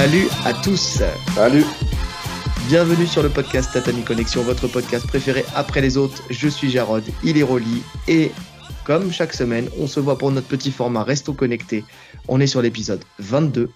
Salut 0.00 0.28
à 0.46 0.54
tous. 0.54 1.02
Salut. 1.34 1.66
Bienvenue 2.68 3.06
sur 3.06 3.22
le 3.22 3.28
podcast 3.28 3.70
Tatami 3.70 4.02
Connexion, 4.02 4.42
votre 4.42 4.66
podcast 4.66 5.06
préféré 5.06 5.44
après 5.54 5.82
les 5.82 5.98
autres. 5.98 6.22
Je 6.30 6.48
suis 6.48 6.70
Jarod, 6.70 7.04
il 7.22 7.36
est 7.36 7.42
Rolly 7.42 7.82
et 8.08 8.32
comme 8.84 9.12
chaque 9.12 9.34
semaine, 9.34 9.68
on 9.78 9.86
se 9.86 10.00
voit 10.00 10.16
pour 10.16 10.30
notre 10.30 10.46
petit 10.46 10.70
format 10.70 11.04
Restons 11.04 11.34
connectés. 11.34 11.84
On 12.28 12.40
est 12.40 12.46
sur 12.46 12.62
l'épisode 12.62 13.04
22 13.18 13.68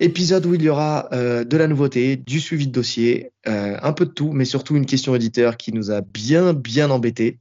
Épisode 0.00 0.44
où 0.46 0.54
il 0.54 0.62
y 0.62 0.68
aura 0.68 1.08
euh, 1.12 1.44
de 1.44 1.56
la 1.56 1.68
nouveauté, 1.68 2.16
du 2.16 2.40
suivi 2.40 2.66
de 2.66 2.72
dossier, 2.72 3.30
euh, 3.46 3.76
un 3.80 3.92
peu 3.92 4.06
de 4.06 4.10
tout, 4.10 4.32
mais 4.32 4.44
surtout 4.44 4.74
une 4.74 4.86
question 4.86 5.12
auditeur 5.12 5.56
qui 5.56 5.72
nous 5.72 5.92
a 5.92 6.00
bien, 6.00 6.52
bien 6.52 6.90
embêté, 6.90 7.38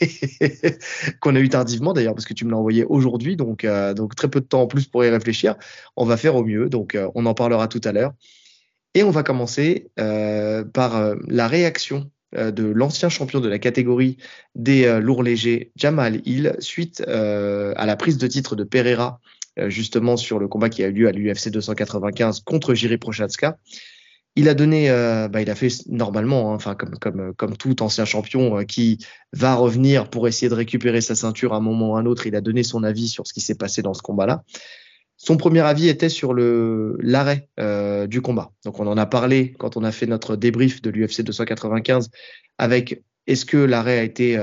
qu'on 1.20 1.36
a 1.36 1.40
eu 1.40 1.50
tardivement 1.50 1.92
d'ailleurs, 1.92 2.14
parce 2.14 2.24
que 2.24 2.32
tu 2.32 2.46
me 2.46 2.52
l'as 2.52 2.56
envoyé 2.56 2.84
aujourd'hui, 2.84 3.36
donc, 3.36 3.64
euh, 3.64 3.92
donc 3.92 4.14
très 4.14 4.28
peu 4.28 4.40
de 4.40 4.46
temps 4.46 4.62
en 4.62 4.66
plus 4.66 4.86
pour 4.86 5.04
y 5.04 5.10
réfléchir. 5.10 5.56
On 5.94 6.06
va 6.06 6.16
faire 6.16 6.36
au 6.36 6.44
mieux, 6.44 6.70
donc 6.70 6.96
on 7.14 7.26
en 7.26 7.34
parlera 7.34 7.68
tout 7.68 7.82
à 7.84 7.92
l'heure. 7.92 8.14
Et 8.94 9.02
on 9.02 9.10
va 9.10 9.22
commencer 9.22 9.90
par 9.96 11.14
la 11.28 11.48
réaction 11.48 12.10
de 12.32 12.64
l'ancien 12.64 13.08
champion 13.08 13.40
de 13.40 13.48
la 13.48 13.60
catégorie 13.60 14.16
des 14.56 15.00
lourds 15.00 15.22
légers, 15.22 15.70
Jamal 15.76 16.22
Hill, 16.24 16.56
suite 16.58 17.00
à 17.06 17.86
la 17.86 17.96
prise 17.96 18.18
de 18.18 18.26
titre 18.26 18.56
de 18.56 18.64
Pereira 18.64 19.20
euh, 19.20 19.39
justement 19.68 20.16
sur 20.16 20.38
le 20.38 20.48
combat 20.48 20.68
qui 20.68 20.82
a 20.82 20.88
eu 20.88 20.92
lieu 20.92 21.08
à 21.08 21.12
l'UFC 21.12 21.50
295 21.50 22.40
contre 22.40 22.74
Jiri 22.74 22.98
Prochazka. 22.98 23.58
Il 24.36 24.48
a 24.48 24.54
donné, 24.54 24.90
euh, 24.90 25.28
bah, 25.28 25.42
il 25.42 25.50
a 25.50 25.54
fait 25.56 25.68
normalement, 25.88 26.52
hein, 26.52 26.54
enfin 26.54 26.76
comme 26.76 26.96
comme 26.98 27.34
comme 27.34 27.56
tout 27.56 27.82
ancien 27.82 28.04
champion 28.04 28.58
euh, 28.58 28.62
qui 28.62 28.98
va 29.32 29.54
revenir 29.54 30.08
pour 30.08 30.28
essayer 30.28 30.48
de 30.48 30.54
récupérer 30.54 31.00
sa 31.00 31.16
ceinture 31.16 31.52
à 31.52 31.56
un 31.56 31.60
moment 31.60 31.90
ou 31.90 31.96
à 31.96 32.00
un 32.00 32.06
autre. 32.06 32.26
Il 32.26 32.36
a 32.36 32.40
donné 32.40 32.62
son 32.62 32.84
avis 32.84 33.08
sur 33.08 33.26
ce 33.26 33.32
qui 33.32 33.40
s'est 33.40 33.56
passé 33.56 33.82
dans 33.82 33.94
ce 33.94 34.02
combat-là. 34.02 34.44
Son 35.16 35.36
premier 35.36 35.60
avis 35.60 35.88
était 35.88 36.08
sur 36.08 36.32
le 36.32 36.96
l'arrêt 37.00 37.48
du 38.08 38.22
combat. 38.22 38.52
Donc 38.64 38.80
on 38.80 38.86
en 38.86 38.96
a 38.96 39.04
parlé 39.04 39.52
quand 39.58 39.76
on 39.76 39.84
a 39.84 39.92
fait 39.92 40.06
notre 40.06 40.36
débrief 40.36 40.80
de 40.80 40.88
l'UFC 40.90 41.22
295 41.22 42.08
avec 42.56 43.02
est-ce 43.26 43.44
que 43.44 43.58
l'arrêt 43.58 43.98
a 43.98 44.02
été 44.02 44.38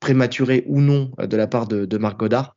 prématuré 0.00 0.64
ou 0.66 0.80
non 0.82 1.12
de 1.18 1.36
la 1.36 1.46
part 1.46 1.68
de, 1.68 1.86
de 1.86 1.98
Marc 1.98 2.18
Godard. 2.18 2.56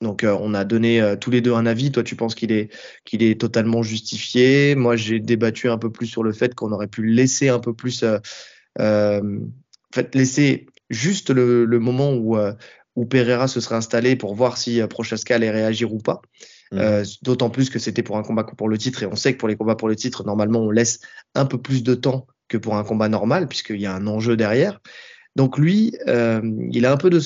Donc 0.00 0.24
euh, 0.24 0.36
on 0.40 0.54
a 0.54 0.64
donné 0.64 1.00
euh, 1.00 1.16
tous 1.16 1.30
les 1.30 1.40
deux 1.40 1.52
un 1.52 1.66
avis. 1.66 1.92
Toi 1.92 2.02
tu 2.02 2.16
penses 2.16 2.34
qu'il 2.34 2.52
est 2.52 2.70
qu'il 3.04 3.22
est 3.22 3.40
totalement 3.40 3.82
justifié. 3.82 4.74
Moi 4.74 4.96
j'ai 4.96 5.20
débattu 5.20 5.68
un 5.68 5.78
peu 5.78 5.90
plus 5.90 6.06
sur 6.06 6.22
le 6.22 6.32
fait 6.32 6.54
qu'on 6.54 6.72
aurait 6.72 6.88
pu 6.88 7.06
laisser 7.06 7.48
un 7.48 7.58
peu 7.58 7.74
plus, 7.74 8.02
euh, 8.02 8.18
en 8.78 9.94
fait 9.94 10.14
laisser 10.14 10.66
juste 10.88 11.30
le, 11.30 11.64
le 11.64 11.78
moment 11.78 12.14
où 12.14 12.38
où 12.96 13.06
Pereira 13.06 13.46
se 13.46 13.60
serait 13.60 13.76
installé 13.76 14.16
pour 14.16 14.34
voir 14.34 14.56
si 14.56 14.80
Prochaska 14.88 15.34
allait 15.36 15.50
réagir 15.50 15.92
ou 15.92 15.98
pas. 15.98 16.20
Mmh. 16.72 17.02
D'autant 17.22 17.50
plus 17.50 17.68
que 17.68 17.80
c'était 17.80 18.02
pour 18.02 18.16
un 18.16 18.22
combat 18.22 18.44
pour 18.44 18.68
le 18.68 18.78
titre 18.78 19.02
et 19.02 19.06
on 19.06 19.16
sait 19.16 19.32
que 19.32 19.38
pour 19.38 19.48
les 19.48 19.56
combats 19.56 19.74
pour 19.74 19.88
le 19.88 19.96
titre 19.96 20.24
normalement 20.24 20.60
on 20.60 20.70
laisse 20.70 21.00
un 21.34 21.44
peu 21.44 21.58
plus 21.58 21.82
de 21.82 21.94
temps 21.94 22.28
que 22.46 22.56
pour 22.56 22.76
un 22.76 22.84
combat 22.84 23.08
normal 23.08 23.48
puisqu'il 23.48 23.80
y 23.80 23.86
a 23.86 23.94
un 23.94 24.06
enjeu 24.06 24.36
derrière. 24.36 24.80
Donc 25.36 25.58
lui, 25.58 25.92
il 26.06 26.86
a 26.86 26.92
un 26.92 26.96
peu 26.96 27.10
de 27.10 27.20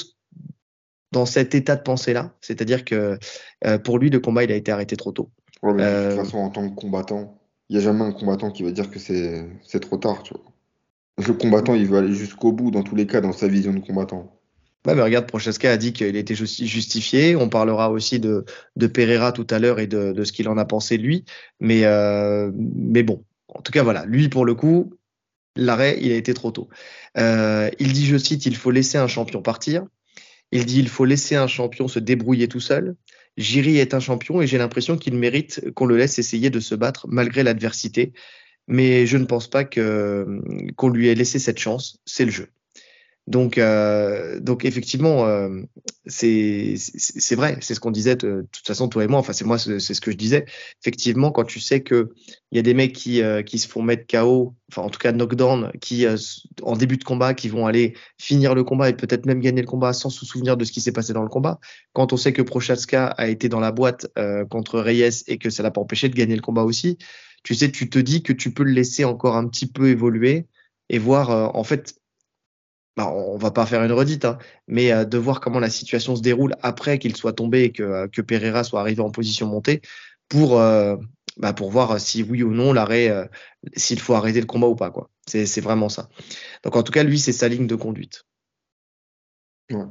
dans 1.14 1.26
cet 1.26 1.54
état 1.54 1.76
de 1.76 1.82
pensée-là. 1.82 2.34
C'est-à-dire 2.40 2.84
que 2.84 3.18
euh, 3.64 3.78
pour 3.78 3.98
lui, 3.98 4.10
le 4.10 4.20
combat, 4.20 4.44
il 4.44 4.52
a 4.52 4.56
été 4.56 4.72
arrêté 4.72 4.96
trop 4.96 5.12
tôt. 5.12 5.30
de 5.62 5.70
toute 5.70 5.80
euh, 5.80 6.16
façon, 6.16 6.38
en 6.38 6.50
tant 6.50 6.68
que 6.68 6.74
combattant, 6.74 7.40
il 7.70 7.76
n'y 7.76 7.82
a 7.82 7.84
jamais 7.84 8.02
un 8.02 8.12
combattant 8.12 8.50
qui 8.50 8.62
va 8.62 8.72
dire 8.72 8.91
que 8.91 8.98
c'est 8.98 9.80
trop 9.80 9.97
tard. 9.97 10.22
Tu 10.22 10.34
vois. 10.34 10.44
Le 11.26 11.32
combattant, 11.32 11.74
il 11.74 11.86
veut 11.86 11.98
aller 11.98 12.12
jusqu'au 12.12 12.53
bout, 12.53 12.70
dans 12.70 12.82
tous 12.82 12.97
les 12.97 13.06
cas, 13.06 13.20
dans 13.20 13.32
sa 13.32 13.48
vision 13.48 13.72
de 13.72 13.78
combattant. 13.78 14.38
Ouais, 14.86 14.94
mais 14.94 15.03
regarde, 15.03 15.26
Prochaska 15.26 15.70
a 15.70 15.76
dit 15.78 15.94
qu'il 15.94 16.16
était 16.16 16.34
justifié. 16.34 17.36
On 17.36 17.48
parlera 17.48 17.91
aussi 17.91 18.19
de, 18.20 18.44
de 18.76 18.86
Pereira 18.86 19.32
tout 19.32 19.47
à 19.48 19.58
l'heure 19.58 19.78
et 19.78 19.86
de, 19.86 20.12
de 20.12 20.24
ce 20.24 20.32
qu'il 20.32 20.48
en 20.48 20.58
a 20.58 20.66
pensé 20.66 20.98
lui. 20.98 21.24
Mais, 21.60 21.84
euh, 21.84 22.50
mais 22.54 23.03
bon, 23.03 23.24
en 23.48 23.62
tout 23.62 23.72
cas, 23.72 23.82
voilà. 23.82 24.04
Lui, 24.04 24.28
pour 24.28 24.44
le 24.44 24.54
coup, 24.54 24.92
l'arrêt, 25.56 25.97
il 26.03 26.12
a 26.12 26.16
été 26.16 26.34
trop 26.34 26.50
tôt. 26.50 26.69
Euh, 27.16 27.70
il 27.78 27.92
dit, 27.94 28.04
je 28.04 28.19
cite, 28.19 28.44
il 28.44 28.56
faut 28.56 28.72
laisser 28.72 28.98
un 28.98 29.06
champion 29.06 29.41
partir. 29.41 29.86
Il 30.54 30.66
dit 30.66 30.78
il 30.78 30.88
faut 30.88 31.04
laisser 31.04 31.34
un 31.34 31.48
champion 31.48 31.88
se 31.88 31.98
débrouiller 31.98 32.47
tout 32.47 32.60
seul. 32.60 32.94
Jiri 33.37 33.78
est 33.78 33.92
un 33.92 33.98
champion 33.98 34.41
et 34.41 34.47
j'ai 34.47 34.56
l'impression 34.56 34.97
qu'il 34.97 35.16
mérite 35.16 35.72
qu'on 35.75 35.84
le 35.84 35.97
laisse 35.97 36.20
essayer 36.20 36.48
de 36.48 36.60
se 36.60 36.76
battre 36.76 37.09
malgré 37.09 37.42
l'adversité. 37.42 38.12
Mais 38.69 39.04
je 39.04 39.16
ne 39.16 39.25
pense 39.25 39.50
pas 39.50 39.65
qu'on 39.65 40.88
lui 40.88 41.09
ait 41.09 41.16
laissé 41.16 41.41
cette 41.41 41.59
chance. 41.59 41.98
C'est 42.06 42.25
le 42.25 42.31
jeu. 42.31 42.48
Donc, 43.26 43.56
euh, 43.56 44.38
donc 44.38 44.66
effectivement, 44.66 45.26
euh, 45.26 45.62
c'est 46.06 47.34
vrai, 47.34 47.56
c'est 47.62 47.74
ce 47.74 47.80
qu'on 47.80 47.90
disait 47.90 48.16
de, 48.16 48.46
toute 48.52 48.66
façon 48.66 48.88
toi 48.88 49.04
et 49.04 49.06
moi. 49.06 49.18
Enfin, 49.18 49.32
c'est 49.32 49.46
moi, 49.46 49.58
c'est 49.58 49.80
ce 49.80 50.00
que 50.00 50.10
je 50.10 50.16
disais. 50.16 50.44
Effectivement, 50.82 51.32
quand 51.32 51.44
tu 51.44 51.60
sais 51.60 51.82
que 51.82 52.12
il 52.52 52.56
y 52.56 52.58
a 52.58 52.62
des 52.62 52.74
mecs 52.74 52.92
qui 52.92 53.22
euh, 53.22 53.42
qui 53.42 53.58
se 53.58 53.66
font 53.66 53.82
mettre 53.82 54.06
KO, 54.06 54.54
enfin 54.70 54.82
en 54.82 54.90
tout 54.90 54.98
cas 54.98 55.12
knockdown, 55.12 55.72
qui 55.80 56.06
euh, 56.06 56.16
en 56.62 56.76
début 56.76 56.98
de 56.98 57.04
combat, 57.04 57.32
qui 57.32 57.48
vont 57.48 57.66
aller 57.66 57.94
finir 58.18 58.54
le 58.54 58.62
combat 58.62 58.90
et 58.90 58.92
peut-être 58.94 59.24
même 59.24 59.41
gagner 59.41 59.62
le 59.62 59.66
combat 59.66 59.94
sans 59.94 60.10
se 60.10 60.26
souvenir 60.26 60.58
de 60.58 60.64
ce 60.64 60.72
qui 60.72 60.82
s'est 60.82 60.92
passé 60.92 61.14
dans 61.14 61.22
le 61.22 61.30
combat. 61.30 61.58
Quand 61.94 62.12
on 62.12 62.18
sait 62.18 62.34
que 62.34 62.42
Prochaska 62.42 63.06
a 63.06 63.28
été 63.28 63.48
dans 63.48 63.60
la 63.60 63.72
boîte 63.72 64.06
euh, 64.18 64.44
contre 64.44 64.80
Reyes 64.80 65.24
et 65.26 65.38
que 65.38 65.48
ça 65.48 65.62
l'a 65.62 65.70
pas 65.70 65.80
empêché 65.80 66.10
de 66.10 66.14
gagner 66.14 66.36
le 66.36 66.42
combat 66.42 66.62
aussi, 66.62 66.98
tu 67.42 67.54
sais, 67.54 67.70
tu 67.70 67.88
te 67.88 67.98
dis 67.98 68.22
que 68.22 68.34
tu 68.34 68.52
peux 68.52 68.64
le 68.64 68.72
laisser 68.72 69.04
encore 69.04 69.36
un 69.36 69.48
petit 69.48 69.66
peu 69.66 69.88
évoluer 69.88 70.46
et 70.91 70.98
voir 70.98 71.56
en 71.56 71.64
fait 71.64 71.94
bah, 72.97 73.09
on 73.09 73.37
va 73.37 73.50
pas 73.50 73.66
faire 73.66 73.82
une 73.82 73.93
redite, 73.93 74.25
hein, 74.25 74.38
mais 74.69 74.93
euh, 74.93 75.05
de 75.05 75.19
voir 75.19 75.41
comment 75.41 75.59
la 75.59 75.71
situation 75.71 76.15
se 76.15 76.22
déroule 76.22 76.55
après 76.62 76.99
qu'il 76.99 77.16
soit 77.16 77.32
tombé 77.32 77.65
et 77.65 77.72
que, 77.72 77.82
euh, 77.82 78.09
que 78.09 78.22
Pereira 78.22 78.62
soit 78.62 78.81
arrivé 78.81 79.00
en 79.03 79.10
position 79.10 79.47
montée 79.47 79.82
pour, 80.28 80.60
euh, 80.60 80.97
bah, 81.37 81.53
pour 81.53 81.71
voir 81.71 82.00
si 82.00 82.22
oui 82.22 82.43
ou 82.43 82.53
non 82.53 82.72
l'arrêt, 82.72 83.28
s'il 83.77 83.99
faut 83.99 84.15
arrêter 84.15 84.41
le 84.41 84.47
combat 84.47 84.69
ou 84.69 84.77
pas. 84.77 84.91
quoi. 84.91 85.10
C'est 85.27 85.60
vraiment 85.60 85.88
ça. 85.88 86.09
Donc 86.62 86.77
en 86.77 86.83
tout 86.83 86.93
cas, 86.93 87.03
lui, 87.03 87.19
c'est 87.19 87.33
sa 87.33 87.49
ligne 87.49 87.66
de 87.66 87.75
conduite. 87.75 88.25
Ouais. 89.71 89.84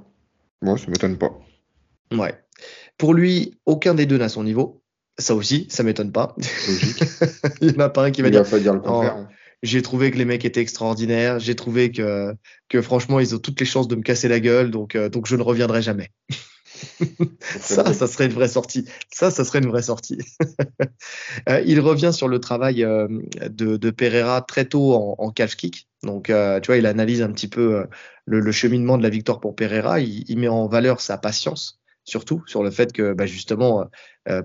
Moi, 0.61 0.77
ça 0.77 0.87
m'étonne 0.87 1.17
pas. 1.17 1.37
Ouais. 2.11 2.39
Pour 2.97 3.13
lui, 3.13 3.59
aucun 3.65 3.95
des 3.95 4.05
deux 4.05 4.17
n'a 4.17 4.29
son 4.29 4.43
niveau. 4.43 4.81
Ça 5.19 5.35
aussi, 5.35 5.67
ça 5.69 5.83
m'étonne 5.83 6.11
pas. 6.11 6.35
Il 7.61 7.67
n'y 7.67 7.75
en 7.75 7.79
a 7.79 7.89
pas 7.89 8.05
un 8.05 8.11
qui 8.11 8.21
va 8.21 8.29
dire. 8.29 8.49
pas 8.49 8.59
dire 8.59 8.73
le 8.73 8.79
contraire. 8.79 9.17
Hein. 9.17 9.29
J'ai 9.63 9.81
trouvé 9.81 10.11
que 10.11 10.17
les 10.17 10.25
mecs 10.25 10.45
étaient 10.45 10.61
extraordinaires. 10.61 11.39
J'ai 11.39 11.55
trouvé 11.55 11.91
que, 11.91 12.35
que 12.69 12.81
franchement, 12.81 13.19
ils 13.19 13.33
ont 13.33 13.39
toutes 13.39 13.59
les 13.59 13.65
chances 13.65 13.87
de 13.87 13.95
me 13.95 14.01
casser 14.01 14.27
la 14.27 14.39
gueule. 14.39 14.69
Donc, 14.69 14.95
euh, 14.95 15.09
donc 15.09 15.25
je 15.25 15.35
ne 15.35 15.41
reviendrai 15.41 15.81
jamais. 15.81 16.11
ça, 17.39 17.93
ça 17.93 18.07
serait 18.07 18.25
une 18.25 18.33
vraie 18.33 18.47
sortie. 18.47 18.85
Ça, 19.11 19.31
ça 19.31 19.45
serait 19.45 19.59
une 19.59 19.69
vraie 19.69 19.83
sortie. 19.83 20.17
euh, 21.49 21.63
il 21.65 21.79
revient 21.79 22.11
sur 22.13 22.27
le 22.27 22.39
travail 22.39 22.83
euh, 22.83 23.07
de, 23.49 23.77
de, 23.77 23.89
Pereira 23.89 24.41
très 24.41 24.65
tôt 24.65 24.93
en, 24.93 25.15
en 25.17 25.31
calf 25.31 25.55
kick. 25.55 25.87
Donc, 26.03 26.29
euh, 26.29 26.59
tu 26.59 26.67
vois, 26.67 26.77
il 26.77 26.85
analyse 26.85 27.21
un 27.21 27.31
petit 27.31 27.47
peu 27.47 27.85
le, 28.25 28.39
le, 28.41 28.51
cheminement 28.51 28.97
de 28.97 29.03
la 29.03 29.09
victoire 29.09 29.39
pour 29.39 29.55
Pereira. 29.55 30.01
Il, 30.01 30.29
il, 30.29 30.37
met 30.37 30.49
en 30.49 30.67
valeur 30.67 30.99
sa 30.99 31.17
patience, 31.17 31.79
surtout 32.03 32.43
sur 32.47 32.63
le 32.63 32.71
fait 32.71 32.91
que, 32.91 33.13
bah, 33.13 33.25
justement, 33.25 33.85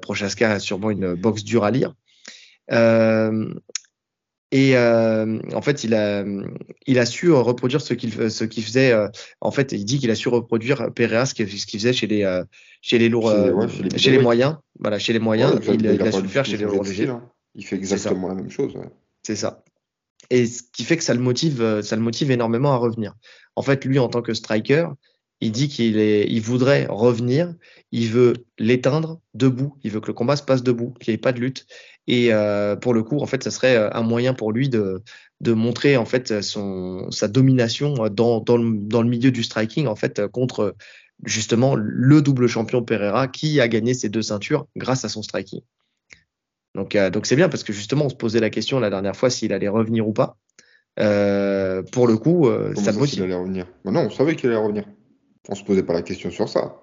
Prochaska 0.01 0.53
a 0.53 0.59
sûrement 0.61 0.91
une 0.91 1.15
boxe 1.15 1.43
dure 1.43 1.65
à 1.65 1.73
lire. 1.73 1.95
Euh, 2.71 3.53
et 4.51 4.77
euh, 4.77 5.39
en 5.53 5.61
fait, 5.61 5.85
il 5.85 5.95
a, 5.95 6.25
il 6.87 6.99
a 6.99 7.07
su 7.07 7.31
reproduire 7.31 7.83
ce 7.83 7.93
qu'il 7.93 8.31
ce 8.31 8.45
qu'il 8.45 8.65
faisait. 8.65 8.93
Euh, 8.93 9.09
en 9.41 9.51
fait, 9.51 9.73
il 9.73 9.85
dit 9.85 9.99
qu'il 9.99 10.11
a 10.11 10.15
su 10.15 10.29
reproduire 10.29 10.91
Pereira 10.95 11.27
ce 11.27 11.35
qu'il 11.35 11.47
faisait 11.47 11.93
chez 11.93 12.07
les 12.07 12.25
euh, 12.25 12.45
chez 12.81 12.99
les 12.99 13.11
lourds, 13.11 13.31
chez, 13.31 13.51
ouais, 13.51 13.69
chez, 13.69 13.83
les, 13.83 13.99
chez 13.99 14.11
les, 14.11 14.19
moyens. 14.19 14.57
Voilà, 14.79 14.99
chez 14.99 15.13
les 15.13 15.19
moyens, 15.19 15.55
ouais, 15.55 15.75
il, 15.75 15.85
il, 15.85 15.95
il, 15.95 16.03
a, 16.03 16.13
su 16.13 16.23
le 16.23 16.29
faire 16.29 16.47
chez 16.47 16.57
les 16.57 16.65
lourds 16.65 16.83
légers. 16.83 17.09
Hein. 17.09 17.23
Il 17.55 17.65
fait 17.65 17.77
exactement 17.77 18.29
la 18.29 18.35
même 18.35 18.51
chose. 18.51 18.75
Ouais. 18.75 18.89
C'est 19.23 19.37
ça. 19.37 19.65
Et 20.31 20.47
ce 20.47 20.63
qui 20.73 20.85
fait 20.85 20.97
que 20.97 21.05
ça 21.05 21.15
le 21.15 21.21
motive, 21.21 21.83
ça 21.83 21.97
le 21.97 22.03
motive 22.03 22.31
énormément 22.31 22.73
à 22.73 22.77
revenir. 22.77 23.15
En 23.55 23.63
fait, 23.63 23.85
lui, 23.85 23.99
en 23.99 24.09
tant 24.09 24.23
que 24.23 24.33
striker, 24.33 24.89
il 25.41 25.53
dit 25.53 25.69
qu'il 25.69 25.99
est, 25.99 26.27
il 26.29 26.41
voudrait 26.41 26.87
revenir, 26.89 27.55
il 27.93 28.09
veut 28.09 28.33
l'éteindre 28.59 29.21
debout, 29.35 29.77
il 29.85 29.91
veut 29.91 30.01
que 30.01 30.09
le 30.09 30.13
combat 30.13 30.37
se 30.37 30.43
passe 30.43 30.63
debout, 30.63 30.95
qu'il 31.01 31.13
n'y 31.13 31.17
ait 31.17 31.19
pas 31.19 31.33
de 31.33 31.41
lutte. 31.41 31.67
Et 32.09 32.33
euh, 32.33 32.75
pour 32.75 32.95
le 32.95 33.05
coup, 33.05 33.21
en 33.21 33.27
fait, 33.27 33.45
ça 33.45 33.53
serait 33.53 33.77
euh, 33.77 33.91
un 33.93 34.03
moyen 34.03 34.35
pour 34.35 34.51
lui 34.51 34.69
de, 34.69 35.03
de 35.41 35.53
montrer 35.53 35.97
en 35.97 36.07
fait 36.07 36.43
son, 36.43 37.11
sa 37.11 37.29
domination 37.29 37.95
dans, 38.09 38.41
dans, 38.41 38.57
le, 38.57 38.79
dans 38.79 39.03
le 39.03 39.09
milieu 39.09 39.31
du 39.31 39.45
striking 39.45 39.87
en 39.87 39.95
fait 39.95 40.27
contre 40.27 40.75
justement 41.25 41.75
le 41.77 42.23
double 42.23 42.47
champion 42.47 42.83
Pereira 42.83 43.29
qui 43.29 43.61
a 43.61 43.69
gagné 43.69 43.93
ses 43.93 44.09
deux 44.09 44.23
ceintures 44.23 44.67
grâce 44.77 45.05
à 45.05 45.09
son 45.09 45.23
striking. 45.23 45.61
Donc 46.75 46.95
euh, 46.95 47.11
donc 47.11 47.27
c'est 47.27 47.37
bien 47.37 47.49
parce 47.49 47.65
que 47.65 47.73
justement 47.73 48.07
on 48.07 48.09
se 48.09 48.15
posait 48.15 48.41
la 48.41 48.51
question 48.51 48.81
la 48.81 48.91
dernière 48.91 49.17
fois 49.17 49.31
s'il 49.31 49.53
allait 49.53 49.69
revenir 49.69 50.09
ou 50.09 50.13
pas. 50.13 50.37
Euh, 51.01 51.83
pour 51.93 52.07
le 52.07 52.17
coup, 52.17 52.49
euh, 52.49 52.75
ça, 52.75 52.93
ça 52.93 52.93
motive. 52.93 53.23
Allait 53.23 53.35
revenir? 53.35 53.67
Bah 53.85 53.91
non, 53.91 54.01
on 54.07 54.11
savait 54.11 54.35
qu'il 54.35 54.49
allait 54.49 54.59
revenir. 54.59 54.85
On 55.49 55.55
se 55.55 55.63
posait 55.63 55.83
pas 55.83 55.93
la 55.93 56.03
question 56.03 56.31
sur 56.31 56.49
ça. 56.49 56.77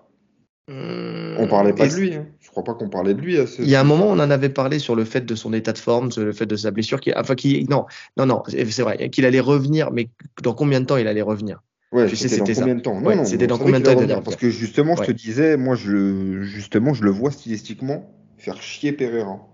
Mmh, 0.68 1.38
on 1.38 1.48
parlait 1.48 1.74
pas 1.74 1.88
de 1.88 1.94
lui. 1.94 2.16
Hein. 2.16 2.26
Je 2.40 2.50
crois 2.50 2.64
pas 2.64 2.74
qu'on 2.74 2.90
parlait 2.90 3.14
de 3.14 3.22
lui. 3.22 3.38
Il 3.60 3.70
y 3.70 3.76
a 3.76 3.82
un 3.82 3.84
moment, 3.84 4.08
on 4.08 4.14
en 4.14 4.32
avait 4.32 4.50
parlé 4.50 4.80
sur 4.80 4.96
le 4.96 5.06
fait 5.06 5.24
de 5.24 5.36
son 5.36 5.54
état 5.54 5.74
de 5.74 5.78
forme, 5.78 6.12
sur 6.12 6.24
le 6.24 6.32
fait 6.32 6.48
de 6.48 6.56
sa 6.56 6.72
blessure. 6.72 7.00
Qui, 7.00 7.14
enfin, 7.16 7.36
qui, 7.36 7.68
non, 7.70 7.86
non, 8.18 8.26
non, 8.26 8.42
c'est 8.48 8.82
vrai 8.82 9.10
qu'il 9.10 9.26
allait 9.26 9.40
revenir, 9.40 9.92
mais 9.92 10.10
dans 10.42 10.54
combien 10.54 10.82
de 10.82 10.86
temps 10.86 10.98
il 10.98 11.08
allait 11.08 11.22
revenir? 11.22 11.62
Ouais, 11.92 12.08
tu 12.08 12.16
sais, 12.16 12.28
c'était 12.28 12.56
combien 12.56 12.76
de 12.76 12.82
temps? 12.82 13.00
Ouais, 13.02 13.26
C'était 13.26 13.48
dans 13.48 13.60
combien 13.60 13.80
de 13.80 13.86
temps 13.86 14.22
Parce 14.22 14.38
que 14.38 14.50
justement, 14.50 14.96
je 14.96 15.04
te 15.04 15.12
disais, 15.12 15.56
moi, 15.56 15.76
je, 15.76 16.42
justement, 16.42 16.94
je 16.94 17.04
le 17.04 17.12
vois 17.12 17.32
stylistiquement 17.32 18.12
faire 18.38 18.62
chier 18.62 18.92
Pereira. 18.92 19.48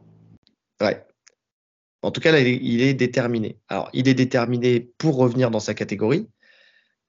Ouais. 0.82 1.06
En 2.02 2.12
tout 2.12 2.20
cas, 2.20 2.32
là, 2.32 2.40
il 2.40 2.82
est, 2.82 2.94
déterminé. 2.94 3.58
Alors, 3.68 3.90
il 3.94 4.08
est 4.08 4.14
déterminé 4.14 4.92
pour 4.98 5.18
revenir 5.18 5.52
dans 5.52 5.60
sa 5.60 5.74
catégorie. 5.74 6.28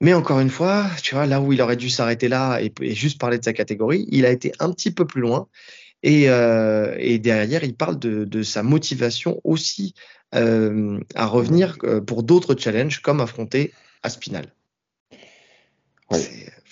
Mais 0.03 0.15
encore 0.15 0.41
une 0.41 0.51
fois, 0.51 0.91
tu 1.01 1.15
vois, 1.15 1.27
là 1.27 1.41
où 1.41 1.53
il 1.53 1.63
aurait 1.63 1.77
dû 1.77 1.89
s'arrêter 1.89 2.27
là 2.27 2.59
et, 2.61 2.73
juste 2.93 3.21
parler 3.21 3.39
de 3.39 3.45
sa 3.45 3.53
catégorie, 3.53 4.05
il 4.11 4.27
a 4.27 4.31
été 4.31 4.51
un 4.59 4.73
petit 4.73 4.91
peu 4.91 5.07
plus 5.07 5.21
loin. 5.21 5.47
Et, 6.03 6.29
euh, 6.29 6.97
derrière, 7.19 7.63
il 7.63 7.77
parle 7.77 8.01
de, 8.01 8.43
sa 8.43 8.65
motivation 8.65 9.41
aussi 9.45 9.95
euh, 10.35 10.99
à 11.15 11.27
revenir 11.27 11.79
euh, 11.85 12.01
pour 12.01 12.25
d'autres 12.25 12.57
challenges, 12.57 13.01
comme 13.01 13.21
affronter 13.21 13.73
Aspinal. 14.03 14.53
Ouais, 16.11 16.19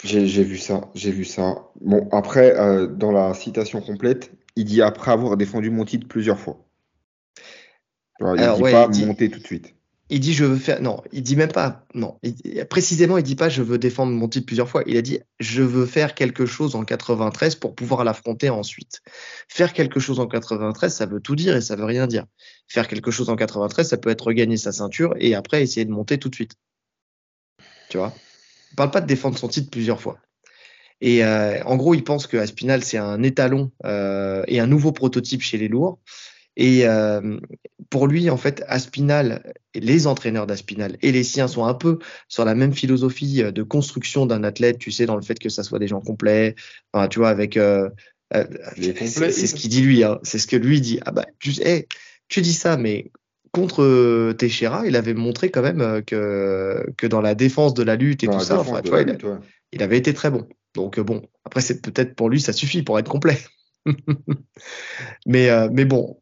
j'ai 0.02 0.42
vu 0.42 0.58
ça, 0.58 0.90
j'ai 0.96 1.12
vu 1.12 1.24
ça. 1.24 1.54
Bon, 1.80 2.08
après, 2.10 2.52
dans 2.96 3.12
la 3.12 3.32
citation 3.34 3.80
complète, 3.80 4.32
il 4.56 4.64
dit 4.64 4.82
après 4.82 5.12
avoir 5.12 5.36
défendu 5.36 5.70
mon 5.70 5.84
titre 5.84 6.08
plusieurs 6.08 6.40
fois. 6.40 6.66
il 8.18 8.26
ne 8.26 8.56
dit 8.56 8.72
pas 8.72 8.88
monter 9.06 9.30
tout 9.30 9.38
de 9.38 9.46
suite. 9.46 9.72
Il 10.12 10.18
dit 10.18 10.34
je 10.34 10.44
veux 10.44 10.56
faire. 10.56 10.82
Non, 10.82 11.02
il 11.12 11.22
dit 11.22 11.36
même 11.36 11.52
pas. 11.52 11.86
Non, 11.94 12.18
précisément, 12.68 13.16
il 13.16 13.22
dit 13.22 13.36
pas 13.36 13.48
je 13.48 13.62
veux 13.62 13.78
défendre 13.78 14.12
mon 14.12 14.28
titre 14.28 14.44
plusieurs 14.44 14.68
fois. 14.68 14.82
Il 14.86 14.96
a 14.96 15.02
dit 15.02 15.20
je 15.38 15.62
veux 15.62 15.86
faire 15.86 16.16
quelque 16.16 16.46
chose 16.46 16.74
en 16.74 16.84
93 16.84 17.54
pour 17.54 17.76
pouvoir 17.76 18.02
l'affronter 18.02 18.50
ensuite. 18.50 19.02
Faire 19.48 19.72
quelque 19.72 20.00
chose 20.00 20.18
en 20.18 20.26
93, 20.26 20.92
ça 20.92 21.06
veut 21.06 21.20
tout 21.20 21.36
dire 21.36 21.56
et 21.56 21.60
ça 21.60 21.76
veut 21.76 21.84
rien 21.84 22.08
dire. 22.08 22.26
Faire 22.66 22.88
quelque 22.88 23.12
chose 23.12 23.28
en 23.30 23.36
93, 23.36 23.88
ça 23.88 23.96
peut 23.98 24.10
être 24.10 24.26
regagner 24.26 24.56
sa 24.56 24.72
ceinture 24.72 25.14
et 25.18 25.36
après 25.36 25.62
essayer 25.62 25.84
de 25.84 25.92
monter 25.92 26.18
tout 26.18 26.28
de 26.28 26.34
suite. 26.34 26.54
Tu 27.88 27.96
vois? 27.96 28.12
Il 28.72 28.76
parle 28.76 28.90
pas 28.90 29.00
de 29.00 29.06
défendre 29.06 29.38
son 29.38 29.48
titre 29.48 29.70
plusieurs 29.70 30.00
fois. 30.00 30.18
Et 31.00 31.24
euh, 31.24 31.62
en 31.64 31.76
gros, 31.76 31.94
il 31.94 32.04
pense 32.04 32.26
que 32.26 32.36
Aspinal, 32.36 32.82
c'est 32.82 32.98
un 32.98 33.22
étalon 33.22 33.70
euh, 33.84 34.42
et 34.48 34.60
un 34.60 34.66
nouveau 34.66 34.92
prototype 34.92 35.40
chez 35.40 35.56
les 35.56 35.68
lourds. 35.68 35.98
Et 36.56 36.86
euh, 36.86 37.38
pour 37.90 38.06
lui, 38.06 38.28
en 38.30 38.36
fait, 38.36 38.62
Aspinal, 38.66 39.52
les 39.74 40.06
entraîneurs 40.06 40.46
d'Aspinal 40.46 40.96
et 41.02 41.12
les 41.12 41.22
siens 41.22 41.48
sont 41.48 41.64
un 41.64 41.74
peu 41.74 41.98
sur 42.28 42.44
la 42.44 42.54
même 42.54 42.72
philosophie 42.72 43.42
de 43.42 43.62
construction 43.62 44.26
d'un 44.26 44.44
athlète, 44.44 44.78
tu 44.78 44.90
sais, 44.90 45.06
dans 45.06 45.16
le 45.16 45.22
fait 45.22 45.38
que 45.38 45.48
ça 45.48 45.62
soit 45.62 45.78
des 45.78 45.88
gens 45.88 46.00
complets, 46.00 46.54
enfin, 46.92 47.08
tu 47.08 47.20
vois, 47.20 47.30
avec... 47.30 47.58
c'est 48.32 49.46
ce 49.46 49.54
qu'il 49.54 49.70
dit 49.70 49.82
lui, 49.82 50.04
hein, 50.04 50.18
c'est 50.22 50.38
ce 50.38 50.46
que 50.46 50.56
lui 50.56 50.80
dit. 50.80 51.00
Ah 51.06 51.12
bah, 51.12 51.26
tu, 51.38 51.52
sais, 51.52 51.86
tu 52.28 52.42
dis 52.42 52.54
ça, 52.54 52.76
mais 52.76 53.10
contre 53.52 54.32
Teixeira, 54.32 54.86
il 54.86 54.96
avait 54.96 55.14
montré 55.14 55.50
quand 55.50 55.62
même 55.62 56.02
que, 56.04 56.84
que 56.96 57.06
dans 57.06 57.20
la 57.20 57.34
défense 57.34 57.74
de 57.74 57.82
la 57.82 57.96
lutte 57.96 58.24
et 58.24 58.28
tout 58.28 58.40
ça, 58.40 58.58
enfin, 58.58 58.80
tu 58.82 58.90
vois, 58.90 59.02
il, 59.72 59.82
avait 59.82 59.98
été 59.98 60.14
très 60.14 60.30
bon. 60.30 60.46
Donc 60.74 60.98
euh, 60.98 61.02
bon, 61.02 61.22
après 61.44 61.60
c'est 61.60 61.80
peut-être 61.80 62.14
pour 62.14 62.28
lui 62.28 62.40
ça 62.40 62.52
suffit 62.52 62.82
pour 62.82 62.98
être 62.98 63.08
complet. 63.08 63.38
mais 65.26 65.50
euh, 65.50 65.68
mais 65.72 65.84
bon, 65.84 66.19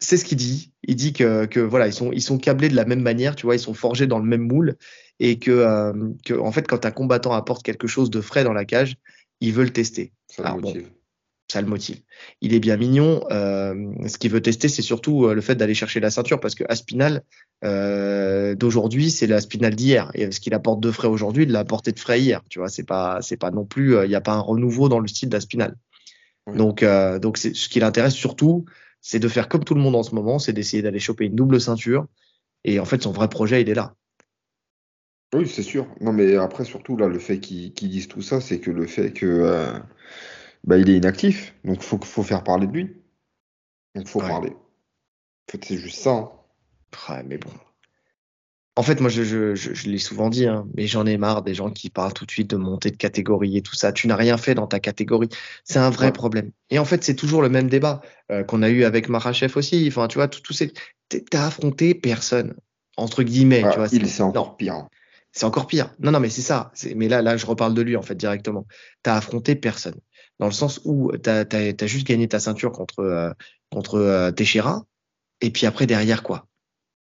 c'est 0.00 0.16
ce 0.16 0.24
qu'il 0.24 0.38
dit. 0.38 0.72
Il 0.82 0.96
dit 0.96 1.12
que, 1.12 1.46
que, 1.46 1.60
voilà 1.60 1.86
ils 1.86 1.92
sont 1.92 2.10
ils 2.12 2.22
sont 2.22 2.38
câblés 2.38 2.68
de 2.68 2.76
la 2.76 2.84
même 2.84 3.02
manière, 3.02 3.36
tu 3.36 3.46
vois, 3.46 3.54
ils 3.54 3.60
sont 3.60 3.74
forgés 3.74 4.06
dans 4.06 4.18
le 4.18 4.24
même 4.24 4.46
moule 4.46 4.76
et 5.18 5.38
que, 5.38 5.50
euh, 5.50 5.92
que 6.24 6.34
en 6.34 6.52
fait 6.52 6.66
quand 6.66 6.84
un 6.86 6.90
combattant 6.90 7.32
apporte 7.32 7.62
quelque 7.62 7.86
chose 7.86 8.10
de 8.10 8.20
frais 8.20 8.44
dans 8.44 8.52
la 8.52 8.64
cage, 8.64 8.96
il 9.40 9.52
veut 9.52 9.64
le 9.64 9.70
tester. 9.70 10.12
Ça 10.28 10.54
le 10.54 10.60
motive. 10.60 10.90
ça 11.50 11.60
le 11.60 11.66
motive. 11.66 12.00
Il 12.40 12.54
est 12.54 12.60
bien 12.60 12.76
mignon. 12.76 13.20
ce 13.30 14.18
qu'il 14.18 14.30
veut 14.30 14.40
tester, 14.40 14.68
c'est 14.68 14.82
surtout 14.82 15.28
le 15.28 15.40
fait 15.40 15.54
d'aller 15.54 15.74
chercher 15.74 16.00
la 16.00 16.10
ceinture 16.10 16.40
parce 16.40 16.54
que 16.54 16.64
Aspinal, 16.68 17.22
euh, 17.62 18.54
d'aujourd'hui, 18.54 19.10
c'est 19.10 19.26
la 19.26 19.40
spinale 19.40 19.74
d'hier. 19.74 20.10
Et 20.14 20.30
ce 20.30 20.40
qu'il 20.40 20.54
apporte 20.54 20.80
de 20.80 20.90
frais 20.90 21.08
aujourd'hui, 21.08 21.44
il 21.44 21.50
l'a 21.50 21.60
apporté 21.60 21.92
de 21.92 21.98
frais 21.98 22.20
hier. 22.20 22.42
Tu 22.48 22.58
vois, 22.58 22.68
c'est 22.68 22.84
pas, 22.84 23.20
c'est 23.22 23.36
pas 23.36 23.50
non 23.50 23.64
plus, 23.64 23.96
euh, 23.96 24.06
il 24.06 24.08
n'y 24.08 24.14
a 24.14 24.20
pas 24.20 24.32
un 24.32 24.40
renouveau 24.40 24.88
dans 24.88 24.98
le 24.98 25.08
style 25.08 25.28
d'Aspinal. 25.28 25.76
Donc, 26.54 26.82
euh, 26.82 27.18
donc 27.18 27.36
c'est 27.36 27.54
ce 27.54 27.68
qui 27.68 27.80
l'intéresse 27.80 28.14
surtout, 28.14 28.64
c'est 29.00 29.18
de 29.18 29.28
faire 29.28 29.48
comme 29.48 29.64
tout 29.64 29.74
le 29.74 29.80
monde 29.80 29.96
en 29.96 30.02
ce 30.02 30.14
moment, 30.14 30.38
c'est 30.38 30.52
d'essayer 30.52 30.82
d'aller 30.82 30.98
choper 30.98 31.26
une 31.26 31.34
double 31.34 31.60
ceinture. 31.60 32.06
Et 32.64 32.78
en 32.78 32.84
fait, 32.84 33.02
son 33.02 33.12
vrai 33.12 33.28
projet, 33.28 33.62
il 33.62 33.68
est 33.68 33.74
là. 33.74 33.94
Oui, 35.34 35.48
c'est 35.48 35.62
sûr. 35.62 35.86
Non, 36.00 36.12
mais 36.12 36.36
après, 36.36 36.64
surtout, 36.64 36.96
là, 36.96 37.06
le 37.06 37.18
fait 37.18 37.40
qu'ils 37.40 37.72
disent 37.72 38.08
tout 38.08 38.22
ça, 38.22 38.40
c'est 38.40 38.60
que 38.60 38.70
le 38.70 38.86
fait 38.86 39.12
que 39.12 39.80
bah, 40.64 40.76
il 40.76 40.90
est 40.90 40.96
inactif. 40.96 41.54
Donc, 41.64 41.78
il 41.78 41.84
faut, 41.84 41.98
faut 42.02 42.22
faire 42.22 42.44
parler 42.44 42.66
de 42.66 42.72
lui. 42.72 42.84
Donc, 43.94 44.04
il 44.04 44.08
faut 44.08 44.20
parler. 44.20 44.50
En 44.50 45.52
fait, 45.52 45.64
c'est 45.64 45.78
juste 45.78 46.00
ça. 46.00 46.32
Hein 47.08 47.22
mais 47.24 47.38
bon. 47.38 47.50
En 48.76 48.82
fait, 48.82 49.00
moi, 49.00 49.10
je, 49.10 49.22
je, 49.24 49.54
je, 49.54 49.88
l'ai 49.88 49.98
souvent 49.98 50.30
dit, 50.30 50.46
hein, 50.46 50.66
mais 50.76 50.86
j'en 50.86 51.04
ai 51.04 51.18
marre 51.18 51.42
des 51.42 51.54
gens 51.54 51.70
qui 51.70 51.90
parlent 51.90 52.12
tout 52.12 52.24
de 52.24 52.30
suite 52.30 52.50
de 52.50 52.56
monter 52.56 52.90
de 52.90 52.96
catégorie 52.96 53.56
et 53.56 53.62
tout 53.62 53.74
ça. 53.74 53.92
Tu 53.92 54.06
n'as 54.06 54.16
rien 54.16 54.36
fait 54.38 54.54
dans 54.54 54.66
ta 54.66 54.80
catégorie. 54.80 55.28
C'est 55.64 55.80
un 55.80 55.90
vrai 55.90 56.12
problème. 56.12 56.52
Et 56.70 56.78
en 56.78 56.84
fait, 56.84 57.02
c'est 57.02 57.16
toujours 57.16 57.42
le 57.42 57.48
même 57.48 57.68
débat 57.68 58.00
euh, 58.30 58.44
qu'on 58.44 58.62
a 58.62 58.70
eu 58.70 58.84
avec 58.84 59.08
Marachev 59.08 59.52
aussi. 59.56 59.86
Enfin, 59.88 60.06
tu 60.08 60.18
vois, 60.18 60.28
tout, 60.28 60.40
tout 60.40 60.52
ces... 60.52 60.72
t'as 61.08 61.46
affronté 61.46 61.94
personne 61.94 62.54
entre 62.96 63.22
guillemets. 63.22 63.62
tu 63.72 63.78
vois, 63.78 63.88
c'est 63.88 64.22
encore 64.22 64.56
pire. 64.56 64.86
C'est 65.32 65.44
encore 65.44 65.66
pire. 65.66 65.92
Non, 66.00 66.10
non, 66.10 66.20
mais 66.20 66.30
c'est 66.30 66.42
ça. 66.42 66.72
Mais 66.96 67.08
là, 67.08 67.22
là, 67.22 67.36
je 67.36 67.46
reparle 67.46 67.74
de 67.74 67.82
lui 67.82 67.96
en 67.96 68.02
fait 68.02 68.14
directement. 68.14 68.66
T'as 69.02 69.16
affronté 69.16 69.54
personne, 69.54 69.98
dans 70.38 70.46
le 70.46 70.52
sens 70.52 70.80
où 70.84 71.12
t'as 71.16 71.44
as, 71.50 71.86
juste 71.86 72.06
gagné 72.06 72.28
ta 72.28 72.40
ceinture 72.40 72.72
contre 72.72 73.00
euh, 73.00 73.30
contre 73.70 73.96
euh, 73.96 74.30
Teixeira. 74.32 74.84
Et 75.40 75.50
puis 75.50 75.66
après 75.66 75.86
derrière 75.86 76.22
quoi? 76.22 76.46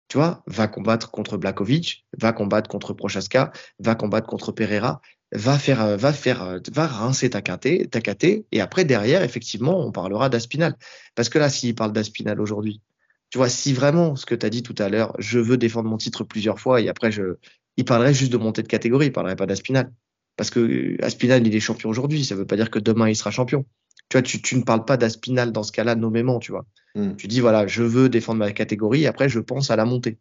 Tu 0.08 0.18
vois, 0.18 0.42
va 0.46 0.68
combattre 0.68 1.10
contre 1.10 1.36
Blakovic, 1.36 2.06
va 2.18 2.32
combattre 2.32 2.68
contre 2.68 2.92
Prochaska, 2.92 3.52
va 3.78 3.94
combattre 3.94 4.26
contre 4.26 4.52
Pereira, 4.52 5.00
va 5.32 5.58
faire, 5.58 5.82
euh, 5.82 5.96
va 5.96 6.12
faire, 6.12 6.42
euh, 6.42 6.58
va 6.72 6.86
rincer 6.86 7.30
ta 7.30 7.42
KT, 7.42 7.90
ta 7.90 8.00
KT, 8.00 8.46
et 8.52 8.60
après 8.60 8.84
derrière, 8.84 9.22
effectivement, 9.22 9.80
on 9.80 9.92
parlera 9.92 10.28
d'Aspinal. 10.28 10.76
Parce 11.14 11.28
que 11.28 11.38
là, 11.38 11.48
s'il 11.48 11.74
parle 11.74 11.92
d'Aspinal 11.92 12.40
aujourd'hui, 12.40 12.80
tu 13.30 13.38
vois, 13.38 13.48
si 13.48 13.72
vraiment 13.72 14.14
ce 14.16 14.26
que 14.26 14.34
tu 14.34 14.46
as 14.46 14.50
dit 14.50 14.62
tout 14.62 14.76
à 14.78 14.88
l'heure, 14.88 15.14
je 15.18 15.38
veux 15.40 15.56
défendre 15.56 15.88
mon 15.88 15.96
titre 15.96 16.24
plusieurs 16.24 16.60
fois, 16.60 16.80
et 16.80 16.88
après, 16.88 17.10
je, 17.10 17.36
il 17.76 17.84
parlerait 17.84 18.14
juste 18.14 18.32
de 18.32 18.36
monter 18.36 18.62
de 18.62 18.68
catégorie, 18.68 19.06
il 19.06 19.12
parlerait 19.12 19.36
pas 19.36 19.46
d'Aspinal. 19.46 19.90
Parce 20.36 20.50
que 20.50 20.60
euh, 20.60 20.96
Aspinal, 21.04 21.46
il 21.46 21.54
est 21.54 21.60
champion 21.60 21.90
aujourd'hui, 21.90 22.24
ça 22.24 22.34
veut 22.34 22.46
pas 22.46 22.56
dire 22.56 22.70
que 22.70 22.78
demain 22.78 23.08
il 23.08 23.16
sera 23.16 23.30
champion. 23.30 23.64
Tu 24.08 24.16
vois, 24.16 24.22
tu, 24.22 24.40
tu 24.42 24.56
ne 24.56 24.62
parles 24.62 24.84
pas 24.84 24.96
d'Aspinal 24.96 25.52
dans 25.52 25.62
ce 25.62 25.72
cas-là 25.72 25.94
nommément, 25.94 26.38
tu 26.38 26.52
vois. 26.52 26.66
Hmm. 26.94 27.16
Tu 27.16 27.26
dis, 27.26 27.40
voilà, 27.40 27.66
je 27.66 27.82
veux 27.82 28.08
défendre 28.08 28.38
ma 28.38 28.52
catégorie, 28.52 29.06
après, 29.06 29.28
je 29.28 29.40
pense 29.40 29.70
à 29.70 29.76
la 29.76 29.84
montée. 29.84 30.18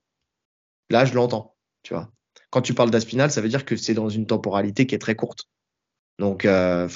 Là, 0.90 1.06
je 1.06 1.14
l'entends, 1.14 1.56
tu 1.84 1.94
vois. 1.94 2.12
Quand 2.50 2.62
tu 2.62 2.74
parles 2.74 2.92
d'Aspinal, 2.92 3.32
ça 3.32 3.42
veut 3.42 3.50
dire 3.50 3.66
que 3.66 3.76
c'est 3.76 3.94
dans 3.94 4.10
une 4.10 4.28
temporalité 4.28 4.86
qui 4.86 4.96
est 4.96 5.00
très 5.00 5.16
courte. 5.16 5.50
Donc, 6.20 6.46
euh, 6.46 6.88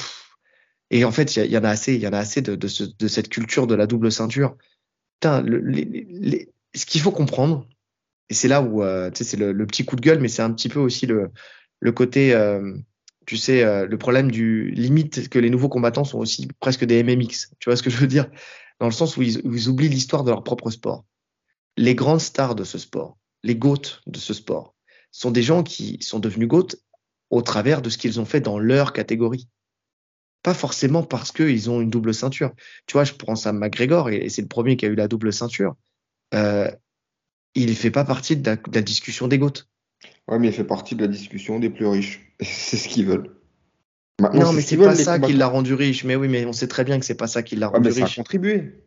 et 0.90 1.04
en 1.04 1.12
fait, 1.12 1.36
il 1.36 1.52
y, 1.52 1.58
en 1.58 1.64
a 1.64 1.70
assez, 1.70 1.96
il 1.96 2.02
y 2.02 2.08
en 2.08 2.14
a 2.14 2.20
assez 2.20 2.42
de, 2.42 2.56
de, 2.56 2.68
cette 3.08 3.30
culture 3.30 3.68
de 3.68 3.76
la 3.76 3.88
double 3.88 4.12
ceinture. 4.12 4.56
Putain, 5.20 5.44
ce 6.74 6.86
qu'il 6.86 7.02
faut 7.02 7.12
comprendre, 7.12 7.68
et 8.30 8.34
c'est 8.34 8.48
là 8.48 8.62
où, 8.62 8.84
euh, 8.84 9.10
tu 9.12 9.18
sais, 9.18 9.24
c'est 9.32 9.38
le, 9.38 9.66
petit 9.66 9.86
coup 9.86 9.96
de 9.96 10.02
gueule, 10.02 10.20
mais 10.20 10.28
c'est 10.28 10.42
un 10.42 10.54
petit 10.54 10.70
peu 10.70 10.80
aussi 10.80 11.06
le, 11.06 11.32
le 11.80 11.92
côté, 11.92 12.34
euh, 12.34 12.78
tu 13.28 13.36
sais, 13.36 13.86
le 13.86 13.98
problème 13.98 14.32
du 14.32 14.72
limite 14.72 15.28
que 15.28 15.38
les 15.38 15.50
nouveaux 15.50 15.68
combattants 15.68 16.06
sont 16.06 16.18
aussi 16.18 16.48
presque 16.62 16.86
des 16.86 17.04
MMX. 17.04 17.52
Tu 17.60 17.70
vois 17.70 17.76
ce 17.76 17.84
que 17.84 17.90
je 17.90 17.98
veux 17.98 18.08
dire? 18.08 18.32
Dans 18.80 18.88
le 18.88 18.94
sens 18.94 19.18
où 19.18 19.22
ils, 19.22 19.70
oublient 19.70 19.90
l'histoire 19.90 20.24
de 20.24 20.32
leur 20.32 20.44
propre 20.44 20.72
sport. 20.72 21.04
Les 21.76 21.94
grandes 21.94 22.22
stars 22.22 22.56
de 22.56 22.64
ce 22.64 22.78
sport, 22.78 23.18
les 23.44 23.56
GOAT 23.56 24.02
de 24.06 24.18
ce 24.18 24.34
sport, 24.34 24.76
sont 25.12 25.30
des 25.30 25.44
gens 25.44 25.62
qui 25.62 25.98
sont 26.02 26.20
devenus 26.20 26.48
GOAT 26.48 26.68
au 27.30 27.42
travers 27.42 27.82
de 27.82 27.90
ce 27.90 27.98
qu'ils 27.98 28.22
ont 28.22 28.26
fait 28.26 28.40
dans 28.40 28.60
leur 28.60 28.94
catégorie. 28.94 29.50
Pas 30.42 30.54
forcément 30.54 31.04
parce 31.04 31.34
qu'ils 31.34 31.70
ont 31.70 31.82
une 31.82 31.90
double 31.90 32.14
ceinture. 32.14 32.54
Tu 32.86 32.94
vois, 32.94 33.04
je 33.04 33.12
pense 33.12 33.46
à 33.46 33.52
McGregor, 33.52 34.10
et 34.10 34.30
c'est 34.30 34.42
le 34.42 34.48
premier 34.48 34.78
qui 34.78 34.86
a 34.86 34.90
eu 34.90 34.96
la 34.96 35.10
double 35.10 35.34
ceinture. 35.34 35.76
Euh, 36.34 36.72
il 37.56 37.70
ne 37.70 37.76
fait 37.76 37.92
pas 37.92 38.06
partie 38.06 38.38
de 38.38 38.50
la, 38.50 38.82
discussion 38.82 39.28
des 39.28 39.38
GOAT. 39.38 39.66
Ouais, 40.30 40.40
mais 40.40 40.48
il 40.48 40.54
fait 40.54 40.64
partie 40.64 40.96
de 40.96 41.02
la 41.02 41.08
discussion 41.08 41.60
des 41.60 41.70
plus 41.70 41.88
riches. 41.88 42.27
C'est 42.42 42.78
ce 42.78 42.88
qu'ils 42.88 43.06
veulent 43.06 43.32
non, 44.20 44.52
mais 44.52 44.62
c'est 44.62 44.78
pas 44.78 44.96
ça 44.96 45.20
qui 45.20 45.34
l'a 45.34 45.48
rendu 45.48 45.74
riche. 45.74 46.04
Mais 46.04 46.16
oui, 46.16 46.28
mais 46.28 46.46
on 46.46 46.54
sait 46.54 46.68
très 46.68 46.84
bien 46.84 47.00
que 47.00 47.06
c'est 47.06 47.16
pas 47.16 47.28
ça 47.28 47.44
qui 47.44 47.56
l'a 47.56 47.68
rendu 47.68 47.90
riche. 47.90 48.00
Ça 48.00 48.06
a 48.06 48.16
contribué. 48.16 48.84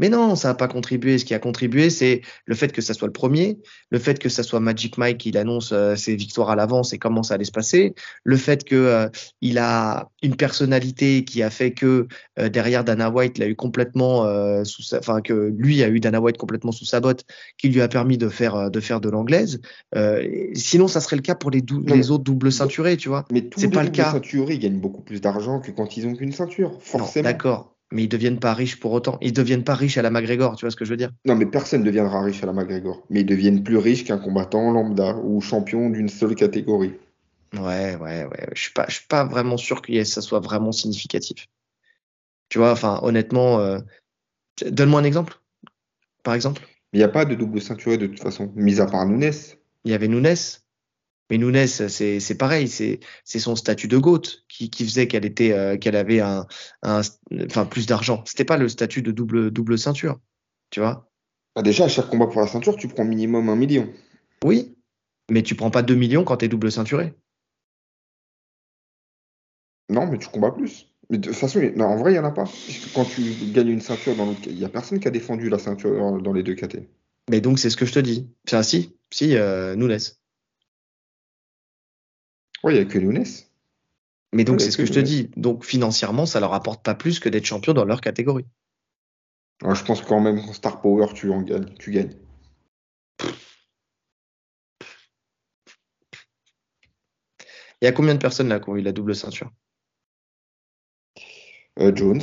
Mais 0.00 0.08
non, 0.08 0.34
ça 0.34 0.48
n'a 0.48 0.54
pas 0.54 0.66
contribué. 0.66 1.18
Ce 1.18 1.26
qui 1.26 1.34
a 1.34 1.38
contribué, 1.38 1.90
c'est 1.90 2.22
le 2.46 2.54
fait 2.54 2.72
que 2.72 2.80
ça 2.80 2.94
soit 2.94 3.06
le 3.06 3.12
premier, 3.12 3.58
le 3.90 3.98
fait 3.98 4.18
que 4.18 4.30
ça 4.30 4.42
soit 4.42 4.58
Magic 4.58 4.96
Mike 4.96 5.18
qui 5.18 5.36
annonce 5.36 5.72
euh, 5.72 5.94
ses 5.94 6.16
victoires 6.16 6.48
à 6.48 6.56
l'avance 6.56 6.94
et 6.94 6.98
comment 6.98 7.22
ça 7.22 7.34
allait 7.34 7.44
se 7.44 7.52
passer, 7.52 7.94
le 8.24 8.36
fait 8.38 8.64
que 8.64 8.74
euh, 8.74 9.08
il 9.42 9.58
a 9.58 10.08
une 10.22 10.36
personnalité 10.36 11.22
qui 11.24 11.42
a 11.42 11.50
fait 11.50 11.72
que 11.72 12.08
euh, 12.38 12.48
derrière 12.48 12.82
Dana 12.82 13.10
White 13.10 13.36
l'a 13.36 13.46
eu 13.46 13.54
complètement 13.54 14.24
sous 14.64 14.82
sa, 14.82 15.00
enfin 15.00 15.20
que 15.20 15.52
lui 15.54 15.82
a 15.82 15.88
eu 15.88 16.00
Dana 16.00 16.18
White 16.18 16.38
complètement 16.38 16.72
sous 16.72 16.86
sa 16.86 17.00
botte, 17.00 17.24
qui 17.58 17.68
lui 17.68 17.82
a 17.82 17.88
permis 17.88 18.16
de 18.16 18.30
faire 18.30 18.70
de 18.70 18.80
faire 18.80 19.02
de 19.02 19.10
l'anglaise. 19.10 19.60
sinon, 20.54 20.88
ça 20.88 21.00
serait 21.00 21.16
le 21.16 21.22
cas 21.22 21.34
pour 21.34 21.50
les, 21.50 21.62
les 21.86 22.10
autres 22.10 22.24
doubles 22.24 22.50
ceinturés, 22.50 22.96
tu 22.96 23.10
vois. 23.10 23.26
Mais 23.30 23.42
tous 23.42 23.60
les 23.60 23.68
pas 23.68 23.82
le 23.82 23.90
cas. 23.90 24.12
ceinturés 24.12 24.58
gagnent 24.58 24.80
beaucoup 24.80 25.02
plus 25.02 25.20
d'argent 25.20 25.60
que 25.60 25.70
quand 25.70 25.98
ils 25.98 26.06
ont 26.06 26.14
qu'une 26.14 26.32
ceinture, 26.32 26.78
forcément. 26.80 27.24
D'accord 27.24 27.76
mais 27.92 28.04
ils 28.04 28.08
deviennent 28.08 28.38
pas 28.38 28.54
riches 28.54 28.78
pour 28.78 28.92
autant. 28.92 29.18
Ils 29.20 29.32
deviennent 29.32 29.64
pas 29.64 29.74
riches 29.74 29.98
à 29.98 30.02
la 30.02 30.10
McGregor, 30.10 30.56
tu 30.56 30.64
vois 30.64 30.70
ce 30.70 30.76
que 30.76 30.84
je 30.84 30.90
veux 30.90 30.96
dire? 30.96 31.10
Non, 31.24 31.34
mais 31.34 31.46
personne 31.46 31.80
ne 31.80 31.86
deviendra 31.86 32.22
riche 32.22 32.42
à 32.42 32.46
la 32.46 32.52
McGregor. 32.52 33.02
Mais 33.10 33.20
ils 33.20 33.26
deviennent 33.26 33.62
plus 33.62 33.76
riches 33.76 34.04
qu'un 34.04 34.18
combattant 34.18 34.70
lambda 34.70 35.16
ou 35.16 35.40
champion 35.40 35.90
d'une 35.90 36.08
seule 36.08 36.34
catégorie. 36.34 36.94
Ouais, 37.54 37.96
ouais, 37.96 38.24
ouais. 38.24 38.48
Je 38.54 38.60
suis 38.60 38.72
pas, 38.72 38.86
je 38.88 38.94
suis 38.94 39.06
pas 39.08 39.24
vraiment 39.24 39.56
sûr 39.56 39.82
que 39.82 40.04
ça 40.04 40.20
soit 40.20 40.40
vraiment 40.40 40.72
significatif. 40.72 41.48
Tu 42.48 42.58
vois, 42.58 42.72
enfin, 42.72 43.00
honnêtement, 43.02 43.60
euh, 43.60 43.78
donne-moi 44.66 45.00
un 45.00 45.04
exemple. 45.04 45.40
par 46.22 46.34
exemple. 46.34 46.66
Il 46.92 46.98
n'y 46.98 47.04
a 47.04 47.08
pas 47.08 47.24
de 47.24 47.34
double 47.34 47.60
ceinturé 47.60 47.98
de 47.98 48.06
toute 48.06 48.20
façon, 48.20 48.52
mis 48.56 48.80
à 48.80 48.86
part 48.86 49.06
Nunes. 49.06 49.32
Il 49.84 49.92
y 49.92 49.94
avait 49.94 50.08
Nunes. 50.08 50.34
Mais 51.30 51.38
Nunes, 51.38 51.66
c'est 51.66 52.38
pareil, 52.38 52.68
c'est 52.68 53.00
son 53.38 53.54
statut 53.54 53.88
de 53.88 53.96
GOAT 53.96 54.22
qui, 54.48 54.68
qui 54.68 54.84
faisait 54.84 55.06
qu'elle 55.06 55.24
était 55.24 55.52
euh, 55.52 55.78
qu'elle 55.78 55.96
avait 55.96 56.20
un, 56.20 56.46
un, 56.82 57.02
enfin 57.46 57.64
plus 57.64 57.86
d'argent. 57.86 58.22
C'était 58.26 58.44
pas 58.44 58.56
le 58.56 58.68
statut 58.68 59.00
de 59.00 59.12
double 59.12 59.50
double 59.52 59.78
ceinture, 59.78 60.18
tu 60.70 60.80
vois. 60.80 61.08
Bah 61.54 61.62
déjà, 61.62 61.84
à 61.84 61.88
chaque 61.88 62.08
combat 62.08 62.26
pour 62.26 62.40
la 62.40 62.46
ceinture, 62.46 62.76
tu 62.76 62.88
prends 62.88 63.04
minimum 63.04 63.48
un 63.48 63.56
million. 63.56 63.88
Oui, 64.44 64.76
mais 65.30 65.42
tu 65.42 65.54
prends 65.54 65.70
pas 65.70 65.82
2 65.82 65.94
millions 65.94 66.24
quand 66.24 66.38
tu 66.38 66.44
es 66.44 66.48
double 66.48 66.70
ceinturé. 66.70 67.14
Non, 69.88 70.06
mais 70.06 70.18
tu 70.18 70.28
combats 70.28 70.52
plus. 70.52 70.86
Mais 71.10 71.18
de 71.18 71.28
toute 71.28 71.36
façon, 71.36 71.60
en 71.80 71.96
vrai, 71.96 72.12
il 72.12 72.14
n'y 72.14 72.20
en 72.20 72.24
a 72.24 72.30
pas. 72.30 72.44
quand 72.94 73.04
tu 73.04 73.22
gagnes 73.52 73.68
une 73.68 73.80
ceinture, 73.80 74.14
dans 74.14 74.34
il 74.46 74.54
n'y 74.54 74.64
a 74.64 74.68
personne 74.68 75.00
qui 75.00 75.08
a 75.08 75.10
défendu 75.10 75.48
la 75.48 75.58
ceinture 75.58 76.22
dans 76.22 76.32
les 76.32 76.44
deux 76.44 76.54
KT. 76.54 76.88
Mais 77.28 77.40
donc, 77.40 77.58
c'est 77.58 77.70
ce 77.70 77.76
que 77.76 77.86
je 77.86 77.92
te 77.92 77.98
dis. 77.98 78.30
Enfin, 78.48 78.62
si, 78.62 78.96
si, 79.12 79.36
euh, 79.36 79.74
Nunes. 79.74 79.98
Oui, 82.62 82.74
il 82.74 82.76
n'y 82.76 82.82
a 82.82 82.84
que 82.84 82.98
Nunes. 82.98 83.24
Mais 84.32 84.44
donc, 84.44 84.60
c'est 84.60 84.70
ce 84.70 84.76
que, 84.76 84.86
je 84.86 84.92
te 84.92 85.00
dis. 85.00 85.30
Donc, 85.36 85.64
financièrement, 85.64 86.26
ça 86.26 86.40
leur 86.40 86.54
apporte 86.54 86.84
pas 86.84 86.94
plus 86.94 87.18
que 87.18 87.28
d'être 87.28 87.44
champion 87.44 87.72
dans 87.72 87.84
leur 87.84 88.00
catégorie. 88.00 88.46
je 89.62 89.84
pense 89.84 90.02
quand 90.02 90.20
même 90.20 90.40
qu'en 90.40 90.52
Star 90.52 90.80
Power, 90.80 91.08
tu 91.14 91.30
en 91.30 91.42
gagnes. 91.42 91.74
Tu 91.78 91.90
gagnes. 91.90 92.14
Il 97.82 97.86
y 97.86 97.88
a 97.88 97.92
combien 97.92 98.14
de 98.14 98.20
personnes 98.20 98.48
là 98.48 98.60
qui 98.60 98.68
ont 98.68 98.76
eu 98.76 98.82
la 98.82 98.92
double 98.92 99.14
ceinture? 99.14 99.50
Euh, 101.78 101.94
Jones. 101.94 102.22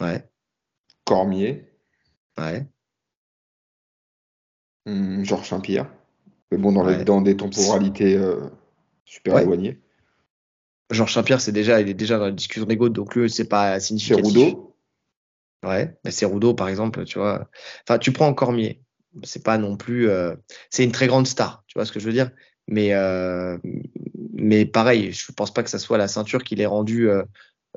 Ouais. 0.00 0.26
Cormier. 1.04 1.70
Ouais. 2.38 2.66
Hmm, 4.86 5.22
Georges 5.24 5.48
Saint-Pierre. 5.48 5.92
Mais 6.50 6.58
bon, 6.58 6.72
dans, 6.72 7.04
dans 7.04 7.20
des 7.20 7.36
temporalités 7.36 8.16
euh, 8.16 8.48
super 9.10 9.38
éloignées. 9.38 9.78
Georges 10.90 11.14
Saint-Pierre, 11.14 11.40
c'est 11.40 11.52
déjà, 11.52 11.80
il 11.80 11.88
est 11.88 11.94
déjà 11.94 12.18
dans 12.18 12.26
la 12.26 12.32
discussion 12.32 12.66
des 12.66 12.76
donc 12.76 13.14
lui, 13.14 13.30
c'est 13.30 13.48
pas 13.48 13.78
significatif. 13.78 14.24
C'est 14.24 14.38
Rudo. 14.38 14.76
Ouais, 15.64 15.96
c'est 16.08 16.26
Rudo, 16.26 16.54
par 16.54 16.68
exemple, 16.68 17.04
tu 17.04 17.18
vois. 17.18 17.48
Enfin, 17.86 17.98
tu 17.98 18.12
prends 18.12 18.32
Cormier. 18.34 18.82
C'est 19.22 19.44
pas 19.44 19.58
non 19.58 19.76
plus. 19.76 20.08
Euh, 20.08 20.34
c'est 20.70 20.84
une 20.84 20.92
très 20.92 21.06
grande 21.06 21.26
star, 21.26 21.64
tu 21.66 21.74
vois 21.78 21.84
ce 21.84 21.92
que 21.92 22.00
je 22.00 22.06
veux 22.06 22.12
dire. 22.12 22.30
Mais, 22.66 22.92
mais 24.32 24.64
pareil, 24.64 25.12
je 25.12 25.32
pense 25.32 25.52
pas 25.52 25.64
que 25.64 25.70
ça 25.70 25.80
soit 25.80 25.98
la 25.98 26.06
ceinture 26.06 26.44
qui 26.44 26.54
l'ait 26.54 26.66
rendu 26.66 27.08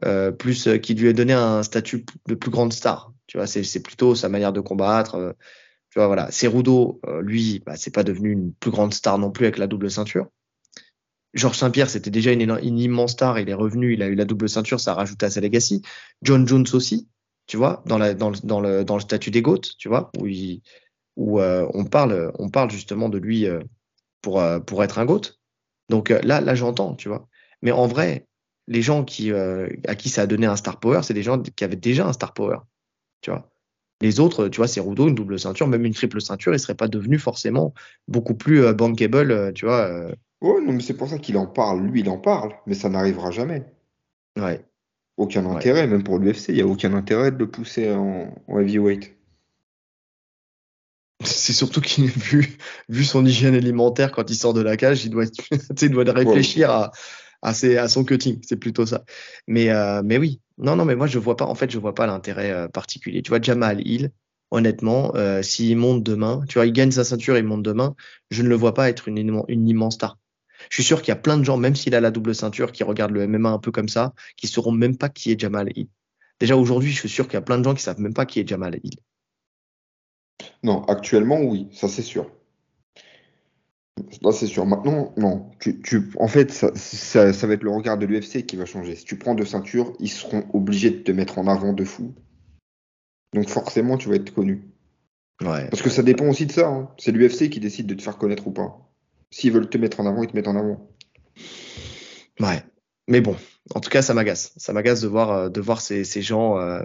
euh, 0.04 0.32
plus 0.32 0.68
euh, 0.68 0.78
qui 0.78 0.96
lui 0.96 1.08
a 1.08 1.14
donné 1.14 1.34
un 1.34 1.62
statut 1.62 2.04
de 2.28 2.36
plus 2.36 2.50
grande 2.50 2.74
star. 2.74 3.14
Tu 3.28 3.38
vois, 3.38 3.46
c'est 3.48 3.84
plutôt 3.84 4.16
sa 4.16 4.28
manière 4.28 4.52
de 4.52 4.60
combattre. 4.60 5.16
Euh, 5.16 5.34
tu 5.90 6.00
vois, 6.00 6.08
voilà. 6.08 6.32
Cerudo, 6.32 7.00
lui, 7.22 7.62
bah, 7.66 7.76
c'est 7.76 7.94
pas 7.94 8.04
devenu 8.04 8.32
une 8.32 8.54
plus 8.54 8.72
grande 8.72 8.94
star 8.94 9.20
non 9.20 9.30
plus 9.30 9.46
avec 9.46 9.60
la 9.60 9.68
double 9.68 9.92
ceinture. 9.92 10.28
Georges 11.34 11.58
Saint-Pierre, 11.58 11.90
c'était 11.90 12.12
déjà 12.12 12.32
une, 12.32 12.80
immense 12.80 13.14
star. 13.14 13.40
Il 13.40 13.50
est 13.50 13.54
revenu, 13.54 13.94
il 13.94 14.02
a 14.04 14.08
eu 14.08 14.16
la 14.16 14.26
double 14.26 14.50
ceinture, 14.50 14.80
ça 14.80 14.94
a 14.94 15.04
à 15.04 15.30
sa 15.30 15.42
legacy. 15.42 15.82
John 16.22 16.48
Jones 16.48 16.66
aussi, 16.74 17.08
tu 17.48 17.58
vois, 17.58 17.84
dans, 17.86 17.98
le, 17.98 19.00
statut 19.00 19.32
des 19.32 19.42
GOAT, 19.42 19.62
tu 19.78 19.90
vois, 19.90 20.12
où, 20.20 20.28
où 21.16 21.42
on, 21.42 21.86
parle, 21.86 22.32
on 22.38 22.50
parle 22.50 22.70
justement 22.70 23.10
de 23.10 23.18
lui 23.18 23.48
pour, 24.22 24.44
pour 24.66 24.84
être 24.84 25.00
un 25.00 25.06
GOAT. 25.06 25.22
Donc 25.90 26.10
là, 26.10 26.40
là 26.40 26.56
j'entends, 26.56 26.96
tu 26.96 27.10
vois. 27.10 27.28
Mais 27.64 27.72
en 27.72 27.88
vrai, 27.88 28.28
les 28.68 28.82
gens 28.82 29.04
qui, 29.04 29.32
euh, 29.32 29.70
à 29.88 29.96
qui 29.96 30.10
ça 30.10 30.24
a 30.24 30.28
donné 30.28 30.46
un 30.46 30.56
star 30.56 30.80
power, 30.80 31.02
c'est 31.04 31.14
des 31.14 31.24
gens 31.24 31.42
qui 31.42 31.64
avaient 31.64 31.76
déjà 31.76 32.08
un 32.08 32.14
star 32.14 32.34
power. 32.34 32.58
Tu 33.22 33.32
vois. 33.32 33.50
Les 34.02 34.20
autres, 34.20 34.50
tu 34.50 34.58
vois, 34.58 34.68
c'est 34.68 34.82
Rudo, 34.82 35.08
une 35.08 35.16
double 35.16 35.40
ceinture, 35.40 35.68
même 35.68 35.86
une 35.86 35.94
triple 35.94 36.22
ceinture, 36.22 36.54
il 36.54 36.60
serait 36.60 36.76
pas 36.76 36.88
devenu 36.88 37.18
forcément 37.18 37.74
beaucoup 38.08 38.36
plus 38.36 38.64
euh, 38.64 38.74
bankable, 38.74 39.32
euh, 39.32 39.52
tu 39.52 39.66
vois. 39.66 40.12
Ouais, 40.44 40.62
non, 40.62 40.74
mais 40.74 40.82
c'est 40.82 40.96
pour 40.96 41.08
ça 41.08 41.18
qu'il 41.20 41.38
en 41.38 41.48
parle. 41.48 41.88
Lui, 41.88 42.02
il 42.02 42.10
en 42.10 42.18
parle, 42.18 42.54
mais 42.68 42.74
ça 42.74 42.90
n'arrivera 42.90 43.32
jamais. 43.32 43.64
Ouais. 44.38 44.64
Aucun 45.16 45.46
intérêt, 45.46 45.88
même 45.88 46.04
pour 46.04 46.20
l'UFC, 46.20 46.50
il 46.50 46.56
n'y 46.56 46.62
a 46.62 46.68
aucun 46.68 46.94
intérêt 46.94 47.32
de 47.32 47.38
le 47.38 47.50
pousser 47.50 47.94
en, 47.94 48.36
heavyweight. 48.50 49.16
C'est 51.24 51.54
surtout 51.54 51.80
qu'il 51.80 52.08
vu, 52.08 52.58
vu 52.90 53.06
son 53.06 53.26
hygiène 53.26 53.56
alimentaire 53.56 54.12
quand 54.12 54.30
il 54.30 54.36
sort 54.36 54.54
de 54.54 54.62
la 54.62 54.76
cage, 54.76 55.06
il 55.06 55.12
doit, 55.12 55.24
il 55.82 55.90
doit 55.90 56.04
réfléchir 56.04 56.70
à, 56.70 56.92
à, 57.42 57.54
son 57.88 58.04
cutting. 58.04 58.42
C'est 58.44 58.58
plutôt 58.58 58.86
ça. 58.86 59.06
Mais, 59.48 59.70
euh, 59.70 60.02
mais 60.04 60.18
oui, 60.18 60.42
non, 60.58 60.76
non, 60.76 60.84
mais 60.84 60.98
moi, 60.98 61.08
je 61.08 61.20
vois 61.20 61.38
pas, 61.38 61.46
en 61.46 61.56
fait, 61.56 61.72
je 61.72 61.80
vois 61.80 61.96
pas 61.96 62.06
l'intérêt 62.06 62.52
euh, 62.52 62.68
particulier. 62.68 63.22
Tu 63.22 63.30
vois, 63.30 63.40
Jamal 63.42 63.88
Hill, 63.88 64.12
honnêtement, 64.52 65.16
euh, 65.16 65.42
s'il 65.42 65.78
monte 65.78 66.04
demain, 66.04 66.42
tu 66.50 66.56
vois, 66.56 66.66
il 66.66 66.74
gagne 66.74 66.92
sa 66.92 67.06
ceinture, 67.06 67.38
il 67.38 67.46
monte 67.46 67.64
demain, 67.64 67.96
je 68.30 68.44
ne 68.44 68.50
le 68.50 68.56
vois 68.56 68.74
pas 68.74 68.90
être 68.90 69.08
une, 69.08 69.44
une 69.48 69.70
immense 69.70 69.94
star. 69.94 70.18
Je 70.70 70.76
suis 70.76 70.84
sûr 70.84 71.02
qu'il 71.02 71.10
y 71.10 71.12
a 71.12 71.18
plein 71.18 71.38
de 71.38 71.44
gens, 71.44 71.58
même 71.58 71.76
s'il 71.76 71.96
a 71.96 72.02
la 72.02 72.12
double 72.12 72.36
ceinture, 72.36 72.72
qui 72.72 72.84
regardent 72.84 73.12
le 73.12 73.28
MMA 73.28 73.50
un 73.50 73.60
peu 73.60 73.72
comme 73.72 73.90
ça, 73.90 74.14
qui 74.38 74.48
sauront 74.48 74.72
même 74.72 74.98
pas 74.98 75.10
qui 75.10 75.32
est 75.32 75.40
Jamal 75.40 75.70
Hill. 75.76 75.88
Déjà 76.40 76.58
aujourd'hui, 76.58 76.92
je 76.92 77.00
suis 77.00 77.10
sûr 77.10 77.28
qu'il 77.28 77.36
y 77.36 77.38
a 77.38 77.42
plein 77.42 77.58
de 77.58 77.64
gens 77.64 77.74
qui 77.74 77.84
savent 77.84 78.00
même 78.00 78.14
pas 78.14 78.26
qui 78.26 78.40
est 78.40 78.48
Jamal 78.48 78.80
Hill. 78.84 78.96
Non, 80.64 80.84
actuellement, 80.86 81.42
oui, 81.42 81.68
ça 81.72 81.88
c'est 81.88 82.02
sûr. 82.02 82.30
Là, 84.22 84.32
c'est 84.32 84.48
sûr. 84.48 84.66
Maintenant, 84.66 85.14
non. 85.18 85.52
Tu, 85.60 85.80
tu, 85.82 86.12
en 86.20 86.28
fait, 86.28 86.52
ça, 86.52 86.72
ça, 86.76 87.32
ça, 87.32 87.48
va 87.48 87.54
être 87.54 87.64
le 87.64 87.70
regard 87.70 87.98
de 87.98 88.06
l'UFC 88.06 88.46
qui 88.46 88.56
va 88.56 88.66
changer. 88.66 88.96
Si 88.96 89.06
tu 89.06 89.18
prends 89.18 89.36
deux 89.36 89.46
ceintures, 89.46 89.94
ils 90.00 90.10
seront 90.10 90.46
obligés 90.54 90.90
de 90.90 91.04
te 91.04 91.12
mettre 91.12 91.38
en 91.38 91.48
avant 91.48 91.74
de 91.74 91.84
fou. 91.84 92.14
Donc 93.34 93.50
forcément, 93.50 93.98
tu 93.98 94.10
vas 94.10 94.16
être 94.16 94.34
connu. 94.34 94.64
Ouais. 95.42 95.68
Parce 95.70 95.82
que 95.82 95.90
ça 95.90 96.04
dépend 96.04 96.28
aussi 96.28 96.46
de 96.46 96.52
ça. 96.52 96.68
Hein. 96.68 96.90
C'est 96.98 97.12
l'UFC 97.12 97.50
qui 97.50 97.60
décide 97.60 97.88
de 97.88 97.94
te 97.94 98.02
faire 98.02 98.18
connaître 98.18 98.48
ou 98.48 98.52
pas. 98.52 98.93
S'ils 99.34 99.52
veulent 99.52 99.68
te 99.68 99.80
mettre 99.80 100.00
en 100.00 100.06
avant, 100.06 100.22
ils 100.22 100.30
te 100.30 100.36
mettent 100.36 100.48
en 100.48 100.56
avant. 100.56 100.88
Ouais. 102.40 102.64
Mais 103.08 103.20
bon, 103.20 103.36
en 103.74 103.80
tout 103.80 103.90
cas, 103.90 104.04
ça 104.04 104.14
m'agace. 104.14 104.54
Ça 104.58 104.74
m'agace 104.74 105.02
de 105.02 105.08
voir, 105.08 105.32
euh, 105.32 105.50
de 105.50 105.60
voir 105.60 105.82
ces, 105.82 106.04
ces 106.04 106.22
gens. 106.22 106.60
Euh... 106.60 106.84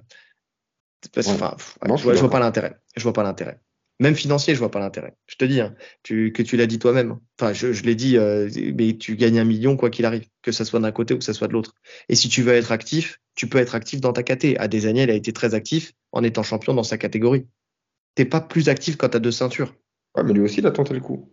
Enfin, 1.18 1.56
non, 1.86 1.98
je, 1.98 2.04
vois, 2.04 2.14
je 2.14 2.20
vois 2.20 2.30
pas 2.30 2.40
l'intérêt. 2.40 2.76
Je 2.96 3.02
vois 3.02 3.12
pas 3.12 3.22
l'intérêt. 3.22 3.60
Même 4.00 4.14
financier, 4.14 4.54
je 4.54 4.60
vois 4.60 4.70
pas 4.70 4.78
l'intérêt. 4.78 5.14
Je 5.26 5.36
te 5.36 5.44
dis, 5.44 5.60
hein, 5.60 5.74
tu, 6.02 6.32
que 6.32 6.42
tu 6.42 6.56
l'as 6.56 6.66
dit 6.66 6.78
toi-même. 6.78 7.18
Enfin, 7.38 7.52
je, 7.52 7.74
je 7.74 7.82
l'ai 7.82 7.94
dit, 7.94 8.16
euh, 8.16 8.48
mais 8.74 8.96
tu 8.96 9.16
gagnes 9.16 9.40
un 9.40 9.44
million 9.44 9.76
quoi 9.76 9.90
qu'il 9.90 10.06
arrive, 10.06 10.26
que 10.40 10.50
ça 10.50 10.64
soit 10.64 10.80
d'un 10.80 10.92
côté 10.92 11.12
ou 11.12 11.18
que 11.18 11.24
ça 11.24 11.34
soit 11.34 11.48
de 11.48 11.52
l'autre. 11.52 11.74
Et 12.08 12.14
si 12.14 12.30
tu 12.30 12.42
veux 12.42 12.54
être 12.54 12.72
actif, 12.72 13.20
tu 13.34 13.46
peux 13.46 13.58
être 13.58 13.74
actif 13.74 14.00
dans 14.00 14.14
ta 14.14 14.22
KT. 14.22 14.56
À 14.58 14.68
des 14.68 14.86
années, 14.86 15.02
il 15.02 15.10
a 15.10 15.14
été 15.14 15.34
très 15.34 15.52
actif 15.52 15.92
en 16.12 16.22
étant 16.22 16.42
champion 16.42 16.72
dans 16.72 16.82
sa 16.82 16.96
catégorie. 16.96 17.46
T'es 18.14 18.24
pas 18.24 18.40
plus 18.40 18.70
actif 18.70 18.96
quand 18.96 19.10
tu 19.10 19.18
as 19.18 19.20
deux 19.20 19.32
ceintures. 19.32 19.74
Ouais, 20.16 20.22
mais 20.22 20.32
lui 20.32 20.40
aussi, 20.40 20.60
il 20.60 20.66
a 20.66 20.70
tenté 20.70 20.94
le 20.94 21.00
coup. 21.00 21.30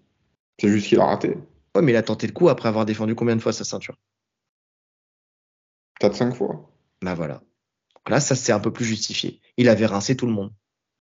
C'est 0.60 0.70
juste 0.70 0.88
qu'il 0.88 1.00
a 1.00 1.06
raté. 1.06 1.38
Ouais, 1.76 1.82
mais 1.82 1.92
il 1.92 1.96
a 1.96 2.04
tenté 2.04 2.28
le 2.28 2.34
coup 2.34 2.50
après 2.50 2.70
avoir 2.70 2.86
défendu 2.86 3.16
combien 3.16 3.36
de 3.36 3.42
fois 3.42 3.54
sa 3.54 3.64
ceinture 3.64 3.98
4-5 6.02 6.34
fois. 6.34 6.70
Bah 7.02 7.14
voilà. 7.14 7.36
Donc 7.96 8.10
là, 8.10 8.20
ça 8.20 8.36
c'est 8.36 8.52
un 8.52 8.60
peu 8.60 8.72
plus 8.72 8.86
justifié. 8.86 9.42
Il 9.58 9.70
avait 9.70 9.86
rincé 9.86 10.16
tout 10.16 10.26
le 10.26 10.34
monde. 10.34 10.52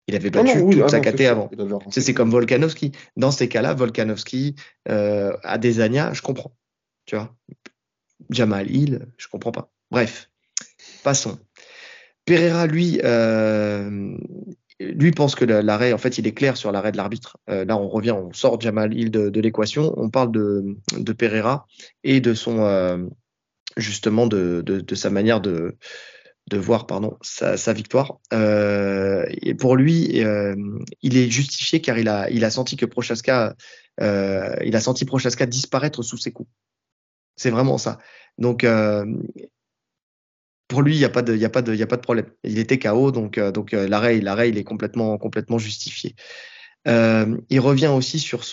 Il 0.08 0.16
avait 0.16 0.30
battu 0.30 0.58
toute 0.58 0.82
ah 0.84 0.88
sa 0.88 1.00
KT 1.00 1.20
avant. 1.22 1.48
C'est 1.90 2.14
comme 2.14 2.30
Volkanovski. 2.30 2.92
Dans 3.16 3.30
ces 3.30 3.48
cas-là, 3.48 3.74
Volkanovski, 3.74 4.56
euh, 4.88 5.36
Adesanya, 5.44 6.12
je 6.12 6.22
comprends. 6.22 6.56
Tu 7.06 7.14
vois? 7.14 7.34
Jamal 8.30 8.70
Hill, 8.70 9.06
je 9.16 9.28
comprends 9.28 9.52
pas. 9.52 9.72
Bref, 9.90 10.30
passons. 11.04 11.38
Pereira, 12.24 12.66
lui, 12.66 13.00
euh, 13.04 14.16
lui 14.94 15.10
pense 15.12 15.34
que 15.34 15.44
l'arrêt, 15.44 15.92
en 15.92 15.98
fait, 15.98 16.18
il 16.18 16.26
est 16.26 16.32
clair 16.32 16.56
sur 16.56 16.72
l'arrêt 16.72 16.92
de 16.92 16.96
l'arbitre. 16.96 17.38
Euh, 17.48 17.64
là, 17.64 17.76
on 17.76 17.88
revient, 17.88 18.12
on 18.12 18.32
sort 18.32 18.60
Jamal 18.60 18.94
Hill 18.94 19.10
de, 19.10 19.40
l'équation, 19.40 19.92
on 19.96 20.10
parle 20.10 20.32
de, 20.32 20.76
de, 20.96 21.12
Pereira 21.12 21.66
et 22.04 22.20
de 22.20 22.34
son, 22.34 22.60
euh, 22.60 22.98
justement, 23.76 24.26
de, 24.26 24.62
de, 24.64 24.94
sa 24.94 25.10
manière 25.10 25.40
de, 25.40 25.76
de 26.48 26.56
voir 26.56 26.86
pardon 26.86 27.16
sa, 27.22 27.72
victoire. 27.72 28.18
Euh, 28.32 29.24
et 29.28 29.54
pour 29.54 29.76
lui, 29.76 30.22
il 31.02 31.16
est 31.16 31.30
justifié 31.30 31.80
car 31.80 31.98
il 31.98 32.08
a 32.08 32.30
il 32.30 32.44
a 32.44 32.50
senti 32.50 32.76
que 32.76 32.86
Prochaska 32.86 33.54
il 34.00 34.76
a 34.76 34.80
senti 34.80 35.04
Prochaska 35.04 35.46
disparaître 35.46 36.02
sous 36.02 36.18
ses 36.18 36.32
coups. 36.32 36.50
C'est 37.36 37.50
vraiment 37.50 37.78
ça. 37.78 37.98
Donc 38.38 38.64
pour 40.72 40.82
lui, 40.82 40.96
il 40.96 40.98
n'y 40.98 41.04
a 41.04 41.10
pas 41.10 41.22
de 41.22 42.00
problème. 42.00 42.26
Il 42.44 42.58
était 42.58 42.78
KO 42.78 43.12
donc 43.12 43.38
euh, 43.38 43.52
euh, 43.74 43.86
l'arrêt 43.88 44.48
est 44.48 44.64
complètement 44.64 45.18
complètement 45.18 45.58
justifié. 45.58 46.14
il 46.86 47.60
revient 47.60 47.88
aussi 47.88 48.18
sur 48.18 48.44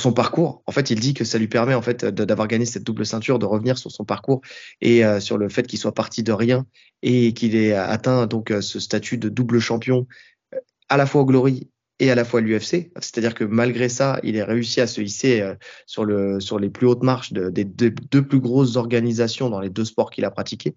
son 0.00 0.12
parcours. 0.12 0.62
En 0.66 0.72
fait, 0.72 0.90
il 0.90 1.00
dit 1.00 1.14
que 1.14 1.24
ça 1.24 1.38
lui 1.38 1.48
permet 1.48 1.74
d'avoir 2.12 2.48
gagné 2.48 2.64
cette 2.64 2.84
double 2.84 3.04
ceinture, 3.04 3.38
de 3.38 3.46
revenir 3.46 3.78
sur 3.78 3.90
son 3.90 4.04
parcours 4.04 4.40
et 4.80 5.04
euh, 5.04 5.20
sur 5.20 5.38
le 5.38 5.48
fait 5.48 5.66
qu'il 5.66 5.78
soit 5.78 5.94
parti 5.94 6.22
de 6.22 6.32
rien 6.32 6.66
et 7.02 7.32
qu'il 7.34 7.56
ait 7.56 7.74
atteint 7.74 8.28
euh, 8.50 8.60
ce 8.60 8.80
statut 8.80 9.18
de 9.18 9.28
double 9.28 9.58
champion 9.58 10.06
euh, 10.54 10.58
à 10.88 10.96
la 10.96 11.06
fois 11.06 11.22
au 11.22 11.26
Glory 11.26 11.68
et 12.02 12.10
à 12.10 12.14
la 12.16 12.24
fois 12.24 12.40
l'UFC. 12.40 12.90
C'est-à-dire 12.96 13.34
que 13.34 13.44
malgré 13.44 13.88
ça, 13.88 14.18
il 14.24 14.40
a 14.40 14.44
réussi 14.44 14.80
à 14.80 14.88
se 14.88 15.00
hisser 15.00 15.48
sur, 15.86 16.04
le, 16.04 16.40
sur 16.40 16.58
les 16.58 16.68
plus 16.68 16.88
hautes 16.88 17.04
marches 17.04 17.32
des 17.32 17.64
deux, 17.64 17.92
plus 17.92 18.40
grosses 18.40 18.74
organisations 18.74 19.48
dans 19.48 19.60
les 19.60 19.70
deux 19.70 19.84
sports 19.84 20.10
qu'il 20.10 20.24
a 20.24 20.32
pratiqués. 20.32 20.74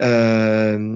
il 0.00 0.06
a 0.06 0.86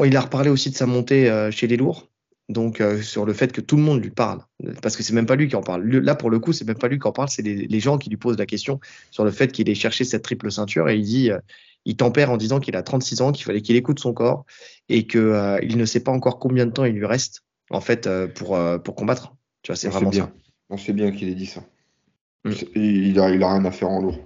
reparlé 0.00 0.48
aussi 0.48 0.70
de 0.70 0.76
sa 0.76 0.86
montée 0.86 1.50
chez 1.52 1.66
les 1.66 1.76
lourds. 1.76 2.08
Donc, 2.48 2.82
sur 3.02 3.26
le 3.26 3.34
fait 3.34 3.52
que 3.52 3.60
tout 3.60 3.76
le 3.76 3.82
monde 3.82 4.02
lui 4.02 4.10
parle. 4.10 4.40
Parce 4.80 4.96
que 4.96 5.02
c'est 5.02 5.12
même 5.12 5.26
pas 5.26 5.36
lui 5.36 5.46
qui 5.46 5.54
en 5.54 5.62
parle. 5.62 5.86
Là, 5.86 6.14
pour 6.14 6.30
le 6.30 6.40
coup, 6.40 6.54
c'est 6.54 6.64
même 6.64 6.78
pas 6.78 6.88
lui 6.88 6.98
qui 6.98 7.06
en 7.06 7.12
parle, 7.12 7.28
c'est 7.28 7.42
les, 7.42 7.80
gens 7.80 7.98
qui 7.98 8.08
lui 8.08 8.16
posent 8.16 8.38
la 8.38 8.46
question 8.46 8.80
sur 9.10 9.26
le 9.26 9.30
fait 9.30 9.52
qu'il 9.52 9.68
ait 9.68 9.74
cherché 9.74 10.04
cette 10.04 10.22
triple 10.22 10.50
ceinture. 10.50 10.88
Et 10.88 10.96
il 10.96 11.04
dit, 11.04 11.30
il 11.84 11.96
tempère 11.96 12.30
en 12.30 12.38
disant 12.38 12.60
qu'il 12.60 12.76
a 12.76 12.82
36 12.82 13.20
ans, 13.20 13.32
qu'il 13.32 13.44
fallait 13.44 13.60
qu'il 13.60 13.76
écoute 13.76 14.00
son 14.00 14.14
corps 14.14 14.46
et 14.88 15.06
qu'il 15.06 15.58
il 15.62 15.76
ne 15.76 15.84
sait 15.84 16.00
pas 16.00 16.12
encore 16.12 16.38
combien 16.38 16.64
de 16.64 16.72
temps 16.72 16.86
il 16.86 16.94
lui 16.94 17.04
reste, 17.04 17.42
en 17.70 17.80
fait, 17.80 18.08
pour, 18.34 18.58
pour 18.84 18.94
combattre. 18.94 19.34
Tu 19.62 19.72
vois, 19.72 19.76
c'est 19.76 19.88
vraiment 19.88 20.10
bien. 20.10 20.26
ça. 20.26 20.32
On 20.70 20.76
sait 20.76 20.92
bien 20.92 21.10
qu'il 21.10 21.28
ait 21.28 21.34
dit 21.34 21.46
ça. 21.46 21.62
Mm. 22.44 22.52
Il, 22.74 23.20
a, 23.20 23.30
il 23.30 23.42
a 23.42 23.52
rien 23.52 23.64
à 23.64 23.70
faire 23.70 23.90
en 23.90 24.00
lourd. 24.00 24.18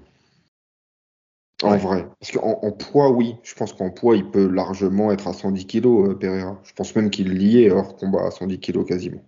En 1.62 1.76
vrai. 1.76 2.06
Parce 2.20 2.32
qu'en 2.32 2.72
poids, 2.72 3.10
oui. 3.10 3.36
Je 3.42 3.54
pense 3.54 3.72
qu'en 3.72 3.90
poids, 3.90 4.16
il 4.16 4.30
peut 4.30 4.46
largement 4.46 5.12
être 5.12 5.28
à 5.28 5.32
110 5.32 5.66
kg, 5.66 5.86
euh, 5.86 6.14
Pereira. 6.14 6.60
Je 6.64 6.72
pense 6.74 6.94
même 6.94 7.10
qu'il 7.10 7.56
est 7.56 7.70
hors 7.70 7.96
combat 7.96 8.26
à 8.26 8.30
110 8.30 8.60
kg 8.60 8.84
quasiment. 8.84 9.22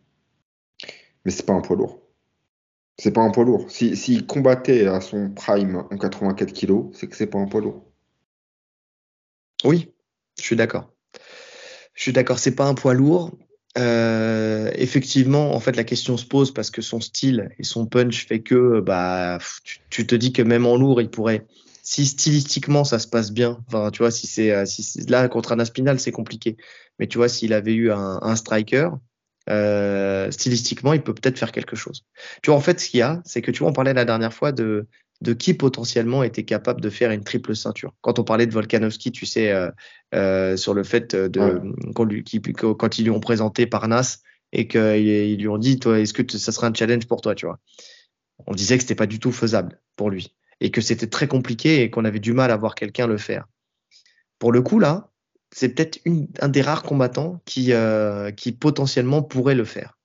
Mais 1.25 1.31
c'est 1.31 1.47
pas 1.47 1.55
un 1.55 1.61
poids 1.61 1.77
lourd. 1.77 2.01
C'est 2.99 3.13
pas 3.13 3.23
un 3.23 3.31
poids 3.31 3.45
lourd. 3.45 3.71
S'il 3.71 4.27
combattait 4.27 4.87
à 4.87 5.01
son 5.01 5.31
prime 5.31 5.85
en 5.91 5.97
84 5.97 6.53
kg, 6.53 6.91
c'est 6.93 7.09
que 7.09 7.17
c'est 7.17 7.27
pas 7.27 7.39
un 7.39 7.47
poids 7.47 7.61
lourd. 7.61 7.85
Oui, 9.65 9.93
je 10.39 10.43
suis 10.43 10.57
d'accord. 10.57 10.93
Je 11.95 12.03
suis 12.03 12.13
d'accord, 12.13 12.39
c'est 12.39 12.55
pas 12.55 12.67
un 12.67 12.75
poids 12.75 12.95
lourd. 12.95 13.33
Euh, 13.77 14.71
effectivement, 14.75 15.55
en 15.55 15.61
fait, 15.61 15.77
la 15.77 15.85
question 15.85 16.17
se 16.17 16.25
pose 16.25 16.53
parce 16.53 16.71
que 16.71 16.81
son 16.83 17.01
style 17.01 17.51
et 17.59 17.65
son 17.65 17.87
punch 17.87 18.27
fait 18.27 18.41
que 18.41 18.81
bah, 18.81 19.39
tu, 19.91 20.07
te 20.07 20.15
dis 20.15 20.33
que 20.33 20.43
même 20.43 20.67
en 20.67 20.77
lourd, 20.77 21.01
il 21.01 21.11
pourrait. 21.11 21.47
Si 21.83 22.07
stylistiquement 22.07 22.85
ça 22.85 22.99
se 22.99 23.07
passe 23.07 23.33
bien, 23.33 23.59
enfin, 23.69 23.91
tu 23.91 23.99
vois, 23.99 24.11
si 24.11 24.27
c'est 24.27 24.51
euh, 24.51 24.65
si 24.67 25.01
là 25.09 25.29
contre 25.29 25.53
un 25.53 25.61
Aspinal, 25.61 26.01
c'est 26.01 26.11
compliqué. 26.11 26.57
Mais 26.99 27.07
tu 27.07 27.19
vois, 27.19 27.29
s'il 27.29 27.53
avait 27.53 27.75
eu 27.75 27.93
un, 27.93 28.19
un 28.23 28.35
striker, 28.35 28.89
euh, 29.49 30.31
stylistiquement, 30.31 30.93
il 30.93 31.03
peut 31.03 31.15
peut-être 31.15 31.39
faire 31.39 31.53
quelque 31.53 31.77
chose. 31.77 32.05
Tu 32.43 32.51
vois, 32.51 32.57
en 32.57 32.63
fait, 32.63 32.81
ce 32.81 32.89
qu'il 32.89 33.01
y 33.01 33.03
a, 33.03 33.23
c'est 33.25 33.43
que 33.43 33.51
tu 33.51 33.61
vois, 33.61 33.71
on 33.71 33.73
parlait 33.73 33.95
la 33.95 34.05
dernière 34.05 34.35
fois 34.35 34.53
de 34.53 34.89
de 35.23 35.33
qui 35.33 35.55
potentiellement 35.55 36.23
était 36.23 36.45
capable 36.45 36.81
de 36.81 36.91
faire 36.91 37.11
une 37.11 37.25
triple 37.25 37.57
ceinture. 37.57 37.95
Quand 38.03 38.19
on 38.19 38.25
parlait 38.25 38.47
de 38.47 38.53
Volkanovski, 38.53 39.13
tu 39.13 39.27
sais, 39.27 39.51
euh, 39.51 39.71
euh, 40.15 40.57
sur 40.57 40.75
le 40.75 40.85
fait 40.85 41.15
de 41.15 41.61
quand 41.95 42.99
ils 42.99 43.05
lui 43.05 43.11
ont 43.11 43.21
présenté 43.21 43.67
Parnasse 43.67 44.21
et 44.53 44.69
qu'ils 44.69 45.39
lui 45.39 45.49
ont 45.49 45.59
dit, 45.59 45.79
toi, 45.79 45.99
est-ce 45.99 46.13
que 46.13 46.37
ça 46.37 46.53
serait 46.53 46.67
un 46.67 46.75
challenge 46.75 47.07
pour 47.07 47.21
toi, 47.21 47.35
tu 47.35 47.47
vois? 47.47 47.59
On 48.47 48.55
disait 48.55 48.77
que 48.77 48.83
c'était 48.83 48.95
pas 48.95 49.07
du 49.07 49.19
tout 49.19 49.33
faisable 49.33 49.81
pour 49.97 50.11
lui 50.11 50.35
et 50.61 50.71
que 50.71 50.81
c'était 50.81 51.07
très 51.07 51.29
compliqué 51.29 51.83
et 51.83 51.91
qu'on 51.91 52.05
avait 52.05 52.21
du 52.21 52.33
mal 52.33 52.51
à 52.51 52.57
voir 52.57 52.75
quelqu'un 52.75 53.07
le 53.07 53.19
faire. 53.19 53.47
Pour 54.39 54.53
le 54.53 54.63
coup 54.63 54.79
là, 54.79 55.11
c'est 55.55 55.71
peut-être 55.71 56.01
un 56.41 56.49
des 56.49 56.63
rares 56.63 56.83
combattants 56.83 57.41
qui, 57.45 57.73
euh, 57.73 58.31
qui 58.31 58.53
potentiellement 58.53 59.23
pourrait 59.23 59.55
le 59.55 59.65
faire 59.65 59.97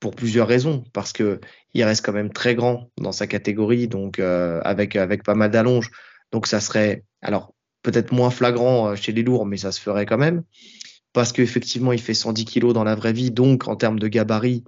pour 0.00 0.16
plusieurs 0.16 0.48
raisons, 0.48 0.82
parce 0.94 1.12
que 1.12 1.40
il 1.74 1.84
reste 1.84 2.04
quand 2.04 2.12
même 2.12 2.32
très 2.32 2.54
grand 2.54 2.90
dans 2.96 3.12
sa 3.12 3.26
catégorie, 3.26 3.86
donc 3.86 4.18
euh, 4.18 4.60
avec 4.64 4.96
avec 4.96 5.22
pas 5.22 5.34
mal 5.34 5.50
d'allonges. 5.50 5.90
Donc 6.32 6.46
ça 6.46 6.60
serait 6.60 7.04
alors 7.22 7.54
peut-être 7.82 8.12
moins 8.12 8.30
flagrant 8.30 8.88
euh, 8.88 8.96
chez 8.96 9.12
les 9.12 9.22
lourds, 9.22 9.46
mais 9.46 9.58
ça 9.58 9.72
se 9.72 9.80
ferait 9.80 10.06
quand 10.06 10.18
même, 10.18 10.42
parce 11.12 11.32
qu'effectivement 11.32 11.92
il 11.92 12.00
fait 12.00 12.14
110 12.14 12.46
kilos 12.46 12.72
dans 12.72 12.84
la 12.84 12.94
vraie 12.94 13.12
vie, 13.12 13.30
donc 13.30 13.68
en 13.68 13.76
termes 13.76 13.98
de 13.98 14.08
gabarit, 14.08 14.64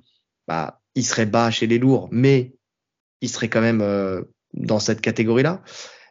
bah 0.47 0.81
il 0.95 1.05
serait 1.05 1.27
bas 1.27 1.51
chez 1.51 1.67
les 1.67 1.79
lourds, 1.79 2.09
mais 2.13 2.53
il 3.23 3.31
serait 3.31 3.49
quand 3.49 3.63
même 3.63 3.81
euh, 3.81 4.23
dans 4.53 4.81
cette 4.81 5.01
catégorie-là. 5.01 5.63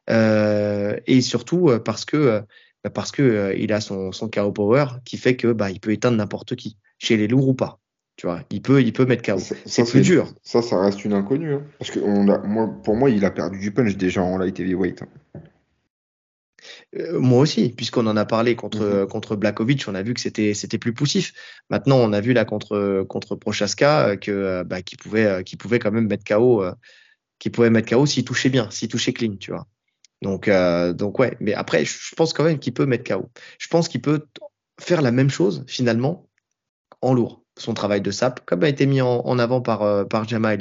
et 0.10 1.22
surtout 1.22 1.72
parce 1.86 2.06
que 2.06 2.42
bah, 2.84 2.90
parce 2.90 3.12
que 3.12 3.56
il 3.58 3.72
a 3.72 3.82
son 3.82 4.12
son 4.12 4.30
power 4.30 4.86
qui 5.06 5.18
fait 5.18 5.36
que 5.36 5.54
bah 5.54 5.70
il 5.70 5.80
peut 5.80 5.92
éteindre 5.92 6.18
n'importe 6.18 6.56
qui, 6.56 6.78
chez 6.98 7.18
les 7.18 7.28
lourds 7.28 7.50
ou 7.50 7.54
pas. 7.54 7.81
Tu 8.18 8.28
vois, 8.28 8.42
il 8.52 8.62
peut, 8.62 8.82
il 8.82 8.94
peut 8.94 9.06
mettre 9.06 9.24
KO. 9.24 9.40
C'est 9.66 9.90
plus 9.90 10.02
dur. 10.02 10.32
Ça, 10.44 10.62
ça 10.62 10.80
reste 10.80 11.04
une 11.06 11.14
inconnue. 11.14 11.56
Hein. 11.56 11.64
Parce 11.80 11.92
que 11.92 12.00
on 12.00 12.28
a, 12.28 12.38
moi, 12.40 12.70
pour 12.84 12.96
moi, 12.96 13.10
il 13.10 13.26
a 13.26 13.32
perdu 13.32 13.60
du 13.60 13.72
punch 13.72 13.96
déjà 13.96 14.22
en 14.22 14.38
light 14.38 14.60
heavyweight. 14.60 15.02
Hein. 15.02 15.42
Euh, 16.98 17.20
moi 17.20 17.40
aussi, 17.40 17.70
puisqu'on 17.70 18.06
en 18.08 18.18
a 18.18 18.26
parlé 18.26 18.56
contre, 18.56 19.06
mm-hmm. 19.06 19.08
contre 19.08 19.36
Blakovic, 19.36 19.88
on 19.88 19.96
a 19.96 20.04
vu 20.04 20.14
que 20.14 20.20
c'était, 20.20 20.54
c'était 20.54 20.78
plus 20.78 20.94
poussif. 20.94 21.34
Maintenant, 21.70 21.98
on 21.98 22.14
a 22.14 22.22
vu 22.22 22.34
là 22.34 22.46
contre, 22.46 23.04
contre 23.08 23.36
Prochaska 23.36 24.10
euh, 24.10 24.16
que, 24.18 24.32
euh, 24.32 24.64
bah, 24.64 24.82
qu'il 24.82 24.98
pouvait, 24.98 25.44
qui 25.44 25.56
pouvait 25.56 25.80
quand 25.80 25.92
même 25.92 26.08
mettre 26.08 26.24
KO, 26.24 26.64
qui 27.40 27.50
pouvait 27.50 27.70
mettre 27.70 27.90
KO 27.90 28.06
s'il 28.06 28.26
touchait 28.26 28.50
bien, 28.50 28.70
s'il 28.72 28.90
touchait 28.90 29.14
clean, 29.14 29.38
tu 29.38 29.52
vois. 29.52 29.68
Donc, 30.22 30.48
donc 30.96 31.18
ouais. 31.18 31.36
Mais 31.40 31.54
après, 31.54 31.84
je 31.86 32.16
pense 32.16 32.34
quand 32.34 32.44
même 32.44 32.60
qu'il 32.60 32.74
peut 32.74 32.86
mettre 32.86 33.12
KO. 33.12 33.32
Je 33.58 33.68
pense 33.68 33.88
qu'il 33.88 34.02
peut 34.02 34.28
faire 34.80 35.02
la 35.02 35.12
même 35.12 35.30
chose 35.30 35.64
finalement 35.68 36.28
en 37.02 37.14
lourd 37.14 37.41
son 37.58 37.74
travail 37.74 38.02
de 38.02 38.12
sap, 38.12 38.46
comme 38.46 38.64
a 38.64 38.70
été 38.70 38.86
mis 38.86 39.02
en, 39.02 39.40
avant 39.40 39.62
par, 39.62 39.84
euh, 39.84 40.04
par 40.04 40.28
Jamal 40.28 40.60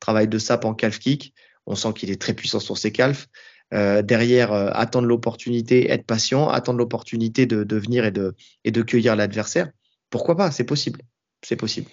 Travail 0.00 0.28
de 0.28 0.38
sap 0.38 0.64
en 0.64 0.74
calf 0.74 0.98
kick. 0.98 1.34
On 1.66 1.74
sent 1.74 1.92
qu'il 1.94 2.10
est 2.10 2.20
très 2.20 2.32
puissant 2.32 2.60
sur 2.60 2.78
ses 2.78 2.90
calfs. 2.90 3.28
Euh, 3.72 4.02
derrière, 4.02 4.52
euh, 4.52 4.70
attendre 4.72 5.06
l'opportunité, 5.06 5.90
être 5.90 6.04
patient, 6.04 6.48
attendre 6.48 6.78
l'opportunité 6.78 7.46
de, 7.46 7.62
de, 7.62 7.76
venir 7.76 8.04
et 8.04 8.10
de, 8.10 8.34
et 8.64 8.72
de 8.72 8.82
cueillir 8.82 9.14
l'adversaire. 9.14 9.70
Pourquoi 10.08 10.36
pas? 10.36 10.50
C'est 10.50 10.64
possible. 10.64 11.02
C'est 11.44 11.56
possible. 11.56 11.88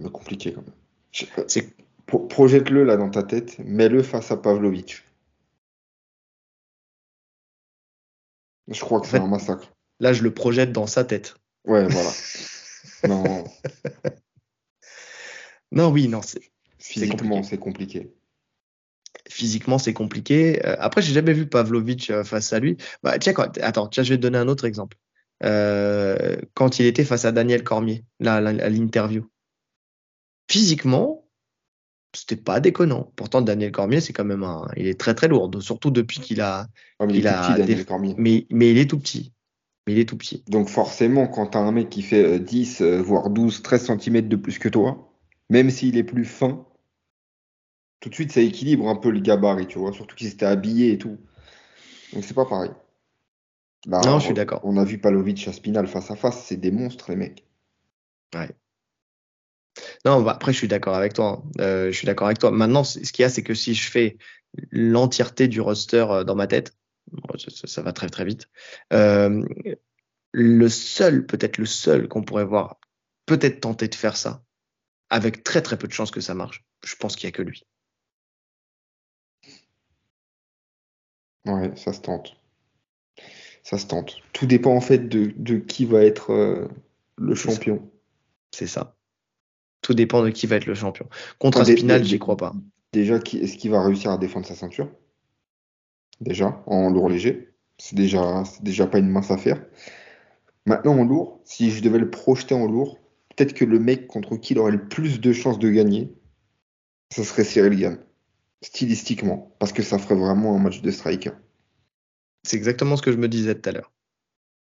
mais 0.00 0.10
compliqué 0.10 0.52
quand 0.52 0.62
même. 0.62 1.44
C'est... 1.46 1.74
Projette-le 2.28 2.82
là 2.82 2.96
dans 2.96 3.08
ta 3.08 3.22
tête, 3.22 3.56
mets-le 3.60 4.02
face 4.02 4.32
à 4.32 4.36
Pavlovic. 4.36 5.04
Je 8.66 8.80
crois 8.80 9.00
que 9.00 9.06
c'est 9.06 9.18
un 9.18 9.28
massacre. 9.28 9.70
Là, 10.00 10.12
je 10.12 10.24
le 10.24 10.34
projette 10.34 10.72
dans 10.72 10.88
sa 10.88 11.04
tête. 11.04 11.36
Ouais, 11.66 11.86
voilà. 11.86 12.10
Non. 13.08 13.44
non, 15.72 15.90
oui, 15.90 16.08
non. 16.08 16.20
Physiquement, 16.78 17.42
c'est 17.42 17.58
compliqué. 17.58 18.12
Physiquement, 19.28 19.78
c'est 19.78 19.92
compliqué. 19.92 20.64
Euh, 20.64 20.76
après, 20.78 21.02
j'ai 21.02 21.12
jamais 21.12 21.32
vu 21.32 21.46
Pavlovic 21.46 22.10
euh, 22.10 22.24
face 22.24 22.52
à 22.52 22.60
lui. 22.60 22.76
Bah, 23.02 23.18
tiens, 23.18 23.34
attends, 23.60 23.88
tiens, 23.88 24.02
je 24.02 24.10
vais 24.10 24.16
te 24.16 24.22
donner 24.22 24.38
un 24.38 24.48
autre 24.48 24.64
exemple. 24.64 24.96
Euh, 25.42 26.36
quand 26.54 26.78
il 26.78 26.86
était 26.86 27.04
face 27.04 27.24
à 27.24 27.32
Daniel 27.32 27.64
Cormier, 27.64 28.04
là, 28.18 28.36
à 28.36 28.40
l'interview. 28.40 29.26
Physiquement, 30.50 31.28
c'était 32.14 32.36
pas 32.36 32.60
déconnant. 32.60 33.12
Pourtant, 33.16 33.40
Daniel 33.40 33.72
Cormier, 33.72 34.00
c'est 34.00 34.12
quand 34.12 34.24
même 34.24 34.42
un, 34.42 34.68
il 34.76 34.86
est 34.86 34.98
très 34.98 35.14
très 35.14 35.28
lourd, 35.28 35.50
surtout 35.60 35.90
depuis 35.90 36.20
qu'il 36.20 36.40
a, 36.40 36.66
il, 37.08 37.26
a, 37.28 37.56
mais, 38.18 38.46
mais 38.50 38.70
il 38.70 38.78
est 38.78 38.90
tout 38.90 38.98
petit 38.98 39.32
il 39.86 39.98
est 39.98 40.08
tout 40.08 40.16
petit. 40.16 40.44
Donc 40.48 40.68
forcément, 40.68 41.26
quand 41.26 41.48
tu 41.48 41.58
as 41.58 41.60
un 41.60 41.72
mec 41.72 41.88
qui 41.88 42.02
fait 42.02 42.38
10, 42.38 42.82
euh, 42.82 42.98
euh, 42.98 43.02
voire 43.02 43.30
12, 43.30 43.62
13 43.62 43.98
cm 43.98 44.28
de 44.28 44.36
plus 44.36 44.58
que 44.58 44.68
toi, 44.68 45.12
même 45.48 45.70
s'il 45.70 45.96
est 45.96 46.04
plus 46.04 46.24
fin, 46.24 46.66
tout 48.00 48.08
de 48.08 48.14
suite 48.14 48.32
ça 48.32 48.40
équilibre 48.40 48.88
un 48.88 48.96
peu 48.96 49.10
le 49.10 49.20
gabarit, 49.20 49.66
tu 49.66 49.78
vois, 49.78 49.92
surtout 49.92 50.16
qu'il 50.16 50.28
s'était 50.28 50.46
habillé 50.46 50.92
et 50.92 50.98
tout. 50.98 51.18
Donc 52.12 52.24
c'est 52.24 52.34
pas 52.34 52.46
pareil. 52.46 52.70
non, 53.86 54.18
je 54.18 54.26
suis 54.26 54.34
d'accord. 54.34 54.60
On 54.64 54.76
a 54.76 54.84
vu 54.84 54.98
Palovic 54.98 55.46
à 55.48 55.52
Spinal 55.52 55.86
face 55.86 56.10
à 56.10 56.16
face, 56.16 56.44
c'est 56.44 56.56
des 56.56 56.70
monstres 56.70 57.10
les 57.10 57.16
mecs. 57.16 57.44
Ouais. 58.34 58.50
Non, 60.04 60.22
bah, 60.22 60.32
après 60.32 60.52
je 60.52 60.58
suis 60.58 60.68
d'accord 60.68 60.94
avec 60.94 61.14
toi. 61.14 61.42
Hein. 61.44 61.50
Euh, 61.60 61.86
je 61.92 61.96
suis 61.96 62.06
d'accord 62.06 62.26
avec 62.26 62.38
toi. 62.38 62.50
Maintenant, 62.50 62.84
ce 62.84 62.98
qu'il 62.98 63.22
y 63.22 63.26
a, 63.26 63.28
c'est 63.28 63.42
que 63.42 63.54
si 63.54 63.74
je 63.74 63.90
fais 63.90 64.18
l'entièreté 64.70 65.48
du 65.48 65.60
roster 65.60 66.06
dans 66.26 66.34
ma 66.34 66.46
tête, 66.46 66.74
ça, 67.64 67.82
va 67.82 67.92
très 67.92 68.08
très 68.08 68.24
vite. 68.24 68.48
Euh, 68.92 69.44
le 70.32 70.68
seul, 70.68 71.26
peut-être 71.26 71.58
le 71.58 71.66
seul 71.66 72.08
qu'on 72.08 72.22
pourrait 72.22 72.44
voir, 72.44 72.78
peut-être 73.26 73.60
tenter 73.60 73.88
de 73.88 73.94
faire 73.94 74.16
ça, 74.16 74.44
avec 75.08 75.42
très 75.42 75.62
très 75.62 75.78
peu 75.78 75.88
de 75.88 75.92
chances 75.92 76.10
que 76.10 76.20
ça 76.20 76.34
marche, 76.34 76.64
je 76.84 76.94
pense 76.96 77.16
qu'il 77.16 77.26
n'y 77.26 77.34
a 77.34 77.36
que 77.36 77.42
lui. 77.42 77.64
Ouais, 81.46 81.74
ça 81.76 81.92
se 81.92 82.00
tente. 82.00 82.36
Ça 83.62 83.78
se 83.78 83.86
tente. 83.86 84.16
Tout 84.32 84.46
dépend 84.46 84.74
en 84.74 84.80
fait 84.80 85.08
de, 85.08 85.58
qui 85.58 85.84
va 85.84 86.04
être 86.04 86.32
euh, 86.32 86.68
le 87.16 87.34
champion. 87.34 87.90
C'est 88.52 88.66
ça. 88.66 88.96
Tout 89.82 89.94
dépend 89.94 90.22
de 90.22 90.30
qui 90.30 90.46
va 90.46 90.56
être 90.56 90.66
le 90.66 90.74
champion. 90.74 91.08
Contre 91.38 91.60
Aspinal, 91.60 92.04
j'y 92.04 92.18
crois 92.18 92.36
pas. 92.36 92.52
Déjà, 92.92 93.16
est-ce 93.16 93.56
qu'il 93.56 93.70
va 93.70 93.82
réussir 93.82 94.10
à 94.10 94.18
défendre 94.18 94.46
sa 94.46 94.54
ceinture? 94.54 94.90
Déjà, 96.20 96.62
en 96.66 96.90
lourd 96.90 97.08
léger. 97.08 97.48
C'est 97.78 97.96
déjà, 97.96 98.42
déjà 98.62 98.86
pas 98.86 98.98
une 98.98 99.08
mince 99.08 99.30
affaire. 99.30 99.64
Maintenant, 100.66 100.98
en 100.98 101.04
lourd, 101.04 101.40
si 101.44 101.70
je 101.70 101.82
devais 101.82 101.98
le 101.98 102.10
projeter 102.10 102.54
en 102.54 102.66
lourd, 102.66 102.98
peut-être 103.34 103.54
que 103.54 103.64
le 103.64 103.78
mec 103.78 104.06
contre 104.06 104.36
qui 104.36 104.52
il 104.52 104.58
aurait 104.58 104.72
le 104.72 104.88
plus 104.88 105.20
de 105.20 105.32
chances 105.32 105.58
de 105.58 105.70
gagner, 105.70 106.12
ce 107.12 107.24
serait 107.24 107.44
Cyril 107.44 107.78
Gann. 107.78 107.98
Stylistiquement, 108.62 109.54
parce 109.58 109.72
que 109.72 109.82
ça 109.82 109.98
ferait 109.98 110.14
vraiment 110.14 110.54
un 110.54 110.58
match 110.58 110.82
de 110.82 110.90
striker. 110.90 111.32
C'est 112.42 112.56
exactement 112.56 112.96
ce 112.96 113.02
que 113.02 113.12
je 113.12 113.16
me 113.16 113.28
disais 113.28 113.54
tout 113.54 113.68
à 113.68 113.72
l'heure. 113.72 113.92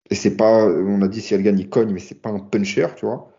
Et 0.10 0.16
c'est 0.16 0.36
pas, 0.36 0.66
on 0.66 1.02
a 1.02 1.08
dit 1.08 1.22
Cyril 1.22 1.44
Gann 1.44 1.60
il 1.60 1.70
cogne, 1.70 1.92
mais 1.92 2.00
c'est 2.00 2.22
pas 2.22 2.30
un 2.30 2.40
puncher, 2.40 2.88
tu 2.96 3.06
vois. 3.06 3.32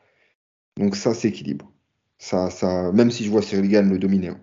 Donc 0.76 0.94
ça, 0.94 1.14
c'est 1.14 1.28
équilibre. 1.28 1.72
Ça, 2.18 2.50
ça, 2.50 2.92
même 2.92 3.10
si 3.10 3.24
je 3.24 3.30
vois 3.30 3.42
Cyril 3.42 3.68
Gann 3.68 3.90
le 3.90 3.98
dominer. 3.98 4.28
Hein. 4.28 4.40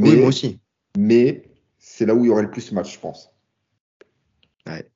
oui, 0.00 0.16
moi 0.16 0.28
aussi. 0.28 0.60
Mais 0.96 1.42
c'est 1.82 2.06
là 2.06 2.14
où 2.14 2.24
il 2.24 2.28
y 2.28 2.30
aurait 2.30 2.42
le 2.42 2.50
plus 2.50 2.70
de 2.70 2.74
matchs, 2.74 2.94
je 2.94 3.00
pense. 3.00 3.34
Ouais. 4.66 4.88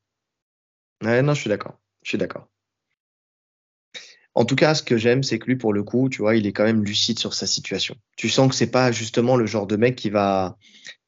Ouais, 1.02 1.20
non, 1.20 1.34
je 1.34 1.40
suis 1.40 1.50
d'accord. 1.50 1.78
Je 2.02 2.10
suis 2.10 2.18
d'accord. 2.18 2.48
En 4.34 4.44
tout 4.44 4.54
cas, 4.54 4.74
ce 4.74 4.82
que 4.82 4.96
j'aime, 4.96 5.22
c'est 5.22 5.38
que 5.38 5.46
lui, 5.46 5.56
pour 5.56 5.72
le 5.72 5.82
coup, 5.82 6.08
tu 6.08 6.18
vois, 6.18 6.36
il 6.36 6.46
est 6.46 6.52
quand 6.52 6.64
même 6.64 6.84
lucide 6.84 7.18
sur 7.18 7.34
sa 7.34 7.46
situation. 7.46 7.96
Tu 8.16 8.28
sens 8.28 8.48
que 8.48 8.54
c'est 8.54 8.70
pas 8.70 8.92
justement 8.92 9.36
le 9.36 9.46
genre 9.46 9.66
de 9.66 9.76
mec 9.76 9.96
qui 9.96 10.10
va, 10.10 10.56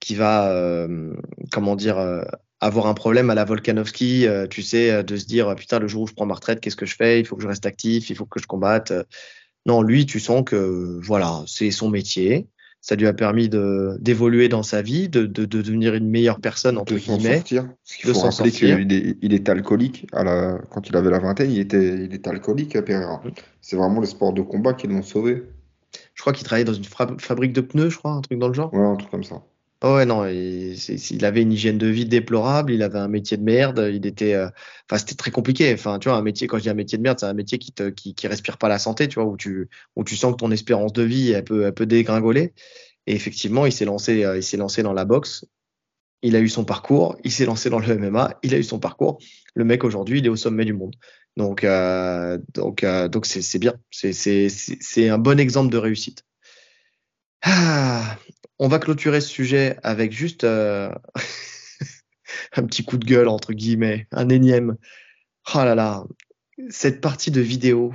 qui 0.01 0.15
va, 0.15 0.51
euh, 0.51 1.15
comment 1.53 1.77
dire, 1.77 1.99
euh, 1.99 2.23
avoir 2.61 2.87
un 2.87 2.95
problème 2.95 3.31
à 3.31 3.35
la 3.35 3.45
Volkanovski, 3.45 4.27
euh, 4.27 4.49
tu 4.49 4.63
sais, 4.63 5.05
de 5.05 5.17
se 5.17 5.27
dire 5.27 5.55
putain, 5.55 5.79
le 5.79 5.87
jour 5.87 6.03
où 6.03 6.07
je 6.09 6.15
prends 6.15 6.27
ma 6.27 6.35
retraite, 6.35 6.61
qu'est-ce 6.61 6.77
que 6.77 6.87
je 6.87 6.97
fais? 6.97 7.21
Il 7.21 7.27
faut 7.27 7.37
que 7.37 7.43
je 7.43 7.49
reste 7.49 7.67
actif, 7.67 8.11
il 8.11 8.17
faut 8.17 8.27
que 8.27 8.41
je 8.41 8.47
combatte. 8.47 8.93
Non, 9.65 9.83
lui, 9.83 10.07
tu 10.07 10.19
sens 10.19 10.43
que 10.45 10.99
voilà, 11.03 11.45
c'est 11.47 11.71
son 11.71 11.89
métier 11.89 12.49
ça 12.81 12.95
lui 12.95 13.07
a 13.07 13.13
permis 13.13 13.49
d'évoluer 13.49 14.49
dans 14.49 14.63
sa 14.63 14.83
vie, 14.83 15.09
de, 15.09 15.27
de, 15.27 15.45
de, 15.45 15.63
devenir 15.63 15.95
une 15.95 16.09
meilleure 16.09 16.41
personne, 16.41 16.79
entre 16.79 16.95
de 16.95 16.99
guillemets. 16.99 17.37
Sortir. 17.37 17.69
Parce 18.05 18.17
faut 18.17 18.21
rappeler 18.21 18.51
qu'il 18.51 18.93
est, 18.93 19.19
il 19.21 19.35
est 19.35 19.49
alcoolique. 19.49 20.07
À 20.13 20.25
la, 20.25 20.59
quand 20.71 20.89
il 20.89 20.97
avait 20.97 21.11
la 21.11 21.19
vingtaine, 21.19 21.51
il 21.51 21.59
était, 21.59 22.05
il 22.05 22.15
était 22.15 22.31
alcoolique 22.31 22.77
à 22.77 22.83
Pereira. 22.83 23.21
C'est 23.61 23.77
vraiment 23.77 24.01
le 24.01 24.07
sport 24.07 24.33
de 24.33 24.43
combat 24.43 24.75
qui 24.75 24.87
l'ont 24.87 25.03
sauvé. 25.03 25.43
Je 26.15 26.21
crois 26.21 26.33
qu'il 26.33 26.45
travaillait 26.45 26.65
dans 26.65 26.75
une 26.75 26.85
fabrique 26.85 27.53
de 27.53 27.61
pneus, 27.61 27.91
je 27.91 27.99
crois, 27.99 28.13
un 28.13 28.21
truc 28.21 28.39
dans 28.39 28.49
le 28.49 28.55
genre. 28.55 28.73
Ouais, 28.73 28.85
un 28.85 28.97
truc 28.97 29.11
comme 29.11 29.25
ça. 29.25 29.43
Oh 29.81 29.95
ouais, 29.95 30.07
non, 30.07 30.27
il, 30.27 31.25
avait 31.25 31.43
une 31.43 31.53
hygiène 31.53 31.79
de 31.79 31.87
vie 31.87 32.05
déplorable, 32.05 32.73
il 32.73 32.83
avait 32.83 32.99
un 32.99 33.07
métier 33.07 33.37
de 33.37 33.45
merde, 33.45 33.89
il 33.93 34.07
était, 34.07 34.35
euh, 34.35 34.49
enfin, 34.91 34.99
c'était 34.99 35.15
très 35.15 35.31
compliqué. 35.31 35.73
Enfin, 35.73 36.01
tu 36.01 36.09
vois, 36.09 36.19
un 36.19 36.23
métier, 36.23 36.49
quand 36.49 36.59
je 36.59 36.65
dis 36.65 36.69
un 36.69 36.75
métier 36.75 36.99
de 36.99 37.03
merde, 37.05 37.21
c'est 37.21 37.27
un 37.27 37.35
métier 37.35 37.59
qui 37.59 37.71
te, 37.71 37.89
qui, 37.91 38.15
respire 38.27 38.59
pas 38.59 38.69
la 38.69 38.81
santé, 38.81 39.07
tu 39.07 39.21
vois, 39.21 39.27
où 39.27 39.37
tu, 39.37 39.69
où 39.95 40.03
tu 40.03 40.17
sens 40.17 40.33
que 40.33 40.39
ton 40.39 40.51
espérance 40.51 40.93
de 40.93 41.03
vie, 41.03 41.31
elle 41.31 41.45
peut, 41.45 41.65
elle 41.65 41.75
peut 41.75 41.87
dégringoler. 41.87 42.55
Et 43.07 43.15
effectivement, 43.15 43.67
il 43.67 43.73
s'est 43.73 43.85
lancé, 43.85 44.25
euh, 44.25 44.39
il 44.39 44.43
s'est 44.43 44.57
lancé 44.57 44.83
dans 44.83 44.93
la 44.93 45.05
boxe. 45.05 45.45
Il 46.23 46.35
a 46.37 46.41
eu 46.41 46.49
son 46.49 46.65
parcours, 46.65 47.17
il 47.25 47.31
s'est 47.33 47.47
lancé 47.47 47.71
dans 47.71 47.79
le 47.79 47.97
MMA, 47.99 48.39
il 48.43 48.55
a 48.55 48.59
eu 48.59 48.65
son 48.65 48.81
parcours. 48.81 49.19
Le 49.55 49.65
mec 49.65 49.85
aujourd'hui, 49.85 50.19
il 50.19 50.27
est 50.27 50.31
au 50.31 50.37
sommet 50.37 50.65
du 50.65 50.73
monde. 50.73 50.97
Donc, 51.37 51.65
euh, 51.65 52.39
donc, 52.55 52.85
donc 52.85 53.27
c'est 53.27 53.59
bien. 53.61 53.75
C'est 53.93 55.09
un 55.09 55.19
bon 55.19 55.39
exemple 55.39 55.71
de 55.73 55.79
réussite. 55.79 56.25
Ah, 57.43 58.19
on 58.59 58.69
va 58.69 58.79
clôturer 58.79 59.21
ce 59.21 59.29
sujet 59.29 59.77
avec 59.83 60.13
juste 60.13 60.45
euh, 60.45 60.91
un 62.57 62.65
petit 62.65 62.85
coup 62.85 62.99
de 62.99 63.07
gueule, 63.07 63.29
entre 63.29 63.53
guillemets, 63.53 64.07
un 64.13 64.29
énième. 64.29 64.77
Oh 65.55 65.59
là 65.59 65.75
là, 65.75 66.05
cette 66.69 67.01
partie 67.01 67.31
de 67.31 67.41
vidéo 67.41 67.95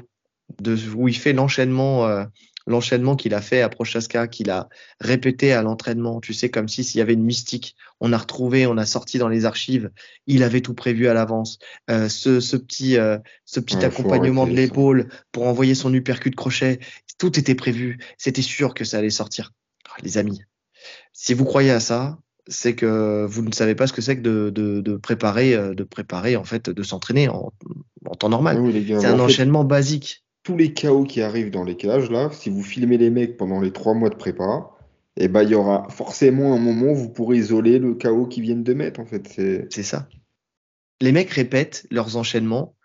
de, 0.60 0.78
où 0.96 1.08
il 1.08 1.18
fait 1.18 1.34
l'enchaînement 1.34 2.06
euh, 2.08 2.26
l'enchaînement 2.66 3.16
qu'il 3.16 3.34
a 3.34 3.42
fait 3.42 3.62
à 3.62 3.70
Prochaska, 3.70 4.28
qu'il 4.28 4.50
a 4.50 4.70
répété 5.00 5.54
à 5.54 5.62
l'entraînement, 5.62 6.22
tu 6.22 6.34
sais, 6.34 6.50
comme 6.50 6.68
si 6.68 6.84
s'il 6.84 7.00
y 7.00 7.02
avait 7.02 7.14
une 7.14 7.24
mystique, 7.24 7.76
on 8.00 8.14
a 8.14 8.18
retrouvé, 8.18 8.66
on 8.68 8.78
a 8.78 8.86
sorti 8.86 9.18
dans 9.18 9.28
les 9.28 9.46
archives, 9.46 9.92
il 10.28 10.44
avait 10.44 10.62
tout 10.62 10.74
prévu 10.74 11.08
à 11.08 11.14
l'avance. 11.14 11.60
Euh, 11.90 12.10
ce, 12.10 12.40
ce, 12.40 12.58
petit, 12.58 12.98
euh, 12.98 13.18
ce 13.46 13.60
petit 13.60 13.84
accompagnement 13.84 14.48
de 14.48 14.54
l'épaule 14.54 15.10
pour 15.32 15.48
envoyer 15.48 15.76
son 15.76 15.94
uppercut 15.94 16.30
de 16.30 16.36
crochet, 16.36 16.80
tout 17.18 17.38
était 17.38 17.56
prévu. 17.56 18.00
C'était 18.18 18.42
sûr 18.42 18.74
que 18.74 18.86
ça 18.86 18.98
allait 19.00 19.10
sortir. 19.10 19.52
Ah, 19.90 19.98
les 20.02 20.18
amis, 20.18 20.42
si 21.14 21.34
vous 21.34 21.46
croyez 21.46 21.72
à 21.72 21.80
ça, 21.80 22.18
c'est 22.48 22.76
que 22.76 23.26
vous 23.26 23.42
ne 23.42 23.52
savez 23.52 23.76
pas 23.76 23.88
ce 23.88 23.94
que 23.94 24.02
c'est 24.02 24.18
que 24.18 24.22
de, 24.22 24.50
de, 24.50 24.82
de, 24.82 24.96
préparer, 24.98 25.54
euh, 25.54 25.74
de 25.74 25.84
préparer 25.84 26.36
en 26.36 26.44
fait, 26.44 26.70
de 26.70 26.84
s'entraîner 26.84 27.30
en, 27.30 27.54
en, 28.06 28.16
temps 28.16 28.30
normal. 28.30 28.60
c'est 29.00 29.06
un 29.06 29.20
enchaînement 29.20 29.64
basique. 29.64 30.26
Tous 30.44 30.58
les 30.58 30.74
chaos 30.74 31.06
qui 31.06 31.22
arrivent 31.22 31.52
dans 31.52 31.64
les 31.64 31.78
cages 31.78 32.10
là, 32.10 32.30
si 32.34 32.50
vous 32.50 32.64
filmez 32.64 32.98
les 32.98 33.10
mecs 33.10 33.38
pendant 33.38 33.62
les 33.62 33.72
trois 33.72 33.94
mois 33.94 34.10
de 34.10 34.16
prépa, 34.16 34.70
eh 35.16 35.30
ben 35.30 35.44
il 35.44 35.50
y 35.50 35.56
aura 35.56 35.88
forcément 35.90 36.54
un 36.54 36.60
moment 36.60 36.92
où 36.92 36.96
vous 36.96 37.10
pourrez 37.10 37.38
isoler 37.38 37.80
le 37.80 37.94
chaos 37.96 38.26
qu'ils 38.26 38.44
viennent 38.44 38.64
de 38.64 38.74
mettre 38.74 39.00
en 39.00 39.06
fait. 39.06 39.28
C'est 39.70 39.84
ça. 39.84 40.10
Les 41.00 41.12
mecs 41.12 41.30
répètent 41.30 41.86
leurs 41.92 42.18
enchaînements 42.18 42.76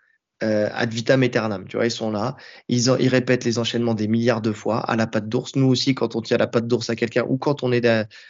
euh, 0.41 0.69
ad 0.71 0.93
vitam 0.93 1.21
aeternam. 1.21 1.65
Tu 1.67 1.75
vois, 1.75 1.85
ils 1.85 1.91
sont 1.91 2.11
là, 2.11 2.37
ils, 2.69 2.87
ils, 2.99 3.07
répètent 3.09 3.43
les 3.43 3.59
enchaînements 3.59 3.93
des 3.93 4.07
milliards 4.07 4.41
de 4.41 4.53
fois 4.53 4.79
à 4.79 4.95
la 4.95 5.05
patte 5.05 5.27
d'ours. 5.27 5.55
Nous 5.55 5.67
aussi, 5.67 5.95
quand 5.95 6.15
on 6.15 6.21
tient 6.21 6.37
la 6.37 6.47
patte 6.47 6.65
d'ours 6.65 6.89
à 6.89 6.95
quelqu'un 6.95 7.25
ou 7.27 7.37
quand 7.37 7.63
on 7.63 7.71
est, 7.73 7.85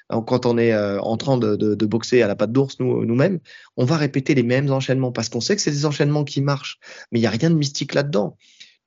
quand 0.09 0.45
on 0.45 0.57
est 0.57 0.73
euh, 0.73 0.99
en 1.01 1.17
train 1.17 1.37
de, 1.37 1.55
de, 1.55 1.75
de, 1.75 1.85
boxer 1.85 2.23
à 2.23 2.27
la 2.27 2.35
patte 2.35 2.51
d'ours 2.51 2.79
nous, 2.79 3.05
nous-mêmes, 3.05 3.39
on 3.77 3.85
va 3.85 3.97
répéter 3.97 4.33
les 4.33 4.43
mêmes 4.43 4.71
enchaînements 4.71 5.11
parce 5.11 5.29
qu'on 5.29 5.41
sait 5.41 5.55
que 5.55 5.61
c'est 5.61 5.71
des 5.71 5.85
enchaînements 5.85 6.23
qui 6.23 6.41
marchent. 6.41 6.79
Mais 7.11 7.19
il 7.19 7.21
n'y 7.21 7.27
a 7.27 7.31
rien 7.31 7.51
de 7.51 7.55
mystique 7.55 7.93
là-dedans. 7.93 8.37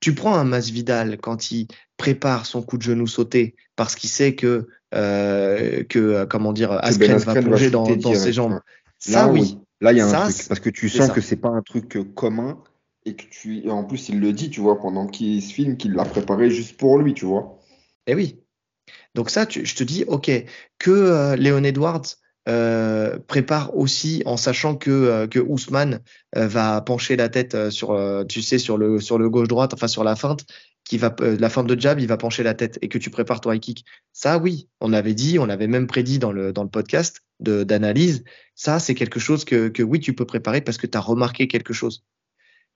Tu 0.01 0.13
prends 0.13 0.35
un 0.35 0.43
Masvidal 0.43 1.17
quand 1.17 1.51
il 1.51 1.67
prépare 1.95 2.45
son 2.45 2.61
coup 2.61 2.77
de 2.77 2.83
genou 2.83 3.07
sauté 3.07 3.55
parce 3.77 3.95
qu'il 3.95 4.09
sait 4.09 4.35
que, 4.35 4.67
euh, 4.93 5.83
que 5.85 5.99
euh, 5.99 6.25
comment 6.25 6.51
dire, 6.51 6.73
Askren, 6.73 7.11
ben 7.11 7.17
va 7.19 7.41
plonger 7.41 7.69
dans, 7.69 7.87
dans 7.95 8.15
ses 8.15 8.33
jambes. 8.33 8.59
Ça, 8.99 9.29
oui. 9.29 9.59
Là, 9.79 9.93
il 9.93 9.97
y 9.97 10.01
a 10.01 10.07
un 10.07 10.29
truc 10.29 10.47
parce 10.49 10.59
que 10.59 10.69
tu 10.69 10.89
sens 10.89 11.09
que 11.11 11.21
c'est 11.21 11.37
pas 11.37 11.49
un 11.49 11.61
truc 11.61 11.97
commun 12.15 12.61
et 13.05 13.15
que 13.15 13.23
tu 13.29 13.69
en 13.69 13.83
plus 13.83 14.09
il 14.09 14.19
le 14.19 14.33
dit 14.33 14.49
tu 14.49 14.61
vois 14.61 14.79
pendant 14.79 15.07
qu'il 15.07 15.41
se 15.41 15.53
filme 15.53 15.77
qu'il 15.77 15.93
l'a 15.93 16.05
préparé 16.05 16.49
juste 16.49 16.77
pour 16.77 16.97
lui 16.97 17.13
tu 17.13 17.25
vois. 17.25 17.59
Eh 18.07 18.15
oui. 18.15 18.39
Donc 19.15 19.29
ça 19.29 19.45
je 19.49 19.75
te 19.75 19.83
dis 19.83 20.03
ok 20.07 20.31
que 20.79 20.91
euh, 20.91 21.35
Léon 21.35 21.63
Edwards 21.63 22.03
euh, 22.49 23.17
prépare 23.27 23.75
aussi 23.77 24.21
en 24.25 24.35
sachant 24.35 24.75
que 24.75 24.91
euh, 24.91 25.27
que 25.27 25.39
Ousmane 25.39 26.01
va 26.35 26.81
pencher 26.81 27.15
la 27.15 27.29
tête 27.29 27.69
sur 27.69 27.97
tu 28.27 28.41
sais 28.41 28.57
sur 28.57 28.77
le 28.77 28.99
sur 28.99 29.17
le 29.17 29.29
gauche 29.29 29.47
droite 29.47 29.73
enfin 29.73 29.87
sur 29.87 30.03
la 30.03 30.15
feinte 30.15 30.45
qui 30.83 30.97
va 30.97 31.15
la 31.19 31.49
feinte 31.49 31.67
de 31.67 31.79
jab 31.79 31.99
il 31.99 32.07
va 32.07 32.17
pencher 32.17 32.43
la 32.43 32.53
tête 32.53 32.79
et 32.81 32.89
que 32.89 32.97
tu 32.97 33.09
prépares 33.09 33.39
ton 33.39 33.51
high 33.51 33.61
kick 33.61 33.85
ça 34.11 34.37
oui 34.39 34.67
on 34.81 34.91
avait 34.91 35.13
dit 35.13 35.39
on 35.39 35.47
avait 35.47 35.67
même 35.67 35.87
prédit 35.87 36.19
dans 36.19 36.31
le 36.31 36.51
dans 36.51 36.63
le 36.63 36.69
podcast 36.69 37.21
d'analyse. 37.39 38.23
Ça 38.55 38.79
c'est 38.79 38.95
quelque 38.95 39.19
chose 39.19 39.45
que 39.45 39.67
que 39.69 39.83
oui 39.83 39.99
tu 39.99 40.13
peux 40.13 40.25
préparer 40.25 40.61
parce 40.61 40.77
que 40.77 40.87
tu 40.87 40.97
as 40.97 41.01
remarqué 41.01 41.47
quelque 41.47 41.73
chose 41.73 42.03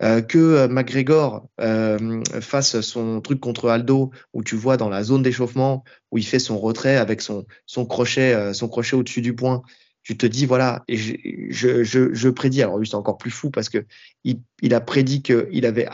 euh, 0.03 0.21
que 0.21 0.37
euh, 0.37 0.67
McGregor 0.67 1.47
euh, 1.59 2.21
fasse 2.41 2.81
son 2.81 3.21
truc 3.21 3.39
contre 3.39 3.69
Aldo, 3.69 4.11
où 4.33 4.43
tu 4.43 4.55
vois 4.55 4.77
dans 4.77 4.89
la 4.89 5.03
zone 5.03 5.23
d'échauffement, 5.23 5.83
où 6.11 6.17
il 6.17 6.25
fait 6.25 6.39
son 6.39 6.59
retrait 6.59 6.97
avec 6.97 7.21
son, 7.21 7.45
son 7.65 7.85
crochet, 7.85 8.33
euh, 8.33 8.53
son 8.53 8.67
crochet 8.67 8.95
au-dessus 8.95 9.21
du 9.21 9.35
point, 9.35 9.63
tu 10.03 10.15
te 10.15 10.25
dis 10.25 10.45
voilà, 10.45 10.83
et 10.87 10.95
je, 10.95 11.13
je, 11.49 11.83
je, 11.83 12.13
je 12.13 12.29
prédis, 12.29 12.61
alors 12.61 12.77
lui 12.77 12.87
c'est 12.87 12.95
encore 12.95 13.17
plus 13.17 13.31
fou 13.31 13.49
parce 13.49 13.69
que 13.69 13.85
il, 14.23 14.41
il 14.61 14.73
a 14.73 14.79
prédit 14.79 15.21
qu'il 15.21 15.65
avait 15.65 15.87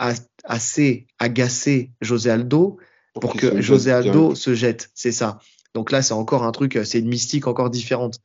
assez 0.44 1.06
agacé 1.18 1.90
José 2.00 2.30
Aldo 2.30 2.78
pour, 3.14 3.20
pour 3.22 3.36
que 3.36 3.60
José 3.60 3.90
Aldo 3.90 4.34
se 4.34 4.54
jette, 4.54 4.90
c'est 4.94 5.12
ça. 5.12 5.38
Donc 5.74 5.90
là 5.90 6.02
c'est 6.02 6.14
encore 6.14 6.44
un 6.44 6.52
truc, 6.52 6.78
c'est 6.84 7.00
une 7.00 7.08
mystique 7.08 7.46
encore 7.46 7.70
différente. 7.70 8.20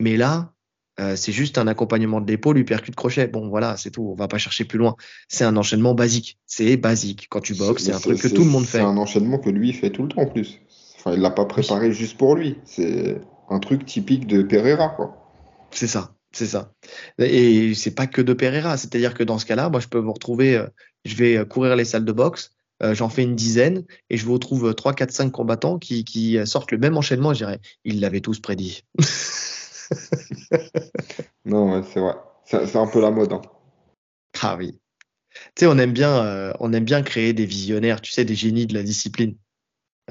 Mais 0.00 0.16
là, 0.16 0.52
euh, 0.98 1.14
c'est 1.16 1.32
juste 1.32 1.58
un 1.58 1.66
accompagnement 1.66 2.20
de 2.20 2.26
l'épaule, 2.26 2.64
percute 2.64 2.94
crochet. 2.94 3.28
Bon, 3.28 3.48
voilà, 3.48 3.76
c'est 3.76 3.90
tout. 3.90 4.08
On 4.10 4.14
va 4.14 4.28
pas 4.28 4.38
chercher 4.38 4.64
plus 4.64 4.78
loin. 4.78 4.96
C'est 5.28 5.44
un 5.44 5.56
enchaînement 5.56 5.94
basique. 5.94 6.38
C'est 6.46 6.76
basique. 6.76 7.26
Quand 7.28 7.40
tu 7.40 7.54
boxes, 7.54 7.84
c'est 7.84 7.92
un 7.92 8.00
truc 8.00 8.20
que 8.20 8.28
tout 8.28 8.44
le 8.44 8.50
monde 8.50 8.64
fait. 8.64 8.78
C'est 8.78 8.84
un 8.84 8.96
enchaînement 8.96 9.38
que 9.38 9.50
lui 9.50 9.72
fait 9.72 9.90
tout 9.90 10.02
le 10.02 10.08
temps 10.08 10.22
en 10.22 10.26
plus. 10.26 10.60
Enfin, 10.98 11.12
il 11.14 11.20
l'a 11.20 11.30
pas 11.30 11.44
préparé 11.44 11.92
juste 11.92 12.16
pour 12.16 12.34
lui. 12.34 12.56
C'est 12.64 13.20
un 13.50 13.58
truc 13.58 13.84
typique 13.84 14.26
de 14.26 14.42
Pereira, 14.42 14.88
quoi. 14.88 15.16
C'est 15.70 15.86
ça. 15.86 16.12
C'est 16.32 16.46
ça. 16.46 16.72
Et 17.18 17.74
c'est 17.74 17.94
pas 17.94 18.06
que 18.06 18.22
de 18.22 18.32
Pereira. 18.32 18.76
C'est-à-dire 18.76 19.14
que 19.14 19.22
dans 19.22 19.38
ce 19.38 19.46
cas-là, 19.46 19.68
moi, 19.68 19.80
je 19.80 19.88
peux 19.88 19.98
vous 19.98 20.12
retrouver, 20.12 20.56
euh, 20.56 20.66
je 21.04 21.14
vais 21.16 21.44
courir 21.46 21.76
les 21.76 21.84
salles 21.84 22.04
de 22.04 22.12
boxe. 22.12 22.52
Euh, 22.82 22.94
j'en 22.94 23.08
fais 23.08 23.22
une 23.22 23.36
dizaine 23.36 23.84
et 24.10 24.18
je 24.18 24.26
vous 24.26 24.34
retrouve 24.34 24.74
3, 24.74 24.92
4, 24.92 25.10
5 25.10 25.30
combattants 25.30 25.78
qui, 25.78 26.04
qui 26.04 26.38
sortent 26.46 26.72
le 26.72 26.78
même 26.78 26.96
enchaînement. 26.96 27.32
Je 27.32 27.38
dirais, 27.38 27.60
ils 27.84 28.00
l'avaient 28.00 28.20
tous 28.20 28.40
prédit. 28.40 28.82
non, 31.44 31.82
c'est 31.82 32.00
vrai. 32.00 32.14
C'est 32.44 32.76
un 32.76 32.86
peu 32.86 33.00
la 33.00 33.10
mode. 33.10 33.32
Hein. 33.32 33.42
Ah 34.42 34.56
oui. 34.56 34.78
Tu 35.54 35.60
sais, 35.60 35.66
on 35.66 35.78
aime 35.78 35.92
bien, 35.92 36.24
euh, 36.24 36.52
on 36.60 36.72
aime 36.72 36.84
bien 36.84 37.02
créer 37.02 37.32
des 37.32 37.46
visionnaires, 37.46 38.00
tu 38.00 38.12
sais, 38.12 38.24
des 38.24 38.34
génies 38.34 38.66
de 38.66 38.74
la 38.74 38.82
discipline. 38.82 39.36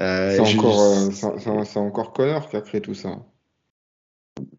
Euh, 0.00 0.32
c'est 0.32 0.58
encore, 0.58 0.80
euh, 0.80 1.80
encore 1.80 2.12
Connor 2.12 2.48
qui 2.48 2.56
a 2.56 2.60
créé 2.60 2.80
tout 2.80 2.94
ça. 2.94 3.24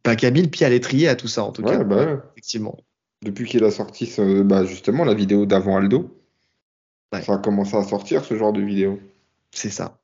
Pas 0.02 0.16
qui 0.16 0.26
a 0.26 0.32
mis 0.32 0.42
le 0.42 0.50
pied 0.50 0.66
à 0.66 0.70
l'étrier 0.70 1.08
à 1.08 1.16
tout 1.16 1.28
ça, 1.28 1.44
en 1.44 1.52
tout 1.52 1.62
cas. 1.62 1.84
Bah 1.84 2.24
Effectivement. 2.32 2.78
Depuis 3.24 3.48
qu'il 3.48 3.64
a 3.64 3.72
sorti 3.72 4.12
bah, 4.44 4.66
justement 4.66 5.04
la 5.04 5.14
vidéo 5.14 5.46
d'avant 5.46 5.78
Aldo, 5.78 6.20
ça 7.12 7.34
a 7.34 7.38
commencé 7.38 7.76
à 7.76 7.84
sortir 7.84 8.26
ce 8.26 8.36
genre 8.36 8.54
de 8.54 8.62
vidéo. 8.62 9.00
C'est 9.52 9.70
ça. 9.70 10.00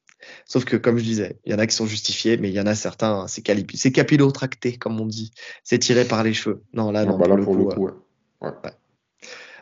Sauf 0.45 0.65
que, 0.65 0.75
comme 0.75 0.97
je 0.97 1.03
disais, 1.03 1.37
il 1.45 1.51
y 1.51 1.55
en 1.55 1.59
a 1.59 1.67
qui 1.67 1.75
sont 1.75 1.85
justifiés, 1.85 2.37
mais 2.37 2.49
il 2.49 2.53
y 2.53 2.59
en 2.59 2.65
a 2.65 2.75
certains, 2.75 3.27
c'est 3.27 3.43
c'est 3.75 3.91
capillotracté, 3.91 4.77
comme 4.77 4.99
on 4.99 5.05
dit. 5.05 5.31
C'est 5.63 5.79
tiré 5.79 6.05
par 6.05 6.23
les 6.23 6.33
cheveux. 6.33 6.61
Non, 6.73 6.91
là, 6.91 7.05
non. 7.05 7.17
Bah 7.17 7.25
pour, 7.27 7.55
le 7.55 7.65
coup, 7.65 7.89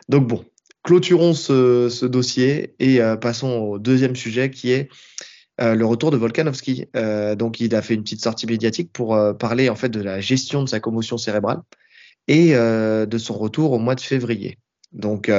Donc 0.08 0.26
bon, 0.26 0.44
clôturons 0.82 1.34
ce, 1.34 2.04
dossier 2.06 2.74
et 2.78 3.00
euh, 3.00 3.16
passons 3.16 3.50
au 3.50 3.78
deuxième 3.78 4.16
sujet 4.16 4.50
qui 4.50 4.72
est 4.72 4.88
euh, 5.60 5.74
le 5.74 5.86
retour 5.86 6.10
de 6.10 6.16
Volkanovski. 6.16 6.86
Euh, 6.96 7.34
donc 7.34 7.60
il 7.60 7.74
a 7.74 7.82
fait 7.82 7.94
une 7.94 8.02
petite 8.02 8.22
sortie 8.22 8.46
médiatique 8.46 8.92
pour 8.92 9.18
parler 9.38 9.68
en 9.68 9.76
fait 9.76 9.88
de 9.88 10.00
la 10.00 10.20
gestion 10.20 10.62
de 10.62 10.68
sa 10.68 10.80
commotion 10.80 11.18
cérébrale 11.18 11.60
et 12.28 12.52
de 12.52 13.18
son 13.18 13.34
retour 13.34 13.72
au 13.72 13.78
mois 13.78 13.94
de 13.94 14.00
février. 14.00 14.58
Donc 14.92 15.30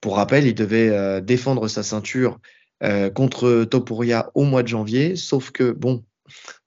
pour 0.00 0.16
rappel, 0.16 0.46
il 0.46 0.54
devait 0.54 1.20
défendre 1.22 1.68
sa 1.68 1.82
ceinture 1.82 2.40
euh, 2.82 3.10
contre 3.10 3.64
Topuria 3.64 4.30
au 4.34 4.44
mois 4.44 4.62
de 4.62 4.68
janvier, 4.68 5.16
sauf 5.16 5.50
que 5.50 5.72
bon, 5.72 6.04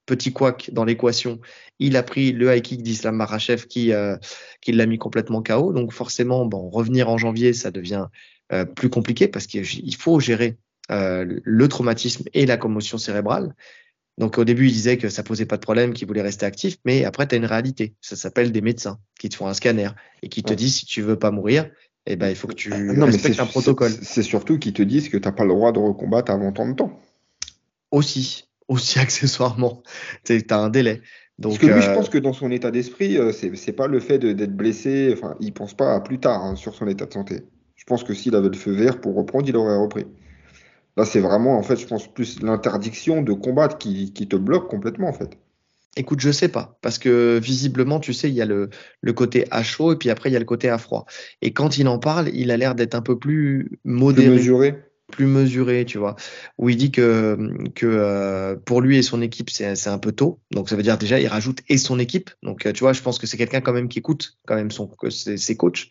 petit 0.05 0.33
couac 0.33 0.69
dans 0.73 0.83
l'équation, 0.83 1.39
il 1.79 1.95
a 1.95 2.03
pris 2.03 2.31
le 2.31 2.53
high 2.53 2.61
kick 2.61 2.83
d'Islam 2.83 3.15
Marachev 3.15 3.65
qui, 3.67 3.93
euh, 3.93 4.17
qui 4.61 4.71
l'a 4.71 4.85
mis 4.85 4.97
complètement 4.97 5.41
KO. 5.41 5.73
Donc 5.73 5.93
forcément, 5.93 6.45
bon, 6.45 6.69
revenir 6.69 7.09
en 7.09 7.17
janvier, 7.17 7.53
ça 7.53 7.71
devient 7.71 8.07
euh, 8.51 8.65
plus 8.65 8.89
compliqué 8.89 9.27
parce 9.27 9.47
qu'il 9.47 9.95
faut 9.95 10.19
gérer 10.19 10.57
euh, 10.91 11.39
le 11.43 11.67
traumatisme 11.67 12.25
et 12.33 12.45
la 12.45 12.57
commotion 12.57 12.97
cérébrale. 12.97 13.55
Donc 14.17 14.37
au 14.37 14.43
début, 14.43 14.67
il 14.67 14.73
disait 14.73 14.97
que 14.97 15.09
ça 15.09 15.23
posait 15.23 15.45
pas 15.45 15.55
de 15.55 15.61
problème, 15.61 15.93
qu'il 15.93 16.07
voulait 16.07 16.21
rester 16.21 16.45
actif, 16.45 16.77
mais 16.83 17.05
après, 17.05 17.27
tu 17.27 17.35
as 17.35 17.37
une 17.37 17.45
réalité. 17.45 17.95
Ça 18.01 18.15
s'appelle 18.15 18.51
des 18.51 18.61
médecins 18.61 18.99
qui 19.19 19.29
te 19.29 19.35
font 19.35 19.47
un 19.47 19.53
scanner 19.53 19.89
et 20.21 20.29
qui 20.29 20.43
te 20.43 20.53
disent 20.53 20.75
si 20.75 20.85
tu 20.85 21.01
veux 21.01 21.17
pas 21.17 21.31
mourir, 21.31 21.69
eh 22.05 22.15
ben, 22.15 22.29
il 22.29 22.35
faut 22.35 22.47
que 22.47 22.53
tu 22.53 22.69
non, 22.69 23.05
respectes 23.05 23.39
un 23.39 23.45
protocole. 23.45 23.91
C'est 24.01 24.23
surtout 24.23 24.57
qu'ils 24.57 24.73
te 24.73 24.81
disent 24.81 25.09
que 25.09 25.17
tu 25.17 25.27
n'as 25.27 25.31
pas 25.31 25.43
le 25.43 25.49
droit 25.49 25.71
de 25.71 25.79
recombattre 25.79 26.31
avant 26.31 26.51
tant 26.51 26.67
de 26.67 26.73
temps. 26.73 26.99
Aussi, 27.91 28.47
aussi 28.67 28.99
accessoirement. 28.99 29.83
Tu 30.23 30.43
as 30.49 30.57
un 30.57 30.69
délai. 30.69 31.01
Donc, 31.37 31.53
Parce 31.53 31.59
que 31.59 31.73
lui, 31.73 31.81
je 31.81 31.89
euh, 31.89 31.95
pense 31.95 32.09
que 32.09 32.17
dans 32.17 32.33
son 32.33 32.51
état 32.51 32.71
d'esprit, 32.71 33.17
euh, 33.17 33.31
c'est 33.31 33.73
pas 33.73 33.87
le 33.87 33.99
fait 33.99 34.19
d'être 34.19 34.55
blessé. 34.55 35.11
Enfin, 35.13 35.35
il 35.39 35.53
pense 35.53 35.73
pas 35.73 35.95
à 35.95 35.99
plus 35.99 36.19
tard 36.19 36.43
hein, 36.43 36.55
sur 36.55 36.75
son 36.75 36.87
état 36.87 37.05
de 37.05 37.13
santé. 37.13 37.43
Je 37.75 37.83
pense 37.85 38.03
que 38.03 38.13
s'il 38.13 38.35
avait 38.35 38.49
le 38.49 38.55
feu 38.55 38.71
vert 38.71 39.01
pour 39.01 39.15
reprendre, 39.15 39.47
il 39.47 39.55
aurait 39.55 39.75
repris. 39.75 40.05
Là, 40.97 41.05
c'est 41.05 41.19
vraiment, 41.19 41.57
en 41.57 41.63
fait, 41.63 41.77
je 41.77 41.87
pense 41.87 42.07
plus 42.07 42.41
l'interdiction 42.41 43.21
de 43.21 43.33
combattre 43.33 43.77
qui, 43.77 44.13
qui 44.13 44.27
te 44.27 44.35
bloque 44.35 44.69
complètement, 44.69 45.07
en 45.07 45.13
fait. 45.13 45.37
Écoute, 45.97 46.21
je 46.21 46.31
sais 46.31 46.47
pas, 46.47 46.77
parce 46.81 46.97
que 46.97 47.37
visiblement, 47.37 47.99
tu 47.99 48.13
sais, 48.13 48.29
il 48.29 48.33
y 48.33 48.41
a 48.41 48.45
le, 48.45 48.69
le 49.01 49.13
côté 49.13 49.45
à 49.51 49.61
chaud 49.61 49.91
et 49.91 49.97
puis 49.97 50.09
après 50.09 50.29
il 50.29 50.33
y 50.33 50.37
a 50.37 50.39
le 50.39 50.45
côté 50.45 50.69
à 50.69 50.77
froid. 50.77 51.05
Et 51.41 51.51
quand 51.51 51.77
il 51.77 51.87
en 51.89 51.99
parle, 51.99 52.29
il 52.33 52.49
a 52.49 52.55
l'air 52.55 52.75
d'être 52.75 52.95
un 52.95 53.01
peu 53.01 53.19
plus 53.19 53.77
modéré. 53.83 54.27
Plus 54.27 54.35
mesuré. 54.37 54.75
Plus 55.11 55.25
mesuré, 55.25 55.83
tu 55.83 55.97
vois. 55.97 56.15
Où 56.57 56.69
il 56.69 56.77
dit 56.77 56.91
que, 56.91 57.37
que 57.75 57.85
euh, 57.85 58.55
pour 58.55 58.79
lui 58.79 58.97
et 58.97 59.01
son 59.01 59.21
équipe, 59.21 59.49
c'est 59.49 59.87
un 59.87 59.97
peu 59.97 60.13
tôt. 60.13 60.39
Donc 60.51 60.69
ça 60.69 60.77
veut 60.77 60.83
dire 60.83 60.97
déjà, 60.97 61.19
il 61.19 61.27
rajoute 61.27 61.59
et 61.67 61.77
son 61.77 61.99
équipe. 61.99 62.29
Donc 62.41 62.65
euh, 62.65 62.71
tu 62.71 62.79
vois, 62.85 62.93
je 62.93 63.01
pense 63.01 63.19
que 63.19 63.27
c'est 63.27 63.35
quelqu'un 63.35 63.59
quand 63.59 63.73
même 63.73 63.89
qui 63.89 63.99
écoute 63.99 64.37
quand 64.47 64.55
même 64.55 64.71
son, 64.71 64.89
ses, 65.09 65.35
ses 65.35 65.57
coachs. 65.57 65.89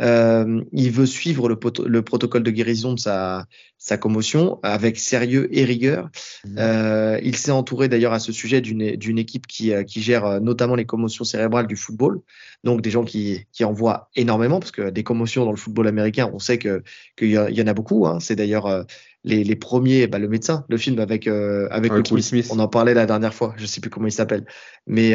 Euh, 0.00 0.62
il 0.72 0.90
veut 0.90 1.06
suivre 1.06 1.48
le, 1.48 1.58
le, 1.86 2.02
protocole 2.02 2.42
de 2.42 2.50
guérison 2.50 2.94
de 2.94 2.98
sa, 2.98 3.46
sa 3.80 3.96
commotion 3.96 4.60
avec 4.62 4.98
sérieux 4.98 5.48
et 5.56 5.64
rigueur. 5.64 6.10
Mmh. 6.44 6.58
Euh, 6.58 7.18
il 7.22 7.34
s'est 7.34 7.50
entouré 7.50 7.88
d'ailleurs 7.88 8.12
à 8.12 8.18
ce 8.18 8.30
sujet 8.30 8.60
d'une 8.60 9.18
équipe 9.18 9.46
qui, 9.46 9.72
euh, 9.72 9.84
qui, 9.84 10.02
gère 10.02 10.26
euh, 10.26 10.38
notamment 10.38 10.74
les 10.74 10.84
commotions 10.84 11.24
cérébrales 11.24 11.66
du 11.66 11.76
football. 11.76 12.20
Donc 12.62 12.82
des 12.82 12.90
gens 12.90 13.04
qui, 13.04 13.46
qui 13.52 13.64
en 13.64 13.72
voient 13.72 14.10
énormément 14.16 14.60
parce 14.60 14.70
que 14.70 14.90
des 14.90 15.02
commotions 15.02 15.46
dans 15.46 15.50
le 15.50 15.56
football 15.56 15.88
américain, 15.88 16.30
on 16.32 16.38
sait 16.38 16.58
qu'il 16.58 16.82
y, 17.22 17.32
y, 17.32 17.62
en 17.62 17.66
a 17.66 17.74
beaucoup. 17.74 18.06
Hein. 18.06 18.20
C'est 18.20 18.36
d'ailleurs 18.36 18.66
euh, 18.66 18.82
les, 19.24 19.44
les, 19.44 19.56
premiers, 19.56 20.06
bah, 20.06 20.18
le 20.18 20.28
médecin, 20.28 20.66
le 20.68 20.76
film 20.76 20.98
avec 20.98 21.26
avec 21.26 21.92
le 21.92 22.02
Will 22.10 22.22
Smith. 22.22 22.48
On 22.50 22.58
en 22.58 22.68
parlait 22.68 22.94
la 22.94 23.06
dernière 23.06 23.32
fois. 23.32 23.54
Je 23.56 23.64
sais 23.64 23.80
plus 23.80 23.90
comment 23.90 24.06
il 24.06 24.12
s'appelle, 24.12 24.46
mais 24.86 25.12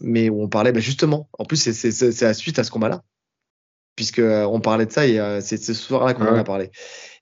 mais 0.00 0.28
où 0.28 0.42
on 0.42 0.48
parlait 0.48 0.72
bah, 0.72 0.80
justement. 0.80 1.28
En 1.38 1.44
plus, 1.44 1.56
c'est 1.56 2.20
la 2.22 2.34
suite 2.34 2.58
à 2.58 2.64
ce 2.64 2.70
combat-là 2.70 3.02
puisque 3.96 4.20
euh, 4.20 4.44
on 4.44 4.60
parlait 4.60 4.86
de 4.86 4.92
ça 4.92 5.06
et 5.06 5.18
euh, 5.18 5.40
c'est 5.40 5.56
ce 5.56 5.74
soir-là 5.74 6.14
qu'on 6.14 6.26
en 6.26 6.36
a 6.36 6.44
parlé. 6.44 6.70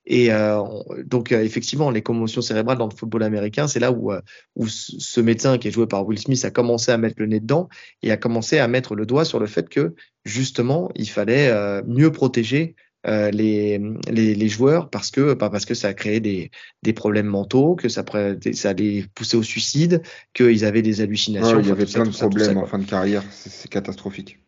Et 0.07 0.31
euh, 0.31 0.61
donc 1.07 1.33
effectivement, 1.33 1.91
les 1.91 2.03
commotions 2.03 2.43
cérébrales 2.43 2.77
dans 2.77 2.89
le 2.89 2.95
football 2.95 3.23
américain, 3.23 3.69
c'est 3.69 3.81
là 3.81 3.91
où, 3.91 4.13
où 4.55 4.69
ce 4.69 5.21
médecin 5.23 5.57
qui 5.57 5.69
est 5.69 5.71
joué 5.71 5.87
par 5.87 6.07
Will 6.07 6.19
Smith 6.19 6.45
a 6.45 6.51
commencé 6.51 6.93
à 6.93 6.99
mettre 6.99 7.15
le 7.19 7.27
nez 7.27 7.41
dedans 7.41 7.71
et 8.03 8.11
a 8.11 8.19
commencé 8.19 8.59
à 8.59 8.69
mettre 8.69 8.95
le 8.95 9.07
doigt 9.07 9.25
sur 9.25 9.41
le 9.41 9.47
fait 9.47 9.67
que 9.67 9.95
justement, 10.27 10.91
il 10.95 11.09
fallait 11.09 11.51
mieux 11.87 12.13
protéger 12.13 12.77
les, 13.07 13.81
les, 14.11 14.35
les, 14.35 14.49
joueurs 14.51 14.91
parce 14.91 15.11
que 15.11 15.33
pas 15.33 15.49
parce 15.49 15.65
que 15.65 15.73
ça 15.73 15.89
a 15.89 15.95
créé 15.95 16.21
des, 16.21 16.51
des 16.83 16.93
problèmes 16.93 17.27
mentaux, 17.27 17.75
que 17.75 17.89
ça, 17.89 18.05
ça 18.53 18.69
allait 18.69 19.07
pousser 19.15 19.39
au 19.39 19.43
suicide, 19.43 20.03
qu'ils 20.35 20.67
avaient 20.67 20.83
des 20.83 21.01
hallucinations. 21.01 21.61
il 21.61 21.69
y 21.69 21.71
avait 21.71 21.87
plein 21.87 22.05
de 22.05 22.11
problèmes 22.11 22.59
en 22.59 22.67
fin 22.67 22.79
de 22.79 22.85
carrière, 22.85 23.23
c'est 23.31 23.71
catastrophique. 23.71 24.39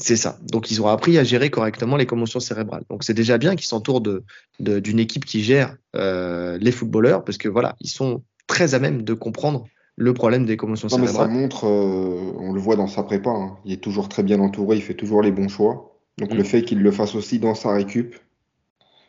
C'est 0.00 0.16
ça. 0.16 0.38
Donc, 0.42 0.70
ils 0.70 0.80
ont 0.80 0.88
appris 0.88 1.18
à 1.18 1.24
gérer 1.24 1.50
correctement 1.50 1.96
les 1.96 2.06
commotions 2.06 2.40
cérébrales. 2.40 2.84
Donc, 2.88 3.04
c'est 3.04 3.14
déjà 3.14 3.38
bien 3.38 3.54
qu'ils 3.54 3.66
s'entourent 3.66 4.00
d'une 4.00 4.22
de, 4.58 5.00
équipe 5.00 5.24
qui 5.24 5.42
gère 5.42 5.76
euh, 5.94 6.58
les 6.58 6.72
footballeurs, 6.72 7.24
parce 7.24 7.38
que 7.38 7.48
voilà, 7.48 7.76
ils 7.80 7.90
sont 7.90 8.22
très 8.46 8.74
à 8.74 8.78
même 8.78 9.02
de 9.02 9.14
comprendre 9.14 9.66
le 9.96 10.14
problème 10.14 10.46
des 10.46 10.56
commotions 10.56 10.88
non, 10.88 10.96
cérébrales. 10.96 11.28
Mais 11.28 11.34
ça 11.34 11.40
montre, 11.40 11.66
euh, 11.66 12.32
on 12.38 12.52
le 12.52 12.60
voit 12.60 12.76
dans 12.76 12.86
sa 12.86 13.02
prépa, 13.02 13.30
hein. 13.30 13.58
il 13.64 13.72
est 13.72 13.82
toujours 13.82 14.08
très 14.08 14.22
bien 14.22 14.40
entouré, 14.40 14.76
il 14.76 14.82
fait 14.82 14.94
toujours 14.94 15.22
les 15.22 15.32
bons 15.32 15.48
choix. 15.48 15.98
Donc, 16.18 16.32
le 16.32 16.40
mm. 16.40 16.46
fait 16.46 16.62
qu'il 16.62 16.82
le 16.82 16.90
fasse 16.90 17.14
aussi 17.14 17.38
dans 17.38 17.54
sa 17.54 17.72
récup, 17.72 18.16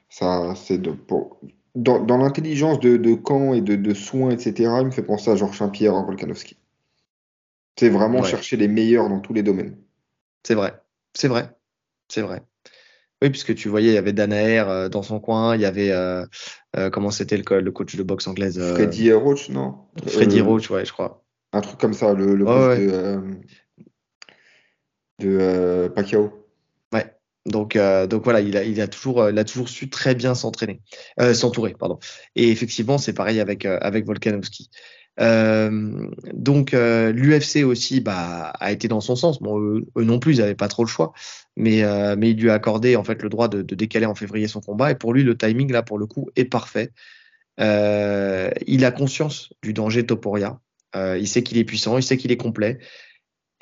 ça, 0.09 0.53
c'est 0.55 0.77
de, 0.77 0.93
dans, 1.75 1.99
dans 2.03 2.17
l'intelligence 2.17 2.81
de, 2.81 2.97
de, 2.97 3.13
camp 3.13 3.53
et 3.53 3.61
de, 3.61 3.75
de, 3.75 3.93
soins, 3.93 4.31
etc., 4.31 4.69
il 4.79 4.87
me 4.87 4.91
fait 4.91 5.03
penser 5.03 5.31
à 5.31 5.35
Georges 5.35 5.57
Saint-Pierre 5.57 5.95
en 5.95 6.05
Volkanovski. 6.05 6.57
C'est 7.77 7.89
vraiment 7.89 8.21
chercher 8.23 8.57
les 8.57 8.67
meilleurs 8.67 9.07
dans 9.07 9.21
tous 9.21 9.33
les 9.33 9.43
domaines. 9.43 9.77
C'est 10.43 10.55
vrai, 10.55 10.73
c'est 11.13 11.27
vrai, 11.27 11.49
c'est 12.07 12.21
vrai. 12.21 12.43
Oui, 13.21 13.29
puisque 13.29 13.53
tu 13.53 13.69
voyais, 13.69 13.91
il 13.91 13.93
y 13.93 13.97
avait 13.97 14.13
Danaer 14.13 14.67
euh, 14.67 14.89
dans 14.89 15.03
son 15.03 15.19
coin, 15.19 15.55
il 15.55 15.61
y 15.61 15.65
avait 15.65 15.91
euh, 15.91 16.25
euh, 16.75 16.89
comment 16.89 17.11
c'était 17.11 17.37
le, 17.37 17.59
le, 17.59 17.71
coach 17.71 17.95
de 17.95 18.01
boxe 18.01 18.25
anglaise 18.25 18.59
Freddy 18.73 19.11
Roach, 19.13 19.49
non? 19.49 19.75
Freddy 20.07 20.41
Roach, 20.41 20.71
ouais, 20.71 20.85
je 20.85 20.91
crois. 20.91 21.23
Un 21.53 21.61
truc 21.61 21.79
comme 21.79 21.93
ça, 21.93 22.13
le, 22.13 22.33
le 22.33 22.45
coach 22.45 22.79
de, 22.79 23.21
de 25.19 25.87
Pacquiao. 25.89 26.47
Ouais. 26.93 27.15
Donc, 27.45 27.77
donc 27.77 28.23
voilà, 28.23 28.41
il 28.41 28.57
a, 28.57 28.63
il 28.63 28.81
a 28.81 28.87
toujours, 28.87 29.29
il 29.29 29.37
a 29.37 29.43
toujours 29.43 29.69
su 29.69 29.89
très 29.89 30.15
bien 30.15 30.33
s'entraîner, 30.33 30.81
s'entourer, 31.33 31.75
pardon. 31.77 31.99
Et 32.35 32.49
effectivement, 32.49 32.97
c'est 32.97 33.13
pareil 33.13 33.39
avec 33.39 33.65
avec 33.65 34.05
Volkanovski. 34.05 34.69
Euh, 35.19 36.09
donc 36.33 36.73
euh, 36.73 37.11
l'UFC 37.11 37.63
aussi 37.65 37.99
bah, 37.99 38.53
a 38.59 38.71
été 38.71 38.87
dans 38.87 39.01
son 39.01 39.15
sens. 39.15 39.41
Bon, 39.41 39.59
eux, 39.59 39.85
non 39.97 40.19
plus, 40.19 40.35
ils 40.35 40.39
n'avaient 40.39 40.55
pas 40.55 40.67
trop 40.67 40.83
le 40.83 40.89
choix, 40.89 41.13
mais, 41.57 41.83
euh, 41.83 42.15
mais 42.17 42.31
il 42.31 42.41
lui 42.41 42.49
a 42.49 42.53
accordé 42.53 42.95
en 42.95 43.03
fait 43.03 43.21
le 43.21 43.29
droit 43.29 43.47
de, 43.47 43.61
de, 43.61 43.75
décaler 43.75 44.05
en 44.05 44.15
février 44.15 44.47
son 44.47 44.61
combat. 44.61 44.91
Et 44.91 44.95
pour 44.95 45.13
lui, 45.13 45.23
le 45.23 45.37
timing 45.37 45.71
là, 45.71 45.83
pour 45.83 45.97
le 45.97 46.05
coup, 46.05 46.29
est 46.35 46.45
parfait. 46.45 46.91
Euh, 47.59 48.49
il 48.65 48.85
a 48.85 48.91
conscience 48.91 49.53
du 49.61 49.73
danger 49.73 50.05
Toporia. 50.05 50.59
Euh, 50.95 51.17
il 51.17 51.27
sait 51.27 51.43
qu'il 51.43 51.57
est 51.57 51.63
puissant, 51.63 51.97
il 51.97 52.03
sait 52.03 52.17
qu'il 52.17 52.31
est 52.31 52.37
complet, 52.37 52.79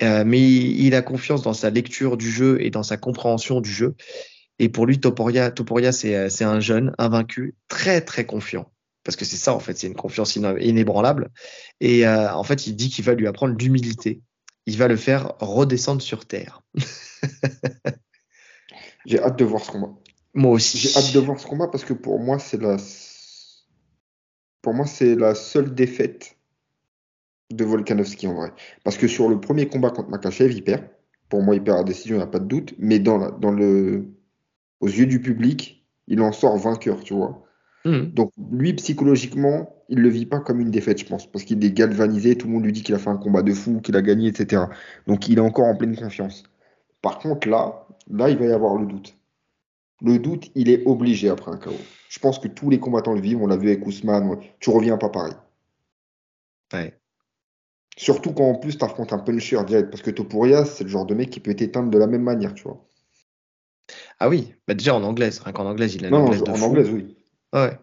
mais 0.02 0.40
il, 0.40 0.80
il, 0.86 0.94
a 0.94 1.02
confiance 1.02 1.42
dans 1.42 1.52
sa 1.52 1.70
lecture 1.70 2.16
du 2.16 2.30
jeu 2.30 2.56
et 2.62 2.70
dans 2.70 2.82
sa 2.82 2.96
compréhension 2.96 3.60
du 3.60 3.70
jeu. 3.70 3.94
Et 4.58 4.68
pour 4.68 4.86
lui, 4.86 4.98
Toporia, 5.00 5.50
Toporia 5.50 5.92
c'est 5.92 6.44
un 6.44 6.60
jeune 6.60 6.92
invaincu, 6.98 7.54
très 7.68 8.00
très 8.00 8.24
confiant 8.24 8.70
parce 9.04 9.16
que 9.16 9.24
c'est 9.24 9.36
ça 9.36 9.54
en 9.54 9.60
fait, 9.60 9.76
c'est 9.76 9.86
une 9.86 9.94
confiance 9.94 10.36
inébranlable. 10.36 11.30
Et 11.80 12.06
euh, 12.06 12.32
en 12.32 12.44
fait, 12.44 12.66
il 12.66 12.76
dit 12.76 12.90
qu'il 12.90 13.04
va 13.04 13.14
lui 13.14 13.26
apprendre 13.26 13.56
l'humilité. 13.56 14.20
Il 14.66 14.76
va 14.76 14.88
le 14.88 14.96
faire 14.96 15.34
redescendre 15.40 16.02
sur 16.02 16.26
terre. 16.26 16.62
J'ai 19.06 19.20
hâte 19.20 19.38
de 19.38 19.44
voir 19.44 19.64
ce 19.64 19.70
combat. 19.70 19.92
Moi 20.34 20.52
aussi. 20.52 20.78
J'ai 20.78 20.96
hâte 20.96 21.12
de 21.14 21.18
voir 21.18 21.40
ce 21.40 21.46
combat 21.46 21.68
parce 21.68 21.84
que 21.84 21.94
pour 21.94 22.20
moi, 22.20 22.38
c'est 22.38 22.60
la, 22.60 22.76
pour 24.62 24.74
moi, 24.74 24.86
c'est 24.86 25.14
la 25.14 25.34
seule 25.34 25.74
défaite 25.74 26.36
de 27.50 27.64
Volkanovski 27.64 28.26
en 28.26 28.34
vrai. 28.34 28.52
Parce 28.84 28.96
que 28.96 29.08
sur 29.08 29.28
le 29.28 29.40
premier 29.40 29.68
combat 29.68 29.90
contre 29.90 30.10
Makachev, 30.10 30.52
il 30.52 30.62
perd. 30.62 30.84
Pour 31.28 31.42
moi, 31.42 31.54
il 31.54 31.62
perd 31.62 31.78
la 31.78 31.84
décision, 31.84 32.16
il 32.16 32.18
n'y 32.18 32.24
a 32.24 32.28
pas 32.28 32.38
de 32.38 32.46
doute. 32.46 32.74
Mais 32.78 32.98
dans, 32.98 33.30
dans 33.30 33.52
le, 33.52 34.12
aux 34.80 34.88
yeux 34.88 35.06
du 35.06 35.20
public, 35.20 35.86
il 36.06 36.20
en 36.20 36.32
sort 36.32 36.56
vainqueur, 36.58 37.02
tu 37.02 37.14
vois. 37.14 37.44
Hmm. 37.84 38.06
Donc 38.12 38.32
lui, 38.50 38.74
psychologiquement, 38.74 39.74
il 39.88 40.00
le 40.00 40.08
vit 40.08 40.26
pas 40.26 40.40
comme 40.40 40.60
une 40.60 40.70
défaite, 40.70 40.98
je 40.98 41.06
pense, 41.06 41.30
parce 41.30 41.44
qu'il 41.44 41.64
est 41.64 41.72
galvanisé, 41.72 42.36
tout 42.36 42.46
le 42.46 42.52
monde 42.52 42.64
lui 42.64 42.72
dit 42.72 42.82
qu'il 42.82 42.94
a 42.94 42.98
fait 42.98 43.08
un 43.08 43.16
combat 43.16 43.42
de 43.42 43.52
fou, 43.52 43.80
qu'il 43.80 43.96
a 43.96 44.02
gagné, 44.02 44.28
etc. 44.28 44.64
Donc 45.06 45.28
il 45.28 45.38
est 45.38 45.42
encore 45.42 45.66
en 45.66 45.76
pleine 45.76 45.96
confiance. 45.96 46.42
Par 47.02 47.18
contre, 47.18 47.48
là, 47.48 47.86
là, 48.10 48.28
il 48.28 48.36
va 48.36 48.46
y 48.46 48.52
avoir 48.52 48.76
le 48.76 48.86
doute. 48.86 49.16
Le 50.02 50.18
doute, 50.18 50.50
il 50.54 50.70
est 50.70 50.86
obligé 50.86 51.28
après 51.28 51.50
un 51.50 51.56
chaos. 51.56 51.74
Je 52.08 52.18
pense 52.18 52.38
que 52.38 52.48
tous 52.48 52.70
les 52.70 52.78
combattants 52.78 53.14
le 53.14 53.20
vivent, 53.20 53.42
on 53.42 53.46
l'a 53.46 53.56
vu 53.56 53.68
avec 53.68 53.86
Ousmane, 53.86 54.38
tu 54.58 54.70
reviens 54.70 54.96
pas 54.96 55.08
pareil. 55.08 55.34
Ouais. 56.72 56.94
Surtout 57.96 58.32
quand 58.32 58.48
en 58.48 58.54
plus 58.54 58.78
tu 58.78 58.84
affrontes 58.84 59.12
un 59.12 59.18
puncher 59.18 59.62
direct, 59.64 59.90
parce 59.90 60.02
que 60.02 60.10
Topuria, 60.10 60.64
c'est 60.64 60.84
le 60.84 60.90
genre 60.90 61.06
de 61.06 61.14
mec 61.14 61.30
qui 61.30 61.40
peut 61.40 61.54
t'éteindre 61.54 61.90
de 61.90 61.98
la 61.98 62.06
même 62.06 62.22
manière, 62.22 62.54
tu 62.54 62.62
vois. 62.62 62.86
Ah 64.18 64.28
oui, 64.28 64.54
bah 64.66 64.74
déjà 64.74 64.94
en 64.94 65.02
anglaise, 65.02 65.40
rien 65.40 65.52
qu'en 65.52 65.66
anglaise, 65.66 65.96
il 65.96 66.06
a 66.06 66.10
non, 66.10 66.30
en 66.30 66.62
anglaise, 66.62 66.90
oui. 66.90 67.16
Ouais. 67.52 67.76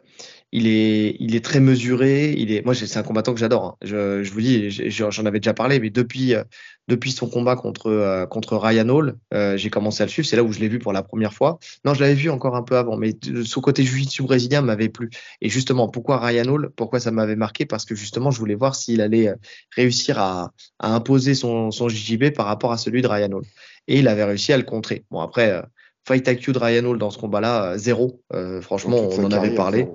Il 0.53 0.65
est, 0.67 1.17
il 1.19 1.35
est 1.35 1.43
très 1.43 1.59
mesuré. 1.59 2.31
Il 2.31 2.51
est, 2.53 2.63
moi, 2.63 2.73
c'est 2.73 2.97
un 2.97 3.03
combattant 3.03 3.33
que 3.33 3.39
j'adore. 3.39 3.65
Hein. 3.65 3.75
Je, 3.81 4.23
je, 4.23 4.31
vous 4.31 4.39
dis, 4.39 4.69
j'en 4.71 5.25
avais 5.25 5.39
déjà 5.41 5.53
parlé, 5.53 5.79
mais 5.79 5.89
depuis, 5.89 6.35
euh, 6.35 6.43
depuis 6.87 7.11
son 7.11 7.29
combat 7.29 7.57
contre, 7.57 7.87
euh, 7.87 8.25
contre 8.25 8.55
Ryan 8.55 8.87
Hall, 8.87 9.17
euh, 9.33 9.57
j'ai 9.57 9.69
commencé 9.69 10.03
à 10.03 10.05
le 10.05 10.09
suivre. 10.09 10.25
C'est 10.25 10.37
là 10.37 10.43
où 10.43 10.53
je 10.53 10.59
l'ai 10.59 10.69
vu 10.69 10.79
pour 10.79 10.93
la 10.93 11.03
première 11.03 11.33
fois. 11.33 11.59
Non, 11.83 11.93
je 11.93 11.99
l'avais 11.99 12.13
vu 12.13 12.29
encore 12.29 12.55
un 12.55 12.63
peu 12.63 12.77
avant, 12.77 12.95
mais 12.95 13.11
son 13.43 13.59
côté 13.59 13.83
jiu-jitsu 13.83 14.23
brésilien 14.23 14.61
m'avait 14.61 14.87
plu. 14.87 15.09
Et 15.41 15.49
justement, 15.49 15.89
pourquoi 15.89 16.25
Ryan 16.25 16.47
Hall? 16.47 16.69
Pourquoi 16.77 17.01
ça 17.01 17.11
m'avait 17.11 17.35
marqué? 17.35 17.65
Parce 17.65 17.83
que 17.83 17.93
justement, 17.93 18.31
je 18.31 18.39
voulais 18.39 18.55
voir 18.55 18.75
s'il 18.75 19.01
allait 19.01 19.33
réussir 19.75 20.17
à, 20.17 20.53
à 20.79 20.95
imposer 20.95 21.35
son, 21.35 21.71
son 21.71 21.89
JJB 21.89 22.31
par 22.33 22.45
rapport 22.45 22.71
à 22.71 22.77
celui 22.77 23.01
de 23.01 23.07
Ryan 23.07 23.33
Hall. 23.33 23.43
Et 23.89 23.99
il 23.99 24.07
avait 24.07 24.23
réussi 24.23 24.53
à 24.53 24.57
le 24.57 24.63
contrer. 24.63 25.03
Bon, 25.11 25.19
après 25.19 25.61
fight 26.07 26.27
IQ 26.27 26.53
de 26.53 26.59
Ryan 26.59 26.85
Hall 26.85 26.97
dans 26.97 27.11
ce 27.11 27.17
combat-là, 27.17 27.77
zéro. 27.77 28.21
Euh, 28.33 28.61
franchement, 28.61 28.97
on 28.97 29.23
en 29.23 29.31
avait 29.31 29.53
parlé. 29.53 29.87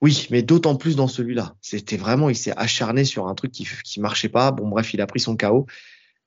Oui, 0.00 0.26
mais 0.30 0.42
d'autant 0.42 0.74
plus 0.74 0.96
dans 0.96 1.06
celui-là. 1.06 1.54
C'était 1.60 1.96
vraiment, 1.96 2.28
il 2.28 2.34
s'est 2.34 2.52
acharné 2.56 3.04
sur 3.04 3.28
un 3.28 3.34
truc 3.34 3.52
qui 3.52 3.68
qui 3.84 4.00
marchait 4.00 4.28
pas. 4.28 4.50
Bon, 4.50 4.68
bref, 4.68 4.92
il 4.94 5.00
a 5.00 5.06
pris 5.06 5.20
son 5.20 5.36
chaos. 5.36 5.66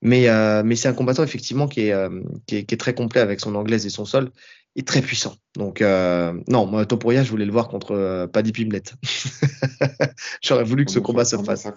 Mais, 0.02 0.30
euh, 0.30 0.62
mais 0.64 0.76
c'est 0.76 0.88
un 0.88 0.94
combattant 0.94 1.24
effectivement 1.24 1.68
qui 1.68 1.88
est, 1.88 1.92
euh, 1.92 2.22
qui 2.46 2.58
est, 2.58 2.64
qui, 2.64 2.76
est, 2.76 2.78
très 2.78 2.94
complet 2.94 3.22
avec 3.22 3.40
son 3.40 3.56
anglaise 3.56 3.86
et 3.86 3.90
son 3.90 4.06
sol 4.06 4.32
et 4.76 4.84
très 4.84 5.02
puissant. 5.02 5.36
Donc 5.56 5.82
euh, 5.82 6.34
non, 6.48 6.66
moi 6.66 6.86
Topuria, 6.86 7.24
je 7.24 7.30
voulais 7.30 7.46
le 7.46 7.52
voir 7.52 7.68
contre 7.68 7.92
euh, 7.92 8.28
Paddy 8.28 8.52
Pimlet. 8.52 8.84
J'aurais 10.42 10.64
voulu 10.64 10.86
que 10.86 10.92
ce 10.92 11.00
combat 11.00 11.26
se 11.26 11.38
fasse. 11.38 11.68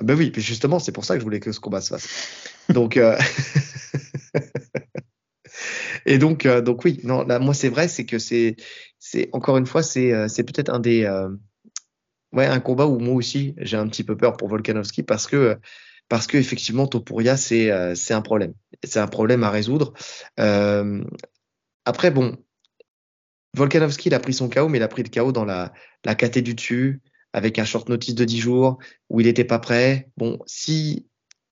Ben 0.00 0.16
oui, 0.16 0.32
justement, 0.36 0.78
c'est 0.78 0.92
pour 0.92 1.04
ça 1.04 1.14
que 1.14 1.20
je 1.20 1.24
voulais 1.24 1.40
que 1.40 1.52
ce 1.52 1.60
combat 1.60 1.80
se 1.80 1.90
fasse. 1.90 2.08
Donc 2.68 2.96
euh, 2.96 3.16
et 6.06 6.18
donc 6.18 6.46
donc 6.46 6.84
oui, 6.84 7.00
non, 7.04 7.24
là, 7.24 7.38
moi 7.38 7.54
c'est 7.54 7.68
vrai, 7.68 7.88
c'est 7.88 8.06
que 8.06 8.18
c'est 8.18 8.56
c'est 8.98 9.28
encore 9.32 9.56
une 9.58 9.66
fois 9.66 9.82
c'est 9.82 10.28
c'est 10.28 10.44
peut-être 10.44 10.70
un 10.70 10.80
des 10.80 11.06
ouais 12.32 12.46
un 12.46 12.60
combat 12.60 12.86
où 12.86 12.98
moi 12.98 13.14
aussi 13.14 13.54
j'ai 13.58 13.76
un 13.76 13.88
petit 13.88 14.04
peu 14.04 14.16
peur 14.16 14.36
pour 14.36 14.48
Volkanovski 14.48 15.02
parce 15.02 15.26
que 15.26 15.58
parce 16.08 16.26
que 16.26 16.36
effectivement 16.36 16.86
Topuria 16.86 17.36
c'est 17.36 17.94
c'est 17.94 18.14
un 18.14 18.22
problème, 18.22 18.54
c'est 18.84 19.00
un 19.00 19.08
problème 19.08 19.44
à 19.44 19.50
résoudre. 19.50 19.92
Euh, 20.40 21.02
après, 21.84 22.10
bon, 22.10 22.36
Volkanovski, 23.54 24.08
il 24.08 24.14
a 24.14 24.20
pris 24.20 24.32
son 24.32 24.48
KO, 24.48 24.68
mais 24.68 24.78
il 24.78 24.82
a 24.82 24.88
pris 24.88 25.02
le 25.02 25.08
KO 25.08 25.32
dans 25.32 25.44
la, 25.44 25.72
la 26.04 26.14
KT 26.14 26.38
du 26.38 26.54
dessus, 26.54 27.02
avec 27.32 27.58
un 27.58 27.64
short 27.64 27.88
notice 27.88 28.14
de 28.14 28.24
10 28.24 28.38
jours, 28.38 28.78
où 29.10 29.20
il 29.20 29.26
n'était 29.26 29.44
pas 29.44 29.58
prêt. 29.58 30.10
Bon, 30.16 30.38
si 30.46 31.06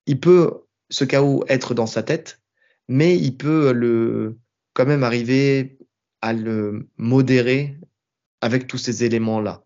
il 0.06 0.20
peut, 0.20 0.64
ce 0.88 1.04
KO, 1.04 1.44
être 1.48 1.74
dans 1.74 1.86
sa 1.86 2.02
tête, 2.02 2.40
mais 2.90 3.16
il 3.16 3.36
peut 3.36 3.72
le, 3.72 4.36
quand 4.74 4.84
même 4.84 5.04
arriver 5.04 5.78
à 6.22 6.32
le 6.32 6.88
modérer 6.98 7.78
avec 8.40 8.66
tous 8.66 8.78
ces 8.78 9.04
éléments-là. 9.04 9.62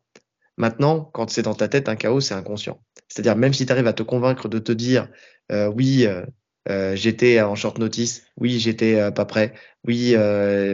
Maintenant, 0.59 1.01
quand 1.01 1.31
c'est 1.31 1.41
dans 1.41 1.55
ta 1.55 1.67
tête, 1.69 1.89
un 1.89 1.97
chaos, 1.97 2.21
c'est 2.21 2.35
inconscient. 2.35 2.79
C'est-à-dire, 3.09 3.35
même 3.35 3.55
si 3.55 3.65
tu 3.65 3.73
arrives 3.73 3.87
à 3.87 3.95
te 3.95 4.03
convaincre 4.03 4.49
de 4.49 4.59
te 4.59 4.73
dire, 4.73 5.09
euh, 5.53 5.73
oui, 5.75 6.05
euh, 6.05 6.27
euh, 6.69 6.95
j'étais 6.97 7.41
en 7.41 7.55
short 7.55 7.79
notice. 7.79 8.27
Oui, 8.39 8.59
j'étais 8.59 9.01
euh, 9.01 9.11
pas 9.11 9.25
prêt. 9.25 9.55
Oui, 9.89 10.15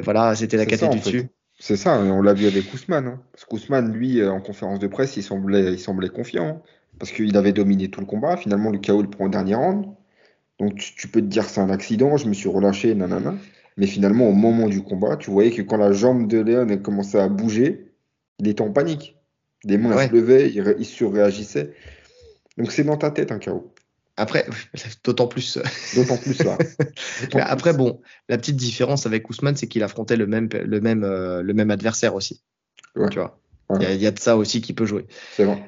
voilà, 0.02 0.34
c'était 0.34 0.56
la 0.56 0.66
caté 0.66 0.88
du 0.88 0.98
dessus. 0.98 1.28
C'est 1.60 1.76
ça, 1.76 2.00
on 2.00 2.20
l'a 2.20 2.34
vu 2.34 2.48
avec 2.48 2.74
Ousmane. 2.74 3.06
Hein. 3.06 3.22
Parce 3.30 3.44
qu'Ousmane, 3.44 3.92
lui, 3.92 4.26
en 4.26 4.40
conférence 4.40 4.80
de 4.80 4.88
presse, 4.88 5.16
il 5.16 5.22
semblait, 5.22 5.74
il 5.74 5.78
semblait 5.78 6.08
confiant. 6.08 6.48
Hein. 6.48 6.62
parce 6.98 7.12
qu'il 7.12 7.36
avait 7.36 7.52
dominé 7.52 7.88
tout 7.90 8.00
le 8.00 8.06
combat. 8.06 8.36
Finalement, 8.36 8.70
le 8.70 8.78
KO 8.78 9.02
le 9.02 9.08
prend 9.08 9.26
au 9.26 9.28
dernier 9.28 9.54
round. 9.54 9.86
Donc 10.61 10.77
tu, 10.77 11.09
peux 11.09 11.23
te 11.23 11.27
dire 11.27 11.49
c'est 11.49 11.61
un 11.61 11.70
accident, 11.70 12.18
je 12.18 12.29
me 12.29 12.35
suis 12.35 12.49
relâché, 12.49 12.94
nanana. 12.94 13.35
Mais 13.79 13.87
finalement, 13.87 14.29
au 14.29 14.33
moment 14.33 14.68
du 14.68 14.83
combat, 14.83 15.16
tu 15.16 15.31
voyais 15.31 15.51
que 15.51 15.62
quand 15.62 15.79
la 15.79 15.90
jambe 15.90 16.29
de 16.29 16.38
Léon 16.38 16.77
commençait 16.79 17.18
à 17.18 17.29
bouger, 17.29 17.94
il 18.38 18.46
était 18.46 18.61
en 18.61 18.70
panique. 18.70 19.16
Des 19.64 19.79
mains 19.79 20.07
se 20.07 20.12
levaient, 20.12 20.51
il, 20.51 20.77
il 20.79 20.85
surréagissait. 20.85 21.73
Donc 22.59 22.73
c'est 22.73 22.85
dans 22.85 22.99
ta 22.99 23.11
tête 23.11 23.33
un 23.33 23.38
KO. 23.38 23.73
Après, 24.18 24.46
d'autant 25.05 25.29
plus. 25.29 25.59
D'autant 25.96 26.18
plus 26.18 26.42
là. 26.44 26.59
après, 27.46 27.73
bon, 27.73 28.03
la 28.29 28.37
petite 28.37 28.57
différence 28.57 29.07
avec 29.07 29.31
Ousmane, 29.31 29.57
c'est 29.57 29.66
qu'il 29.66 29.83
affrontait 29.83 30.16
le 30.16 30.27
même, 30.27 30.51
le 30.53 30.81
même, 30.83 31.05
euh, 31.05 31.42
le 31.42 31.55
même 31.55 31.70
adversaire 31.70 32.14
aussi. 32.14 32.42
Tu 32.94 33.18
vois. 33.18 33.40
Il 33.78 34.02
y, 34.02 34.06
a 34.06 34.11
de 34.11 34.18
ça 34.18 34.37
aussi 34.37 34.61
qui 34.61 34.72
peut 34.72 34.87
jouer. 34.87 35.06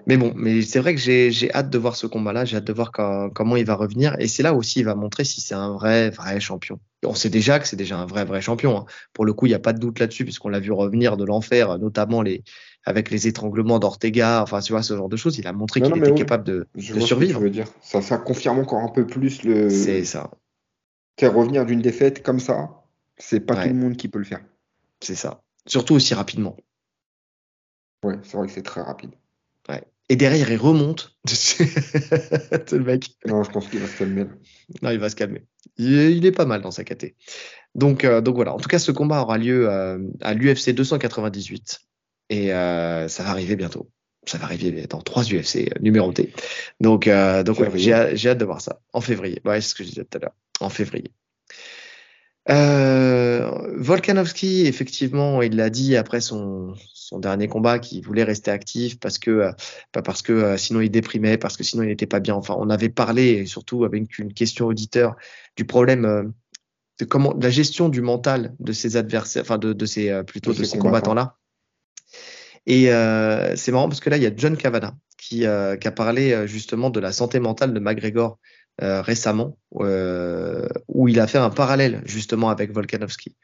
Mais 0.07 0.17
bon, 0.17 0.33
mais 0.35 0.63
c'est 0.63 0.81
vrai 0.81 0.95
que 0.95 1.01
j'ai 1.01 1.55
hâte 1.55 1.71
de 1.71 1.79
voir 1.79 1.95
ce 1.95 2.07
combat-là. 2.07 2.45
J'ai 2.45 2.57
hâte 2.57 2.65
de 2.65 2.73
voir 2.73 2.91
comment 2.91 3.57
il 3.57 3.65
va 3.65 3.75
revenir. 3.75 4.17
Et 4.19 4.29
c'est 4.29 4.43
là 4.43 4.55
aussi 4.55 4.81
il 4.81 4.85
va 4.85 4.95
montrer 4.95 5.25
si 5.25 5.41
c'est 5.41 5.55
un 5.55 5.73
vrai, 5.73 6.11
vrai 6.11 6.41
champion. 6.41 6.81
on 7.07 7.15
sait 7.15 7.29
déjà 7.29 7.59
que 7.59 7.69
c'est 7.69 7.77
déjà 7.77 7.99
un 7.99 8.07
vrai, 8.07 8.25
vrai 8.25 8.41
champion. 8.41 8.77
Hein. 8.77 8.85
Pour 9.13 9.25
le 9.25 9.33
coup, 9.33 9.47
il 9.47 9.51
n'y 9.51 9.55
a 9.55 9.61
pas 9.61 9.73
de 9.73 9.79
doute 9.79 9.99
là-dessus, 9.99 10.25
puisqu'on 10.25 10.49
l'a 10.49 10.61
vu 10.61 10.73
revenir 10.73 11.17
de 11.17 11.25
l'enfer, 11.25 11.79
notamment 11.79 12.23
les, 12.23 12.43
avec 12.85 13.11
les 13.11 13.29
étranglements 13.29 13.79
d'Ortega. 13.79 14.43
Enfin, 14.43 14.61
tu 14.61 14.73
vois, 14.73 14.83
ce 14.83 14.97
genre 14.97 15.09
de 15.09 15.17
choses. 15.17 15.39
Il 15.39 15.47
a 15.47 15.53
montré 15.53 15.81
qu'il 15.81 15.97
était 15.97 16.15
capable 16.15 16.45
de, 16.45 16.67
de 16.75 17.01
survivre. 17.01 17.41
veux 17.41 17.51
dire. 17.51 17.69
Ça, 17.83 18.03
ça 18.03 18.19
confirme 18.19 18.59
encore 18.59 18.81
un 18.81 18.89
peu 18.89 19.07
plus 19.07 19.43
le. 19.45 19.71
C'est 19.71 20.05
ça. 20.05 20.31
revenir 21.21 21.67
d'une 21.67 21.81
défaite 21.81 22.23
comme 22.23 22.41
ça, 22.41 22.85
c'est 23.19 23.41
pas 23.41 23.55
tout 23.55 23.69
le 23.69 23.75
monde 23.75 23.97
qui 23.97 24.09
peut 24.09 24.19
le 24.19 24.25
faire. 24.25 24.41
C'est 25.01 25.15
ça. 25.15 25.43
Surtout 25.67 25.95
aussi 25.95 26.15
rapidement. 26.15 26.57
Ouais, 28.03 28.17
c'est 28.23 28.37
vrai 28.37 28.47
que 28.47 28.53
c'est 28.53 28.63
très 28.63 28.83
rapide. 28.83 29.11
Ouais. 29.69 29.83
Et 30.09 30.17
derrière, 30.17 30.51
il 30.51 30.57
remonte. 30.57 31.17
le 31.29 32.79
mec. 32.79 33.11
Non, 33.27 33.43
je 33.43 33.51
pense 33.51 33.69
qu'il 33.69 33.81
va 33.81 33.87
se 33.87 33.99
calmer. 33.99 34.27
Non, 34.83 34.91
il 34.91 34.99
va 34.99 35.09
se 35.09 35.17
calmer. 35.17 35.45
Il, 35.79 36.27
est 36.27 36.33
pas 36.33 36.45
mal 36.45 36.63
dans 36.63 36.71
sa 36.71 36.85
KT. 36.85 37.15
Donc, 37.75 38.05
euh, 38.05 38.21
donc 38.21 38.35
voilà. 38.35 38.55
En 38.55 38.59
tout 38.59 38.69
cas, 38.69 38.79
ce 38.79 38.93
combat 38.93 39.23
aura 39.23 39.39
lieu 39.39 39.69
euh, 39.71 39.99
à 40.21 40.35
l'UFC 40.35 40.71
298. 40.71 41.81
Et 42.31 42.53
euh, 42.53 43.09
ça 43.09 43.23
va 43.23 43.31
arriver 43.31 43.57
bientôt. 43.57 43.91
Ça 44.27 44.39
va 44.39 44.45
arriver 44.45 44.87
dans 44.87 45.01
trois 45.01 45.25
UFC 45.25 45.71
numérotés. 45.81 46.33
Donc, 46.81 47.09
donc 47.09 47.59
ouais, 47.59 47.71
j'ai 47.75 47.93
hâte 47.93 48.39
de 48.39 48.45
voir 48.45 48.61
ça. 48.61 48.81
En 48.93 49.01
février. 49.01 49.41
Ouais, 49.45 49.61
c'est 49.61 49.71
ce 49.71 49.75
que 49.75 49.83
je 49.83 49.89
disais 49.89 50.05
tout 50.05 50.19
à 50.19 50.21
l'heure. 50.21 50.35
En 50.61 50.69
février. 50.69 51.13
Euh, 52.51 53.51
Volkanovski, 53.77 54.67
effectivement, 54.67 55.43
il 55.43 55.57
l'a 55.57 55.71
dit 55.71 55.97
après 55.97 56.21
son, 56.21 56.75
son 57.13 57.19
dernier 57.19 57.47
combat 57.47 57.79
qu'il 57.79 58.03
voulait 58.03 58.25
rester 58.25 58.51
actif 58.51 58.99
parce 58.99 59.19
que 59.19 59.31
euh, 59.31 59.53
pas 59.93 60.01
parce 60.01 60.23
que 60.23 60.33
euh, 60.33 60.57
sinon 60.57 60.81
il 60.81 60.91
déprimait, 60.91 61.37
parce 61.37 61.59
que 61.59 61.63
sinon 61.63 61.83
il 61.83 61.89
n'était 61.89 62.07
pas 62.07 62.21
bien. 62.21 62.35
Enfin, 62.35 62.55
on 62.59 62.71
avait 62.71 62.89
parlé 62.89 63.25
et 63.33 63.47
surtout 63.47 63.85
avec 63.85 64.19
une 64.19 64.33
question 64.33 64.67
auditeur 64.67 65.17
du 65.57 65.67
problème 65.67 66.07
euh, 66.07 66.23
de 66.99 67.05
comment 67.05 67.35
la 67.39 67.51
gestion 67.51 67.91
du 67.91 68.01
mental 68.01 68.55
de 68.61 68.73
ses 68.73 68.97
adversaires, 68.97 69.43
enfin 69.43 69.59
de, 69.59 69.75
de 69.75 69.87
ces 69.87 70.23
plutôt 70.25 70.55
de, 70.55 70.65
ces 70.65 70.79
combattants-là. 70.79 71.37
Et 72.67 72.85
c'est 73.57 73.73
marrant 73.73 73.89
parce 73.89 74.01
que 74.01 74.09
là 74.09 74.17
il 74.19 74.23
y 74.23 74.27
a 74.27 74.31
John 74.37 74.57
Cavana 74.57 74.95
qui, 75.19 75.39
qui 75.41 75.47
a 75.47 75.93
parlé 75.93 76.47
justement 76.47 76.91
de 76.91 77.01
la 77.01 77.11
santé 77.11 77.41
mentale 77.41 77.73
de 77.73 77.81
McGregor 77.81 78.39
euh, 78.81 79.03
récemment 79.03 79.59
où 79.71 81.09
il 81.09 81.21
a 81.21 81.27
fait 81.27 81.39
un 81.39 81.51
parallèle 81.51 82.03
justement 82.05 82.51
avec 82.51 82.73
Volkanovski. 82.73 83.37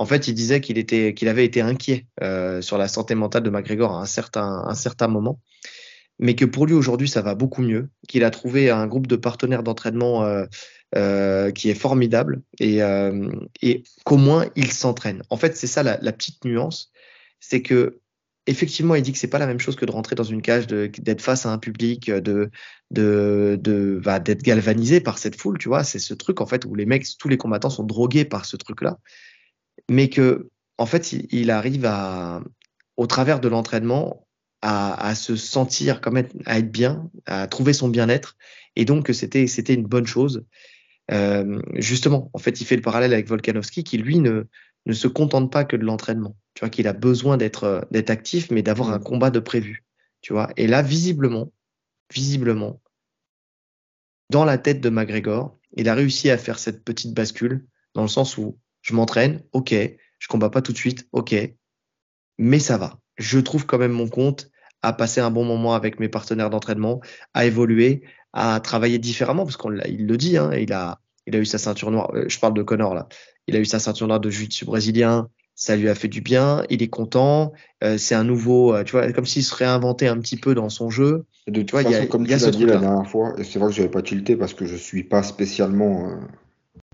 En 0.00 0.06
fait, 0.06 0.28
il 0.28 0.32
disait 0.32 0.62
qu'il 0.62 1.28
avait 1.28 1.44
été 1.44 1.60
inquiet 1.60 2.06
euh, 2.22 2.62
sur 2.62 2.78
la 2.78 2.88
santé 2.88 3.14
mentale 3.14 3.42
de 3.42 3.50
McGregor 3.50 3.92
à 3.94 4.00
un 4.00 4.06
certain, 4.06 5.08
moment, 5.08 5.38
mais 6.18 6.34
que 6.34 6.46
pour 6.46 6.64
lui 6.64 6.72
aujourd'hui 6.72 7.06
ça 7.06 7.20
va 7.20 7.34
beaucoup 7.34 7.60
mieux, 7.60 7.90
qu'il 8.08 8.24
a 8.24 8.30
trouvé 8.30 8.70
un 8.70 8.86
groupe 8.86 9.06
de 9.06 9.16
partenaires 9.16 9.62
d'entraînement 9.62 10.24
euh, 10.96 11.50
qui 11.50 11.68
est 11.68 11.74
formidable 11.74 12.40
et, 12.60 12.80
qu'au 14.06 14.16
moins 14.16 14.46
il 14.56 14.72
s'entraîne. 14.72 15.20
En 15.28 15.36
fait, 15.36 15.54
c'est 15.54 15.66
ça 15.66 15.82
la, 15.82 15.98
la, 16.00 16.12
petite 16.12 16.46
nuance, 16.46 16.92
c'est 17.38 17.60
que 17.60 18.00
effectivement, 18.46 18.94
il 18.94 19.02
dit 19.02 19.12
que 19.12 19.18
c'est 19.18 19.28
pas 19.28 19.38
la 19.38 19.46
même 19.46 19.60
chose 19.60 19.76
que 19.76 19.84
de 19.84 19.92
rentrer 19.92 20.16
dans 20.16 20.24
une 20.24 20.40
cage, 20.40 20.66
d'être 20.66 21.20
face 21.20 21.44
à 21.44 21.52
un 21.52 21.58
public, 21.58 22.10
de 22.10 22.50
bah, 24.02 24.18
d'être 24.18 24.42
galvanisé 24.42 25.00
par 25.00 25.18
cette 25.18 25.36
foule, 25.36 25.58
tu 25.58 25.68
vois. 25.68 25.84
C'est 25.84 25.98
ce 25.98 26.14
truc 26.14 26.40
en 26.40 26.46
fait 26.46 26.64
où 26.64 26.74
les 26.74 26.86
mecs, 26.86 27.06
tous 27.18 27.28
les 27.28 27.36
combattants 27.36 27.68
sont 27.68 27.84
drogués 27.84 28.24
par 28.24 28.46
ce 28.46 28.56
truc-là, 28.56 28.98
mais 29.88 30.08
que 30.08 30.50
en 30.78 30.86
fait, 30.86 31.12
il, 31.12 31.50
arrive 31.50 31.84
à, 31.84 32.42
au 32.96 33.06
travers 33.06 33.40
de 33.40 33.48
l'entraînement, 33.48 34.26
à, 34.62 35.08
à, 35.08 35.14
se 35.14 35.36
sentir 35.36 36.00
comme 36.00 36.16
être, 36.16 36.34
à 36.46 36.58
être 36.58 36.72
bien, 36.72 37.10
à 37.26 37.46
trouver 37.46 37.74
son 37.74 37.88
bien-être, 37.88 38.36
et 38.76 38.86
donc 38.86 39.04
que 39.04 39.12
c'était, 39.12 39.46
c'était 39.46 39.74
une 39.74 39.86
bonne 39.86 40.06
chose. 40.06 40.44
Euh, 41.10 41.60
justement, 41.74 42.30
en 42.32 42.38
fait, 42.38 42.60
il 42.60 42.64
fait 42.64 42.76
le 42.76 42.82
parallèle 42.82 43.12
avec 43.12 43.28
Volkanovski, 43.28 43.84
qui 43.84 43.98
lui 43.98 44.18
ne, 44.18 44.44
ne 44.86 44.92
se 44.92 45.08
contente 45.08 45.52
pas 45.52 45.64
que 45.64 45.76
de 45.76 45.84
l'entraînement. 45.84 46.36
Tu 46.54 46.60
vois 46.60 46.70
qu'il 46.70 46.86
a 46.86 46.92
besoin 46.92 47.36
d'être 47.36 47.64
euh, 47.64 47.80
d'être 47.90 48.10
actif, 48.10 48.50
mais 48.50 48.62
d'avoir 48.62 48.90
un 48.90 48.98
mm. 48.98 49.04
combat 49.04 49.30
de 49.30 49.40
prévu. 49.40 49.84
Tu 50.22 50.32
vois. 50.32 50.50
Et 50.56 50.66
là, 50.66 50.82
visiblement, 50.82 51.52
visiblement, 52.12 52.80
dans 54.30 54.44
la 54.44 54.58
tête 54.58 54.80
de 54.80 54.88
McGregor, 54.88 55.58
il 55.76 55.88
a 55.88 55.94
réussi 55.94 56.30
à 56.30 56.38
faire 56.38 56.58
cette 56.58 56.84
petite 56.84 57.14
bascule 57.14 57.66
dans 57.94 58.02
le 58.02 58.08
sens 58.08 58.38
où 58.38 58.58
je 58.82 58.94
m'entraîne, 58.94 59.42
ok, 59.52 59.74
je 60.18 60.28
combats 60.28 60.50
pas 60.50 60.62
tout 60.62 60.72
de 60.72 60.78
suite, 60.78 61.08
ok, 61.12 61.34
mais 62.38 62.58
ça 62.58 62.78
va. 62.78 62.98
Je 63.16 63.38
trouve 63.38 63.66
quand 63.66 63.78
même 63.78 63.92
mon 63.92 64.08
compte 64.08 64.50
à 64.82 64.92
passer 64.92 65.20
un 65.20 65.30
bon 65.30 65.44
moment 65.44 65.74
avec 65.74 66.00
mes 66.00 66.08
partenaires 66.08 66.50
d'entraînement, 66.50 67.00
à 67.34 67.44
évoluer, 67.44 68.02
à 68.32 68.60
travailler 68.60 68.98
différemment, 68.98 69.44
parce 69.44 69.56
qu'il 69.56 70.06
le 70.06 70.16
dit, 70.16 70.38
hein, 70.38 70.50
il 70.54 70.72
a, 70.72 71.00
il 71.26 71.36
a 71.36 71.38
eu 71.38 71.44
sa 71.44 71.58
ceinture 71.58 71.90
noire. 71.90 72.10
Euh, 72.14 72.24
je 72.28 72.38
parle 72.38 72.54
de 72.54 72.62
Connor 72.62 72.94
là. 72.94 73.08
Il 73.46 73.56
a 73.56 73.58
eu 73.58 73.64
sa 73.64 73.78
ceinture 73.78 74.06
noire 74.06 74.20
de 74.20 74.30
jiu-jitsu 74.30 74.64
brésilien. 74.64 75.28
Ça 75.54 75.76
lui 75.76 75.90
a 75.90 75.94
fait 75.94 76.08
du 76.08 76.22
bien. 76.22 76.64
Il 76.70 76.82
est 76.82 76.88
content. 76.88 77.52
Euh, 77.84 77.98
c'est 77.98 78.14
un 78.14 78.24
nouveau, 78.24 78.74
euh, 78.74 78.82
tu 78.84 78.92
vois, 78.92 79.12
comme 79.12 79.26
s'il 79.26 79.44
se 79.44 79.54
réinventait 79.54 80.06
un 80.06 80.18
petit 80.18 80.38
peu 80.38 80.54
dans 80.54 80.70
son 80.70 80.88
jeu. 80.88 81.26
De 81.46 81.60
toute 81.60 81.70
façon, 81.70 82.06
comme 82.06 82.24
tu 82.24 82.30
l'as 82.30 82.50
dit 82.50 82.64
la 82.64 82.78
dernière 82.78 83.06
fois, 83.08 83.34
et 83.36 83.44
c'est 83.44 83.58
vrai 83.58 83.68
que 83.68 83.74
je 83.74 83.82
n'avais 83.82 83.90
pas 83.90 84.02
tilté 84.02 84.36
parce 84.36 84.54
que 84.54 84.64
je 84.64 84.76
suis 84.76 85.04
pas 85.04 85.22
spécialement. 85.22 86.18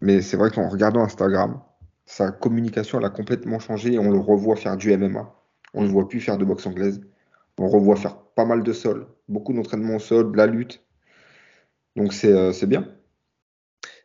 mais 0.01 0.21
c'est 0.21 0.37
vrai 0.37 0.51
qu'en 0.51 0.69
regardant 0.69 1.03
Instagram, 1.03 1.61
sa 2.07 2.31
communication 2.31 2.99
elle 2.99 3.05
a 3.05 3.11
complètement 3.11 3.59
changé 3.59 3.95
et 3.95 3.99
on 3.99 4.11
le 4.11 4.19
revoit 4.19 4.57
faire 4.57 4.77
du 4.77 4.97
MMA. 4.97 5.35
On 5.75 5.83
ne 5.83 5.87
le 5.87 5.93
voit 5.93 6.09
plus 6.09 6.21
faire 6.21 6.39
de 6.39 6.45
boxe 6.45 6.67
anglaise. 6.67 7.01
On 7.59 7.69
revoit 7.69 7.97
faire 7.97 8.17
pas 8.19 8.45
mal 8.45 8.63
de 8.63 8.73
sol, 8.73 9.07
beaucoup 9.29 9.53
d'entraînement 9.53 9.97
au 9.97 9.99
sol, 9.99 10.33
de 10.33 10.37
la 10.37 10.47
lutte. 10.47 10.83
Donc 11.97 12.13
c'est 12.13 12.67
bien 12.67 12.87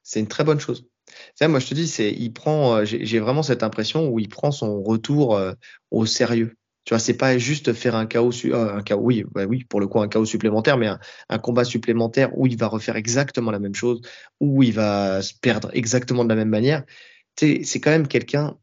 c'est 0.04 0.20
une 0.20 0.28
très 0.28 0.44
bonne 0.44 0.60
chose. 0.60 0.88
Ça, 1.36 1.48
moi, 1.48 1.60
je 1.60 1.68
te 1.68 1.74
dis, 1.74 1.88
c'est, 1.88 2.12
il 2.12 2.32
prend, 2.32 2.78
euh, 2.78 2.86
j'ai 2.86 3.20
vraiment 3.20 3.44
cette 3.44 3.64
impression 3.64 4.10
où 4.10 4.20
il 4.20 4.30
prend 4.30 4.52
son 4.52 4.82
retour 4.82 5.36
euh, 5.36 5.54
au 5.92 6.06
sérieux. 6.06 6.56
Tu 6.84 6.94
vois, 6.94 7.00
c'est 7.00 7.16
pas 7.16 7.38
juste 7.38 7.74
faire 7.74 7.96
un 7.96 8.08
chaos, 8.08 8.32
euh, 8.46 8.78
un 8.78 8.82
chaos, 8.82 9.02
oui, 9.02 9.24
bah 9.32 9.46
oui, 9.46 9.64
pour 9.66 9.80
le 9.80 9.88
coup, 9.88 10.00
un 10.00 10.08
chaos 10.08 10.26
supplémentaire, 10.26 10.78
mais 10.78 10.88
un, 11.30 11.40
combat 11.40 11.64
supplémentaire 11.64 12.36
où 12.38 12.48
il 12.48 12.58
va 12.58 12.68
refaire 12.68 12.96
exactement 12.96 13.52
la 13.52 13.60
même 13.60 13.76
chose, 13.76 14.02
où 14.40 14.64
il 14.64 14.74
va 14.74 15.22
se 15.22 15.34
perdre 15.40 15.70
exactement 15.74 16.24
de 16.24 16.30
la 16.30 16.36
même 16.36 16.50
manière. 16.50 16.84
C'est 17.38 17.80
quand 17.80 17.92
même 17.92 18.08
quelqu'un, 18.08 18.58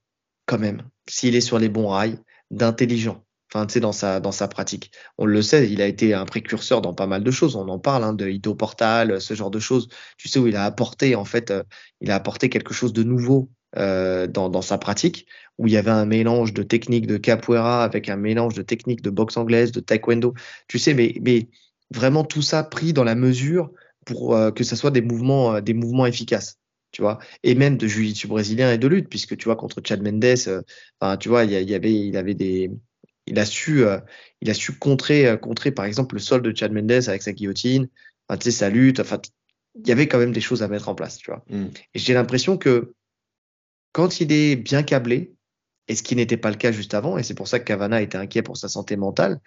quand 0.47 0.59
même, 0.59 0.83
s'il 1.09 1.35
est 1.35 1.41
sur 1.41 1.59
les 1.59 1.69
bons 1.69 1.89
rails, 1.89 2.19
d'intelligent. 2.51 3.25
Enfin, 3.53 3.67
tu 3.67 3.75
sais, 3.75 3.81
dans 3.81 3.93
sa, 3.93 4.21
dans 4.21 4.33
sa 4.33 4.47
pratique. 4.47 4.93
On 5.17 5.25
le 5.25 5.41
sait, 5.41 5.71
il 5.71 5.81
a 5.81 5.87
été 5.87 6.13
un 6.13 6.27
précurseur 6.27 6.83
dans 6.83 6.93
pas 6.93 7.07
mal 7.07 7.25
de 7.25 7.31
choses. 7.31 7.57
On 7.57 7.69
en 7.69 7.79
parle, 7.79 8.05
hein, 8.05 8.13
de 8.13 8.29
Ito 8.29 8.55
Portal, 8.55 9.21
ce 9.21 9.33
genre 9.35 9.51
de 9.51 9.59
choses. 9.59 9.89
Tu 10.19 10.29
sais, 10.29 10.39
où 10.39 10.47
il 10.47 10.57
a 10.57 10.65
apporté, 10.65 11.15
en 11.15 11.25
fait, 11.25 11.51
euh, 11.51 11.63
il 12.01 12.11
a 12.11 12.15
apporté 12.15 12.51
quelque 12.51 12.75
chose 12.75 12.93
de 12.93 13.03
nouveau 13.03 13.51
euh, 13.77 14.27
dans, 14.27 14.63
sa 14.63 14.77
pratique, 14.77 15.27
où 15.57 15.67
il 15.67 15.73
y 15.73 15.79
avait 15.79 15.91
un 15.91 16.05
mélange 16.05 16.53
de 16.53 16.63
techniques 16.63 17.07
de 17.07 17.17
capoeira 17.17 17.85
avec 17.85 18.11
un 18.11 18.17
mélange 18.17 18.55
de 18.55 18.63
techniques 18.63 19.03
de 19.03 19.11
boxe 19.11 19.39
anglaise, 19.39 19.73
de 19.73 19.81
taekwondo. 19.81 20.35
Tu 20.69 20.79
sais, 20.79 20.93
mais, 20.93 21.15
mais 21.23 21.49
vraiment 21.91 22.25
tout 22.25 22.43
ça 22.43 22.63
pris 22.65 22.93
dans 22.93 23.05
la 23.05 23.15
mesure 23.15 23.71
pour 24.05 24.37
euh, 24.37 24.51
que 24.51 24.65
ça 24.65 24.77
soit 24.77 24.91
des 24.91 25.03
mouvements, 25.03 25.61
des 25.63 25.75
mouvements 25.75 26.07
efficaces 26.07 26.59
tu 26.91 27.03
vois, 27.03 27.19
et 27.43 27.55
même 27.55 27.77
de 27.77 27.87
jiu-jitsu 27.87 28.29
brésilien 28.29 28.73
et 28.73 28.79
de 28.79 28.89
lutte, 28.89 29.09
puisque 29.09 29.37
tu 29.37 29.45
vois 29.45 29.57
contre 29.57 29.81
Chad 29.85 30.03
Mendes, 30.03 30.65
enfin, 31.01 31.17
tu 31.17 31.29
vois, 31.29 31.45
il 31.45 31.51
y, 31.51 31.75
avait, 31.75 31.95
il 31.95 32.17
avait 32.17 32.35
des, 32.35 32.71
il 33.27 33.39
a 33.39 33.45
su, 33.45 33.85
euh, 33.85 33.99
il 34.41 34.51
a 34.51 34.55
su 34.55 34.73
contrer, 34.73 35.27
euh, 35.27 35.37
contrer, 35.37 35.71
par 35.71 35.85
exemple, 35.85 36.15
le 36.15 36.21
sol 36.21 36.43
de 36.43 36.55
Chad 36.55 36.73
Mendes 36.73 37.09
avec 37.09 37.23
sa 37.23 37.33
guillotine, 37.33 37.89
enfin, 38.29 38.39
tu 38.39 38.45
sais, 38.45 38.51
sa 38.51 38.71
lutte. 38.71 39.01
Enfin, 39.01 39.21
il 39.75 39.87
y 39.87 39.93
avait 39.93 40.09
quand 40.09 40.19
même 40.19 40.33
des 40.33 40.41
choses 40.41 40.63
à 40.63 40.69
mettre 40.69 40.89
en 40.89 40.95
place, 40.95 41.19
tu 41.19 41.31
vois. 41.31 41.45
Mm. 41.51 41.67
Et 41.95 41.99
j'ai 41.99 42.15
l'impression 42.15 42.57
que 42.57 42.95
quand 43.93 44.21
il 44.21 44.33
est 44.33 44.57
bien 44.57 44.83
câblé, 44.83 45.35
et 45.89 45.95
ce 45.95 46.03
qui 46.03 46.17
n'était 46.17 46.37
pas 46.37 46.51
le 46.51 46.57
cas 46.57 46.73
juste 46.73 46.95
avant, 46.95 47.19
et 47.19 47.23
c'est 47.23 47.35
pour 47.35 47.49
ça 47.49 47.59
que 47.59 47.65
Cavana 47.65 48.03
était 48.03 48.19
inquiet 48.19 48.43
pour 48.43 48.57
sa 48.57 48.69
santé 48.69 48.97
mentale, 48.97 49.41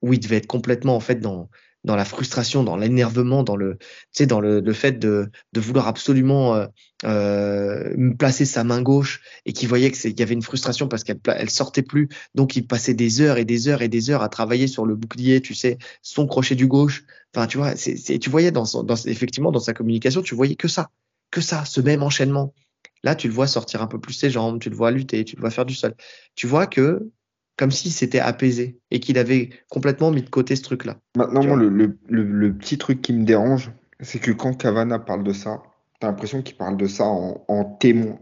où 0.00 0.12
il 0.12 0.20
devait 0.20 0.36
être 0.36 0.46
complètement 0.46 0.96
en 0.96 1.00
fait 1.00 1.16
dans, 1.16 1.50
dans 1.84 1.96
la 1.96 2.04
frustration, 2.04 2.64
dans 2.64 2.76
l'énervement, 2.76 3.42
dans 3.42 3.56
le, 3.56 3.78
dans 4.20 4.40
le, 4.40 4.60
le 4.60 4.72
fait 4.72 4.98
de, 4.98 5.30
de, 5.52 5.60
vouloir 5.60 5.86
absolument 5.86 6.54
euh, 6.54 6.66
euh, 7.04 8.14
placer 8.18 8.46
sa 8.46 8.64
main 8.64 8.80
gauche 8.80 9.20
et 9.44 9.52
qui 9.52 9.66
voyait 9.66 9.90
qu'il 9.90 10.18
y 10.18 10.22
avait 10.22 10.34
une 10.34 10.42
frustration 10.42 10.88
parce 10.88 11.04
qu'elle 11.04 11.20
elle 11.26 11.50
sortait 11.50 11.82
plus, 11.82 12.08
donc 12.34 12.56
il 12.56 12.66
passait 12.66 12.94
des 12.94 13.20
heures 13.20 13.36
et 13.36 13.44
des 13.44 13.68
heures 13.68 13.82
et 13.82 13.88
des 13.88 14.10
heures 14.10 14.22
à 14.22 14.28
travailler 14.28 14.66
sur 14.66 14.86
le 14.86 14.96
bouclier, 14.96 15.40
tu 15.40 15.54
sais, 15.54 15.78
son 16.02 16.26
crochet 16.26 16.54
du 16.54 16.66
gauche. 16.66 17.04
Enfin, 17.34 17.46
tu 17.46 17.58
vois, 17.58 17.74
tu 17.74 18.30
voyais 18.30 18.50
dans, 18.50 18.64
dans, 18.82 18.96
effectivement 19.06 19.52
dans 19.52 19.60
sa 19.60 19.74
communication, 19.74 20.22
tu 20.22 20.34
voyais 20.34 20.56
que 20.56 20.68
ça, 20.68 20.90
que 21.30 21.40
ça, 21.40 21.64
ce 21.64 21.80
même 21.80 22.02
enchaînement. 22.02 22.54
Là, 23.02 23.14
tu 23.14 23.28
le 23.28 23.34
vois 23.34 23.46
sortir 23.46 23.82
un 23.82 23.86
peu 23.86 24.00
plus 24.00 24.14
ses 24.14 24.30
jambes, 24.30 24.58
tu 24.60 24.70
le 24.70 24.76
vois 24.76 24.90
lutter, 24.90 25.24
tu 25.24 25.36
le 25.36 25.40
vois 25.40 25.50
faire 25.50 25.66
du 25.66 25.74
sol. 25.74 25.94
Tu 26.34 26.46
vois 26.46 26.66
que 26.66 27.10
comme 27.56 27.70
s'il 27.70 27.92
s'était 27.92 28.20
apaisé 28.20 28.80
et 28.90 29.00
qu'il 29.00 29.18
avait 29.18 29.50
complètement 29.68 30.10
mis 30.10 30.22
de 30.22 30.30
côté 30.30 30.56
ce 30.56 30.62
truc-là. 30.62 30.98
Maintenant, 31.16 31.56
le, 31.56 31.68
le, 31.68 31.96
le, 32.08 32.56
petit 32.56 32.78
truc 32.78 33.00
qui 33.00 33.12
me 33.12 33.24
dérange, 33.24 33.70
c'est 34.00 34.18
que 34.18 34.32
quand 34.32 34.54
Cavana 34.54 34.98
parle 34.98 35.22
de 35.22 35.32
ça, 35.32 35.62
tu 36.00 36.06
as 36.06 36.10
l'impression 36.10 36.42
qu'il 36.42 36.56
parle 36.56 36.76
de 36.76 36.86
ça 36.86 37.04
en, 37.04 37.44
en 37.48 37.64
témoin. 37.64 38.18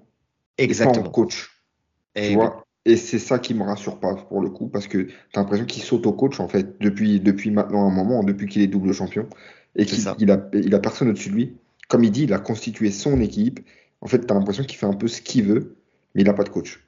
Exactement. 0.58 1.02
Pas 1.02 1.08
en 1.08 1.12
coach. 1.12 1.50
Et, 2.14 2.28
tu 2.28 2.34
vois? 2.34 2.64
Et 2.84 2.96
c'est 2.96 3.18
ça 3.18 3.38
qui 3.38 3.54
me 3.54 3.62
rassure 3.62 4.00
pas 4.00 4.14
pour 4.14 4.40
le 4.40 4.50
coup, 4.50 4.68
parce 4.68 4.88
que 4.88 4.98
tu 4.98 5.14
as 5.34 5.40
l'impression 5.40 5.64
qu'il 5.66 5.82
s'auto-coach 5.82 6.40
en 6.40 6.48
fait 6.48 6.80
depuis, 6.80 7.20
depuis 7.20 7.50
maintenant 7.50 7.86
un 7.86 7.94
moment, 7.94 8.24
depuis 8.24 8.48
qu'il 8.48 8.60
est 8.60 8.66
double 8.66 8.92
champion, 8.92 9.28
et 9.76 9.86
qu'il 9.86 10.04
il 10.18 10.30
a, 10.30 10.48
il 10.52 10.74
a 10.74 10.78
personne 10.78 11.08
au-dessus 11.08 11.30
de 11.30 11.34
lui. 11.34 11.56
Comme 11.88 12.04
il 12.04 12.10
dit, 12.10 12.24
il 12.24 12.32
a 12.32 12.38
constitué 12.38 12.90
son 12.90 13.20
équipe. 13.20 13.60
En 14.00 14.08
fait, 14.08 14.26
tu 14.26 14.32
as 14.32 14.36
l'impression 14.36 14.64
qu'il 14.64 14.78
fait 14.78 14.86
un 14.86 14.94
peu 14.94 15.08
ce 15.08 15.22
qu'il 15.22 15.44
veut, 15.44 15.76
mais 16.14 16.22
il 16.22 16.26
n'a 16.26 16.34
pas 16.34 16.42
de 16.42 16.48
coach. 16.48 16.84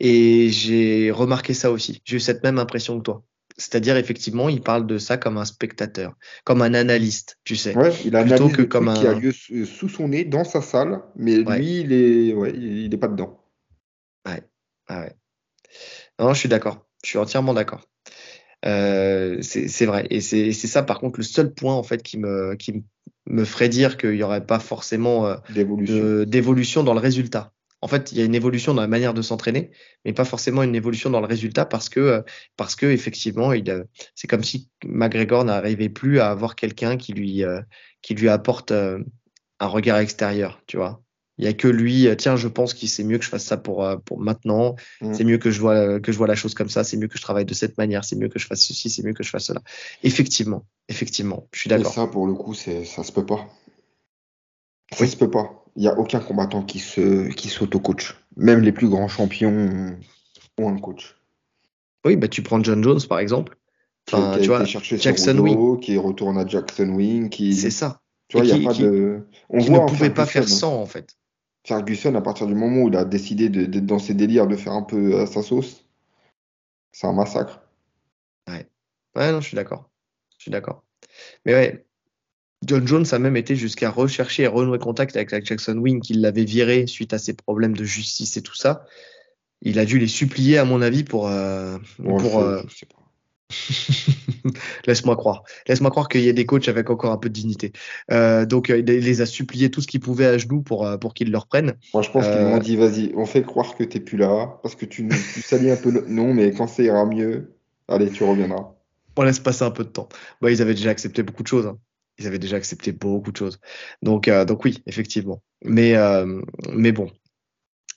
Et 0.00 0.48
j'ai 0.48 1.10
remarqué 1.10 1.54
ça 1.54 1.70
aussi. 1.70 2.00
J'ai 2.04 2.16
eu 2.16 2.20
cette 2.20 2.42
même 2.42 2.58
impression 2.58 2.98
que 2.98 3.02
toi. 3.02 3.22
C'est-à-dire, 3.58 3.98
effectivement, 3.98 4.48
il 4.48 4.62
parle 4.62 4.86
de 4.86 4.96
ça 4.96 5.18
comme 5.18 5.36
un 5.36 5.44
spectateur, 5.44 6.16
comme 6.44 6.62
un 6.62 6.72
analyste, 6.72 7.38
tu 7.44 7.56
sais. 7.56 7.76
Ouais, 7.76 7.92
il 8.06 8.16
a 8.16 8.24
plutôt 8.24 8.48
que 8.48 8.62
comme 8.62 8.88
un... 8.88 8.94
qui 8.94 9.06
a 9.06 9.12
lieu 9.12 9.32
sous 9.32 9.88
son 9.90 10.08
nez, 10.08 10.24
dans 10.24 10.44
sa 10.44 10.62
salle, 10.62 11.02
mais 11.14 11.36
lui, 11.36 11.80
il 11.80 11.92
est, 11.92 12.32
ouais, 12.32 12.54
il 12.56 12.92
est 12.92 12.96
pas 12.96 13.08
dedans. 13.08 13.44
Ouais, 14.26 14.42
ah 14.88 15.00
ouais. 15.00 15.14
Non, 16.18 16.32
je 16.32 16.38
suis 16.38 16.48
d'accord. 16.48 16.86
Je 17.04 17.10
suis 17.10 17.18
entièrement 17.18 17.52
d'accord. 17.52 17.86
Euh, 18.64 19.38
c'est 19.42 19.86
vrai. 19.86 20.06
Et 20.08 20.20
c'est 20.20 20.52
ça, 20.52 20.82
par 20.82 20.98
contre, 20.98 21.20
le 21.20 21.24
seul 21.24 21.52
point 21.52 21.74
en 21.74 21.82
fait 21.82 22.02
qui 22.02 22.18
me, 22.18 22.54
qui 22.54 22.82
me 23.26 23.44
ferait 23.44 23.68
dire 23.68 23.98
qu'il 23.98 24.12
n'y 24.12 24.22
aurait 24.22 24.46
pas 24.46 24.58
forcément 24.58 25.26
euh, 25.26 26.24
d'évolution 26.24 26.82
dans 26.82 26.94
le 26.94 27.00
résultat 27.00 27.52
en 27.82 27.88
fait, 27.88 28.12
il 28.12 28.18
y 28.18 28.22
a 28.22 28.24
une 28.24 28.34
évolution 28.34 28.74
dans 28.74 28.82
la 28.82 28.88
manière 28.88 29.14
de 29.14 29.22
s'entraîner, 29.22 29.70
mais 30.04 30.12
pas 30.12 30.24
forcément 30.24 30.62
une 30.62 30.74
évolution 30.74 31.10
dans 31.10 31.20
le 31.20 31.26
résultat 31.26 31.64
parce 31.64 31.88
que, 31.88 32.00
euh, 32.00 32.22
parce 32.56 32.76
que 32.76 32.86
effectivement, 32.86 33.52
il, 33.52 33.86
c'est 34.14 34.28
comme 34.28 34.44
si 34.44 34.68
McGregor 34.84 35.44
n'arrivait 35.44 35.88
plus 35.88 36.20
à 36.20 36.30
avoir 36.30 36.56
quelqu'un 36.56 36.96
qui 36.96 37.12
lui, 37.12 37.42
euh, 37.44 37.60
qui 38.02 38.14
lui 38.14 38.28
apporte 38.28 38.70
euh, 38.70 38.98
un 39.60 39.66
regard 39.66 39.98
extérieur, 39.98 40.60
tu 40.66 40.76
vois. 40.76 41.02
Il 41.38 41.44
y 41.46 41.48
a 41.48 41.54
que 41.54 41.68
lui, 41.68 42.06
tiens, 42.18 42.36
je 42.36 42.48
pense 42.48 42.74
qu'il 42.74 42.90
c'est 42.90 43.02
mieux 43.02 43.16
que 43.16 43.24
je 43.24 43.30
fasse 43.30 43.44
ça 43.44 43.56
pour, 43.56 43.88
pour 44.04 44.20
maintenant, 44.20 44.76
mm. 45.00 45.14
c'est 45.14 45.24
mieux 45.24 45.38
que 45.38 45.50
je 45.50 45.58
vois 45.58 45.98
que 45.98 46.12
je 46.12 46.18
vois 46.18 46.26
la 46.26 46.34
chose 46.34 46.52
comme 46.52 46.68
ça, 46.68 46.84
c'est 46.84 46.98
mieux 46.98 47.08
que 47.08 47.16
je 47.16 47.22
travaille 47.22 47.46
de 47.46 47.54
cette 47.54 47.78
manière, 47.78 48.04
c'est 48.04 48.16
mieux 48.16 48.28
que 48.28 48.38
je 48.38 48.46
fasse 48.46 48.60
ceci, 48.60 48.90
c'est 48.90 49.02
mieux 49.02 49.14
que 49.14 49.22
je 49.22 49.30
fasse 49.30 49.46
cela. 49.46 49.62
Effectivement, 50.02 50.66
effectivement, 50.90 51.48
je 51.54 51.60
suis 51.60 51.70
d'accord. 51.70 51.94
Ça, 51.94 52.06
pour 52.08 52.26
le 52.26 52.34
coup, 52.34 52.52
c'est 52.52 52.84
ça 52.84 53.04
se 53.04 53.12
peut 53.12 53.24
pas. 53.24 53.48
Ça 54.92 55.06
se 55.06 55.16
peut 55.16 55.30
pas 55.30 55.59
il 55.76 55.82
n'y 55.82 55.88
a 55.88 55.98
aucun 55.98 56.20
combattant 56.20 56.62
qui 56.62 56.78
se 56.78 57.28
qui 57.28 57.48
s'auto-coach. 57.48 58.16
Même 58.36 58.60
les 58.60 58.72
plus 58.72 58.88
grands 58.88 59.08
champions 59.08 59.96
ont 60.58 60.68
un 60.68 60.78
coach. 60.78 61.16
Oui, 62.04 62.16
bah 62.16 62.28
tu 62.28 62.42
prends 62.42 62.62
John 62.62 62.82
Jones 62.82 63.00
par 63.08 63.18
exemple. 63.18 63.56
Enfin, 64.10 64.34
qui 64.36 64.42
tu 64.42 64.48
vois, 64.48 64.64
Jackson 64.64 65.38
Wing. 65.38 65.80
Qui 65.80 65.96
retourne 65.98 66.38
à 66.38 66.46
Jackson 66.46 66.88
Wing. 66.90 67.28
Qui... 67.28 67.54
C'est 67.54 67.70
ça. 67.70 68.00
Tu 68.28 68.36
vois, 68.36 68.46
il 68.46 68.58
n'y 68.58 68.66
a 68.66 68.68
pas 68.70 68.76
de. 68.76 69.26
On 69.48 69.58
qui 69.58 69.70
ne 69.70 69.78
pouvait 69.80 70.10
pas 70.10 70.26
faire 70.26 70.48
sans 70.48 70.80
en 70.80 70.86
fait. 70.86 71.16
Ferguson, 71.66 72.14
à 72.14 72.22
partir 72.22 72.46
du 72.46 72.54
moment 72.54 72.82
où 72.82 72.88
il 72.88 72.96
a 72.96 73.04
décidé 73.04 73.48
d'être 73.48 73.86
dans 73.86 73.98
ses 73.98 74.14
délires, 74.14 74.46
de 74.46 74.56
faire 74.56 74.72
un 74.72 74.82
peu 74.82 75.20
à 75.20 75.26
sa 75.26 75.42
sauce, 75.42 75.84
c'est 76.92 77.06
un 77.06 77.12
massacre. 77.12 77.60
Ouais. 78.48 78.66
Ouais, 79.14 79.30
non, 79.30 79.40
je 79.40 79.48
suis 79.48 79.56
d'accord. 79.56 79.90
Je 80.38 80.44
suis 80.44 80.50
d'accord. 80.50 80.82
Mais 81.44 81.52
ouais, 81.52 81.86
John 82.66 82.86
Jones 82.86 83.06
a 83.12 83.18
même 83.18 83.36
été 83.36 83.56
jusqu'à 83.56 83.90
rechercher 83.90 84.42
et 84.42 84.46
renouer 84.46 84.78
contact 84.78 85.16
avec 85.16 85.30
la 85.30 85.40
Jackson 85.40 85.76
Wing 85.78 86.00
qui 86.00 86.12
l'avait 86.12 86.44
viré 86.44 86.86
suite 86.86 87.14
à 87.14 87.18
ses 87.18 87.32
problèmes 87.32 87.74
de 87.74 87.84
justice 87.84 88.36
et 88.36 88.42
tout 88.42 88.54
ça. 88.54 88.84
Il 89.62 89.78
a 89.78 89.84
dû 89.84 89.98
les 89.98 90.08
supplier, 90.08 90.58
à 90.58 90.64
mon 90.64 90.82
avis, 90.82 91.04
pour. 91.04 91.28
Euh, 91.28 91.78
pour 91.98 92.38
euh, 92.38 92.62
Laisse-moi 94.86 95.16
croire. 95.16 95.42
Laisse-moi 95.68 95.90
croire 95.90 96.08
qu'il 96.08 96.22
y 96.22 96.28
a 96.28 96.32
des 96.32 96.46
coachs 96.46 96.68
avec 96.68 96.88
encore 96.88 97.12
un 97.12 97.18
peu 97.18 97.28
de 97.28 97.34
dignité. 97.34 97.72
Euh, 98.10 98.46
donc, 98.46 98.68
il 98.68 98.84
les 98.84 99.20
a 99.20 99.26
suppliés 99.26 99.70
tout 99.70 99.80
ce 99.80 99.86
qu'ils 99.86 100.00
pouvaient 100.00 100.26
à 100.26 100.38
genoux 100.38 100.62
pour, 100.62 100.88
pour 100.98 101.14
qu'ils 101.14 101.30
le 101.30 101.38
reprennent. 101.38 101.74
Moi, 101.92 102.02
je 102.02 102.10
pense 102.10 102.26
qu'ils 102.26 102.40
m'ont 102.40 102.58
dit 102.58 102.76
vas-y, 102.76 103.12
on 103.16 103.26
fait 103.26 103.42
croire 103.42 103.74
que 103.74 103.84
tu 103.84 103.98
n'es 103.98 104.04
plus 104.04 104.16
là 104.16 104.58
parce 104.62 104.76
que 104.76 104.86
tu, 104.86 105.08
tu 105.08 105.42
salis 105.42 105.70
un 105.70 105.76
peu. 105.76 105.90
Le... 105.90 106.04
Non, 106.08 106.32
mais 106.32 106.52
quand 106.52 106.68
ça 106.68 106.82
ira 106.82 107.04
mieux, 107.04 107.54
allez, 107.88 108.10
tu 108.10 108.24
reviendras. 108.24 108.72
On 109.16 109.22
laisse 109.22 109.40
passer 109.40 109.64
un 109.64 109.70
peu 109.70 109.84
de 109.84 109.90
temps. 109.90 110.08
Bah, 110.40 110.50
ils 110.50 110.62
avaient 110.62 110.74
déjà 110.74 110.90
accepté 110.90 111.22
beaucoup 111.22 111.42
de 111.42 111.48
choses. 111.48 111.66
Hein 111.66 111.76
ils 112.20 112.26
avaient 112.26 112.38
déjà 112.38 112.56
accepté 112.56 112.92
beaucoup 112.92 113.32
de 113.32 113.36
choses. 113.36 113.58
Donc, 114.02 114.28
euh, 114.28 114.44
donc 114.44 114.64
oui, 114.64 114.82
effectivement. 114.86 115.42
Mais, 115.64 115.96
euh, 115.96 116.40
mais 116.72 116.92
bon. 116.92 117.10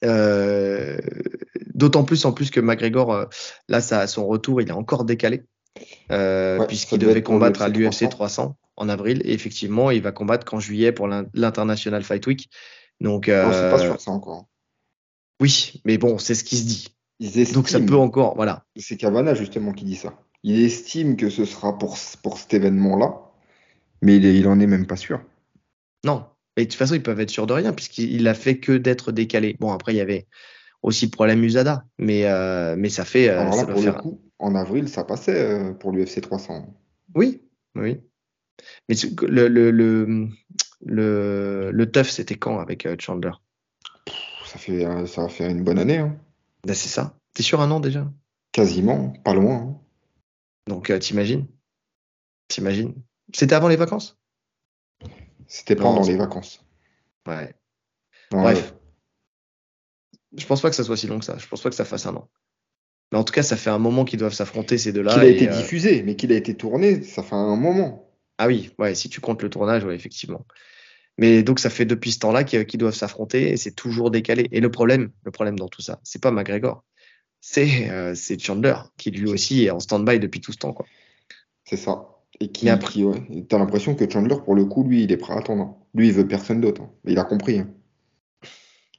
Euh, 0.04 0.98
d'autant 1.74 2.04
plus 2.04 2.26
en 2.26 2.32
plus 2.32 2.50
que 2.50 2.60
McGregor, 2.60 3.28
là, 3.70 3.82
ça, 3.82 4.08
son 4.08 4.28
retour, 4.28 4.62
il 4.62 4.70
est 4.70 4.74
encore 4.74 5.06
décalé. 5.06 5.44
puisqu'il 6.68 7.00
devait 7.00 7.24
combattre 7.24 7.62
à 7.62 7.70
l'UFC 7.70 8.10
300 8.10 8.58
en 8.78 8.90
avril. 8.90 9.22
Et 9.26 9.34
effectivement, 9.34 9.92
il 9.92 10.02
va 10.02 10.12
combattre 10.12 10.46
qu'en 10.46 10.60
juillet 10.60 10.92
pour 10.92 11.08
l'International 11.08 12.04
Fight 12.04 12.26
Week. 12.26 12.50
Donc, 13.00 13.28
non, 13.28 13.50
pas 13.50 13.80
sûr 13.80 14.00
ça 14.00 14.12
encore. 14.12 14.48
Oui, 15.42 15.82
mais 15.84 15.98
bon, 15.98 16.18
c'est 16.18 16.36
ce 16.36 16.44
qui 16.44 16.58
se 16.58 16.66
dit. 16.66 16.88
Donc 17.54 17.70
ça 17.70 17.80
peut 17.80 17.96
encore, 17.96 18.36
voilà. 18.36 18.66
C'est 18.76 18.98
Cavana 18.98 19.34
justement 19.34 19.72
qui 19.72 19.86
dit 19.86 19.96
ça. 19.96 20.14
Il 20.44 20.62
estime 20.62 21.16
que 21.16 21.30
ce 21.30 21.46
sera 21.46 21.78
pour, 21.78 21.98
pour 22.22 22.38
cet 22.38 22.54
événement-là. 22.54 23.23
Mais 24.04 24.18
il, 24.18 24.26
il 24.26 24.48
en 24.48 24.60
est 24.60 24.68
même 24.68 24.86
pas 24.86 24.98
sûr. 24.98 25.22
Non. 26.04 26.26
Et 26.58 26.66
de 26.66 26.70
toute 26.70 26.78
façon, 26.78 26.94
ils 26.94 27.02
peuvent 27.02 27.20
être 27.20 27.30
sûrs 27.30 27.48
de 27.48 27.54
rien, 27.54 27.74
puisqu'il 27.74 28.28
a 28.28 28.34
fait 28.34 28.60
que 28.60 28.74
d'être 28.74 29.12
décalé. 29.12 29.56
Bon, 29.60 29.72
après, 29.72 29.94
il 29.94 29.98
y 29.98 30.02
avait 30.02 30.28
aussi 30.84 31.10
la 31.20 31.36
Musada, 31.36 31.86
mais, 31.98 32.26
euh, 32.26 32.76
mais 32.78 32.90
ça 32.90 33.06
fait. 33.06 33.30
Euh, 33.30 33.40
Alors 33.40 33.56
là, 33.56 33.66
pour 33.66 33.82
le 33.82 33.92
coup, 33.94 34.22
en 34.38 34.54
avril, 34.54 34.90
ça 34.90 35.04
passait 35.06 35.52
euh, 35.52 35.74
pour 35.74 35.94
l'UFC 35.94 36.22
300. 36.22 36.78
Oui, 37.16 37.42
oui. 37.76 38.02
Mais 38.90 38.96
le, 39.28 39.48
le, 39.48 39.72
le, 39.72 40.28
le, 40.86 41.72
le 41.72 41.92
TUF, 41.92 42.10
c'était 42.10 42.36
quand 42.36 42.60
avec 42.60 42.88
Chandler? 43.02 43.32
Ça, 44.46 44.60
fait, 44.60 44.86
ça 45.08 45.22
va 45.24 45.30
faire 45.30 45.50
une 45.50 45.64
bonne 45.64 45.80
année. 45.80 45.98
Hein. 45.98 46.16
Ben, 46.68 46.76
c'est 46.76 46.90
ça. 46.90 47.18
T'es 47.34 47.42
sûr 47.42 47.62
un 47.62 47.72
an 47.72 47.80
déjà? 47.80 48.12
Quasiment, 48.52 49.14
pas 49.24 49.34
loin. 49.34 49.56
Hein. 49.56 49.80
Donc, 50.68 50.92
t'imagines? 51.00 51.48
T'imagines? 52.48 52.94
C'était 53.34 53.56
avant 53.56 53.68
les 53.68 53.76
vacances? 53.76 54.18
C'était 55.48 55.76
pendant 55.76 56.04
les 56.04 56.16
vacances. 56.16 56.66
Ouais. 57.28 57.54
Bref. 58.32 58.74
Je 60.36 60.46
pense 60.46 60.62
pas 60.62 60.70
que 60.70 60.76
ça 60.76 60.84
soit 60.84 60.98
si 60.98 61.08
long 61.08 61.20
que 61.20 61.26
ça. 61.26 61.38
Je 61.38 61.48
pense 61.48 61.62
pas 61.62 61.70
que 61.70 61.76
ça 61.76 61.86
fasse 61.86 62.06
un 62.06 62.16
an. 62.16 62.30
Mais 63.12 63.20
en 63.20 63.24
tout 63.24 63.34
cas, 63.34 63.44
ça 63.44 63.56
fait 63.56 63.70
un 63.70 63.78
moment 63.78 64.06
qu'ils 64.06 64.18
doivent 64.18 64.34
s'affronter 64.34 64.78
ces 64.80 64.92
deux-là. 64.92 65.14
Qu'il 65.14 65.24
a 65.24 65.28
été 65.28 65.50
euh, 65.50 65.56
diffusé, 65.56 66.02
mais 66.02 66.16
qu'il 66.16 66.32
a 66.32 66.36
été 66.36 66.56
tourné, 66.56 67.04
ça 67.04 67.22
fait 67.22 67.36
un 67.36 67.56
moment. 67.56 68.10
Ah 68.40 68.48
oui, 68.48 68.72
ouais, 68.80 68.96
si 68.96 69.10
tu 69.10 69.22
comptes 69.22 69.44
le 69.44 69.52
tournage, 69.52 69.84
ouais, 69.84 69.96
effectivement. 69.96 70.46
Mais 71.20 71.44
donc 71.44 71.60
ça 71.60 71.70
fait 71.70 71.86
depuis 71.86 72.12
ce 72.12 72.20
temps-là 72.20 72.44
qu'ils 72.44 72.80
doivent 72.80 72.96
s'affronter 72.96 73.52
et 73.52 73.58
c'est 73.58 73.76
toujours 73.76 74.10
décalé. 74.10 74.48
Et 74.52 74.60
le 74.60 74.72
problème, 74.72 75.12
le 75.24 75.32
problème 75.32 75.60
dans 75.60 75.68
tout 75.68 75.84
ça, 75.84 76.00
c'est 76.04 76.22
pas 76.22 76.32
McGregor, 76.32 76.84
c'est 77.40 77.92
euh, 77.92 78.16
Chandler 78.40 78.76
qui 78.98 79.12
lui 79.12 79.30
aussi 79.30 79.66
est 79.66 79.70
en 79.70 79.80
stand-by 79.80 80.20
depuis 80.20 80.42
tout 80.42 80.52
ce 80.52 80.58
temps. 80.58 80.76
C'est 81.66 81.78
ça. 81.78 82.13
Et 82.44 82.50
qui, 82.50 82.66
Mais 82.66 82.72
après- 82.72 82.92
qui 82.92 83.04
ouais. 83.06 83.46
T'as 83.48 83.58
l'impression 83.58 83.96
que 83.96 84.10
Chandler, 84.10 84.36
pour 84.44 84.54
le 84.54 84.66
coup, 84.66 84.84
lui, 84.84 85.04
il 85.04 85.12
est 85.14 85.18
prêt 85.18 85.34
à 85.34 85.38
attendre. 85.38 85.78
Lui, 85.96 86.08
il 86.08 86.14
veut 86.14 86.28
personne 86.28 86.60
d'autre. 86.60 86.82
hein. 86.82 86.90
Il 87.06 87.18
a 87.18 87.24
compris. 87.24 87.60
hein. 87.60 87.70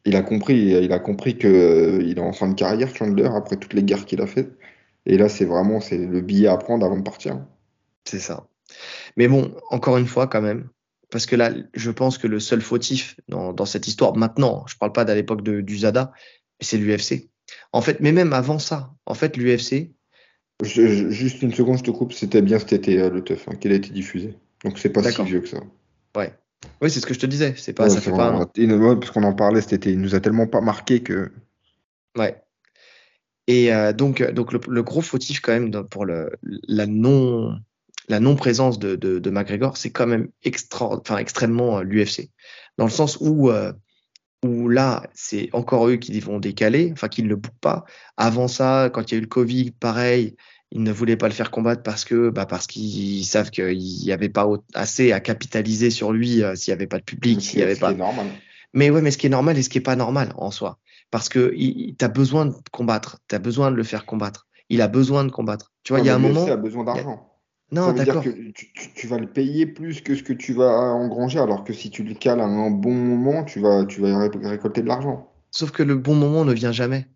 Il 0.06 0.16
a 0.16 0.22
compris, 0.22 0.72
il 0.82 0.92
a 0.92 0.98
compris 0.98 1.36
que 1.38 1.48
euh, 1.48 2.02
il 2.02 2.18
est 2.18 2.20
en 2.22 2.32
fin 2.32 2.48
de 2.48 2.54
carrière, 2.54 2.94
Chandler, 2.94 3.26
après 3.26 3.56
toutes 3.56 3.72
les 3.74 3.82
guerres 3.82 4.04
qu'il 4.06 4.20
a 4.20 4.26
faites. 4.26 4.52
Et 5.06 5.18
là, 5.18 5.28
c'est 5.28 5.44
vraiment 5.44 5.80
c'est 5.80 5.98
le 5.98 6.20
billet 6.22 6.48
à 6.48 6.56
prendre 6.56 6.84
avant 6.86 6.96
de 6.98 7.02
partir. 7.02 7.38
C'est 8.04 8.18
ça. 8.18 8.46
Mais 9.16 9.28
bon, 9.28 9.54
encore 9.70 9.96
une 9.98 10.06
fois, 10.06 10.26
quand 10.26 10.40
même, 10.42 10.68
parce 11.10 11.26
que 11.26 11.36
là, 11.36 11.52
je 11.74 11.90
pense 11.90 12.18
que 12.18 12.26
le 12.26 12.40
seul 12.40 12.60
fautif 12.62 13.16
dans, 13.28 13.52
dans 13.52 13.66
cette 13.66 13.86
histoire, 13.88 14.16
maintenant, 14.16 14.64
je 14.66 14.76
parle 14.76 14.92
pas 14.92 15.04
d'à 15.04 15.14
l'époque 15.14 15.42
du 15.42 15.78
Zada, 15.78 16.12
c'est 16.60 16.78
l'UFC. 16.78 17.28
En 17.72 17.80
fait, 17.82 18.00
mais 18.00 18.12
même 18.12 18.32
avant 18.32 18.58
ça, 18.58 18.92
en 19.06 19.14
fait, 19.14 19.36
l'UFC, 19.36 19.93
Je- 20.62 20.86
je- 20.86 21.08
juste 21.10 21.42
une 21.42 21.52
seconde, 21.52 21.78
je 21.78 21.82
te 21.84 21.90
coupe. 21.90 22.12
C'était 22.12 22.42
bien 22.42 22.58
cet 22.58 22.72
été, 22.72 23.00
euh, 23.00 23.10
le 23.10 23.22
teuf, 23.22 23.48
hein, 23.48 23.56
qu'il 23.56 23.72
a 23.72 23.74
été 23.74 23.90
diffusé. 23.90 24.34
Donc, 24.64 24.78
c'est 24.78 24.90
pas 24.90 25.02
si 25.02 25.22
vieux 25.24 25.40
que 25.40 25.48
ça. 25.48 25.60
ouais. 26.16 26.32
Oui, 26.80 26.90
c'est 26.90 27.00
ce 27.00 27.04
que 27.06 27.12
je 27.12 27.18
te 27.20 27.26
disais. 27.26 27.52
C'est 27.58 27.74
pas, 27.74 27.84
Ouais, 27.84 27.90
ça 27.90 27.96
c'est 27.96 28.02
fait 28.06 28.10
pas 28.10 28.28
un 28.28 28.30
vraiment- 28.30 28.44
an. 28.44 28.50
et, 28.56 28.66
ouais, 28.72 28.96
parce 28.96 29.10
qu'on 29.10 29.22
en 29.24 29.34
parlait 29.34 29.60
cet 29.60 29.74
été. 29.74 29.92
Il 29.92 30.00
nous 30.00 30.14
a 30.14 30.20
tellement 30.20 30.46
pas 30.46 30.62
marqué 30.62 31.02
que. 31.02 31.30
Ouais. 32.16 32.40
Et 33.46 33.74
euh, 33.74 33.92
donc, 33.92 34.22
euh, 34.22 34.32
donc 34.32 34.50
le, 34.52 34.60
le 34.68 34.82
gros 34.82 35.02
fautif 35.02 35.40
quand 35.40 35.52
même 35.52 35.70
pour 35.88 36.06
le, 36.06 36.30
la 36.42 36.86
non 36.86 37.58
la 38.08 38.18
non 38.20 38.34
présence 38.36 38.78
de, 38.78 38.96
de, 38.96 39.18
de 39.18 39.30
McGregor, 39.30 39.76
c'est 39.76 39.90
quand 39.90 40.06
même 40.06 40.28
extra, 40.42 40.88
enfin 40.98 41.18
extrêmement 41.18 41.80
l'UFC, 41.82 42.30
dans 42.78 42.84
le 42.84 42.90
sens 42.90 43.18
où 43.20 43.50
euh, 43.50 43.72
où 44.44 44.68
là 44.68 45.08
c'est 45.14 45.48
encore 45.54 45.88
eux 45.88 45.96
qui 45.96 46.20
vont 46.20 46.38
décaler, 46.38 46.90
enfin 46.92 47.08
qui 47.08 47.22
ne 47.22 47.28
le 47.28 47.36
bookent 47.36 47.58
pas. 47.62 47.84
Avant 48.18 48.46
ça, 48.46 48.90
quand 48.92 49.10
il 49.10 49.14
y 49.14 49.16
a 49.16 49.18
eu 49.18 49.22
le 49.22 49.26
Covid, 49.26 49.70
pareil, 49.70 50.36
ils 50.70 50.82
ne 50.82 50.92
voulaient 50.92 51.16
pas 51.16 51.28
le 51.28 51.34
faire 51.34 51.50
combattre 51.50 51.82
parce 51.82 52.04
que 52.04 52.28
bah 52.28 52.44
parce 52.44 52.66
qu'ils 52.66 53.24
savent 53.24 53.50
qu'il 53.50 53.78
n'y 53.78 54.12
avait 54.12 54.28
pas 54.28 54.46
assez 54.74 55.12
à 55.12 55.20
capitaliser 55.20 55.90
sur 55.90 56.12
lui 56.12 56.42
euh, 56.42 56.54
s'il 56.56 56.72
n'y 56.72 56.76
avait 56.76 56.86
pas 56.86 56.98
de 56.98 57.04
public, 57.04 57.40
s'il 57.40 57.58
n'y 57.58 57.64
avait 57.64 57.74
pas 57.74 57.94
normal. 57.94 58.26
mais 58.74 58.90
ouais, 58.90 59.00
mais 59.00 59.10
ce 59.10 59.16
qui 59.16 59.26
est 59.26 59.30
normal 59.30 59.56
et 59.56 59.62
ce 59.62 59.70
qui 59.70 59.78
est 59.78 59.80
pas 59.80 59.96
normal 59.96 60.34
en 60.36 60.50
soi. 60.50 60.78
Parce 61.10 61.30
que 61.30 61.54
tu 61.56 62.04
as 62.04 62.08
besoin 62.08 62.46
de 62.46 62.54
combattre, 62.70 63.20
tu 63.28 63.34
as 63.34 63.38
besoin 63.38 63.70
de 63.70 63.76
le 63.76 63.84
faire 63.84 64.04
combattre. 64.04 64.46
Il 64.68 64.82
a 64.82 64.88
besoin 64.88 65.24
de 65.24 65.30
combattre. 65.30 65.72
Tu 65.84 65.92
vois, 65.92 66.00
il 66.00 66.06
y 66.06 66.10
a 66.10 66.14
un 66.14 66.18
moment. 66.18 66.44
l'UFC 66.44 66.52
a 66.52 66.56
besoin 66.56 66.84
d'argent. 66.84 67.33
Non, 67.74 67.92
d'accord. 67.92 68.22
tu, 68.22 68.54
tu- 68.94 69.06
vas 69.08 69.18
le 69.18 69.30
payer 69.30 69.66
plus 69.66 70.00
que 70.00 70.14
ce 70.14 70.22
que 70.22 70.32
tu 70.32 70.54
vas 70.54 70.70
engranger, 70.92 71.40
alors 71.40 71.64
que 71.64 71.72
si 71.72 71.90
tu 71.90 72.04
le 72.04 72.14
cales 72.14 72.40
à 72.40 72.44
un 72.44 72.70
bon 72.70 72.92
moment, 72.92 73.44
tu 73.44 73.58
vas, 73.60 73.84
tu 73.84 74.00
vas 74.00 74.16
ré- 74.16 74.30
récolter 74.42 74.80
de 74.82 74.86
l'argent. 74.86 75.32
Sauf 75.50 75.72
que 75.72 75.82
le 75.82 75.96
bon 75.96 76.14
moment 76.14 76.44
ne 76.44 76.52
vient 76.52 76.72
jamais. 76.72 77.08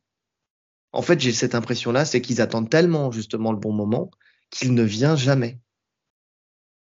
En 0.93 1.03
fait, 1.03 1.21
j'ai 1.21 1.33
cette 1.33 1.55
impression-là, 1.55 2.05
c'est 2.05 2.21
qu'ils 2.21 2.41
attendent 2.41 2.71
tellement 2.71 3.13
justement 3.13 3.53
le 3.53 3.59
bon 3.59 3.73
moment 3.73 4.11
qu'il 4.51 4.75
ne 4.75 4.83
vient 4.83 5.17
jamais. 5.17 5.61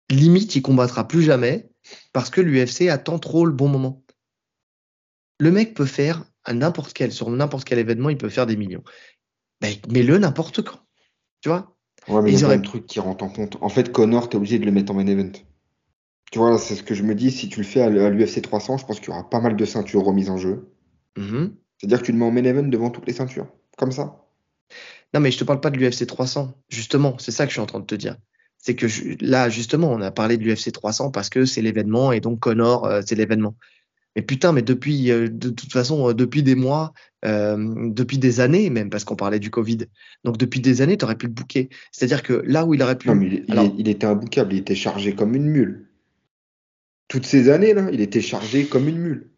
Limite, 0.09 0.55
il 0.55 0.61
combattra 0.61 1.07
plus 1.07 1.21
jamais 1.23 1.69
parce 2.13 2.29
que 2.29 2.41
l'UFC 2.41 2.89
attend 2.89 3.19
trop 3.19 3.45
le 3.45 3.51
bon 3.51 3.67
moment. 3.67 4.03
Le 5.39 5.51
mec 5.51 5.73
peut 5.73 5.85
faire 5.85 6.23
à 6.43 6.53
n'importe 6.53 6.93
quel, 6.93 7.11
sur 7.11 7.29
n'importe 7.29 7.65
quel 7.65 7.79
événement, 7.79 8.09
il 8.09 8.17
peut 8.17 8.29
faire 8.29 8.45
des 8.45 8.57
millions. 8.57 8.83
Ben, 9.61 9.75
mets-le 9.89 10.17
n'importe 10.17 10.61
quand. 10.63 10.79
Tu 11.41 11.49
vois? 11.49 11.77
Ouais, 12.07 12.21
mais 12.21 12.31
il 12.31 12.39
y 12.39 12.43
a 12.43 12.47
auraient- 12.47 12.57
de 12.57 12.63
trucs 12.63 12.85
qui 12.85 12.99
rentrent 12.99 13.23
en 13.23 13.29
compte. 13.29 13.57
En 13.61 13.69
fait, 13.69 13.91
Connor, 13.91 14.29
t'es 14.29 14.37
obligé 14.37 14.57
de 14.59 14.65
le 14.65 14.71
mettre 14.71 14.91
en 14.91 14.95
main 14.95 15.05
event. 15.07 15.31
Tu 16.31 16.39
vois, 16.39 16.57
c'est 16.57 16.75
ce 16.75 16.83
que 16.83 16.93
je 16.93 17.03
me 17.03 17.15
dis. 17.15 17.31
Si 17.31 17.49
tu 17.49 17.59
le 17.59 17.65
fais 17.65 17.81
à 17.81 17.89
l'UFC 17.89 18.41
300, 18.41 18.77
je 18.77 18.85
pense 18.85 18.99
qu'il 18.99 19.09
y 19.09 19.11
aura 19.11 19.29
pas 19.29 19.39
mal 19.41 19.55
de 19.55 19.65
ceintures 19.65 20.03
remises 20.03 20.29
en 20.29 20.37
jeu. 20.37 20.69
Mhm. 21.17 21.55
C'est-à-dire 21.77 21.99
que 22.01 22.05
tu 22.05 22.11
le 22.11 22.17
mets 22.17 22.25
en 22.25 22.31
main 22.31 22.43
event 22.43 22.63
devant 22.67 22.89
toutes 22.89 23.07
les 23.07 23.13
ceintures. 23.13 23.47
Comme 23.77 23.91
ça. 23.91 24.25
Non, 25.13 25.19
mais 25.21 25.31
je 25.31 25.39
te 25.39 25.43
parle 25.43 25.59
pas 25.59 25.71
de 25.71 25.77
l'UFC 25.77 26.05
300. 26.05 26.53
Justement, 26.69 27.15
c'est 27.17 27.31
ça 27.31 27.45
que 27.45 27.49
je 27.49 27.53
suis 27.53 27.61
en 27.61 27.65
train 27.65 27.79
de 27.79 27.85
te 27.85 27.95
dire. 27.95 28.15
C'est 28.57 28.75
que 28.75 28.87
je- 28.87 29.15
là, 29.21 29.49
justement, 29.49 29.89
on 29.89 30.01
a 30.01 30.11
parlé 30.11 30.37
de 30.37 30.43
l'UFC 30.43 30.71
300 30.71 31.09
parce 31.11 31.29
que 31.29 31.45
c'est 31.45 31.61
l'événement 31.61 32.11
et 32.11 32.19
donc 32.19 32.39
Connor, 32.41 32.85
euh, 32.85 33.01
c'est 33.05 33.15
l'événement. 33.15 33.55
Mais 34.19 34.25
putain, 34.25 34.51
mais 34.51 34.61
depuis, 34.61 35.11
euh, 35.11 35.29
de 35.29 35.49
toute 35.49 35.71
façon, 35.71 36.09
euh, 36.09 36.13
depuis 36.13 36.43
des 36.43 36.55
mois, 36.55 36.91
euh, 37.23 37.89
depuis 37.89 38.17
des 38.17 38.41
années 38.41 38.69
même, 38.69 38.89
parce 38.89 39.05
qu'on 39.05 39.15
parlait 39.15 39.39
du 39.39 39.49
Covid. 39.49 39.77
Donc 40.25 40.37
depuis 40.37 40.59
des 40.59 40.81
années, 40.81 40.97
tu 40.97 41.05
aurais 41.05 41.15
pu 41.15 41.27
le 41.27 41.31
booker. 41.31 41.69
C'est-à-dire 41.93 42.21
que 42.21 42.33
là 42.45 42.65
où 42.65 42.73
il 42.73 42.83
aurait 42.83 42.97
pu. 42.97 43.07
Non, 43.07 43.15
mais 43.15 43.45
il, 43.47 43.51
Alors- 43.53 43.73
était 43.77 44.05
imboucable. 44.05 44.51
Il 44.53 44.59
était 44.59 44.75
chargé 44.75 45.15
comme 45.15 45.35
une 45.35 45.45
mule. 45.45 45.87
Toutes 47.07 47.25
ces 47.25 47.49
années-là, 47.49 47.91
il 47.93 48.01
était 48.01 48.19
chargé 48.19 48.65
comme 48.65 48.89
une 48.89 48.97
mule. 48.97 49.29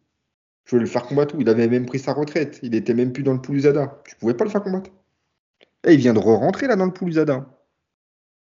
Je 0.64 0.72
voulais 0.72 0.82
le 0.82 0.90
faire 0.90 1.04
combattre 1.04 1.36
où 1.36 1.40
il 1.40 1.48
avait 1.48 1.68
même 1.68 1.86
pris 1.86 2.00
sa 2.00 2.12
retraite. 2.12 2.58
Il 2.64 2.74
était 2.74 2.92
même 2.92 3.12
plus 3.12 3.22
dans 3.22 3.34
le 3.34 3.40
Poulusada. 3.40 4.02
Tu 4.08 4.16
pouvais 4.16 4.34
pas 4.34 4.42
le 4.44 4.50
faire 4.50 4.64
combattre. 4.64 4.90
Et 5.86 5.92
il 5.92 6.00
vient 6.00 6.12
de 6.12 6.18
re-rentrer 6.18 6.66
là 6.66 6.74
dans 6.74 6.86
le 6.86 6.92
Poulusada. 6.92 7.48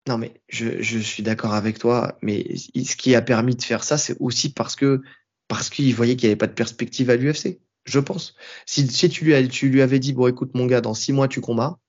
Non, 0.07 0.16
mais 0.16 0.41
je, 0.49 0.81
je 0.81 0.99
suis 1.01 1.24
d'accord 1.24 1.55
avec 1.55 1.81
toi, 1.81 2.16
mais 2.22 2.57
ce 2.57 2.95
qui 2.95 3.16
a 3.16 3.20
permis 3.20 3.57
de 3.57 3.62
faire 3.62 3.83
ça, 3.83 3.99
c'est 3.99 4.16
aussi 4.20 4.53
parce 4.53 4.76
que 4.76 5.03
parce 5.51 5.68
qu'il 5.68 5.92
voyait 5.96 6.14
qu'il 6.14 6.28
n'y 6.28 6.30
avait 6.30 6.38
pas 6.38 6.46
de 6.46 6.53
perspective 6.53 7.11
à 7.11 7.16
l'UFC, 7.16 7.59
je 7.84 7.98
pense. 7.98 8.36
Si, 8.66 8.86
si 8.86 9.09
tu, 9.09 9.24
lui, 9.24 9.34
as- 9.34 9.48
tu 9.48 9.68
lui 9.68 9.82
avais 9.82 9.98
dit, 9.98 10.12
bon, 10.12 10.28
écoute, 10.28 10.53
mon 10.55 10.66
gars, 10.66 10.80
dans 10.80 10.94
six 10.94 11.12
mois, 11.12 11.26
tu 11.26 11.40
combats, 11.40 11.80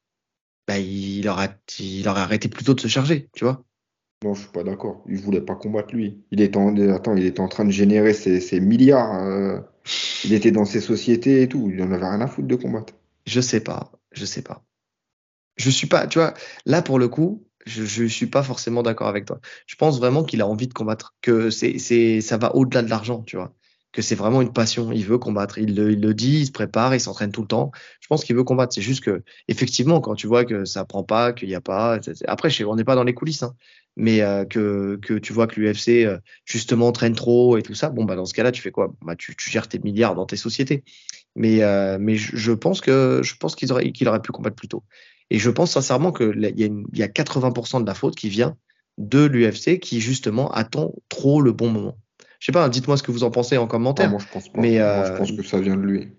bah, 0.68 0.80
il, 0.80 1.30
aurait, 1.30 1.55
il 1.80 2.07
aurait 2.09 2.22
arrêté 2.22 2.49
plus 2.49 2.66
tôt 2.66 2.74
de 2.74 2.80
se 2.80 2.88
charger, 2.88 3.30
tu 3.36 3.43
vois. 3.43 3.64
Non, 4.24 4.34
je 4.34 4.41
suis 4.41 4.49
pas 4.51 4.64
d'accord. 4.64 5.03
Il 5.07 5.20
voulait 5.20 5.41
pas 5.41 5.53
combattre 5.53 5.93
lui. 5.93 6.24
Il 6.32 6.41
était 6.41 6.57
en, 6.57 6.76
attends, 6.89 7.16
il 7.16 7.24
était 7.24 7.39
en 7.39 7.47
train 7.47 7.64
de 7.64 7.70
générer 7.72 8.16
ses, 8.16 8.39
ses 8.41 8.59
milliards. 8.59 9.14
euh, 9.24 9.59
il 10.24 10.34
était 10.34 10.51
dans 10.51 10.66
ses 10.66 10.82
sociétés 10.82 11.43
et 11.43 11.47
tout. 11.47 11.70
Il 11.72 11.84
en 11.84 11.91
avait 11.91 12.07
rien 12.07 12.22
à 12.22 12.28
foutre 12.28 12.47
de 12.47 12.55
combattre. 12.55 12.95
Je 13.28 13.41
sais 13.41 13.62
pas, 13.62 13.91
je 14.12 14.26
sais 14.26 14.41
pas. 14.41 14.64
Je 15.57 15.70
suis 15.70 15.88
pas, 15.88 16.07
tu 16.07 16.18
vois, 16.18 16.34
là, 16.66 16.82
pour 16.82 16.97
le 16.97 17.09
coup, 17.09 17.45
je, 17.66 17.84
je 17.86 18.05
suis 18.05 18.28
pas 18.28 18.43
forcément 18.43 18.84
d'accord 18.84 19.07
avec 19.07 19.26
toi. 19.26 19.39
Je 19.68 19.76
pense 19.76 19.99
vraiment 19.99 20.24
qu'il 20.24 20.41
a 20.41 20.47
envie 20.47 20.68
de 20.68 20.74
combattre, 20.74 21.16
que 21.22 21.49
c'est, 21.49 21.78
c'est, 21.80 22.22
ça 22.22 22.38
va 22.38 22.55
au-delà 22.55 22.82
de 22.82 22.89
l'argent, 22.89 23.24
tu 23.24 23.36
vois. 23.38 23.53
Que 23.91 24.01
c'est 24.01 24.16
vraiment 24.16 24.41
une 24.41 24.53
passion. 24.53 24.91
Il 24.93 25.05
veut 25.05 25.18
combattre. 25.18 25.57
Il 25.57 25.76
le, 25.76 25.91
il 25.91 25.99
le 25.99 26.14
dit, 26.14 26.39
il 26.39 26.45
se 26.45 26.51
prépare, 26.51 26.95
il 26.95 27.01
s'entraîne 27.01 27.32
tout 27.34 27.41
le 27.41 27.47
temps. 27.47 27.72
Je 27.99 28.07
pense 28.07 28.24
qu'il 28.24 28.36
veut 28.38 28.43
combattre. 28.45 28.74
C'est 28.74 28.82
juste 28.82 29.03
que, 29.03 29.22
effectivement, 29.49 29.99
quand 29.99 30.16
tu 30.16 30.28
vois 30.28 30.45
que 30.45 30.64
ça 30.64 30.86
prend 30.86 31.03
pas, 31.03 31.34
qu'il 31.34 31.49
y 31.49 31.55
a 31.55 31.62
pas. 31.62 31.99
Après, 32.26 32.49
on 32.64 32.76
n'est 32.78 32.86
pas 32.86 32.95
dans 32.95 33.03
les 33.03 33.14
coulisses, 33.14 33.43
hein, 33.43 33.53
mais 33.97 34.22
euh, 34.22 34.45
que, 34.45 34.97
que 35.01 35.16
tu 35.16 35.34
vois 35.34 35.45
que 35.47 35.59
l'UFC 35.59 36.05
euh, 36.05 36.18
justement 36.45 36.93
traîne 36.93 37.16
trop 37.16 37.57
et 37.57 37.64
tout 37.64 37.74
ça. 37.74 37.89
Bon, 37.89 38.05
bah 38.05 38.16
dans 38.16 38.26
ce 38.26 38.34
cas-là, 38.34 38.53
tu 38.53 38.62
fais 38.62 38.72
quoi? 38.72 38.93
Bah 39.01 39.18
tu, 39.18 39.36
tu 39.36 39.49
gères 39.49 39.68
tes 39.68 39.80
milliards 39.80 40.16
dans 40.16 40.26
tes 40.26 40.38
sociétés. 40.38 40.86
Mais, 41.36 41.62
euh, 41.64 41.97
mais 41.99 42.16
je, 42.16 42.36
je 42.38 42.51
pense 42.53 42.80
que 42.80 43.22
je 43.24 43.36
pense 43.36 43.55
qu'ils 43.55 43.72
auraient, 43.74 43.91
qu'il 43.91 44.07
aurait 44.07 44.22
pu 44.22 44.32
combattre 44.32 44.55
plus 44.55 44.68
tôt. 44.70 44.84
Et 45.34 45.40
je 45.40 45.50
pense 45.50 45.72
sincèrement 45.72 46.12
que 46.12 46.26
là, 46.26 46.50
il 46.50 46.60
y, 46.60 46.64
a 46.64 46.68
une- 46.68 46.86
y 46.94 47.02
a 47.04 47.08
80% 47.08 47.80
de 47.80 47.86
la 47.88 47.94
faute 47.96 48.16
qui 48.16 48.28
vient 48.30 48.58
de 48.98 49.26
l'UFC 49.26 49.80
qui 49.80 50.02
justement 50.02 50.52
attend 50.52 50.94
trop 51.10 51.42
le 51.42 51.54
bon 51.54 51.70
moment. 51.72 51.98
Je 52.40 52.48
sais 52.48 52.52
pas, 52.52 52.68
dites-moi 52.70 52.98
ce 52.98 53.04
que 53.04 53.12
vous 53.12 53.24
en 53.24 53.32
pensez 53.32 53.58
en 53.58 53.64
Ah, 53.66 53.68
commentaire. 53.68 54.10
moi, 54.10 54.20
je 54.20 54.28
pense 54.32 54.50
pas. 54.50 54.60
Mais, 54.60 54.74
Moi, 54.74 54.82
euh, 54.82 55.06
je 55.14 55.18
pense 55.18 55.32
que 55.32 55.44
ça 55.44 55.60
vient 55.60 55.78
de 55.78 55.82
lui. 55.84 56.10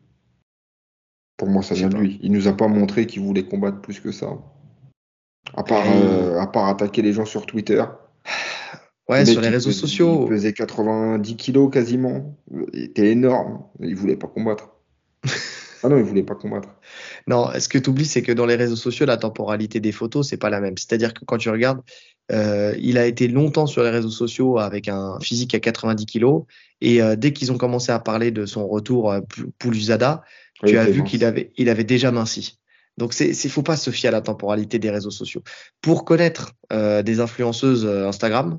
Pour 1.37 1.49
moi, 1.49 1.63
ça 1.63 1.75
vient 1.75 1.89
de 1.91 1.97
lui. 1.97 2.19
Il 2.23 2.33
nous 2.33 2.49
a 2.49 2.57
pas 2.57 2.69
montré 2.69 3.07
qu'il 3.07 3.23
voulait 3.23 3.45
combattre 3.45 3.81
plus 3.83 4.01
que 4.01 4.13
ça. 4.13 4.29
À 5.55 5.63
part, 5.63 5.85
Et- 5.85 5.91
euh, 6.03 6.41
à 6.41 6.47
part 6.47 6.69
attaquer 6.69 7.03
les 7.03 7.13
gens 7.13 7.27
sur 7.27 7.45
Twitter. 7.47 7.85
ouais, 9.11 9.27
sur 9.27 9.41
les 9.43 9.49
réseaux 9.49 9.71
pesait- 9.71 9.81
sociaux. 9.81 10.23
Il 10.25 10.29
pesait 10.31 10.53
90 10.55 11.37
kilos 11.37 11.71
quasiment. 11.71 12.39
Il 12.73 12.85
était 12.85 13.11
énorme. 13.11 13.65
Il 13.81 13.95
voulait 13.95 14.17
pas 14.17 14.29
combattre. 14.29 14.71
ah 15.83 15.89
non, 15.89 15.99
il 15.99 16.05
voulait 16.05 16.23
pas 16.23 16.35
combattre. 16.35 16.69
Non, 17.27 17.49
ce 17.59 17.69
que 17.69 17.79
tu 17.79 17.91
oublies, 17.91 18.05
c'est 18.05 18.23
que 18.23 18.33
dans 18.33 18.47
les 18.47 18.55
réseaux 18.55 18.77
sociaux, 18.77 19.05
la 19.05 19.17
temporalité 19.17 19.81
des 19.81 19.93
photos, 19.93 20.29
c'est 20.29 20.37
pas 20.37 20.51
la 20.51 20.61
même. 20.61 20.77
C'est-à-dire 20.77 21.13
que 21.13 21.25
quand 21.25 21.39
tu 21.39 21.51
regardes, 21.51 21.81
euh, 22.31 22.75
il 22.79 22.99
a 22.99 23.07
été 23.07 23.27
longtemps 23.27 23.67
sur 23.67 23.83
les 23.83 23.91
réseaux 23.91 24.11
sociaux 24.11 24.59
avec 24.59 24.89
un 24.89 25.19
physique 25.21 25.55
à 25.55 25.61
90 25.61 26.07
kilos. 26.07 26.45
Et 26.81 27.03
euh, 27.03 27.17
dès 27.17 27.33
qu'ils 27.33 27.51
ont 27.51 27.59
commencé 27.59 27.91
à 27.91 27.99
parler 27.99 28.31
de 28.31 28.47
son 28.47 28.67
retour 28.69 29.11
euh, 29.11 29.21
Poulusada, 29.59 30.23
tu 30.65 30.71
il 30.71 30.79
as 30.79 30.85
vu 30.85 31.03
qu'il 31.03 31.25
avait, 31.25 31.53
il 31.57 31.69
avait 31.69 31.85
déjà 31.85 32.13
minci. 32.13 32.59
Donc, 32.99 33.13
c'est, 33.13 33.33
c'est, 33.33 33.49
faut 33.49 33.63
pas 33.63 33.77
se 33.77 33.91
fier 33.91 34.09
à 34.09 34.13
la 34.13 34.21
temporalité 34.21 34.79
des 34.79 34.91
réseaux 34.91 35.11
sociaux. 35.11 35.43
Pour 35.81 36.05
connaître 36.05 36.53
euh, 36.73 37.03
des 37.03 37.21
influenceuses 37.21 37.87
Instagram, 37.87 38.59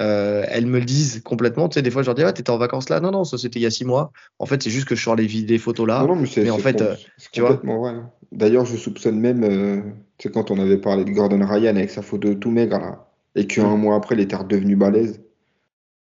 euh, 0.00 0.44
elles 0.48 0.66
me 0.66 0.78
le 0.78 0.84
disent 0.84 1.20
complètement. 1.22 1.68
Tu 1.68 1.74
sais, 1.74 1.82
des 1.82 1.90
fois, 1.90 2.02
je 2.02 2.06
leur 2.06 2.14
dis, 2.14 2.22
ah, 2.22 2.32
t'étais 2.32 2.50
en 2.50 2.58
vacances 2.58 2.88
là? 2.88 3.00
Non, 3.00 3.10
non, 3.10 3.24
ça 3.24 3.38
c'était 3.38 3.58
il 3.58 3.62
y 3.62 3.66
a 3.66 3.70
six 3.70 3.84
mois. 3.84 4.12
En 4.38 4.46
fait, 4.46 4.62
c'est 4.62 4.70
juste 4.70 4.86
que 4.88 4.94
je 4.94 5.02
sors 5.02 5.16
les, 5.16 5.26
les 5.26 5.58
photos 5.58 5.86
là. 5.86 6.00
Non, 6.00 6.08
non, 6.08 6.16
mais 6.16 6.26
c'est 6.26 6.42
mais 6.44 6.50
en 6.50 6.58
fait, 6.58 6.80
euh, 6.80 6.94
tu 7.32 7.40
vois. 7.40 7.60
vrai. 7.62 7.94
D'ailleurs, 8.32 8.64
je 8.64 8.76
soupçonne 8.76 9.18
même, 9.18 9.44
euh, 9.44 9.82
tu 10.18 10.28
sais, 10.28 10.32
quand 10.32 10.50
on 10.50 10.58
avait 10.58 10.78
parlé 10.78 11.04
de 11.04 11.10
Gordon 11.10 11.44
Ryan 11.44 11.76
avec 11.76 11.90
sa 11.90 12.02
photo 12.02 12.34
tout 12.34 12.50
maigre 12.50 12.78
là, 12.78 13.08
et 13.34 13.46
qu'un 13.46 13.76
Mm. 13.76 13.80
mois 13.80 13.96
après, 13.96 14.14
il 14.14 14.20
était 14.20 14.36
redevenu 14.36 14.76
balèze, 14.76 15.20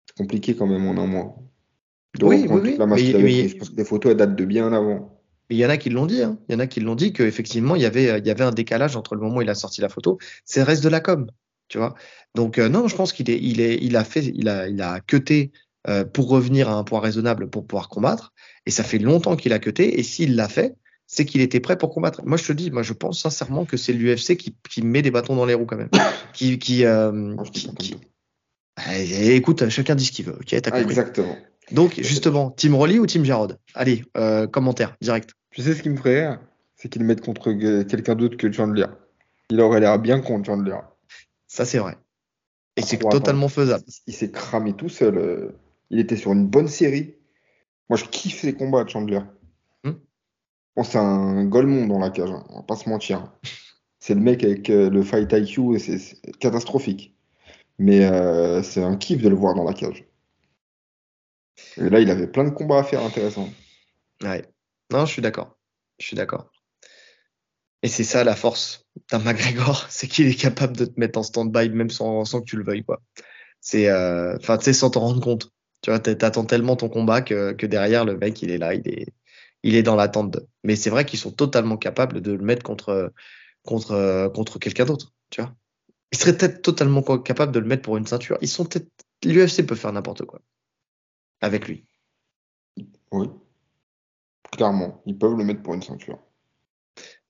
c'est 0.06 0.18
compliqué 0.18 0.56
quand 0.56 0.68
même 0.68 0.88
en 0.88 1.02
un 1.02 1.08
mois. 1.08 1.36
Oui, 2.22 2.46
oui, 2.50 2.60
oui, 2.64 2.76
la 2.78 2.86
mais- 2.86 3.14
mais- 3.14 3.50
les 3.78 3.86
photos, 3.86 4.12
elles 4.12 4.18
datent 4.18 4.36
de 4.36 4.46
bien 4.46 4.74
avant. 4.74 5.20
Mais 5.50 5.56
il 5.56 5.60
y 5.60 5.66
en 5.66 5.70
a 5.70 5.78
qui 5.78 5.90
l'ont 5.90 6.06
dit. 6.06 6.22
Hein. 6.22 6.38
Il 6.48 6.54
y 6.54 6.56
en 6.56 6.60
a 6.60 6.68
qui 6.68 6.80
l'ont 6.80 6.96
dit 6.96 7.14
qu'effectivement, 7.14 7.76
il 7.76 7.82
y 7.82 7.86
avait, 7.86 8.20
il 8.20 8.28
y 8.28 8.32
avait 8.32 8.44
un 8.44 8.52
décalage 8.52 8.96
entre 8.96 9.16
le 9.16 9.22
moment 9.22 9.38
où 9.38 9.42
il 9.42 9.50
a 9.50 9.56
sorti 9.56 9.82
la 9.82 9.90
photo. 9.90 10.18
C'est 10.46 10.60
le 10.60 10.66
reste 10.66 10.84
de 10.84 10.90
la 10.90 11.00
com. 11.00 11.28
Tu 11.70 11.78
vois. 11.78 11.96
Donc 12.36 12.58
euh, 12.58 12.68
non, 12.68 12.88
je 12.88 12.96
pense 12.96 13.14
qu'il 13.14 13.30
est, 13.30 13.40
il 13.40 13.62
est, 13.62 13.78
il 13.82 13.96
a 13.96 14.04
fait, 14.04 14.26
il 14.26 14.50
a, 14.50 14.68
il 14.68 14.82
a 14.82 15.00
cuté 15.00 15.52
euh, 15.88 16.04
pour 16.04 16.28
revenir 16.28 16.70
à 16.70 16.74
un 16.74 16.84
point 16.84 17.00
raisonnable 17.00 17.50
pour 17.50 17.66
pouvoir 17.66 17.88
combattre. 17.88 18.34
Et 18.66 18.72
ça 18.72 18.84
fait 18.84 18.98
longtemps 18.98 19.38
qu'il 19.38 19.54
a 19.54 19.60
cuté. 19.60 20.00
Et 20.00 20.04
s'il 20.04 20.36
l'a 20.36 20.50
fait, 20.50 20.76
c'est 21.08 21.26
qu'il 21.26 21.42
était 21.42 21.62
prêt 21.62 21.78
pour 21.78 21.94
combattre. 21.94 22.22
Moi, 22.26 22.38
je 22.38 22.46
te 22.46 22.52
dis, 22.52 22.70
moi, 22.70 22.84
je 22.84 22.94
pense 22.94 23.22
sincèrement 23.22 23.66
que 23.66 23.78
c'est 23.78 23.94
l'UFC 23.94 24.36
qui, 24.36 24.56
qui 24.70 24.82
met 24.82 25.02
des 25.02 25.10
bâtons 25.10 25.36
dans 25.36 25.46
les 25.46 25.54
roues 25.54 25.66
quand 25.66 25.78
même. 25.78 25.90
qui, 26.34 26.60
qui, 26.60 26.86
euh, 26.86 27.36
qui, 27.54 27.74
qui... 27.76 27.96
Eh, 28.92 29.36
écoute, 29.36 29.70
chacun 29.70 29.96
dit 29.96 30.06
ce 30.06 30.12
qu'il 30.12 30.26
veut. 30.26 30.36
Ok, 30.36 30.48
t'as 30.50 30.62
compris. 30.70 30.82
Exactement. 30.82 31.36
Donc, 31.72 31.94
justement, 31.98 32.52
Team 32.52 32.76
Rolly 32.76 33.00
ou 33.00 33.06
Team 33.06 33.24
Jarod 33.24 33.58
Allez, 33.74 34.04
euh, 34.18 34.48
commentaire, 34.48 34.96
direct. 35.02 35.32
Tu 35.52 35.62
sais 35.62 35.74
ce 35.74 35.82
qui 35.82 35.90
me 35.90 35.98
ferait? 35.98 36.38
C'est 36.76 36.90
qu'il 36.90 37.04
mette 37.04 37.22
contre 37.22 37.52
quelqu'un 37.84 38.16
d'autre 38.16 38.38
que 38.38 38.52
Chandler. 38.52 38.86
Il 39.50 39.60
aurait 39.62 39.80
l'air 39.80 39.98
bien 40.00 40.20
contre 40.20 40.46
Chandler. 40.46 40.78
Ça, 41.50 41.66
c'est 41.66 41.80
vrai. 41.80 41.97
Et 42.78 42.82
c'est 42.82 43.00
totalement 43.00 43.50
faisable. 43.50 43.84
Il 44.08 44.14
s'est 44.14 44.32
cramé 44.32 44.74
tout 44.74 44.88
seul. 44.88 45.18
Euh. 45.18 45.52
Il 45.89 46.00
était 46.00 46.16
sur 46.16 46.32
une 46.32 46.47
bonne 46.47 46.68
série. 46.68 47.16
Moi, 47.89 47.97
je 47.97 48.06
kiffe 48.06 48.39
ses 48.39 48.54
combats 48.54 48.84
de 48.84 48.89
Chandler. 48.89 49.22
Hmm. 49.84 49.93
Bon, 50.76 50.84
c'est 50.84 51.00
un 51.00 51.43
golemon 51.45 51.88
dans 51.88 51.97
la 51.97 52.12
cage, 52.12 52.30
hein. 52.30 52.45
on 52.50 52.58
va 52.58 52.64
pas 52.64 52.76
se 52.76 52.88
mentir. 52.88 53.34
C'est 54.02 54.14
le 54.14 54.22
mec 54.22 54.43
avec 54.43 54.70
euh, 54.70 54.89
le 54.89 55.04
fight 55.04 55.30
IQ, 55.34 55.76
et 55.76 55.80
c'est 55.80 56.22
catastrophique. 56.39 57.18
Mais 57.80 58.00
c'est 58.64 58.84
un 58.84 58.95
kiff 58.95 59.22
de 59.22 59.28
le 59.30 59.36
voir 59.36 59.56
dans 59.56 59.64
la 59.64 59.74
cage. 59.74 60.06
Et 61.78 61.89
là, 61.89 62.00
il 62.00 62.10
avait 62.10 62.28
plein 62.28 62.43
de 62.45 62.50
combats 62.50 62.80
à 62.80 62.84
faire 62.84 63.04
intéressants. 63.04 63.50
Ouais. 64.22 64.45
Non, 64.91 65.06
je 65.06 65.12
suis 65.12 65.22
d'accord. 65.22 65.58
Je 65.97 66.08
suis 66.08 66.16
d'accord. 66.16 66.50
Et 67.84 67.88
c'est 67.88 68.04
ça 68.04 68.24
la 68.24 68.36
force 68.36 68.86
d'un 69.12 69.20
McGregor, 69.24 69.86
c'est 69.90 70.08
qu'il 70.08 70.28
est 70.28 70.40
capable 70.40 70.76
de 70.76 70.86
te 70.86 71.00
mettre 71.00 71.20
en 71.20 71.24
stand-by 71.24 71.70
même 71.70 71.90
sans, 71.90 72.26
sans, 72.26 72.42
que 72.42 72.46
tu 72.46 72.58
le 72.58 72.64
veuilles, 72.64 72.84
quoi. 72.84 73.02
C'est, 73.62 73.90
euh, 73.90 74.38
enfin, 74.38 74.58
tu 74.58 74.66
sais, 74.66 74.74
sans 74.74 74.90
t'en 74.90 75.02
rendre 75.02 75.22
compte. 75.22 75.52
Tu 75.82 75.92
vois, 75.92 76.00
t'attends 76.00 76.46
tellement 76.46 76.76
ton 76.76 76.90
combat 76.90 77.22
que, 77.22 77.54
que, 77.54 77.66
derrière, 77.66 78.06
le 78.06 78.18
mec, 78.18 78.42
il 78.42 78.52
est 78.52 78.58
là, 78.58 78.74
il 78.74 78.88
est, 78.88 79.08
il 79.64 79.76
est 79.76 79.84
dans 79.84 79.96
l'attente. 79.96 80.38
Mais 80.64 80.76
c'est 80.76 80.90
vrai 80.90 81.06
qu'ils 81.06 81.20
sont 81.20 81.32
totalement 81.32 81.78
capables 81.78 82.22
de 82.22 82.34
le 82.34 82.44
mettre 82.44 82.64
contre, 82.64 83.14
contre, 83.64 84.30
contre 84.34 84.60
quelqu'un 84.60 84.86
d'autre, 84.86 85.14
tu 85.30 85.42
vois. 85.42 85.54
Ils 86.12 86.18
seraient 86.18 86.38
peut-être 86.38 86.62
totalement 86.62 87.02
capables 87.20 87.52
de 87.52 87.60
le 87.60 87.68
mettre 87.68 87.84
pour 87.84 87.98
une 87.98 88.08
ceinture. 88.08 88.38
Ils 88.42 88.48
sont 88.48 88.66
peut-être, 88.66 88.90
l'UFC 89.24 89.66
peut 89.66 89.76
faire 89.76 89.94
n'importe 89.94 90.26
quoi 90.26 90.42
avec 91.42 91.68
lui. 91.68 91.86
Oui. 93.12 93.28
Clairement, 94.52 95.02
ils 95.06 95.18
peuvent 95.18 95.38
le 95.38 95.44
mettre 95.44 95.62
pour 95.62 95.74
une 95.74 95.82
ceinture. 95.82 96.20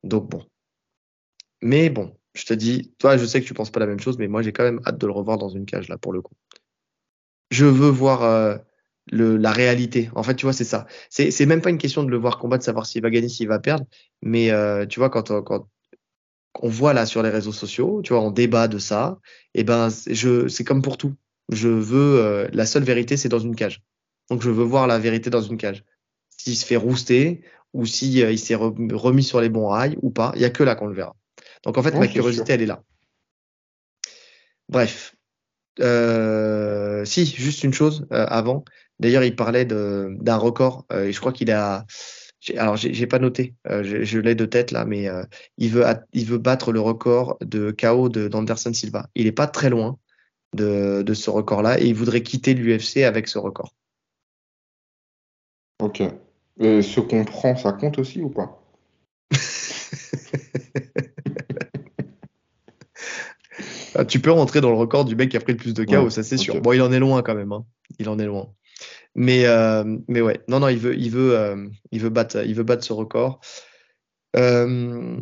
Donc 0.04 0.30
bon. 0.30 0.46
Mais 1.62 1.90
bon, 1.90 2.16
je 2.34 2.46
te 2.46 2.54
dis, 2.54 2.94
toi, 3.00 3.18
je 3.18 3.26
sais 3.26 3.42
que 3.42 3.46
tu 3.46 3.54
penses 3.54 3.72
pas 3.72 3.80
la 3.80 3.88
même 3.88 4.00
chose, 4.00 4.18
mais 4.18 4.28
moi, 4.28 4.42
j'ai 4.42 4.54
quand 4.54 4.64
même 4.64 4.82
hâte 4.86 4.98
de 4.98 5.06
le 5.06 5.12
revoir 5.12 5.38
dans 5.38 5.50
une 5.50 5.66
cage, 5.66 5.90
là, 5.90 5.98
pour 5.98 6.14
le 6.14 6.22
coup. 6.22 6.34
Je 7.52 7.66
veux 7.66 7.90
voir 7.90 8.24
euh, 8.24 8.58
la 9.12 9.52
réalité. 9.52 10.10
En 10.16 10.24
fait, 10.24 10.36
tu 10.36 10.46
vois, 10.46 10.54
c'est 10.54 10.64
ça. 10.64 10.86
C'est 11.10 11.46
même 11.46 11.62
pas 11.62 11.70
une 11.70 11.78
question 11.78 12.04
de 12.04 12.10
le 12.10 12.18
voir 12.18 12.38
combattre, 12.38 12.62
de 12.62 12.66
savoir 12.66 12.86
s'il 12.86 13.02
va 13.02 13.10
gagner, 13.10 13.30
s'il 13.30 13.48
va 13.48 13.60
perdre. 13.60 13.86
Mais 14.22 14.52
euh, 14.52 14.86
tu 14.86 15.00
vois, 15.00 15.10
quand, 15.10 15.42
quand 15.44 15.68
on 16.62 16.70
voit 16.70 16.94
là 16.94 17.06
sur 17.06 17.24
les 17.24 17.30
réseaux 17.30 17.52
sociaux, 17.52 18.02
tu 18.04 18.14
vois, 18.14 18.22
on 18.22 18.32
débat 18.32 18.68
de 18.68 18.78
ça, 18.78 19.20
et 19.54 19.62
eh 19.62 19.64
ben, 19.64 19.90
c'est 19.90 20.64
comme 20.64 20.82
pour 20.82 20.98
tout. 20.98 21.16
Je 21.52 21.68
veux, 21.68 22.20
euh, 22.20 22.48
la 22.54 22.66
seule 22.66 22.84
vérité, 22.84 23.18
c'est 23.18 23.30
dans 23.30 23.40
une 23.40 23.56
cage. 23.56 23.82
Donc 24.30 24.44
je 24.44 24.50
veux 24.50 24.64
voir 24.64 24.88
la 24.88 25.00
vérité 25.00 25.30
dans 25.30 25.42
une 25.42 25.58
cage. 25.58 25.84
S'il 26.30 26.56
se 26.56 26.66
fait 26.66 26.76
rouster 26.76 27.42
ou 27.74 27.86
si 27.86 28.24
euh, 28.24 28.32
il 28.32 28.40
s'est 28.40 28.56
remis 28.56 29.24
sur 29.24 29.42
les 29.42 29.50
bons 29.50 29.68
rails 29.68 29.98
ou 30.02 30.10
pas, 30.10 30.32
il 30.36 30.42
y 30.42 30.46
a 30.46 30.50
que 30.50 30.64
là 30.64 30.76
qu'on 30.76 30.88
le 30.88 30.96
verra. 30.96 31.16
Donc 31.64 31.78
en 31.78 31.84
fait, 31.84 31.94
ma 31.94 32.08
curiosité, 32.08 32.54
elle 32.54 32.62
est 32.62 32.68
là. 32.68 32.82
Bref. 34.70 35.16
Euh, 35.80 37.06
si, 37.06 37.26
juste 37.26 37.64
une 37.64 37.74
chose 37.74 38.06
euh, 38.12 38.26
avant. 38.28 38.66
D'ailleurs, 39.00 39.24
il 39.24 39.36
parlait 39.36 39.66
d'un 39.66 40.36
record 40.36 40.86
et 40.94 41.14
je 41.14 41.20
crois 41.20 41.32
qu'il 41.32 41.52
a. 41.52 41.86
Alors, 42.58 42.76
j'ai 42.78 43.08
pas 43.08 43.20
noté, 43.20 43.54
je, 43.66 44.04
je 44.04 44.20
l'ai 44.20 44.36
de 44.36 44.46
tête 44.46 44.72
là, 44.72 44.86
mais 44.86 45.08
il, 45.58 45.70
veut, 45.70 45.86
il 46.14 46.26
veut 46.26 46.38
battre 46.38 46.72
le 46.72 46.80
record 46.80 47.38
de 47.42 47.72
KO 47.72 48.10
d'Anderson 48.10 48.74
Silva. 48.74 49.08
Il 49.16 49.28
est 49.28 49.34
pas 49.34 49.48
très 49.48 49.70
loin 49.70 49.98
de, 50.56 51.02
de 51.02 51.14
ce 51.14 51.30
record-là 51.30 51.80
et 51.80 51.86
il 51.86 51.96
voudrait 51.96 52.24
quitter 52.24 52.54
l'UFC 52.54 53.04
avec 53.04 53.28
ce 53.28 53.38
record. 53.38 53.74
Ok. 55.80 56.04
Et 56.60 56.82
ce 56.82 57.00
qu'on 57.00 57.24
prend, 57.24 57.56
ça 57.56 57.72
compte 57.72 58.00
aussi 58.00 58.22
ou 58.22 58.30
pas? 58.30 58.62
Ah, 63.96 64.06
Tu 64.06 64.20
peux 64.20 64.32
rentrer 64.32 64.62
dans 64.62 64.70
le 64.70 64.78
record 64.78 65.04
du 65.04 65.16
mec 65.16 65.30
qui 65.30 65.38
a 65.38 65.40
pris 65.40 65.54
le 65.54 65.58
plus 65.58 65.74
de 65.74 65.84
KO, 65.84 66.10
ça 66.10 66.24
c'est 66.24 66.38
sûr. 66.38 66.62
Bon, 66.62 66.72
il 66.74 66.82
en 66.82 66.92
est 66.92 67.00
loin 67.00 67.22
quand 67.22 67.36
même. 67.36 67.52
Hein. 67.52 67.66
Il 67.98 68.08
en 68.08 68.20
est 68.20 68.26
loin. 68.26 68.54
Mais, 69.16 69.46
euh, 69.46 69.98
mais 70.08 70.22
ouais, 70.22 70.40
non, 70.48 70.60
non, 70.60 70.70
il 70.70 70.78
veut, 70.78 70.98
il 70.98 71.12
veut, 71.12 71.38
euh, 71.38 71.68
il 71.92 72.00
veut, 72.00 72.10
battre, 72.10 72.46
il 72.46 72.56
veut 72.56 72.64
battre 72.64 72.84
ce 72.84 72.94
record. 72.94 73.42
Euh, 74.36 75.18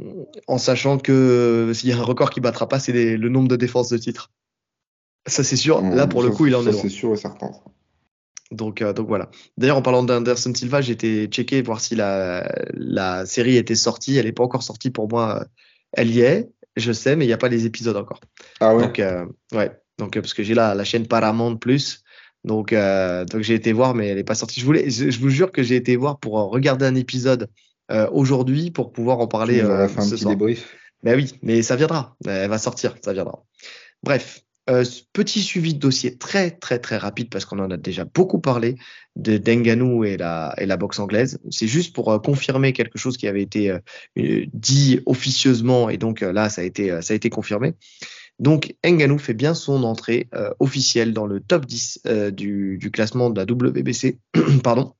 en 0.47 0.57
sachant 0.57 0.97
que 0.97 1.71
s'il 1.73 1.89
y 1.89 1.93
a 1.93 1.97
un 1.97 2.03
record 2.03 2.29
qui 2.29 2.41
battra 2.41 2.67
pas, 2.67 2.79
c'est 2.79 3.17
le 3.17 3.29
nombre 3.29 3.47
de 3.47 3.55
défenses 3.55 3.89
de 3.89 3.97
titre. 3.97 4.31
Ça 5.25 5.43
c'est 5.43 5.55
sûr. 5.55 5.81
Là, 5.81 6.07
pour 6.07 6.21
le 6.21 6.29
coup, 6.29 6.45
il 6.45 6.55
en 6.55 6.61
est 6.61 6.71
loin. 6.71 6.81
C'est 6.81 6.89
sûr 6.89 7.13
et 7.13 7.17
certain. 7.17 7.51
Donc, 8.51 8.81
euh, 8.81 8.93
donc 8.93 9.07
voilà. 9.07 9.29
D'ailleurs, 9.57 9.77
en 9.77 9.81
parlant 9.81 10.03
d'Anderson 10.03 10.53
Silva, 10.53 10.81
j'ai 10.81 10.93
été 10.93 11.25
checker 11.27 11.61
voir 11.61 11.81
si 11.81 11.95
la, 11.95 12.49
la 12.73 13.25
série 13.25 13.57
était 13.57 13.75
sortie. 13.75 14.17
Elle 14.17 14.25
n'est 14.25 14.31
pas 14.31 14.43
encore 14.43 14.63
sortie 14.63 14.89
pour 14.89 15.09
moi. 15.09 15.45
Elle 15.93 16.11
y 16.11 16.21
est, 16.21 16.49
je 16.75 16.91
sais, 16.91 17.15
mais 17.15 17.25
il 17.25 17.27
n'y 17.27 17.33
a 17.33 17.37
pas 17.37 17.49
les 17.49 17.65
épisodes 17.65 17.97
encore. 17.97 18.21
Ah 18.59 18.75
ouais. 18.75 18.83
Donc, 18.83 18.99
euh, 18.99 19.25
ouais. 19.53 19.71
Donc, 19.97 20.13
parce 20.13 20.33
que 20.33 20.43
j'ai 20.43 20.53
la, 20.53 20.75
la 20.75 20.83
chaîne 20.83 21.07
Paramount 21.07 21.57
Plus. 21.57 22.03
Donc, 22.43 22.71
euh, 22.71 23.25
donc 23.25 23.41
j'ai 23.41 23.55
été 23.55 23.73
voir, 23.73 23.95
mais 23.95 24.07
elle 24.07 24.17
n'est 24.17 24.23
pas 24.23 24.35
sortie. 24.35 24.61
Je, 24.61 24.65
voulais, 24.65 24.89
je, 24.89 25.19
vous 25.19 25.29
jure 25.29 25.51
que 25.51 25.63
j'ai 25.63 25.75
été 25.75 25.95
voir 25.95 26.19
pour 26.19 26.33
regarder 26.33 26.85
un 26.85 26.95
épisode 26.95 27.49
aujourd'hui 28.11 28.69
pour 28.69 28.91
pouvoir 28.91 29.19
en 29.19 29.27
parler. 29.27 29.61
Euh, 29.61 29.87
ce 29.87 29.99
un 29.99 30.09
petit 30.09 30.25
débrief. 30.25 30.75
Ben 31.03 31.15
oui, 31.15 31.33
mais 31.41 31.61
ça 31.61 31.75
viendra. 31.75 32.15
Elle 32.25 32.49
va 32.49 32.57
sortir, 32.57 32.95
ça 33.03 33.13
viendra. 33.13 33.43
Bref, 34.03 34.41
euh, 34.69 34.83
petit 35.13 35.41
suivi 35.41 35.73
de 35.73 35.79
dossier 35.79 36.17
très 36.17 36.51
très 36.51 36.79
très 36.79 36.97
rapide 36.97 37.29
parce 37.29 37.45
qu'on 37.45 37.59
en 37.59 37.71
a 37.71 37.77
déjà 37.77 38.03
beaucoup 38.03 38.39
parlé 38.39 38.75
de 39.15 39.37
Denganou 39.37 40.03
et 40.03 40.17
la, 40.17 40.53
et 40.57 40.65
la 40.65 40.75
boxe 40.75 40.99
anglaise. 40.99 41.39
C'est 41.49 41.67
juste 41.67 41.95
pour 41.95 42.11
euh, 42.11 42.19
confirmer 42.19 42.73
quelque 42.73 42.97
chose 42.97 43.15
qui 43.15 43.27
avait 43.27 43.41
été 43.41 43.71
euh, 43.71 44.45
dit 44.53 44.99
officieusement 45.05 45.89
et 45.89 45.97
donc 45.97 46.19
là 46.19 46.49
ça 46.49 46.61
a 46.61 46.65
été 46.65 47.01
ça 47.01 47.13
a 47.13 47.15
été 47.15 47.29
confirmé. 47.29 47.75
Donc 48.39 48.75
Ngannou 48.85 49.17
fait 49.17 49.33
bien 49.33 49.53
son 49.53 49.83
entrée 49.83 50.29
officielle 50.59 51.11
dans 51.11 51.25
le 51.25 51.39
top 51.39 51.65
10 51.65 52.01
du, 52.33 52.77
du, 52.77 52.91
classement 52.91 53.31
de 53.31 53.39
la 53.39 53.45
WBC. 53.51 54.19
Pardon. 54.63 54.93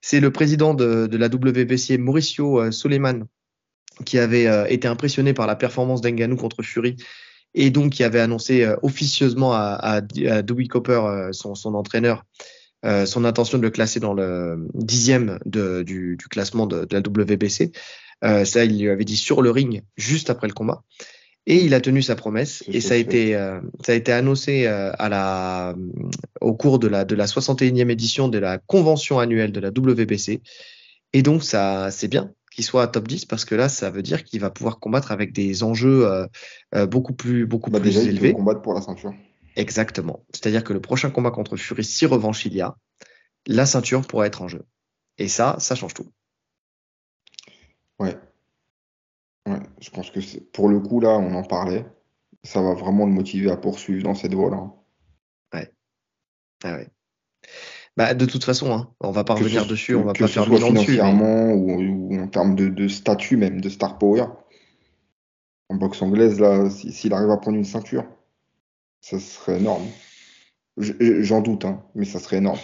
C'est 0.00 0.18
le 0.18 0.32
président 0.32 0.74
de, 0.74 1.06
de, 1.06 1.16
la 1.16 1.28
WBC 1.28 1.98
Mauricio 1.98 2.72
Soleiman 2.72 3.26
qui 4.04 4.18
avait 4.18 4.72
été 4.72 4.88
impressionné 4.88 5.32
par 5.32 5.46
la 5.46 5.54
performance 5.54 6.00
d'Ngannou 6.00 6.34
contre 6.34 6.64
Fury 6.64 6.96
et 7.54 7.70
donc 7.70 7.92
qui 7.92 8.04
avait 8.04 8.20
annoncé 8.20 8.64
euh, 8.64 8.76
officieusement 8.82 9.52
à, 9.52 9.78
à, 9.80 10.00
Dewey 10.00 10.66
Copper, 10.66 11.00
euh, 11.04 11.32
son, 11.32 11.54
son, 11.54 11.74
entraîneur, 11.74 12.24
euh, 12.84 13.06
son 13.06 13.24
intention 13.24 13.58
de 13.58 13.62
le 13.62 13.70
classer 13.70 14.00
dans 14.00 14.14
le 14.14 14.68
dixième 14.74 15.38
de, 15.44 15.82
du, 15.82 16.16
du, 16.16 16.28
classement 16.28 16.66
de, 16.66 16.84
de, 16.84 16.94
la 16.94 17.00
WBC. 17.00 17.72
ça, 18.22 18.64
il 18.64 18.80
lui 18.80 18.88
avait 18.88 19.04
dit 19.04 19.16
sur 19.16 19.42
le 19.42 19.50
ring 19.50 19.82
juste 19.96 20.30
après 20.30 20.48
le 20.48 20.54
combat. 20.54 20.82
Et 21.44 21.56
il 21.56 21.74
a 21.74 21.80
tenu 21.80 22.02
sa 22.02 22.14
promesse 22.14 22.62
et 22.68 22.80
ça 22.80 22.94
a 22.94 22.96
été 22.96 23.32
ça 23.84 23.90
a 23.90 23.94
été 23.96 24.12
annoncé 24.12 24.66
à 24.66 25.08
la 25.08 25.74
au 26.40 26.54
cours 26.54 26.78
de 26.78 26.86
la 26.86 27.04
de 27.04 27.16
la 27.16 27.26
61e 27.26 27.90
édition 27.90 28.28
de 28.28 28.38
la 28.38 28.58
convention 28.58 29.18
annuelle 29.18 29.50
de 29.50 29.58
la 29.58 29.70
WBC 29.70 30.40
et 31.12 31.22
donc 31.22 31.42
ça 31.42 31.90
c'est 31.90 32.06
bien 32.06 32.32
qu'il 32.54 32.64
soit 32.64 32.82
à 32.82 32.86
top 32.86 33.08
10 33.08 33.24
parce 33.24 33.44
que 33.44 33.54
là, 33.54 33.68
ça 33.68 33.90
veut 33.90 34.02
dire 34.02 34.24
qu'il 34.24 34.40
va 34.40 34.50
pouvoir 34.50 34.78
combattre 34.78 35.12
avec 35.12 35.32
des 35.32 35.62
enjeux 35.62 36.06
euh, 36.06 36.26
euh, 36.74 36.86
beaucoup 36.86 37.14
plus, 37.14 37.46
beaucoup 37.46 37.70
bah, 37.70 37.80
plus 37.80 37.90
déjà, 37.94 38.02
élevés. 38.02 38.30
Il 38.30 38.34
combattre 38.34 38.62
pour 38.62 38.74
la 38.74 38.82
ceinture. 38.82 39.14
Exactement. 39.56 40.24
C'est-à-dire 40.32 40.64
que 40.64 40.72
le 40.72 40.80
prochain 40.80 41.10
combat 41.10 41.30
contre 41.30 41.56
Fury, 41.56 41.84
si 41.84 42.06
revanche 42.06 42.46
il 42.46 42.54
y 42.54 42.60
a, 42.60 42.76
la 43.46 43.66
ceinture 43.66 44.06
pourra 44.06 44.26
être 44.26 44.42
en 44.42 44.48
jeu. 44.48 44.64
Et 45.18 45.28
ça, 45.28 45.56
ça 45.58 45.74
change 45.74 45.94
tout. 45.94 46.08
Ouais. 47.98 48.16
Ouais, 49.46 49.60
je 49.80 49.90
pense 49.90 50.10
que 50.10 50.20
pour 50.52 50.68
le 50.68 50.80
coup, 50.80 51.00
là, 51.00 51.10
on 51.10 51.34
en 51.34 51.42
parlait. 51.42 51.84
Ça 52.44 52.60
va 52.60 52.74
vraiment 52.74 53.06
le 53.06 53.12
motiver 53.12 53.50
à 53.50 53.56
poursuivre 53.56 54.02
dans 54.02 54.14
cette 54.14 54.34
voie-là. 54.34 54.72
Ouais. 55.52 55.72
Ah 56.64 56.74
ouais. 56.74 56.88
Bah, 57.96 58.14
de 58.14 58.24
toute 58.24 58.44
façon, 58.44 58.72
hein, 58.72 58.88
on 59.00 59.10
va 59.10 59.22
pas 59.22 59.34
revenir 59.34 59.66
dessus, 59.66 59.94
on 59.94 60.04
va 60.04 60.14
pas 60.14 60.26
faire 60.26 60.48
le 60.48 60.56
financièrement 60.56 61.52
ou, 61.52 62.18
en 62.18 62.26
termes 62.26 62.54
de, 62.54 62.88
statut 62.88 63.36
même, 63.36 63.60
de 63.60 63.68
star 63.68 63.98
power. 63.98 64.26
En 65.68 65.76
boxe 65.76 66.00
anglaise, 66.00 66.40
là, 66.40 66.70
s'il 66.70 67.12
arrive 67.12 67.30
à 67.30 67.36
prendre 67.36 67.56
une 67.56 67.64
ceinture, 67.64 68.04
ça 69.00 69.18
serait 69.20 69.58
énorme. 69.58 69.86
J'en 70.78 71.42
doute, 71.42 71.66
hein, 71.66 71.82
mais 71.94 72.06
ça 72.06 72.18
serait 72.18 72.38
énorme. 72.38 72.58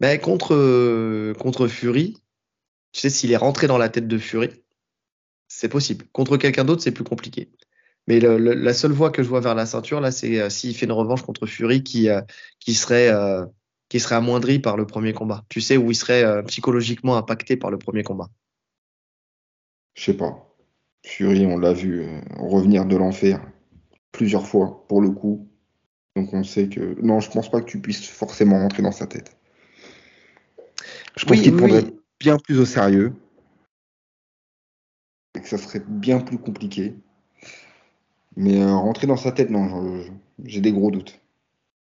Mais 0.00 0.18
contre, 0.18 1.32
contre 1.34 1.68
Fury, 1.68 2.16
tu 2.90 3.00
sais, 3.00 3.10
s'il 3.10 3.30
est 3.30 3.36
rentré 3.36 3.68
dans 3.68 3.78
la 3.78 3.88
tête 3.88 4.08
de 4.08 4.18
Fury, 4.18 4.50
c'est 5.46 5.68
possible. 5.68 6.06
Contre 6.12 6.36
quelqu'un 6.36 6.64
d'autre, 6.64 6.82
c'est 6.82 6.90
plus 6.90 7.04
compliqué. 7.04 7.52
Mais 8.08 8.18
la 8.18 8.74
seule 8.74 8.92
voie 8.92 9.10
que 9.10 9.22
je 9.22 9.28
vois 9.28 9.40
vers 9.40 9.54
la 9.54 9.66
ceinture, 9.66 10.00
là, 10.00 10.10
c'est 10.10 10.40
euh, 10.40 10.50
s'il 10.50 10.74
fait 10.76 10.86
une 10.86 10.92
revanche 10.92 11.22
contre 11.22 11.46
Fury 11.46 11.84
qui, 11.84 12.08
euh, 12.08 12.20
qui, 12.58 12.74
serait, 12.74 13.08
euh, 13.08 13.46
qui 13.88 14.00
serait 14.00 14.16
amoindri 14.16 14.58
par 14.58 14.76
le 14.76 14.86
premier 14.86 15.12
combat. 15.12 15.44
Tu 15.48 15.60
sais, 15.60 15.76
où 15.76 15.90
il 15.90 15.94
serait 15.94 16.44
psychologiquement 16.44 17.16
impacté 17.16 17.56
par 17.56 17.70
le 17.70 17.78
premier 17.78 18.02
combat. 18.02 18.28
Je 19.94 20.04
sais 20.04 20.16
pas. 20.16 20.48
Fury, 21.06 21.46
on 21.46 21.58
l'a 21.58 21.72
vu 21.72 22.04
revenir 22.38 22.86
de 22.86 22.96
l'enfer 22.96 23.40
plusieurs 24.10 24.46
fois, 24.46 24.84
pour 24.88 25.00
le 25.00 25.10
coup. 25.10 25.48
Donc 26.16 26.32
on 26.32 26.42
sait 26.42 26.68
que. 26.68 27.00
Non, 27.00 27.20
je 27.20 27.30
pense 27.30 27.50
pas 27.50 27.60
que 27.60 27.66
tu 27.66 27.80
puisses 27.80 28.06
forcément 28.08 28.58
rentrer 28.58 28.82
dans 28.82 28.92
sa 28.92 29.06
tête. 29.06 29.36
Je 31.16 31.24
pense 31.24 31.40
qu'il 31.40 31.56
prendrait 31.56 31.84
bien 32.18 32.36
plus 32.38 32.58
au 32.58 32.64
sérieux. 32.64 33.12
Et 35.36 35.40
que 35.40 35.48
ça 35.48 35.58
serait 35.58 35.82
bien 35.86 36.20
plus 36.20 36.38
compliqué. 36.38 36.94
Mais 38.36 38.60
euh, 38.60 38.74
rentrer 38.74 39.06
dans 39.06 39.16
sa 39.16 39.32
tête, 39.32 39.50
non, 39.50 40.04
j'ai 40.44 40.60
des 40.60 40.72
gros 40.72 40.90
doutes. 40.90 41.20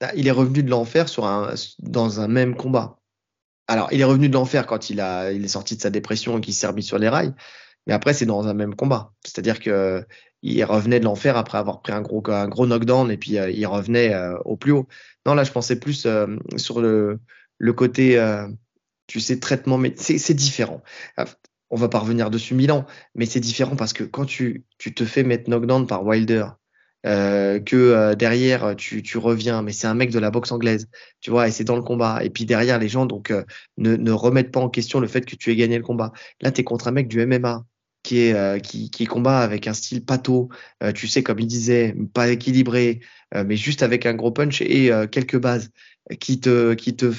Ah, 0.01 0.13
il 0.17 0.27
est 0.27 0.33
revenu 0.33 0.63
de 0.63 0.71
l'enfer 0.71 1.07
un, 1.19 1.55
dans 1.81 2.21
un 2.21 2.29
même 2.29 2.57
combat. 2.57 2.99
Alors, 3.67 3.89
il 3.93 4.01
est 4.01 4.05
revenu 4.05 4.29
de 4.29 4.35
l'enfer 4.35 4.67
quand 4.67 4.91
il, 4.91 5.01
a, 5.01 5.33
il 5.33 5.45
est 5.45 5.49
sorti 5.49 5.77
de 5.77 5.81
sa 5.81 5.91
dépression 5.91 6.39
et 6.39 6.41
qu'il 6.41 6.53
s'est 6.53 6.67
remis 6.67 6.83
sur 6.83 6.99
les 6.99 7.09
rails. 7.09 7.33
Mais 7.87 7.95
après, 7.95 8.13
c'est 8.13 8.27
dans 8.27 8.47
un 8.47 8.55
même 8.55 8.75
combat. 8.75 9.13
C'est-à-dire 9.25 9.61
que 9.61 10.05
il 10.43 10.63
revenait 10.65 11.01
de 11.01 11.05
l'enfer 11.05 11.39
après 11.39 11.57
avoir 11.57 11.81
pris 11.81 11.93
un 11.93 12.03
gros, 12.03 12.23
un 12.29 12.49
gros 12.49 12.67
knockdown 12.67 13.11
et 13.11 13.17
puis 13.17 13.39
euh, 13.39 13.51
il 13.51 13.67
revenait 13.67 14.13
euh, 14.13 14.37
au 14.45 14.57
plus 14.59 14.73
haut. 14.73 14.87
Non, 15.25 15.35
là, 15.35 15.45
je 15.45 15.53
pensais 15.53 15.81
plus 15.81 16.07
sur 16.57 16.81
le, 16.81 17.21
le 17.57 17.73
côté, 17.73 18.23
tu 19.07 19.21
sais, 19.21 19.41
traitement, 19.41 19.79
mais 19.79 19.95
c'est 19.97 20.35
différent 20.35 20.83
on 21.71 21.77
va 21.77 21.89
pas 21.89 21.99
revenir 21.99 22.31
dessus 22.31 22.55
mille 22.55 22.73
ans, 22.73 22.87
mais 23.15 23.27
c'est 23.27 23.41
différent 23.41 23.77
parce 23.77 23.93
que 23.93 24.05
quand 24.05 24.25
tu, 24.25 24.65
tu 24.79 24.95
te 24.95 25.05
fais 25.05 25.23
mettre 25.23 25.51
knockdown 25.51 25.87
par 25.87 26.05
Wilder, 26.05 26.47
euh, 27.07 27.61
que 27.61 27.77
euh, 27.77 28.15
derrière 28.15 28.75
tu, 28.77 29.03
tu, 29.03 29.19
reviens, 29.19 29.61
mais 29.61 29.73
c'est 29.73 29.87
un 29.87 29.95
mec 29.95 30.11
de 30.11 30.19
la 30.19 30.31
boxe 30.31 30.53
anglaise, 30.53 30.89
tu 31.21 31.31
vois, 31.31 31.49
et 31.49 31.51
c'est 31.51 31.65
dans 31.65 31.77
le 31.77 31.83
combat. 31.83 32.25
Et 32.25 32.31
puis 32.31 32.47
derrière, 32.47 32.79
les 32.79 32.89
gens 32.89 33.05
donc 33.05 33.31
euh, 33.31 33.45
ne, 33.77 33.95
ne, 33.97 34.11
remettent 34.11 34.51
pas 34.51 34.61
en 34.61 34.71
question 34.71 35.01
le 35.01 35.07
fait 35.07 35.27
que 35.27 35.37
tu 35.37 35.51
aies 35.51 35.57
gagné 35.57 35.77
le 35.77 35.85
combat. 35.85 36.13
Là, 36.41 36.51
tu 36.51 36.63
es 36.63 36.65
contre 36.65 36.89
un 36.89 36.93
mec 36.93 37.09
du 37.09 37.25
MMA 37.27 37.65
qui 38.03 38.19
est 38.21 38.61
qui, 38.63 38.91
qui 38.91 39.07
combat 39.07 39.39
avec 39.39 39.67
un 39.67 39.73
style 39.73 40.05
pato, 40.05 40.51
tu 40.95 41.09
sais, 41.09 41.23
comme 41.23 41.41
il 41.41 41.47
disait, 41.47 41.95
pas 42.13 42.29
équilibré, 42.29 43.01
mais 43.35 43.57
juste 43.57 43.83
avec 43.83 44.05
un 44.05 44.13
gros 44.13 44.31
punch 44.31 44.61
et 44.61 44.91
quelques 45.11 45.39
bases 45.39 45.71
qui 46.21 46.39
te 46.39 46.75
qui 46.75 46.97
te 46.97 47.15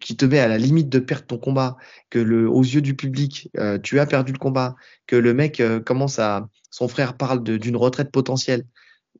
qui 0.00 0.16
te 0.16 0.24
met 0.24 0.38
à 0.38 0.48
la 0.48 0.58
limite 0.58 0.88
de 0.88 0.98
perdre 0.98 1.26
ton 1.26 1.38
combat, 1.38 1.76
que 2.10 2.18
le, 2.18 2.48
aux 2.48 2.62
yeux 2.62 2.80
du 2.80 2.94
public, 2.94 3.50
euh, 3.58 3.78
tu 3.78 3.98
as 4.00 4.06
perdu 4.06 4.32
le 4.32 4.38
combat, 4.38 4.74
que 5.06 5.16
le 5.16 5.34
mec 5.34 5.60
euh, 5.60 5.80
commence 5.80 6.18
à, 6.18 6.48
son 6.70 6.88
frère 6.88 7.16
parle 7.16 7.42
d'une 7.42 7.76
retraite 7.76 8.10
potentielle. 8.10 8.66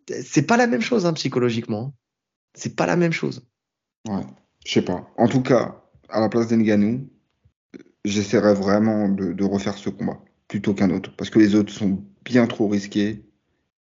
C'est 0.08 0.46
pas 0.46 0.56
la 0.56 0.66
même 0.66 0.80
chose 0.80 1.06
hein, 1.06 1.12
psychologiquement. 1.12 1.88
Hein. 1.88 1.92
C'est 2.54 2.74
pas 2.74 2.86
la 2.86 2.96
même 2.96 3.12
chose. 3.12 3.46
Ouais, 4.08 4.22
je 4.66 4.72
sais 4.72 4.82
pas. 4.82 5.08
En 5.16 5.28
tout 5.28 5.42
cas, 5.42 5.82
à 6.08 6.20
la 6.20 6.28
place 6.28 6.48
d'Enganou, 6.48 7.08
j'essaierais 8.04 8.54
vraiment 8.54 9.08
de, 9.08 9.44
refaire 9.44 9.76
ce 9.76 9.90
combat 9.90 10.18
plutôt 10.48 10.74
qu'un 10.74 10.90
autre, 10.90 11.14
parce 11.16 11.30
que 11.30 11.38
les 11.38 11.54
autres 11.54 11.72
sont 11.72 12.04
bien 12.24 12.46
trop 12.46 12.68
risqués. 12.68 13.24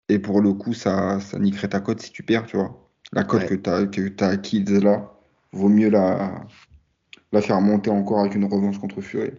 Et 0.07 0.19
pour 0.19 0.41
le 0.41 0.53
coup, 0.53 0.73
ça, 0.73 1.19
ça 1.19 1.39
niquerait 1.39 1.69
ta 1.69 1.79
cote 1.79 2.01
si 2.01 2.11
tu 2.11 2.23
perds, 2.23 2.45
tu 2.45 2.57
vois. 2.57 2.91
La 3.11 3.23
cote 3.23 3.45
que 3.47 3.55
tu 3.55 3.69
as, 3.69 3.87
que 3.87 4.23
as 4.23 4.27
acquise 4.27 4.69
là, 4.69 5.14
vaut 5.55 5.69
mieux 5.69 5.89
la, 5.89 6.45
la 7.31 7.41
faire 7.41 7.61
monter 7.61 7.89
encore 7.89 8.19
avec 8.19 8.35
une 8.35 8.45
revanche 8.45 8.79
contre 8.79 9.01
Fury. 9.01 9.31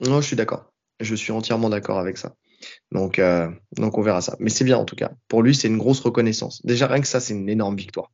Non, 0.00 0.20
je 0.20 0.26
suis 0.26 0.36
d'accord. 0.36 0.72
Je 1.00 1.14
suis 1.14 1.32
entièrement 1.32 1.70
d'accord 1.70 1.98
avec 1.98 2.18
ça. 2.18 2.34
Donc, 2.90 3.18
euh, 3.18 3.48
donc 3.76 3.98
on 3.98 4.02
verra 4.02 4.20
ça. 4.20 4.36
Mais 4.38 4.50
c'est 4.50 4.64
bien 4.64 4.78
en 4.78 4.84
tout 4.84 4.96
cas. 4.96 5.12
Pour 5.28 5.42
lui, 5.42 5.54
c'est 5.54 5.68
une 5.68 5.78
grosse 5.78 6.00
reconnaissance. 6.00 6.64
Déjà, 6.64 6.86
rien 6.86 7.00
que 7.00 7.06
ça, 7.06 7.20
c'est 7.20 7.34
une 7.34 7.48
énorme 7.48 7.76
victoire. 7.76 8.10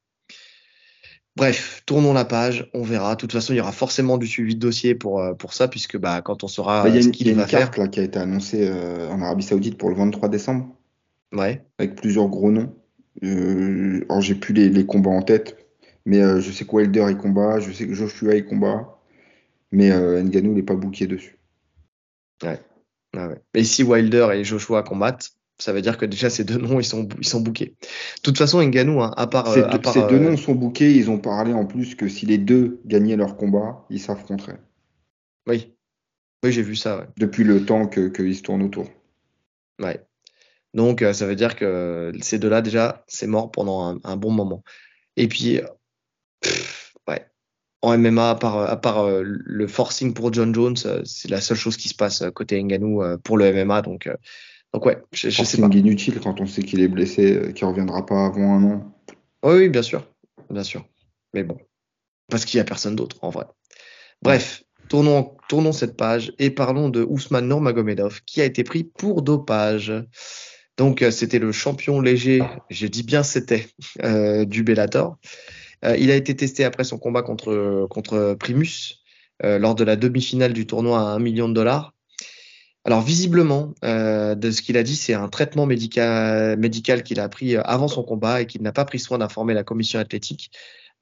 Bref, 1.37 1.83
tournons 1.87 2.13
la 2.13 2.25
page, 2.25 2.69
on 2.75 2.83
verra. 2.83 3.15
De 3.15 3.21
toute 3.21 3.33
façon, 3.33 3.53
il 3.53 3.57
y 3.57 3.61
aura 3.61 3.73
forcément 3.73 4.19
du 4.19 4.27
suivi 4.27 4.55
de 4.57 4.61
dossier 4.61 4.95
pour, 4.95 5.21
euh, 5.21 5.35
pour 5.35 5.55
ça, 5.55 5.69
puisque 5.69 5.97
bah, 5.97 6.21
quand 6.21 6.43
on 6.43 6.49
saura 6.49 6.83
bah, 6.83 6.89
il 6.89 6.97
y 6.97 6.99
a 6.99 7.01
une, 7.01 7.15
ce 7.15 7.47
carte 7.47 7.77
là, 7.77 7.87
qui 7.87 8.01
a 8.01 8.03
été 8.03 8.19
annoncée 8.19 8.69
euh, 8.69 9.09
en 9.09 9.23
Arabie 9.23 9.45
Saoudite 9.45 9.79
pour 9.79 9.89
le 9.89 9.97
23 9.97 10.29
décembre. 10.29 10.69
Ouais. 11.33 11.65
Avec 11.79 11.95
plusieurs 11.95 12.29
gros 12.29 12.51
noms. 12.51 12.75
alors, 13.23 14.21
j'ai 14.21 14.35
plus 14.35 14.53
les, 14.53 14.69
les, 14.69 14.85
combats 14.85 15.11
en 15.11 15.23
tête, 15.23 15.68
mais 16.09 16.23
euh, 16.23 16.41
je 16.41 16.51
sais 16.51 16.65
que 16.65 16.75
Wilder 16.75 17.07
il 17.11 17.19
combat, 17.19 17.61
je 17.61 17.71
sais 17.71 17.87
que 17.87 17.93
Joshua 17.93 18.35
il 18.35 18.47
combat, 18.47 18.99
mais 19.71 19.91
euh, 19.91 20.23
Nganou 20.23 20.55
n'est 20.55 20.63
pas 20.63 20.75
bouqué 20.75 21.07
dessus. 21.07 21.39
Ouais. 22.43 22.59
Et 23.53 23.63
si 23.63 23.83
Wilder 23.83 24.29
et 24.33 24.43
Joshua 24.43 24.83
combattent, 24.83 25.33
ça 25.59 25.75
veut 25.75 25.83
dire 25.83 25.99
que 25.99 26.07
déjà 26.07 26.31
ces 26.31 26.45
deux 26.45 26.57
noms 26.57 26.81
ils 26.81 26.85
sont 26.85 27.07
ils 27.19 27.27
sont 27.27 27.41
bookés. 27.41 27.77
De 27.83 28.23
toute 28.23 28.39
façon, 28.39 28.63
Nganou, 28.63 29.03
hein, 29.03 29.13
à 29.19 29.27
part, 29.27 29.53
ces, 29.53 29.61
euh, 29.61 29.79
ces 29.93 30.07
deux 30.07 30.19
noms 30.19 30.39
sont 30.39 30.55
bookés, 30.55 30.95
ils 30.95 31.11
ont 31.11 31.19
parlé 31.19 31.53
en 31.53 31.67
plus 31.67 31.95
que 31.95 32.09
si 32.09 32.25
les 32.25 32.39
deux 32.39 32.81
gagnaient 32.87 33.17
leur 33.17 33.37
combat, 33.37 33.85
ils 33.91 34.01
s'affronteraient. 34.01 34.63
Oui, 35.47 35.75
oui, 36.43 36.53
j'ai 36.53 36.63
vu 36.63 36.75
ça. 36.75 37.07
Depuis 37.19 37.45
le 37.45 37.67
temps 37.67 37.87
qu'ils 37.87 38.13
que 38.13 38.33
se 38.33 38.43
tournent 38.43 38.63
autour. 38.63 38.87
Ouais. 39.79 40.01
Donc 40.73 41.05
ça 41.13 41.27
veut 41.27 41.37
dire 41.37 41.55
que 41.55 42.13
ces 42.23 42.39
deux-là 42.39 42.63
déjà 42.63 43.05
c'est 43.09 43.27
mort 43.27 43.51
pendant 43.51 43.83
un, 43.83 43.99
un 44.05 44.17
bon 44.17 44.31
moment. 44.31 44.63
Et 45.19 45.29
puis 45.29 45.61
ouais. 47.09 47.27
En 47.83 47.97
MMA, 47.97 48.31
à 48.31 48.35
part, 48.35 48.59
à 48.59 48.77
part 48.77 49.05
euh, 49.05 49.23
le 49.25 49.67
forcing 49.67 50.13
pour 50.13 50.33
John 50.33 50.55
Jones, 50.55 50.77
euh, 50.87 51.03
c'est 51.05 51.31
la 51.31 51.41
seule 51.41 51.57
chose 51.57 51.77
qui 51.77 51.89
se 51.89 51.95
passe 51.95 52.23
euh, 52.23 52.31
côté 52.31 52.63
Ngannou 52.63 53.03
pour 53.23 53.39
le 53.39 53.53
MMA. 53.53 53.83
Donc, 53.83 54.09
donc 54.73 54.87
ouais, 54.87 54.99
je, 55.13 55.31
je 55.31 55.45
sais 55.45 55.61
pas. 55.61 55.69
inutile 55.69 56.21
quand 56.21 56.41
on 56.41 56.47
sait 56.47 56.63
qu'il 56.63 56.81
est 56.81 56.89
blessé, 56.89 57.53
qu'il 57.55 57.67
reviendra 57.67 58.05
pas 58.05 58.27
avant 58.27 58.55
un 58.55 58.65
an. 58.65 58.95
Oui, 59.45 59.55
oui, 59.55 59.69
bien 59.69 59.83
sûr, 59.83 60.05
bien 60.51 60.65
sûr. 60.65 60.85
Mais 61.35 61.45
bon, 61.45 61.59
parce 62.29 62.45
qu'il 62.45 62.59
y 62.59 62.61
a 62.61 62.65
personne 62.65 62.97
d'autre 62.97 63.17
en 63.23 63.31
vrai. 63.31 63.45
Bref, 64.23 64.65
tournons, 64.89 65.37
tournons 65.49 65.73
cette 65.73 65.97
page 65.97 66.33
et 66.39 66.51
parlons 66.51 66.89
de 66.89 67.05
Ousmane 67.05 67.47
Nurmagomedov 67.47 68.23
qui 68.27 68.41
a 68.41 68.45
été 68.45 68.65
pris 68.65 68.83
pour 68.83 69.23
dopage. 69.23 69.93
Donc 70.77 71.05
c'était 71.11 71.39
le 71.39 71.53
champion 71.53 72.01
léger, 72.01 72.43
je 72.71 72.87
dis 72.87 73.03
bien 73.03 73.23
c'était, 73.23 73.69
du 74.47 74.65
Bellator. 74.65 75.19
Euh, 75.85 75.97
il 75.97 76.11
a 76.11 76.17
été 76.17 76.35
testé 76.35 76.65
après 76.65 76.85
son 76.85 76.99
combat 76.99 77.23
contre, 77.23 77.87
contre 77.91 78.37
Primus 78.39 79.03
euh, 79.45 79.59
lors 79.59 79.75
de 79.75 79.85
la 79.85 79.97
demi-finale 79.97 80.53
du 80.53 80.67
tournoi 80.67 81.01
à 81.01 81.15
1 81.15 81.19
million 81.19 81.49
de 81.49 81.55
dollars. 81.55 81.95
Alors 82.85 83.03
visiblement, 83.03 83.75
euh, 83.85 84.35
de 84.35 84.51
ce 84.51 84.63
qu'il 84.63 84.77
a 84.77 84.83
dit, 84.83 84.97
c'est 84.97 85.15
un 85.15 85.29
traitement 85.29 85.67
médical, 85.67 86.59
médical 86.59 87.03
qu'il 87.03 87.21
a 87.21 87.29
pris 87.29 87.57
avant 87.57 87.89
son 87.89 88.03
combat 88.03 88.41
et 88.41 88.47
qu'il 88.47 88.63
n'a 88.63 88.73
pas 88.73 88.85
pris 88.85 88.99
soin 88.99 89.19
d'informer 89.19 89.55
la 89.55 89.65
commission 89.65 89.99
athlétique. 89.99 90.51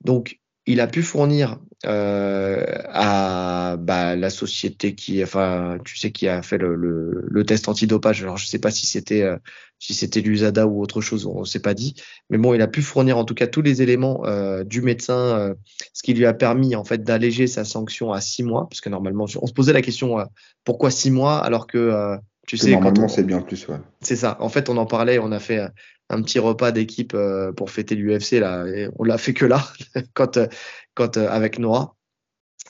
Donc 0.04 0.40
il 0.66 0.80
a 0.80 0.88
pu 0.88 1.02
fournir 1.02 1.58
euh, 1.86 2.64
à 2.88 3.76
bah, 3.78 4.16
la 4.16 4.30
société 4.30 4.94
qui, 4.94 5.22
enfin, 5.22 5.78
tu 5.84 5.96
sais, 5.96 6.10
qui 6.10 6.26
a 6.26 6.42
fait 6.42 6.58
le, 6.58 6.74
le, 6.74 7.24
le 7.28 7.44
test 7.44 7.68
antidopage. 7.68 8.22
Alors, 8.22 8.36
je 8.36 8.46
sais 8.46 8.58
pas 8.58 8.72
si 8.72 8.86
c'était 8.86 9.22
euh, 9.22 9.36
si 9.78 9.94
c'était 9.94 10.20
l'USADA 10.20 10.66
ou 10.66 10.82
autre 10.82 11.00
chose, 11.00 11.26
on 11.26 11.40
ne 11.40 11.44
s'est 11.44 11.60
pas 11.60 11.74
dit. 11.74 11.94
Mais 12.30 12.38
bon, 12.38 12.54
il 12.54 12.62
a 12.62 12.66
pu 12.66 12.82
fournir 12.82 13.16
en 13.18 13.24
tout 13.24 13.34
cas 13.34 13.46
tous 13.46 13.62
les 13.62 13.82
éléments 13.82 14.24
euh, 14.24 14.64
du 14.64 14.80
médecin, 14.82 15.38
euh, 15.38 15.54
ce 15.92 16.02
qui 16.02 16.14
lui 16.14 16.26
a 16.26 16.34
permis 16.34 16.74
en 16.74 16.84
fait 16.84 17.04
d'alléger 17.04 17.46
sa 17.46 17.64
sanction 17.64 18.12
à 18.12 18.20
six 18.20 18.42
mois, 18.42 18.68
parce 18.68 18.80
que 18.80 18.88
normalement, 18.88 19.26
on 19.40 19.46
se 19.46 19.52
posait 19.52 19.72
la 19.72 19.82
question 19.82 20.16
pourquoi 20.64 20.90
six 20.90 21.10
mois 21.10 21.38
alors 21.38 21.66
que 21.66 22.16
tu 22.46 22.56
sais, 22.56 22.70
normalement, 22.70 23.08
c'est 23.08 23.24
bien 23.24 23.40
plus, 23.42 23.66
ouais. 23.68 23.76
C'est 24.00 24.14
ça. 24.14 24.36
En 24.40 24.48
fait, 24.48 24.68
on 24.68 24.76
en 24.76 24.86
parlait, 24.86 25.18
on 25.18 25.32
a 25.32 25.40
fait 25.40 25.60
un 26.08 26.22
petit 26.22 26.38
repas 26.38 26.72
d'équipe 26.72 27.14
euh, 27.14 27.52
pour 27.52 27.70
fêter 27.70 27.94
l'UFC 27.94 28.32
là. 28.32 28.66
Et 28.66 28.88
on 28.98 29.04
l'a 29.04 29.18
fait 29.18 29.34
que 29.34 29.44
là, 29.44 29.66
quand, 30.14 30.36
euh, 30.36 30.46
quand 30.94 31.16
euh, 31.16 31.28
avec 31.28 31.58
Noah 31.58 31.94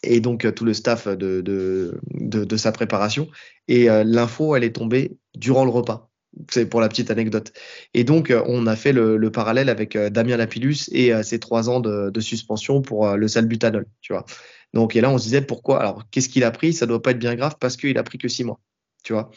et 0.03 0.21
donc 0.21 0.55
tout 0.55 0.65
le 0.65 0.75
staff 0.75 1.09
de, 1.09 1.41
de, 1.41 2.57
sa 2.57 2.71
préparation. 2.71 3.29
Et 3.67 3.87
l'info, 4.05 4.55
elle 4.55 4.63
est 4.63 4.75
tombée 4.77 5.17
durant 5.35 5.65
le 5.65 5.71
repas. 5.71 6.11
C'est 6.51 6.67
pour 6.67 6.83
la 6.83 6.89
petite 6.89 7.11
anecdote. 7.11 7.53
Et 7.95 8.05
donc, 8.05 8.33
on 8.47 8.67
a 8.67 8.77
fait 8.77 8.93
le, 8.93 9.17
le 9.17 9.31
parallèle 9.33 9.71
avec 9.71 9.97
Damien 9.97 10.37
Lapillus 10.37 10.91
et 10.93 11.23
ses 11.23 11.41
trois 11.41 11.71
ans 11.71 11.81
de, 11.81 12.11
de, 12.11 12.21
suspension 12.21 12.83
pour 12.83 13.17
le 13.17 13.27
salbutanol, 13.27 13.87
tu 14.03 14.13
vois. 14.13 14.27
Donc, 14.75 14.95
et 14.95 15.01
là, 15.01 15.11
on 15.11 15.17
se 15.17 15.25
disait 15.25 15.41
pourquoi 15.41 15.81
Alors, 15.81 16.05
qu'est-ce 16.11 16.29
qu'il 16.29 16.45
a 16.45 16.51
pris? 16.51 16.75
Ça 16.75 16.85
doit 16.85 17.03
pas 17.03 17.13
être 17.13 17.19
bien 17.19 17.35
grave 17.35 17.57
parce 17.59 17.77
qu'il 17.77 17.97
a 17.97 18.03
pris 18.03 18.19
que 18.19 18.29
six 18.29 18.45
mois, 18.45 18.61
tu 19.03 19.15
vois. 19.15 19.31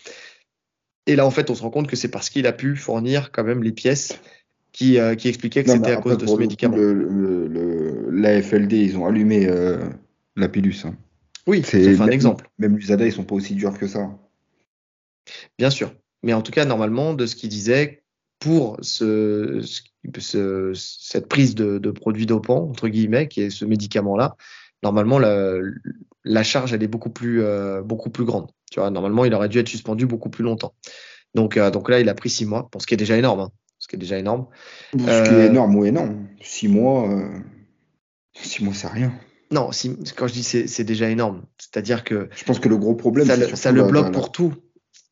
Et 1.05 1.15
là, 1.15 1.25
en 1.25 1.31
fait, 1.31 1.49
on 1.49 1.55
se 1.55 1.61
rend 1.61 1.69
compte 1.69 1.87
que 1.87 1.95
c'est 1.95 2.09
parce 2.09 2.29
qu'il 2.29 2.45
a 2.47 2.53
pu 2.53 2.75
fournir 2.75 3.31
quand 3.31 3.43
même 3.43 3.63
les 3.63 3.71
pièces 3.71 4.19
qui, 4.71 4.99
euh, 4.99 5.15
qui 5.15 5.27
expliquaient 5.27 5.63
que 5.63 5.71
c'était 5.71 5.91
à 5.91 5.97
cause 5.97 6.17
de 6.17 6.27
ce 6.27 6.35
médicament. 6.35 6.77
Le, 6.77 8.41
FLD, 8.41 8.73
ils 8.73 8.97
ont 8.97 9.05
allumé 9.05 9.47
euh, 9.47 9.77
la 10.35 10.47
pilus. 10.49 10.85
Hein. 10.85 10.95
Oui, 11.47 11.63
c'est 11.65 11.99
un 11.99 12.07
exemple. 12.07 12.49
Même 12.59 12.77
l'USADA, 12.77 13.05
ils 13.05 13.11
sont 13.11 13.23
pas 13.23 13.35
aussi 13.35 13.55
durs 13.55 13.77
que 13.77 13.87
ça. 13.87 14.09
Bien 15.57 15.69
sûr. 15.69 15.93
Mais 16.21 16.33
en 16.33 16.41
tout 16.41 16.51
cas, 16.51 16.65
normalement, 16.65 17.13
de 17.13 17.25
ce 17.25 17.35
qu'il 17.35 17.49
disait, 17.49 18.03
pour 18.39 18.77
ce, 18.81 19.61
ce, 20.19 20.73
cette 20.75 21.27
prise 21.27 21.55
de, 21.55 21.77
de 21.77 21.91
produits 21.91 22.25
dopants, 22.25 22.69
entre 22.69 22.87
guillemets, 22.87 23.27
qui 23.27 23.41
est 23.41 23.49
ce 23.49 23.65
médicament-là, 23.65 24.35
normalement, 24.83 25.17
la, 25.17 25.55
la, 26.24 26.43
charge, 26.43 26.74
elle 26.74 26.84
est 26.84 26.88
beaucoup 26.88 27.09
plus, 27.09 27.43
euh, 27.43 27.82
beaucoup 27.82 28.09
plus 28.09 28.26
grande. 28.26 28.49
Tu 28.72 28.80
vois, 28.80 28.89
normalement, 28.89 29.26
il 29.26 29.34
aurait 29.34 29.49
dû 29.49 29.59
être 29.59 29.67
suspendu 29.67 30.05
beaucoup 30.05 30.30
plus 30.30 30.43
longtemps. 30.43 30.74
Donc, 31.36 31.57
euh, 31.57 31.72
donc 31.72 31.89
là, 31.89 31.99
il 31.99 32.09
a 32.09 32.13
pris 32.13 32.30
six 32.30 32.45
mois, 32.45 32.70
pour 32.70 32.82
ce 32.82 32.88
qui 32.88 32.93
est 32.93 32.97
déjà 32.97 33.17
énorme. 33.17 33.41
Hein, 33.41 33.51
ce 33.80 33.88
qui 33.88 33.95
est 33.95 33.99
déjà 33.99 34.17
énorme. 34.17 34.47
Ce 34.93 35.24
qui 35.24 35.34
est 35.34 35.47
énorme 35.47 35.76
ou 35.76 35.86
énorme. 35.86 36.28
Six 36.41 36.67
mois, 36.67 37.09
six 38.34 38.63
mois, 38.63 38.74
c'est 38.74 38.88
rien. 38.88 39.13
Non, 39.51 39.72
si, 39.72 39.97
quand 40.15 40.28
je 40.28 40.34
dis 40.34 40.43
c'est 40.43 40.84
déjà 40.84 41.09
énorme, 41.09 41.43
c'est-à-dire 41.57 42.03
que. 42.03 42.30
Je 42.36 42.43
pense 42.43 42.59
que 42.59 42.70
le 42.70 42.78
gros 42.78 42.95
problème, 42.95 43.26
ça 43.26 43.36
le, 43.36 43.55
ça 43.55 43.72
le 43.72 43.84
bloque 43.84 44.11
pour 44.11 44.32
tout. 44.32 44.53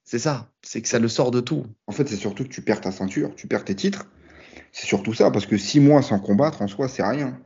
C'est 0.03 0.19
ça, 0.19 0.49
c'est 0.61 0.81
que 0.81 0.87
ça 0.87 0.99
le 0.99 1.07
sort 1.07 1.31
de 1.31 1.41
tout. 1.41 1.65
En 1.87 1.91
fait, 1.91 2.07
c'est 2.07 2.15
surtout 2.15 2.43
que 2.43 2.49
tu 2.49 2.61
perds 2.61 2.81
ta 2.81 2.91
ceinture, 2.91 3.35
tu 3.35 3.47
perds 3.47 3.65
tes 3.65 3.75
titres. 3.75 4.05
C'est 4.71 4.85
surtout 4.85 5.13
ça, 5.13 5.31
parce 5.31 5.45
que 5.45 5.57
six 5.57 5.79
mois 5.79 6.01
sans 6.01 6.19
combattre, 6.19 6.61
en 6.61 6.67
soi, 6.67 6.87
c'est 6.87 7.03
rien. 7.03 7.39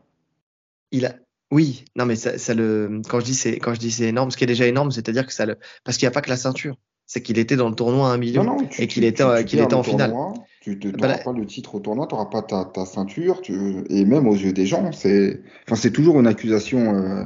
Il 0.91 1.05
a, 1.05 1.15
oui, 1.51 1.83
non, 1.97 2.05
mais 2.05 2.15
ça, 2.15 2.37
ça 2.37 2.53
le, 2.53 3.01
quand 3.09 3.19
je 3.19 3.25
dis 3.25 3.35
c'est, 3.35 3.59
quand 3.59 3.73
je 3.73 3.79
dis 3.79 3.91
c'est 3.91 4.07
énorme, 4.07 4.31
ce 4.31 4.37
qui 4.37 4.45
est 4.45 4.47
déjà 4.47 4.65
énorme, 4.67 4.91
c'est-à-dire 4.91 5.27
que 5.27 5.33
ça 5.33 5.45
le, 5.45 5.57
parce 5.83 5.97
qu'il 5.97 6.05
n'y 6.05 6.11
a 6.11 6.13
pas 6.13 6.21
que 6.21 6.29
la 6.29 6.37
ceinture, 6.37 6.77
c'est 7.05 7.21
qu'il 7.21 7.37
était 7.37 7.57
dans 7.57 7.67
le 7.67 7.75
tournoi 7.75 8.09
à 8.09 8.13
un 8.13 8.17
million 8.17 8.57
et 8.79 8.87
qu'il 8.87 9.03
était, 9.03 9.43
qu'il 9.45 9.59
était 9.59 9.73
en 9.73 9.83
finale. 9.83 10.13
Tu 10.61 10.77
n'auras 10.77 11.17
pas 11.17 11.33
le 11.33 11.45
titre 11.45 11.75
au 11.75 11.79
tournoi, 11.81 12.07
tu 12.07 12.15
n'auras 12.15 12.27
pas 12.27 12.41
ta, 12.41 12.63
ta 12.63 12.85
ceinture, 12.85 13.41
tu, 13.41 13.83
et 13.89 14.05
même 14.05 14.27
aux 14.27 14.35
yeux 14.35 14.53
des 14.53 14.65
gens, 14.65 14.93
c'est, 14.93 15.41
enfin, 15.67 15.75
c'est 15.75 15.91
toujours 15.91 16.19
une 16.19 16.27
accusation. 16.27 16.95
Euh, 16.95 17.23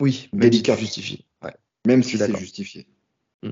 oui, 0.00 0.28
délicate. 0.32 0.80
justifiée. 0.80 1.24
Ouais. 1.42 1.54
Même 1.86 2.02
si 2.02 2.18
c'est 2.18 2.36
justifié. 2.36 2.88
Hmm. 3.44 3.50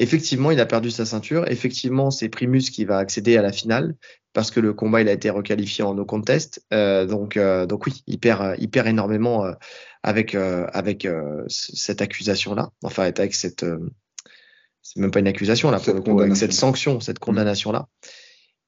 Effectivement, 0.00 0.52
il 0.52 0.60
a 0.60 0.66
perdu 0.66 0.90
sa 0.90 1.04
ceinture. 1.04 1.44
Effectivement, 1.48 2.10
c'est 2.10 2.28
Primus 2.28 2.70
qui 2.70 2.84
va 2.84 2.98
accéder 2.98 3.36
à 3.36 3.42
la 3.42 3.52
finale 3.52 3.96
parce 4.32 4.52
que 4.52 4.60
le 4.60 4.72
combat 4.72 5.00
il 5.00 5.08
a 5.08 5.12
été 5.12 5.30
requalifié 5.30 5.82
en 5.82 5.94
no 5.94 6.04
contest. 6.04 6.64
Euh, 6.72 7.06
donc, 7.06 7.36
euh, 7.36 7.66
donc 7.66 7.86
oui, 7.86 8.04
il 8.06 8.20
perd, 8.20 8.54
il 8.58 8.70
perd 8.70 8.86
énormément 8.86 9.44
euh, 9.44 9.52
avec 10.04 10.36
avec 10.36 11.08
cette 11.48 12.00
accusation 12.00 12.54
là. 12.54 12.70
Enfin, 12.84 13.02
avec 13.02 13.34
cette 13.34 13.66
c'est 14.80 15.00
même 15.00 15.10
pas 15.10 15.18
une 15.18 15.26
accusation 15.26 15.72
là, 15.72 15.80
pour 15.80 16.22
avec 16.22 16.36
cette 16.36 16.52
sanction, 16.52 17.00
cette 17.00 17.18
condamnation 17.18 17.72
là. 17.72 17.88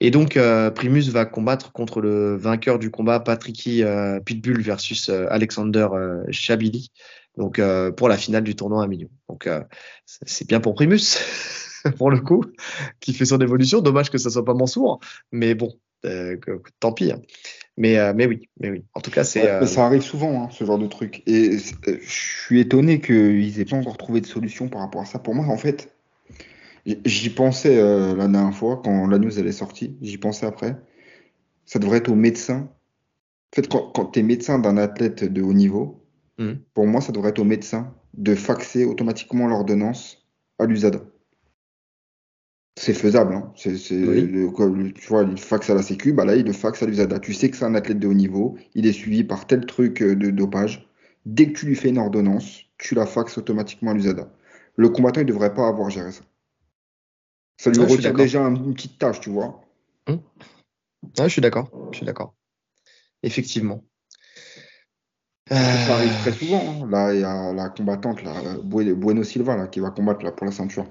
Et 0.01 0.11
donc 0.11 0.37
Primus 0.74 1.09
va 1.11 1.24
combattre 1.24 1.70
contre 1.70 2.01
le 2.01 2.37
vainqueur 2.37 2.81
du 2.81 2.91
combat 2.91 3.20
Patricky 3.20 3.85
Pitbull 4.24 4.61
versus 4.61 5.09
Alexander 5.09 5.87
Chabili. 6.31 6.91
Donc 7.37 7.61
pour 7.97 8.09
la 8.09 8.16
finale 8.16 8.45
du 8.45 8.57
tournoi 8.57 8.85
à 8.85 8.87
million. 8.87 9.09
Donc 9.28 9.49
c'est 10.05 10.47
bien 10.49 10.61
pour 10.61 10.74
Primus. 10.74 11.18
pour 11.97 12.11
le 12.11 12.20
coup, 12.20 12.45
qui 13.01 13.14
fait 13.14 13.24
son 13.24 13.39
évolution. 13.39 13.81
Dommage 13.81 14.11
que 14.11 14.18
ça 14.18 14.31
soit 14.31 14.45
pas 14.45 14.55
Mansour, 14.55 15.01
mais 15.33 15.55
bon, 15.55 15.72
euh, 16.05 16.37
tant 16.78 16.93
pis. 16.93 17.12
Hein. 17.12 17.20
Mais, 17.76 17.99
euh, 17.99 18.12
mais 18.14 18.26
oui, 18.26 18.49
mais 18.59 18.70
oui. 18.70 18.85
En 18.95 19.01
tout 19.01 19.11
cas, 19.11 19.24
c'est. 19.24 19.49
Euh, 19.49 19.66
ça 19.66 19.87
arrive 19.87 20.03
souvent, 20.03 20.45
hein, 20.45 20.49
ce 20.51 20.64
genre 20.64 20.78
de 20.78 20.87
truc. 20.87 21.22
Et 21.26 21.59
je 21.59 21.99
suis 22.05 22.61
étonné 22.61 23.01
qu'ils 23.01 23.61
aient 23.61 23.64
pas 23.64 23.76
encore 23.76 23.97
trouvé 23.97 24.20
de 24.20 24.26
solution 24.26 24.68
par 24.68 24.83
rapport 24.83 25.03
à 25.03 25.07
ça. 25.07 25.18
Pour 25.18 25.35
moi, 25.35 25.47
en 25.47 25.57
fait, 25.57 25.95
j'y 27.05 27.31
pensais 27.31 27.76
la 27.76 28.28
dernière 28.28 28.55
fois 28.55 28.81
quand 28.83 29.07
la 29.07 29.18
news 29.18 29.39
elle 29.39 29.47
est 29.47 29.53
sortie. 29.53 29.97
J'y 30.03 30.18
pensais 30.18 30.47
après. 30.47 30.76
Ça 31.64 31.78
devrait 31.78 31.99
être 31.99 32.11
au 32.11 32.16
médecin. 32.16 32.68
En 33.53 33.57
fait, 33.57 33.68
quand, 33.68 34.07
tu 34.12 34.20
es 34.20 34.22
médecin 34.22 34.59
d'un 34.59 34.76
athlète 34.76 35.24
de 35.24 35.43
haut 35.43 35.53
niveau, 35.53 35.99
mmh. 36.41 36.53
pour 36.74 36.86
moi, 36.86 37.01
ça 37.01 37.12
devrait 37.12 37.30
être 37.30 37.38
au 37.38 37.45
médecin 37.45 37.95
de 38.14 38.34
faxer 38.34 38.84
automatiquement 38.84 39.47
l'ordonnance 39.47 40.26
à 40.59 40.66
l'USADA. 40.66 41.01
C'est 42.76 42.95
faisable. 42.95 43.34
Hein. 43.34 43.53
Tu 43.57 43.68
vois, 45.09 45.22
il 45.22 45.38
fax 45.38 45.70
à 45.70 45.74
la 45.74 45.82
Sécu, 45.82 46.12
bah 46.12 46.24
là, 46.24 46.36
il 46.36 46.47
le 46.47 46.53
fax 46.53 46.82
à 46.82 46.86
l'USADA. 46.86 47.18
Tu 47.18 47.34
sais 47.34 47.51
que 47.51 47.57
c'est 47.57 47.64
un 47.64 47.74
athlète 47.74 47.99
de 47.99 48.09
haut 48.09 48.14
niveau, 48.14 48.57
il 48.74 48.86
est 48.86 48.93
suivi 48.93 49.22
par 49.22 49.47
tel 49.47 49.66
truc 49.66 50.03
euh, 50.03 50.16
de 50.16 50.30
dopage. 50.30 50.88
Dès 51.26 51.53
que 51.53 51.59
tu 51.59 51.66
lui 51.66 51.76
fais 51.76 51.91
une 51.91 51.99
ordonnance, 51.99 52.62
tu 52.78 52.95
la 52.95 53.07
faxes 53.07 53.36
automatiquement 53.38 53.91
à 53.91 53.95
l'USADA. 53.95 54.32
Le 54.76 54.88
combattant, 54.88 55.20
il 55.20 55.26
ne 55.26 55.32
devrait 55.32 55.53
pas 55.53 55.68
avoir 55.68 55.91
géré 55.91 56.12
ça. 56.12 56.22
Ça 57.59 57.70
lui 57.70 57.84
retire 57.84 58.14
déjà 58.14 58.41
une 58.41 58.74
petite 58.74 58.99
tâche, 58.99 59.20
tu 59.20 59.28
vois. 59.28 59.61
Hum. 60.07 60.20
je 61.18 61.28
suis 61.28 61.43
d'accord. 61.43 61.70
Je 61.93 61.99
suis 61.99 62.07
d'accord. 62.07 62.34
Effectivement. 63.22 63.84
Ça 65.51 65.94
arrive 65.96 66.12
très 66.20 66.32
souvent. 66.32 66.62
Hein. 66.62 66.88
Là, 66.90 67.12
il 67.12 67.20
y 67.20 67.24
a 67.24 67.53
la 67.53 67.68
combattante, 67.70 68.22
là, 68.22 68.32
Bueno 68.62 69.24
Silva, 69.24 69.57
là, 69.57 69.66
qui 69.66 69.80
va 69.80 69.90
combattre 69.90 70.24
là, 70.24 70.30
pour 70.30 70.46
la 70.46 70.53
ceinture. 70.53 70.86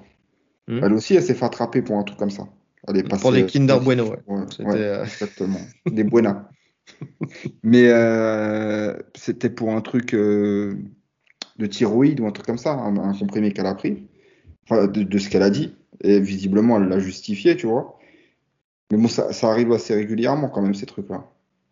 Hmm. 0.68 0.82
Elle 0.84 0.94
aussi, 0.94 1.16
elle 1.16 1.24
s'est 1.24 1.34
fait 1.34 1.46
attraper 1.46 1.82
pour 1.82 1.98
un 1.98 2.04
truc 2.04 2.20
comme 2.20 2.30
ça. 2.30 2.48
Elle 2.88 2.98
est 2.98 3.04
pour 3.04 3.32
des 3.32 3.46
Kinder 3.46 3.80
Bueno, 3.82 4.16
ouais. 4.28 4.44
Euh, 4.60 5.04
exactement. 5.04 5.60
des 5.86 6.04
Buena. 6.04 6.50
Mais 7.64 7.90
euh, 7.90 8.98
c'était 9.16 9.50
pour 9.50 9.72
un 9.72 9.82
truc 9.82 10.14
euh, 10.14 10.76
de 11.58 11.66
thyroïde 11.66 12.20
ou 12.20 12.28
un 12.28 12.32
truc 12.32 12.46
comme 12.46 12.58
ça, 12.58 12.74
un, 12.74 13.14
comprimé 13.14 13.52
qu'elle 13.52 13.66
a 13.66 13.76
pris, 13.76 14.08
de, 14.72 15.18
ce 15.18 15.30
qu'elle 15.30 15.44
a 15.44 15.50
dit. 15.50 15.76
Et 16.02 16.20
visiblement, 16.20 16.78
elle 16.78 16.88
l'a 16.88 17.00
justifié, 17.00 17.56
tu 17.58 17.68
vois. 17.68 18.00
Mais 18.92 18.98
bon, 18.98 19.08
ça, 19.08 19.34
ça, 19.34 19.50
arrive 19.50 19.72
assez 19.72 19.94
régulièrement 19.94 20.50
quand 20.50 20.62
même, 20.62 20.74
ces 20.74 20.86
trucs-là. 20.86 21.30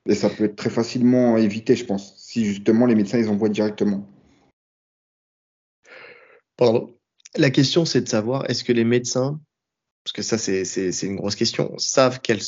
Et 0.08 0.16
ça 0.16 0.30
peut 0.30 0.46
être 0.46 0.56
très 0.56 0.70
facilement 0.70 1.38
évité, 1.38 1.76
je 1.76 1.86
pense, 1.86 2.16
si 2.18 2.46
justement 2.46 2.86
les 2.86 2.96
médecins, 2.96 3.20
ils 3.20 3.30
envoient 3.30 3.50
directement. 3.50 4.08
Pardon 6.56 6.98
la 7.36 7.50
question, 7.50 7.86
c'est 7.86 8.02
de 8.02 8.08
savoir 8.08 8.50
est-ce 8.50 8.64
que 8.64 8.74
les 8.74 8.84
médecins, 8.84 9.40
parce 10.04 10.14
que 10.14 10.22
ça, 10.22 10.38
c'est 10.38 11.04
une 11.04 11.16
grosse 11.16 11.36
question, 11.36 11.74
savent 11.78 12.20
quelle 12.22 12.40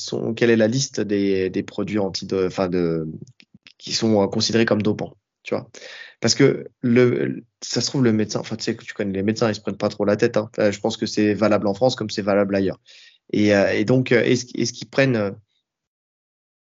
est 0.49 0.55
la 0.55 0.67
liste 0.67 1.01
des, 1.01 1.63
produits 1.63 1.99
anti, 1.99 2.25
de, 2.25 3.07
qui 3.77 3.93
sont 3.93 4.27
considérés 4.27 4.65
comme 4.65 4.81
dopants, 4.81 5.15
tu 5.43 5.53
vois 5.53 5.69
Parce 6.21 6.35
que 6.35 6.67
ça 7.61 7.81
se 7.81 7.87
trouve 7.87 8.03
le 8.03 8.13
médecin, 8.13 8.39
enfin 8.39 8.55
tu 8.55 8.63
sais 8.63 8.75
que 8.75 8.83
tu 8.83 8.93
connais 8.93 9.13
les 9.13 9.23
médecins, 9.23 9.49
ils 9.49 9.55
se 9.55 9.61
prennent 9.61 9.77
pas 9.77 9.89
trop 9.89 10.05
la 10.05 10.15
tête. 10.15 10.37
Hein. 10.37 10.49
Je 10.57 10.79
pense 10.79 10.97
que 10.97 11.05
c'est 11.05 11.33
valable 11.33 11.67
en 11.67 11.73
France 11.73 11.95
comme 11.95 12.09
c'est 12.09 12.21
valable 12.21 12.55
ailleurs. 12.55 12.79
Et, 13.31 13.53
euh, 13.53 13.83
donc, 13.83 14.11
est-ce 14.11 14.45
est 14.55 14.71
qu'ils 14.71 14.89
prennent 14.89 15.35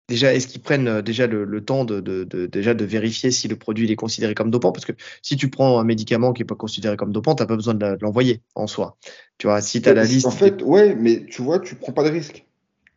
déjà, 0.08 0.34
est-ce 0.34 0.47
qu'ils 0.47 0.62
prennent 0.62 0.88
euh, 0.88 1.01
déjà 1.01 1.28
le, 1.28 1.64
temps 1.64 1.86
de, 1.86 2.24
déjà 2.45 2.74
de 2.74 2.86
vérifier 2.86 3.32
si 3.32 3.47
le 3.47 3.56
produit 3.56 3.91
est 3.91 3.95
considéré 3.95 4.34
comme 4.34 4.51
dopant? 4.51 4.72
Parce 4.72 4.86
que 4.86 4.93
si 5.22 5.36
tu 5.38 5.49
prends 5.49 5.80
un 5.80 5.84
médicament 5.84 6.34
qui 6.34 6.41
n'est 6.41 6.47
pas 6.47 6.56
considéré 6.56 6.97
comme 6.97 7.12
dopant, 7.12 7.36
tu 7.36 7.43
n'as 7.43 7.47
pas 7.47 7.56
besoin 7.56 7.74
de 7.74 7.97
l'envoyer 8.01 8.41
en 8.56 8.68
soi. 8.68 8.97
Tu 9.38 9.47
vois, 9.47 9.62
si 9.62 9.82
tu 9.82 9.89
as 9.89 9.93
la 9.93 10.04
liste. 10.04 10.26
En 10.26 10.32
fait, 10.32 10.62
ouais, 10.62 10.95
mais 10.95 11.26
tu 11.26 11.41
vois, 11.41 11.60
tu 11.60 11.76
prends 11.76 11.93
pas 11.93 12.04
de 12.04 12.10
risque. 12.10 12.45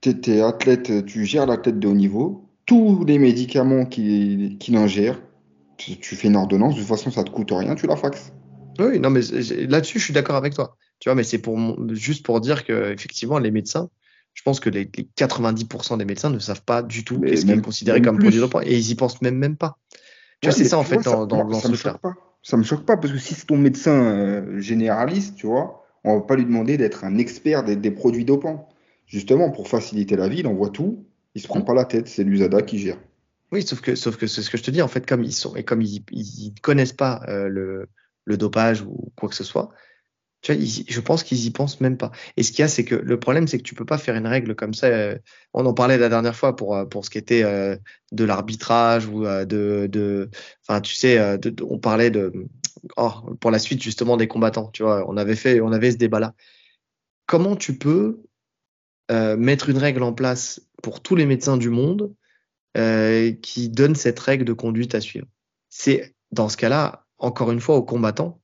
Tu 0.01 0.11
es, 0.11 0.41
athlète, 0.41 1.07
tu 1.07 1.25
gères 1.25 1.47
l'athlète 1.47 1.79
de 1.79 1.89
haut 1.89 1.95
niveau. 1.95 2.45
Tous 2.67 3.05
les 3.05 3.19
médicaments 3.19 3.87
qui, 3.87 4.57
qui 4.59 4.75
tu, 5.77 5.99
tu, 5.99 6.17
fais 6.17 6.29
une 6.29 6.37
ordonnance. 6.37 6.75
De 6.75 6.81
toute 6.81 6.89
façon, 6.89 7.11
ça 7.11 7.23
te 7.23 7.31
coûte 7.31 7.51
rien, 7.53 7.75
tu 7.75 7.87
la 7.87 7.97
faxes. 7.97 8.33
Oui, 8.79 8.99
non, 8.99 9.11
mais 9.11 9.21
là-dessus, 9.69 9.99
je 9.99 10.05
suis 10.05 10.13
d'accord 10.13 10.37
avec 10.37 10.55
toi. 10.55 10.77
Tu 10.99 11.09
vois, 11.09 11.15
mais 11.15 11.25
c'est 11.25 11.39
pour 11.39 11.59
juste 11.95 12.25
pour 12.25 12.41
dire 12.41 12.65
que 12.65 12.93
effectivement, 12.93 13.39
les 13.39 13.51
médecins, 13.51 13.89
je 14.37 14.43
pense 14.43 14.61
que 14.61 14.69
les, 14.69 14.85
90% 14.85 15.97
des 15.97 16.05
médecins 16.05 16.29
ne 16.29 16.39
savent 16.39 16.63
pas 16.63 16.83
du 16.83 17.05
tout 17.05 17.19
qu'est-ce 17.21 17.47
qui 17.47 17.53
est 17.53 17.61
considéré 17.61 18.03
comme 18.03 18.19
produit 18.19 18.39
dopant 18.39 18.61
et 18.61 18.77
ils 18.77 18.91
y 18.91 18.95
pensent 18.95 19.21
même, 19.23 19.37
même 19.37 19.57
pas. 19.57 19.79
Tu 20.41 20.49
vois, 20.49 20.57
c'est 20.57 20.67
ça 20.67 20.79
en 20.79 20.85
fait 20.85 21.03
dans, 21.03 21.27
dans, 21.27 21.53
ça, 21.55 21.71
me 21.71 21.75
choque 21.75 21.99
pas. 21.99 22.15
Ça 22.43 22.59
me 22.59 22.63
choque 22.63 22.85
pas 22.85 22.99
parce 22.99 23.13
que 23.13 23.19
si 23.19 23.35
c'est 23.35 23.47
ton 23.47 23.57
médecin 23.57 23.95
euh, 23.95 24.61
généraliste, 24.61 25.37
tu 25.37 25.47
vois, 25.47 25.87
on 26.05 26.19
va 26.19 26.21
pas 26.21 26.37
lui 26.37 26.45
demander 26.45 26.77
d'être 26.77 27.05
un 27.05 27.17
expert 27.17 27.65
des, 27.65 27.91
produits 27.91 28.27
dopants. 28.27 28.69
Justement, 29.07 29.51
pour 29.51 29.69
faciliter 29.69 30.17
la 30.17 30.29
vie, 30.29 30.41
il 30.41 30.47
envoie 30.47 30.69
tout, 30.69 31.07
il 31.35 31.41
se 31.41 31.49
prend 31.49 31.61
mmh. 31.61 31.65
pas 31.65 31.75
la 31.75 31.87
tête, 31.87 32.07
c'est 32.07 32.23
l'USADA 32.23 32.61
qui 32.61 32.79
gère. 32.79 32.99
Oui, 33.53 33.63
sauf 33.63 33.81
que, 33.81 33.95
sauf 33.95 34.17
que 34.17 34.27
c'est 34.27 34.43
ce 34.43 34.51
que 34.51 34.59
je 34.59 34.65
te 34.65 34.71
dis, 34.71 34.83
en 34.83 34.89
fait, 34.89 35.07
comme 35.07 35.25
ils 35.25 35.33
sont 35.33 35.57
et 35.57 35.65
comme 35.65 35.81
ils, 35.81 36.05
ils 36.11 36.53
connaissent 36.61 36.93
pas 36.93 37.23
euh, 37.29 37.49
le, 37.49 37.89
le 38.25 38.37
dopage 38.37 38.83
ou 38.83 39.13
quoi 39.17 39.31
que 39.31 39.35
ce 39.35 39.45
soit, 39.45 39.71
tu 40.43 40.53
vois, 40.55 40.63
je 40.89 41.01
pense 41.01 41.23
qu'ils 41.23 41.45
y 41.47 41.51
pensent 41.51 41.81
même 41.81 41.97
pas. 41.97 42.13
Et 42.37 42.43
ce 42.43 42.51
qu'il 42.53 42.61
y 42.61 42.63
a, 42.63 42.69
c'est 42.69 42.85
que 42.85 42.95
le 42.95 43.19
problème, 43.19 43.49
c'est 43.49 43.59
que 43.59 43.63
tu 43.63 43.75
peux 43.75 43.85
pas 43.85 43.99
faire 43.99 44.15
une 44.17 44.27
règle 44.27 44.55
comme 44.55 44.75
ça. 44.75 44.87
Euh, 44.89 45.19
on 45.55 45.65
en 45.67 45.75
parlait 45.75 45.99
la 45.99 46.09
dernière 46.09 46.37
fois 46.37 46.55
pour 46.57 46.77
euh, 46.77 46.85
pour 46.85 47.05
ce 47.05 47.11
qui 47.11 47.19
était 47.19 47.43
euh, 47.43 47.77
de 48.13 48.25
l'arbitrage 48.25 49.07
ou 49.07 49.25
de 49.25 49.89
de, 49.91 50.31
enfin, 50.67 50.81
tu 50.81 50.95
sais, 50.95 51.39
on 51.63 51.79
parlait 51.79 52.11
de 52.11 52.33
oh, 52.97 53.13
pour 53.41 53.51
la 53.51 53.59
suite 53.59 53.83
justement 53.83 54.17
des 54.17 54.29
combattants. 54.29 54.71
Tu 54.73 54.83
vois, 54.83 55.09
on 55.09 55.17
avait 55.17 55.37
fait, 55.37 55.61
on 55.61 55.73
avait 55.73 55.91
ce 55.91 55.97
débat-là. 55.97 56.35
Comment 57.27 57.57
tu 57.57 57.77
peux 57.77 58.23
mettre 59.11 59.69
une 59.69 59.79
règle 59.79 60.03
en 60.03 60.13
place 60.13 60.61
pour 60.83 61.01
tous 61.03 61.17
les 61.17 61.27
médecins 61.27 61.57
du 61.57 61.71
monde 61.71 62.13
qui 62.75 63.69
donne 63.71 63.95
cette 63.95 64.21
règle 64.21 64.45
de 64.45 64.53
conduite 64.53 64.95
à 64.95 65.01
suivre? 65.01 65.27
C'est 65.71 66.15
dans 66.31 66.49
ce 66.49 66.57
cas-là, 66.57 67.07
encore 67.19 67.51
une 67.51 67.61
fois, 67.61 67.77
aux 67.77 67.83
combattants 67.83 68.41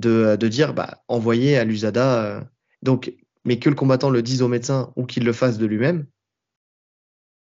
de, 0.00 0.36
de 0.36 0.48
dire 0.48 0.74
bah, 0.74 1.02
envoyer 1.08 1.56
à 1.56 1.64
l'USADA. 1.64 2.24
Euh, 2.24 2.40
donc, 2.82 3.12
mais 3.44 3.58
que 3.58 3.68
le 3.68 3.76
combattant 3.76 4.10
le 4.10 4.22
dise 4.22 4.42
au 4.42 4.48
médecin 4.48 4.92
ou 4.96 5.04
qu'il 5.06 5.24
le 5.24 5.32
fasse 5.32 5.58
de 5.58 5.66
lui-même. 5.66 6.06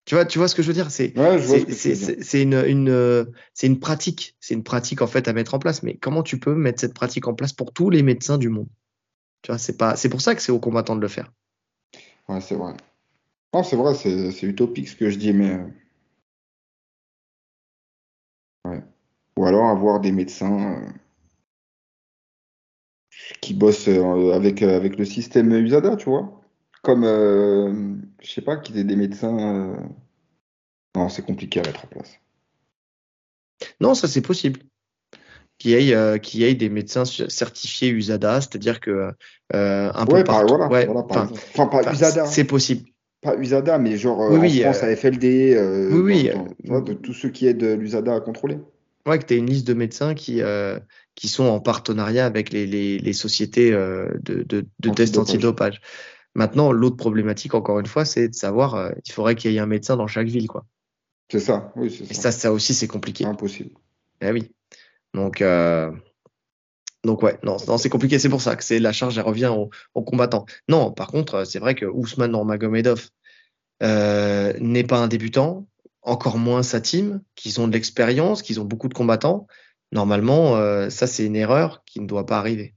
Tu 0.04 0.16
vois, 0.16 0.24
tu 0.24 0.38
vois 0.38 0.48
ce 0.48 0.54
que 0.54 0.62
je 0.62 0.66
veux 0.66 0.74
dire? 0.74 0.90
C'est 0.90 1.12
une, 2.42 2.54
une, 2.54 3.32
c'est 3.54 3.66
une 3.68 3.78
pratique. 3.78 4.36
C'est 4.40 4.54
une 4.54 4.64
pratique 4.64 5.00
en 5.00 5.06
fait 5.06 5.28
à 5.28 5.32
mettre 5.32 5.54
en 5.54 5.60
place. 5.60 5.84
Mais 5.84 5.96
comment 5.96 6.24
tu 6.24 6.40
peux 6.40 6.54
mettre 6.54 6.80
cette 6.80 6.94
pratique 6.94 7.28
en 7.28 7.34
place 7.34 7.52
pour 7.52 7.72
tous 7.72 7.88
les 7.88 8.02
médecins 8.02 8.36
du 8.36 8.48
monde? 8.48 8.68
Tu 9.42 9.52
vois, 9.52 9.58
c'est 9.58 10.08
pour 10.08 10.20
ça 10.20 10.34
que 10.34 10.42
c'est 10.42 10.50
aux 10.50 10.58
combattants 10.58 10.96
de 10.96 11.00
le 11.00 11.08
faire. 11.08 11.32
Ouais, 12.28 12.40
c'est 12.40 12.56
vrai. 12.56 12.74
Non, 13.54 13.62
c'est 13.62 13.76
vrai, 13.76 13.94
c'est 13.94 14.42
utopique 14.42 14.88
ce 14.88 14.96
que 14.96 15.10
je 15.10 15.18
dis, 15.18 15.32
mais. 15.32 15.60
Ouais. 18.64 18.82
Ou 19.36 19.44
alors 19.44 19.66
avoir 19.66 20.00
des 20.00 20.10
médecins 20.12 20.80
euh, 20.80 20.88
qui 23.40 23.54
bossent 23.54 23.88
euh, 23.88 24.32
avec, 24.32 24.62
euh, 24.62 24.76
avec 24.76 24.96
le 24.98 25.04
système 25.04 25.52
USADA, 25.52 25.96
tu 25.96 26.06
vois. 26.10 26.40
Comme, 26.82 27.04
euh, 27.04 27.94
je 28.22 28.30
sais 28.30 28.42
pas, 28.42 28.56
qu'ils 28.56 28.78
aient 28.78 28.84
des 28.84 28.96
médecins. 28.96 29.38
euh, 29.38 29.76
Non, 30.96 31.08
c'est 31.08 31.22
compliqué 31.24 31.60
à 31.60 31.62
mettre 31.62 31.84
en 31.84 31.88
place. 31.88 32.18
Non, 33.80 33.94
ça 33.94 34.08
c'est 34.08 34.22
possible. 34.22 34.60
Qu'il 35.58 35.70
y 35.70 35.74
ait, 35.74 35.94
euh, 35.94 36.18
y 36.34 36.44
ait 36.44 36.54
des 36.54 36.68
médecins 36.68 37.04
certifiés 37.04 37.90
USADA, 37.90 38.40
c'est-à-dire 38.40 38.80
que 38.80 39.12
un 39.52 40.06
peu 40.06 40.14
Ouais, 40.14 40.24
par, 40.24 40.40
partout. 40.40 40.54
voilà, 40.54 40.68
Ouais, 40.68 40.86
voilà, 40.86 41.02
par 41.02 41.30
enfin, 41.32 41.68
pas 41.68 41.80
enfin, 41.80 41.92
USADA, 41.92 42.24
c'est 42.26 42.44
possible. 42.44 42.88
pas 43.20 43.36
USADA, 43.36 43.78
mais 43.78 43.96
genre 43.96 44.18
Oui, 44.18 44.36
en 44.38 44.40
oui, 44.40 44.60
France, 44.60 44.82
euh, 44.82 44.86
à 44.86 44.96
FLD, 44.96 45.54
euh, 45.54 46.02
oui, 46.02 46.30
dans- 46.30 46.48
dans- 46.64 46.80
de 46.80 46.94
tous 46.94 47.12
ceux 47.12 47.28
qui 47.28 47.46
aident 47.46 47.62
l'USADA 47.78 48.16
à 48.16 48.20
contrôler. 48.20 48.58
Ouais, 49.06 49.18
que 49.18 49.24
tu 49.24 49.34
as 49.34 49.36
une 49.36 49.46
liste 49.46 49.66
de 49.66 49.74
médecins 49.74 50.14
qui, 50.14 50.42
qui 51.14 51.28
sont 51.28 51.44
en 51.44 51.60
partenariat 51.60 52.26
avec 52.26 52.50
les, 52.50 52.66
les, 52.66 52.98
les 52.98 53.12
sociétés 53.12 53.72
euh, 53.72 54.08
de, 54.22 54.42
de, 54.42 54.66
de 54.80 54.90
tests 54.90 55.18
Antidopage. 55.18 55.80
Maintenant, 56.34 56.72
l'autre 56.72 56.96
problématique, 56.96 57.54
encore 57.54 57.78
une 57.78 57.86
fois, 57.86 58.04
c'est 58.04 58.28
de 58.28 58.34
savoir, 58.34 58.74
euh, 58.74 58.90
il 59.04 59.12
faudrait 59.12 59.34
qu'il 59.34 59.52
y 59.52 59.56
ait 59.56 59.60
un 59.60 59.66
médecin 59.66 59.96
dans 59.96 60.06
chaque 60.06 60.28
ville, 60.28 60.48
quoi. 60.48 60.64
C'est 61.30 61.40
ça, 61.40 61.72
oui, 61.76 61.90
c'est 61.90 62.10
Et 62.10 62.14
ça. 62.14 62.22
ça, 62.22 62.32
ça 62.32 62.52
aussi, 62.52 62.74
c'est 62.74 62.88
compliqué. 62.88 63.24
Impossible. 63.24 63.70
Eh 64.20 64.30
oui. 64.32 64.50
Donc, 65.14 65.42
euh, 65.42 65.90
donc 67.04 67.22
ouais, 67.22 67.38
non, 67.42 67.56
non 67.68 67.76
c'est 67.76 67.90
compliqué. 67.90 68.18
C'est 68.18 68.28
pour 68.28 68.40
ça 68.40 68.56
que 68.56 68.64
c'est 68.64 68.78
la 68.78 68.92
charge, 68.92 69.18
elle 69.18 69.24
revient 69.24 69.52
aux, 69.54 69.68
aux 69.94 70.02
combattants. 70.02 70.46
Non, 70.68 70.90
par 70.90 71.08
contre, 71.08 71.34
euh, 71.34 71.44
c'est 71.44 71.58
vrai 71.58 71.74
que 71.74 71.84
Ousmane 71.86 72.32
Nurmagomedov 72.32 73.10
euh, 73.82 74.52
n'est 74.58 74.84
pas 74.84 74.98
un 74.98 75.08
débutant, 75.08 75.66
encore 76.00 76.38
moins 76.38 76.62
sa 76.62 76.80
team, 76.80 77.22
qui 77.34 77.58
ont 77.58 77.68
de 77.68 77.72
l'expérience, 77.72 78.42
qui 78.42 78.58
ont 78.58 78.64
beaucoup 78.64 78.88
de 78.88 78.94
combattants. 78.94 79.46
Normalement, 79.92 80.56
euh, 80.56 80.90
ça, 80.90 81.06
c'est 81.06 81.24
une 81.26 81.36
erreur 81.36 81.82
qui 81.84 82.00
ne 82.00 82.06
doit 82.06 82.26
pas 82.26 82.38
arriver. 82.38 82.74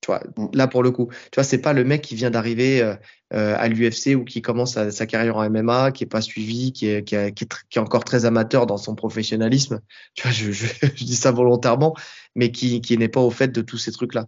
Tu 0.00 0.06
vois, 0.12 0.20
Mm. 0.36 0.46
là 0.54 0.68
pour 0.68 0.82
le 0.84 0.90
coup, 0.92 1.08
tu 1.10 1.36
vois, 1.36 1.44
c'est 1.44 1.58
pas 1.60 1.72
le 1.72 1.82
mec 1.84 2.02
qui 2.02 2.14
vient 2.14 2.30
d'arriver 2.30 2.80
euh, 2.82 2.94
euh, 3.34 3.56
à 3.58 3.66
l'UFC 3.68 4.14
ou 4.14 4.24
qui 4.24 4.42
commence 4.42 4.74
sa, 4.74 4.90
sa 4.92 5.06
carrière 5.06 5.36
en 5.36 5.42
MMA, 5.44 5.90
qui 5.90 6.04
est 6.04 6.06
pas 6.06 6.20
suivi, 6.20 6.72
qui 6.72 6.86
est, 6.88 7.02
qui, 7.02 7.16
est- 7.16 7.32
qui 7.32 7.44
est 7.44 7.52
tr- 7.52 7.62
qui 7.68 7.78
est 7.78 7.82
encore 7.82 8.04
très 8.04 8.24
amateur 8.24 8.66
dans 8.66 8.76
son 8.76 8.94
professionnalisme. 8.94 9.80
Tu 10.14 10.22
vois, 10.22 10.30
je, 10.30 10.52
je, 10.52 10.66
je 10.94 11.04
dis 11.04 11.16
ça 11.16 11.32
volontairement, 11.32 11.94
mais 12.36 12.52
qui, 12.52 12.80
qui 12.80 12.96
n'est 12.96 13.08
pas 13.08 13.20
au 13.20 13.30
fait 13.30 13.48
de 13.48 13.60
tous 13.60 13.78
ces 13.78 13.90
trucs-là. 13.90 14.26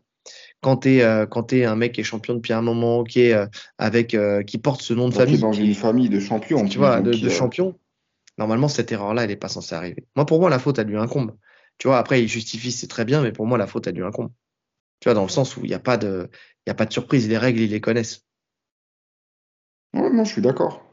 Quand 0.61 0.79
t'es 0.79 1.03
euh, 1.03 1.25
quand 1.27 1.45
t'es 1.45 1.65
un 1.65 1.77
mec 1.77 1.93
qui 1.93 2.01
est 2.01 2.05
champion 2.05 2.35
depuis 2.35 2.53
un 2.53 2.63
moment, 2.63 3.05
qui 3.05 3.21
est 3.23 3.33
euh, 3.35 3.47
avec 3.79 4.15
euh, 4.15 4.43
qui 4.43 4.59
porte 4.59 4.83
ce 4.83 4.93
nom 4.93 5.09
de 5.09 5.15
est 5.15 5.19
famille, 5.19 5.39
dans 5.39 5.53
une 5.53 5.75
famille 5.75 6.09
de 6.09 6.21
champions. 6.21 6.67
tu 6.67 6.79
vois, 6.79 7.01
de, 7.01 7.15
de 7.15 7.27
a- 7.29 7.31
champion, 7.31 7.79
normalement, 8.39 8.69
cette 8.69 8.91
erreur-là, 8.93 9.25
elle 9.25 9.31
est 9.31 9.37
pas 9.37 9.49
censée 9.49 9.75
arriver. 9.75 10.05
Moi, 10.17 10.27
pour 10.27 10.41
moi, 10.41 10.51
la 10.51 10.59
faute, 10.59 10.79
elle 10.79 10.89
lui 10.89 10.99
incombe. 10.99 11.33
Tu 11.81 11.89
vois, 11.89 11.99
après, 11.99 12.23
il 12.23 12.29
justifie, 12.29 12.73
c'est 12.73 12.87
très 12.89 13.07
bien, 13.07 13.23
mais 13.23 13.33
pour 13.33 13.47
moi, 13.47 13.57
la 13.57 13.67
faute, 13.67 13.87
elle 13.87 13.95
lui 13.95 14.05
incombe. 14.05 14.31
Tu 15.01 15.09
vois, 15.09 15.15
dans 15.15 15.23
le 15.23 15.31
sens 15.31 15.57
où 15.57 15.65
il 15.65 15.69
n'y 15.69 15.75
a 15.75 15.79
pas 15.81 15.97
de, 15.97 16.29
y 16.67 16.71
a 16.71 16.75
pas 16.75 16.85
de 16.85 16.93
surprise. 16.93 17.27
Les 17.27 17.39
règles, 17.39 17.61
ils 17.61 17.71
les 17.71 17.81
connaissent. 17.81 18.27
Ouais, 19.95 20.11
non, 20.11 20.25
je 20.25 20.33
suis 20.33 20.43
d'accord. 20.43 20.85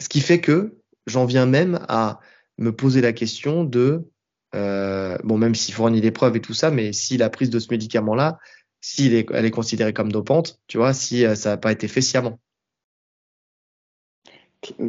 Ce 0.00 0.08
qui 0.08 0.20
fait 0.20 0.40
que 0.40 0.78
j'en 1.08 1.24
viens 1.26 1.46
même 1.46 1.84
à 1.88 2.20
me 2.58 2.70
poser 2.70 3.00
la 3.00 3.12
question 3.12 3.64
de, 3.64 4.08
euh, 4.54 5.18
bon, 5.24 5.36
même 5.36 5.56
s'il 5.56 5.74
fournit 5.74 6.00
des 6.00 6.12
preuves 6.12 6.36
et 6.36 6.40
tout 6.40 6.54
ça, 6.54 6.70
mais 6.70 6.92
si 6.92 7.16
la 7.16 7.28
prise 7.28 7.50
de 7.50 7.58
ce 7.58 7.68
médicament-là, 7.72 8.38
si 8.80 9.12
est, 9.14 9.28
elle 9.32 9.44
est 9.46 9.50
considérée 9.50 9.92
comme 9.92 10.12
dopante, 10.12 10.60
tu 10.68 10.78
vois, 10.78 10.94
si 10.94 11.24
euh, 11.26 11.34
ça 11.34 11.50
n'a 11.50 11.56
pas 11.56 11.72
été 11.72 11.88
fait 11.88 12.02
sciemment. 12.02 12.38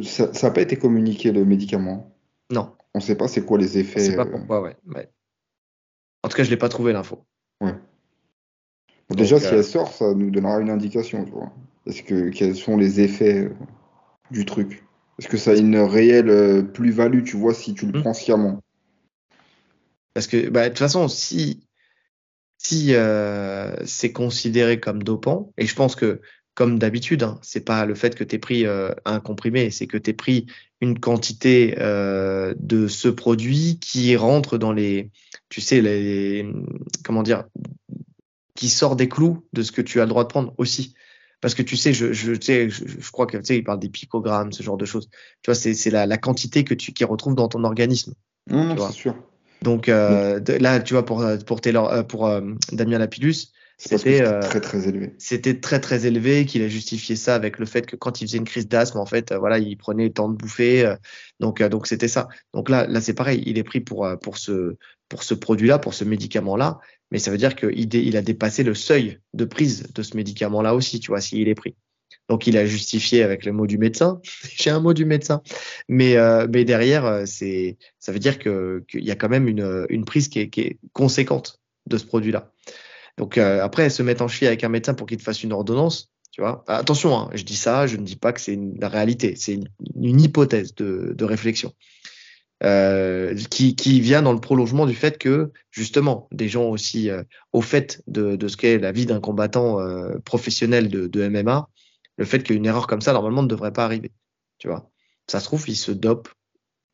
Ça 0.02 0.30
n'a 0.42 0.50
pas 0.50 0.60
été 0.60 0.76
communiqué, 0.76 1.32
le 1.32 1.44
médicament? 1.44 2.14
Non, 2.50 2.76
On 2.94 2.98
ne 2.98 3.02
sait 3.02 3.16
pas 3.16 3.28
c'est 3.28 3.44
quoi 3.44 3.58
les 3.58 3.76
on 3.76 3.80
effets. 3.80 4.00
sait 4.00 4.16
pas 4.16 4.26
euh, 4.26 4.30
pourquoi, 4.30 4.60
ouais. 4.62 4.76
ouais. 4.86 5.10
En 6.28 6.30
tout 6.30 6.36
cas, 6.36 6.44
je 6.44 6.50
l'ai 6.50 6.58
pas 6.58 6.68
trouvé 6.68 6.92
l'info. 6.92 7.24
Bon, 7.62 7.72
Déjà, 9.16 9.36
Donc, 9.36 9.44
si 9.44 9.54
euh, 9.54 9.56
elle 9.56 9.64
sort, 9.64 9.90
ça 9.90 10.12
nous 10.12 10.30
donnera 10.30 10.60
une 10.60 10.68
indication, 10.68 11.24
tu 11.24 11.30
vois. 11.30 11.50
Est-ce 11.86 12.02
que 12.02 12.28
quels 12.28 12.54
sont 12.54 12.76
les 12.76 13.00
effets 13.00 13.44
euh, 13.44 13.54
du 14.30 14.44
truc? 14.44 14.84
Est-ce 15.18 15.26
que 15.26 15.38
ça 15.38 15.52
a 15.52 15.54
une 15.54 15.78
réelle 15.78 16.28
euh, 16.28 16.60
plus-value, 16.60 17.24
tu 17.24 17.38
vois, 17.38 17.54
si 17.54 17.72
tu 17.72 17.86
le 17.86 17.92
Hmm. 17.92 18.02
prends 18.02 18.12
sciemment? 18.12 18.60
Parce 20.12 20.26
que, 20.26 20.50
bah, 20.50 20.64
de 20.64 20.68
toute 20.68 20.80
façon, 20.80 21.08
si, 21.08 21.66
si 22.58 22.94
euh, 22.94 23.74
c'est 23.86 24.12
considéré 24.12 24.80
comme 24.80 25.02
dopant, 25.02 25.50
et 25.56 25.64
je 25.64 25.74
pense 25.74 25.96
que, 25.96 26.20
comme 26.52 26.78
d'habitude, 26.78 27.22
hein, 27.22 27.38
c'est 27.40 27.64
pas 27.64 27.86
le 27.86 27.94
fait 27.94 28.14
que 28.14 28.22
tu 28.24 28.34
aies 28.34 28.38
pris 28.38 28.66
euh, 28.66 28.90
un 29.06 29.20
comprimé, 29.20 29.70
c'est 29.70 29.86
que 29.86 29.96
tu 29.96 30.10
aies 30.10 30.12
pris 30.12 30.44
une 30.82 31.00
quantité 31.00 31.76
euh, 31.78 32.52
de 32.58 32.86
ce 32.86 33.08
produit 33.08 33.78
qui 33.80 34.14
rentre 34.14 34.58
dans 34.58 34.74
les, 34.74 35.10
tu 35.48 35.60
sais, 35.60 35.80
les, 35.80 36.46
comment 37.04 37.22
dire, 37.22 37.44
qui 38.54 38.68
sort 38.68 38.96
des 38.96 39.08
clous 39.08 39.46
de 39.52 39.62
ce 39.62 39.72
que 39.72 39.82
tu 39.82 40.00
as 40.00 40.04
le 40.04 40.08
droit 40.08 40.24
de 40.24 40.28
prendre 40.28 40.52
aussi. 40.58 40.94
Parce 41.40 41.54
que 41.54 41.62
tu 41.62 41.76
sais, 41.76 41.92
je, 41.92 42.12
je, 42.12 42.32
tu 42.32 42.46
sais, 42.46 42.68
je, 42.68 42.84
je 42.86 43.10
crois 43.12 43.26
que 43.26 43.36
tu 43.36 43.44
sais, 43.44 43.56
il 43.58 43.62
parle 43.64 43.78
des 43.78 43.88
picogrammes, 43.88 44.52
ce 44.52 44.62
genre 44.62 44.76
de 44.76 44.84
choses. 44.84 45.08
Tu 45.42 45.46
vois, 45.50 45.54
c'est 45.54 45.74
c'est 45.74 45.90
la, 45.90 46.04
la 46.06 46.18
quantité 46.18 46.64
que 46.64 46.74
tu 46.74 46.92
qui 46.92 47.04
retrouve 47.04 47.36
dans 47.36 47.48
ton 47.48 47.62
organisme. 47.64 48.14
Non, 48.50 48.64
non, 48.64 48.74
Tu 48.74 48.80
vois. 48.80 48.88
c'est 48.88 48.94
sûr. 48.94 49.14
Donc 49.62 49.88
euh, 49.88 50.40
là, 50.60 50.80
tu 50.80 50.94
vois, 50.94 51.04
pour 51.04 51.24
pour 51.46 51.60
Taylor, 51.60 51.92
euh, 51.92 52.02
pour 52.02 52.26
euh, 52.26 52.40
Damien 52.72 53.00
que 53.00 53.52
c'était 53.80 54.22
euh, 54.22 54.40
très 54.40 54.60
très 54.60 54.88
élevé. 54.88 55.14
c'était 55.18 55.60
très 55.60 55.78
très 55.80 56.04
élevé, 56.04 56.44
qu'il 56.46 56.62
a 56.62 56.68
justifié 56.68 57.14
ça 57.14 57.36
avec 57.36 57.60
le 57.60 57.64
fait 57.64 57.86
que 57.86 57.94
quand 57.94 58.20
il 58.20 58.26
faisait 58.26 58.38
une 58.38 58.44
crise 58.44 58.66
d'asthme, 58.66 58.98
en 58.98 59.06
fait, 59.06 59.30
euh, 59.30 59.38
voilà, 59.38 59.58
il 59.58 59.76
prenait 59.76 60.04
le 60.04 60.12
temps 60.12 60.28
de 60.28 60.36
bouffer. 60.36 60.84
euh, 60.84 60.96
donc 61.38 61.60
euh, 61.60 61.68
donc 61.68 61.86
c'était 61.86 62.08
ça. 62.08 62.26
Donc 62.52 62.68
là 62.70 62.88
là 62.88 63.00
c'est 63.00 63.14
pareil, 63.14 63.40
il 63.46 63.56
est 63.56 63.62
pris 63.62 63.80
pour 63.80 64.08
pour 64.20 64.36
ce 64.36 64.74
pour 65.08 65.22
ce 65.22 65.34
produit-là, 65.34 65.78
pour 65.78 65.94
ce 65.94 66.02
médicament-là, 66.04 66.80
mais 67.12 67.20
ça 67.20 67.30
veut 67.30 67.38
dire 67.38 67.54
qu'il 67.54 67.94
il 67.94 68.16
a 68.16 68.22
dépassé 68.22 68.64
le 68.64 68.74
seuil 68.74 69.20
de 69.32 69.44
prise 69.44 69.92
de 69.94 70.02
ce 70.02 70.16
médicament-là 70.16 70.74
aussi, 70.74 70.98
tu 70.98 71.12
vois, 71.12 71.20
s'il 71.20 71.48
est 71.48 71.54
pris. 71.54 71.76
Donc 72.28 72.48
il 72.48 72.58
a 72.58 72.66
justifié 72.66 73.22
avec 73.22 73.44
le 73.44 73.52
mot 73.52 73.68
du 73.68 73.78
médecin. 73.78 74.20
J'ai 74.56 74.70
un 74.70 74.80
mot 74.80 74.92
du 74.92 75.04
médecin, 75.04 75.40
mais 75.88 76.16
euh, 76.16 76.48
mais 76.52 76.64
derrière 76.64 77.22
c'est 77.26 77.78
ça 78.00 78.10
veut 78.10 78.18
dire 78.18 78.40
que 78.40 78.84
qu'il 78.88 79.04
y 79.04 79.12
a 79.12 79.14
quand 79.14 79.28
même 79.28 79.46
une 79.46 79.86
une 79.88 80.04
prise 80.04 80.28
qui 80.28 80.40
est, 80.40 80.48
qui 80.50 80.62
est 80.62 80.78
conséquente 80.92 81.60
de 81.86 81.96
ce 81.96 82.04
produit-là. 82.04 82.52
Donc 83.18 83.36
euh, 83.36 83.62
après 83.62 83.90
se 83.90 84.02
mettre 84.02 84.22
en 84.22 84.28
cheville 84.28 84.48
avec 84.48 84.64
un 84.64 84.68
médecin 84.68 84.94
pour 84.94 85.06
qu'il 85.06 85.18
te 85.18 85.22
fasse 85.22 85.42
une 85.42 85.52
ordonnance, 85.52 86.10
tu 86.30 86.40
vois. 86.40 86.64
Attention, 86.68 87.16
hein, 87.16 87.30
je 87.34 87.42
dis 87.42 87.56
ça, 87.56 87.88
je 87.88 87.96
ne 87.96 88.04
dis 88.04 88.16
pas 88.16 88.32
que 88.32 88.40
c'est 88.40 88.58
la 88.78 88.88
réalité, 88.88 89.34
c'est 89.36 89.58
une, 89.96 90.20
hypothèse 90.20 90.72
de, 90.76 91.24
réflexion 91.24 91.74
euh, 92.62 93.34
qui, 93.50 94.00
vient 94.00 94.22
dans 94.22 94.32
le 94.32 94.40
prolongement 94.40 94.86
du 94.86 94.94
fait 94.94 95.18
que 95.18 95.50
justement 95.72 96.28
des 96.30 96.48
gens 96.48 96.66
aussi 96.66 97.10
euh, 97.10 97.24
au 97.52 97.60
fait 97.60 98.02
de, 98.06 98.38
ce 98.46 98.56
qu'est 98.56 98.78
la 98.78 98.92
vie 98.92 99.04
d'un 99.04 99.20
combattant 99.20 99.80
euh, 99.80 100.18
professionnel 100.24 100.88
de, 100.88 101.28
MMA, 101.28 101.68
le 102.18 102.24
fait 102.24 102.44
qu'une 102.44 102.66
erreur 102.66 102.86
comme 102.86 103.00
ça 103.00 103.12
normalement 103.12 103.42
ne 103.42 103.48
devrait 103.48 103.72
pas 103.72 103.84
arriver. 103.84 104.12
Tu 104.58 104.68
vois, 104.68 104.90
ça 105.26 105.40
se 105.40 105.44
trouve 105.44 105.68
il 105.68 105.76
se 105.76 105.90
dope 105.90 106.28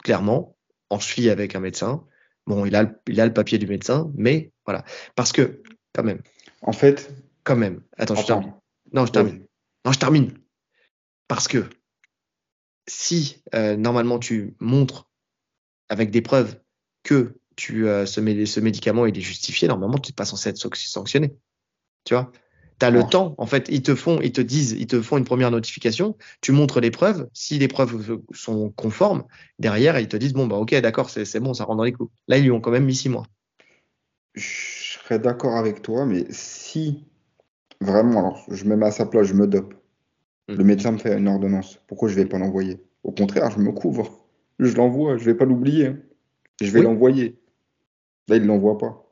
clairement 0.02 0.56
en 0.88 0.98
cheville 0.98 1.28
avec 1.28 1.54
un 1.54 1.60
médecin. 1.60 2.02
Bon, 2.46 2.64
il 2.64 2.76
a 2.76 2.84
le 2.84 3.32
papier 3.32 3.58
du 3.58 3.66
médecin, 3.66 4.10
mais 4.16 4.52
voilà, 4.64 4.84
parce 5.16 5.32
que 5.32 5.62
quand 5.94 6.02
même, 6.04 6.20
En 6.62 6.72
fait, 6.72 7.14
quand 7.44 7.56
même. 7.56 7.80
Attends, 7.96 8.16
je 8.16 8.26
termine. 8.26 8.52
Non, 8.92 9.06
je 9.06 9.12
termine. 9.12 9.46
Non, 9.84 9.92
je 9.92 9.98
termine. 9.98 10.32
Parce 11.28 11.48
que 11.48 11.64
si 12.86 13.42
euh, 13.54 13.76
normalement 13.76 14.18
tu 14.18 14.54
montres 14.60 15.08
avec 15.88 16.10
des 16.10 16.20
preuves 16.20 16.60
que 17.02 17.38
tu, 17.56 17.86
euh, 17.86 18.04
ce, 18.06 18.20
mé- 18.20 18.44
ce 18.46 18.60
médicament 18.60 19.06
il 19.06 19.16
est 19.16 19.22
justifié, 19.22 19.68
normalement 19.68 19.98
tu 19.98 20.10
n'es 20.10 20.14
pas 20.14 20.24
censé 20.24 20.50
être 20.50 20.58
sanc- 20.58 20.74
sanctionné. 20.76 21.34
Tu 22.04 22.14
vois? 22.14 22.30
Tu 22.80 22.86
as 22.86 22.90
le 22.90 23.00
Oh. 23.00 23.08
temps, 23.08 23.34
en 23.38 23.46
fait, 23.46 23.68
ils 23.70 23.82
te 23.82 23.94
font, 23.94 24.20
ils 24.20 24.32
te 24.32 24.40
disent, 24.40 24.72
ils 24.72 24.88
te 24.88 25.00
font 25.00 25.16
une 25.16 25.24
première 25.24 25.50
notification, 25.52 26.16
tu 26.40 26.50
montres 26.52 26.80
les 26.80 26.90
preuves, 26.90 27.28
si 27.32 27.58
les 27.58 27.68
preuves 27.68 28.20
sont 28.32 28.70
conformes, 28.72 29.24
derrière 29.60 29.98
ils 30.00 30.08
te 30.08 30.16
disent 30.16 30.32
bon 30.32 30.46
bah 30.48 30.56
ok 30.56 30.74
d'accord 30.80 31.08
c'est 31.08 31.24
c'est 31.24 31.40
bon 31.40 31.54
ça 31.54 31.64
rentre 31.64 31.78
dans 31.78 31.84
les 31.84 31.92
clous. 31.92 32.10
Là 32.26 32.36
ils 32.38 32.42
lui 32.42 32.50
ont 32.50 32.60
quand 32.60 32.72
même 32.72 32.84
mis 32.84 32.96
six 32.96 33.08
mois. 33.08 33.26
Je 34.34 34.83
serais 35.04 35.18
d'accord 35.18 35.56
avec 35.56 35.82
toi, 35.82 36.06
mais 36.06 36.26
si 36.30 37.04
vraiment, 37.80 38.20
alors 38.20 38.44
je 38.50 38.64
me 38.64 38.76
mets 38.76 38.86
à 38.86 38.90
sa 38.90 39.06
place, 39.06 39.26
je 39.28 39.34
me 39.34 39.46
dope, 39.46 39.74
Mm. 40.48 40.54
le 40.56 40.64
médecin 40.64 40.92
me 40.92 40.98
fait 40.98 41.16
une 41.16 41.28
ordonnance, 41.28 41.80
pourquoi 41.86 42.08
je 42.08 42.14
vais 42.14 42.26
pas 42.26 42.38
l'envoyer? 42.38 42.82
Au 43.02 43.12
contraire, 43.12 43.50
je 43.50 43.58
me 43.58 43.72
couvre. 43.72 44.26
Je 44.58 44.74
l'envoie, 44.76 45.16
je 45.16 45.24
vais 45.24 45.34
pas 45.34 45.46
l'oublier. 45.46 45.92
Je 46.60 46.70
vais 46.70 46.80
Oui. 46.80 46.84
l'envoyer. 46.84 47.38
Là, 48.28 48.36
il 48.36 48.46
l'envoie 48.46 48.78
pas. 48.78 49.06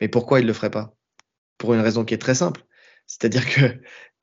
Mais 0.00 0.08
pourquoi 0.08 0.40
il 0.40 0.46
le 0.46 0.52
ferait 0.52 0.70
pas? 0.70 0.94
Pour 1.58 1.74
une 1.74 1.80
raison 1.80 2.04
qui 2.04 2.14
est 2.14 2.18
très 2.18 2.34
simple. 2.34 2.64
C'est-à-dire 3.06 3.48
que 3.52 3.60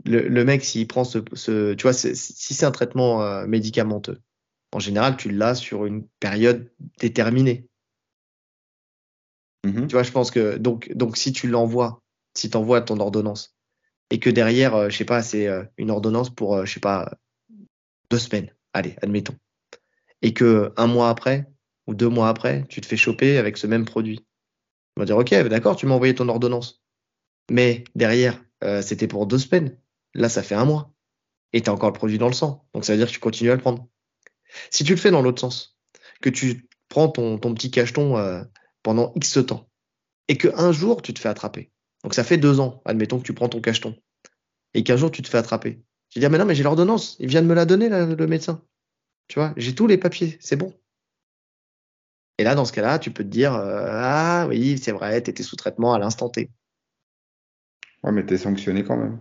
le, 0.05 0.27
le 0.27 0.45
mec, 0.45 0.63
s'il 0.63 0.87
prend 0.87 1.03
ce, 1.03 1.19
ce- 1.33 1.73
tu 1.73 1.83
vois, 1.83 1.93
si 1.93 2.15
c'est 2.15 2.65
un 2.65 2.71
traitement 2.71 3.21
euh, 3.23 3.45
médicamenteux, 3.47 4.21
en 4.71 4.79
général, 4.79 5.17
tu 5.17 5.29
l'as 5.31 5.55
sur 5.55 5.85
une 5.85 6.07
période 6.19 6.71
déterminée. 6.99 7.67
Mhm. 9.63 9.87
Tu 9.87 9.93
vois, 9.93 10.03
je 10.03 10.11
pense 10.11 10.31
que 10.31 10.57
donc, 10.57 10.91
donc 10.93 11.17
si 11.17 11.31
tu 11.33 11.47
l'envoies, 11.47 12.01
si 12.35 12.49
tu 12.49 12.57
envoies 12.57 12.81
ton 12.81 12.99
ordonnance 12.99 13.57
et 14.09 14.19
que 14.19 14.29
derrière, 14.29 14.75
euh, 14.75 14.89
je 14.89 14.97
sais 14.97 15.05
pas, 15.05 15.21
c'est 15.21 15.47
euh, 15.47 15.63
une 15.77 15.91
ordonnance 15.91 16.29
pour, 16.29 16.55
euh, 16.55 16.65
je 16.65 16.73
sais 16.73 16.79
pas, 16.79 17.17
deux 18.09 18.19
semaines, 18.19 18.53
allez, 18.73 18.95
admettons, 19.01 19.35
et 20.21 20.33
que 20.33 20.71
un 20.77 20.87
mois 20.87 21.09
après, 21.09 21.47
ou 21.87 21.93
deux 21.93 22.09
mois 22.09 22.29
après, 22.29 22.65
tu 22.69 22.81
te 22.81 22.85
fais 22.85 22.97
choper 22.97 23.37
avec 23.37 23.57
ce 23.57 23.67
même 23.67 23.85
produit. 23.85 24.25
On 24.95 25.01
va 25.01 25.05
dire, 25.05 25.17
ok, 25.17 25.33
d'accord, 25.47 25.75
tu 25.75 25.85
m'as 25.85 25.95
envoyé 25.95 26.15
ton 26.15 26.27
ordonnance. 26.27 26.81
Mais 27.49 27.83
derrière, 27.95 28.43
c'était 28.81 29.07
pour 29.07 29.25
deux 29.25 29.37
semaines. 29.37 29.77
Là, 30.13 30.27
ça 30.27 30.43
fait 30.43 30.55
un 30.55 30.65
mois. 30.65 30.91
Et 31.53 31.61
tu 31.61 31.69
as 31.69 31.73
encore 31.73 31.91
le 31.91 31.97
produit 31.97 32.17
dans 32.17 32.27
le 32.27 32.33
sang. 32.33 32.67
Donc 32.73 32.83
ça 32.83 32.91
veut 32.91 32.97
dire 32.97 33.07
que 33.07 33.13
tu 33.13 33.19
continues 33.19 33.51
à 33.51 33.55
le 33.55 33.61
prendre. 33.61 33.87
Si 34.69 34.83
tu 34.83 34.93
le 34.93 34.97
fais 34.97 35.11
dans 35.11 35.21
l'autre 35.21 35.39
sens, 35.39 35.77
que 36.21 36.29
tu 36.29 36.67
prends 36.89 37.07
ton, 37.07 37.37
petit 37.37 37.71
cacheton 37.71 38.17
pendant 38.87 39.11
X 39.15 39.39
temps, 39.45 39.67
et 40.29 40.37
qu'un 40.37 40.71
jour, 40.71 41.01
tu 41.01 41.13
te 41.13 41.19
fais 41.19 41.27
attraper. 41.27 41.73
Donc 42.05 42.13
ça 42.13 42.23
fait 42.23 42.37
deux 42.37 42.61
ans, 42.61 42.81
admettons 42.85 43.19
que 43.19 43.25
tu 43.25 43.33
prends 43.33 43.49
ton 43.49 43.59
cacheton, 43.59 43.97
et 44.73 44.85
qu'un 44.85 44.95
jour, 44.95 45.11
tu 45.11 45.21
te 45.21 45.27
fais 45.27 45.37
attraper. 45.37 45.83
Tu 46.09 46.19
dis, 46.19 46.25
ah, 46.25 46.29
mais 46.29 46.37
non, 46.37 46.45
mais 46.45 46.55
j'ai 46.55 46.63
l'ordonnance, 46.63 47.17
il 47.19 47.27
vient 47.27 47.41
de 47.41 47.47
me 47.47 47.53
la 47.53 47.65
donner, 47.65 47.89
le 47.89 48.27
médecin. 48.27 48.63
Tu 49.27 49.39
vois, 49.39 49.53
j'ai 49.57 49.75
tous 49.75 49.87
les 49.87 49.97
papiers, 49.97 50.37
c'est 50.39 50.55
bon. 50.55 50.73
Et 52.37 52.45
là, 52.45 52.55
dans 52.55 52.63
ce 52.63 52.71
cas-là, 52.71 52.97
tu 52.97 53.11
peux 53.11 53.25
te 53.25 53.29
dire, 53.29 53.55
euh, 53.55 53.89
ah 53.91 54.45
oui, 54.47 54.77
c'est 54.77 54.93
vrai, 54.93 55.21
tu 55.21 55.31
étais 55.31 55.43
sous 55.43 55.57
traitement 55.57 55.93
à 55.93 55.99
l'instant 55.99 56.29
T. 56.29 56.49
Ouais, 58.03 58.13
mais 58.13 58.25
t'es 58.25 58.37
sanctionné 58.37 58.85
quand 58.85 58.95
même. 58.95 59.19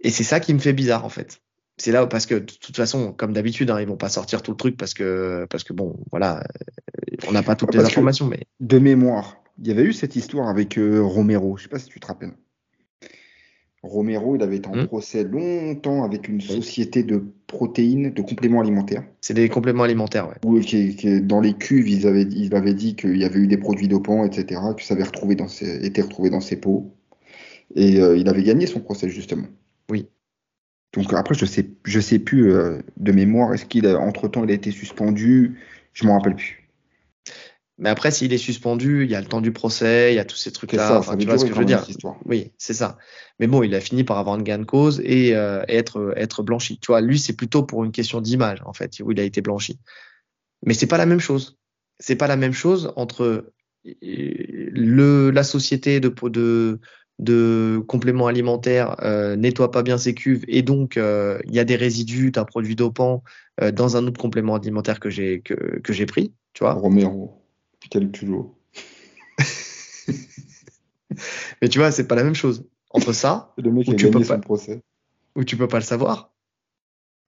Et 0.00 0.10
c'est 0.10 0.24
ça 0.24 0.40
qui 0.40 0.52
me 0.52 0.58
fait 0.58 0.74
bizarre, 0.74 1.06
en 1.06 1.08
fait. 1.08 1.40
C'est 1.80 1.92
là 1.92 2.06
parce 2.06 2.26
que 2.26 2.34
de 2.34 2.40
toute 2.40 2.76
façon, 2.76 3.12
comme 3.12 3.32
d'habitude, 3.32 3.70
hein, 3.70 3.80
ils 3.80 3.86
vont 3.86 3.96
pas 3.96 4.10
sortir 4.10 4.42
tout 4.42 4.50
le 4.50 4.56
truc 4.58 4.76
parce 4.76 4.92
que 4.92 5.46
parce 5.48 5.64
que 5.64 5.72
bon, 5.72 5.96
voilà, 6.10 6.40
euh, 6.40 7.16
on 7.26 7.32
n'a 7.32 7.42
pas 7.42 7.56
toutes 7.56 7.74
les 7.74 7.80
informations. 7.80 8.26
Mais 8.26 8.40
de 8.60 8.78
mémoire, 8.78 9.42
il 9.58 9.68
y 9.68 9.70
avait 9.70 9.84
eu 9.84 9.94
cette 9.94 10.14
histoire 10.14 10.50
avec 10.50 10.76
euh, 10.76 11.00
Romero. 11.00 11.56
Je 11.56 11.62
sais 11.62 11.68
pas 11.70 11.78
si 11.78 11.88
tu 11.88 11.98
te 11.98 12.06
rappelles. 12.06 12.34
Romero, 13.82 14.36
il 14.36 14.42
avait 14.42 14.56
été 14.56 14.68
en 14.68 14.76
hmm. 14.76 14.88
procès 14.88 15.24
longtemps 15.24 16.04
avec 16.04 16.28
une 16.28 16.42
société 16.42 17.02
de 17.02 17.24
protéines, 17.46 18.12
de 18.12 18.20
compléments 18.20 18.60
alimentaires. 18.60 19.04
C'est 19.22 19.32
des 19.32 19.48
compléments 19.48 19.84
alimentaires, 19.84 20.28
ouais. 20.28 20.60
qui, 20.60 21.22
dans 21.22 21.40
les 21.40 21.54
cuves, 21.54 21.88
ils 21.88 22.06
avaient, 22.06 22.24
ils 22.24 22.54
avaient 22.54 22.74
dit 22.74 22.94
qu'il 22.94 23.16
y 23.16 23.24
avait 23.24 23.38
eu 23.38 23.46
des 23.46 23.56
produits 23.56 23.88
dopants, 23.88 24.26
etc., 24.26 24.60
que 24.76 24.82
ça 24.82 24.92
avait 24.92 25.04
retrouvé 25.04 25.34
dans 25.34 25.48
ses, 25.48 25.86
été 25.86 26.02
retrouvé 26.02 26.28
dans 26.28 26.42
ses 26.42 26.56
pots. 26.56 26.94
Et 27.74 28.02
euh, 28.02 28.18
il 28.18 28.28
avait 28.28 28.42
gagné 28.42 28.66
son 28.66 28.80
procès, 28.80 29.08
justement. 29.08 29.46
Oui. 29.90 30.10
Donc 30.92 31.12
après, 31.12 31.34
je 31.34 31.44
sais, 31.44 31.70
je 31.84 32.00
sais 32.00 32.18
plus 32.18 32.52
euh, 32.52 32.80
de 32.96 33.12
mémoire, 33.12 33.54
est-ce 33.54 33.64
qu'il 33.64 33.86
entre 33.86 34.28
temps 34.28 34.44
il 34.44 34.50
a 34.50 34.54
été 34.54 34.70
suspendu? 34.70 35.60
Je 35.92 36.04
m'en 36.04 36.18
rappelle 36.18 36.36
plus. 36.36 36.60
Mais 37.80 37.88
après, 37.88 38.10
s'il 38.10 38.32
est 38.34 38.38
suspendu, 38.38 39.04
il 39.04 39.10
y 39.10 39.14
a 39.14 39.20
le 39.20 39.26
temps 39.26 39.40
du 39.40 39.52
procès, 39.52 40.12
il 40.12 40.16
y 40.16 40.18
a 40.18 40.24
tous 40.26 40.36
ces 40.36 40.52
trucs-là. 40.52 41.00
tu 41.18 41.26
vois 41.26 41.38
ce 41.38 41.46
que 41.46 41.54
je 41.54 41.58
veux 41.58 41.64
dire 41.64 41.82
Oui, 42.26 42.52
c'est 42.58 42.74
ça. 42.74 42.98
Mais 43.38 43.46
bon, 43.46 43.62
il 43.62 43.74
a 43.74 43.80
fini 43.80 44.04
par 44.04 44.18
avoir 44.18 44.36
une 44.36 44.42
gain 44.42 44.58
de 44.58 44.64
cause 44.64 45.00
et, 45.02 45.34
euh, 45.34 45.64
être, 45.66 46.12
être 46.16 46.42
blanchi. 46.42 46.78
Tu 46.78 46.88
vois, 46.88 47.00
lui, 47.00 47.18
c'est 47.18 47.32
plutôt 47.32 47.62
pour 47.62 47.82
une 47.84 47.90
question 47.90 48.20
d'image, 48.20 48.60
en 48.66 48.74
fait, 48.74 49.00
où 49.02 49.12
il 49.12 49.18
a 49.18 49.22
été 49.22 49.40
blanchi. 49.40 49.78
Mais 50.62 50.74
c'est 50.74 50.86
pas 50.86 50.98
la 50.98 51.06
même 51.06 51.20
chose. 51.20 51.56
C'est 51.98 52.16
pas 52.16 52.26
la 52.26 52.36
même 52.36 52.52
chose 52.52 52.92
entre 52.96 53.24
euh, 53.24 53.54
le, 54.02 55.30
la 55.30 55.42
société 55.42 56.00
de, 56.00 56.12
de, 56.28 56.80
de 57.20 57.84
compléments 57.86 58.26
alimentaires 58.26 58.96
euh, 59.02 59.36
nettoie 59.36 59.70
pas 59.70 59.82
bien 59.82 59.98
ses 59.98 60.14
cuves 60.14 60.42
et 60.48 60.62
donc 60.62 60.96
euh, 60.96 61.38
il 61.44 61.54
y 61.54 61.58
a 61.58 61.64
des 61.64 61.76
résidus 61.76 62.30
d'un 62.30 62.46
produit 62.46 62.74
dopant 62.74 63.22
euh, 63.60 63.70
dans 63.70 63.98
un 63.98 64.06
autre 64.06 64.18
complément 64.18 64.54
alimentaire 64.54 65.00
que 65.00 65.10
j'ai 65.10 65.42
que, 65.42 65.78
que 65.80 65.92
j'ai 65.92 66.06
pris, 66.06 66.32
tu 66.54 66.64
vois. 66.64 66.72
Romero. 66.72 67.44
Quel 67.90 68.10
culot. 68.10 68.58
Mais 71.60 71.68
tu 71.68 71.78
vois, 71.78 71.92
c'est 71.92 72.08
pas 72.08 72.14
la 72.14 72.24
même 72.24 72.34
chose. 72.34 72.64
Entre 72.90 73.12
ça, 73.12 73.52
le 73.58 73.70
mec 73.70 73.86
où, 73.88 73.94
tu 73.94 74.10
peux 74.10 74.24
pas, 74.24 74.38
procès. 74.38 74.80
où 75.36 75.44
tu 75.44 75.58
peux 75.58 75.68
pas 75.68 75.78
le 75.78 75.84
savoir, 75.84 76.32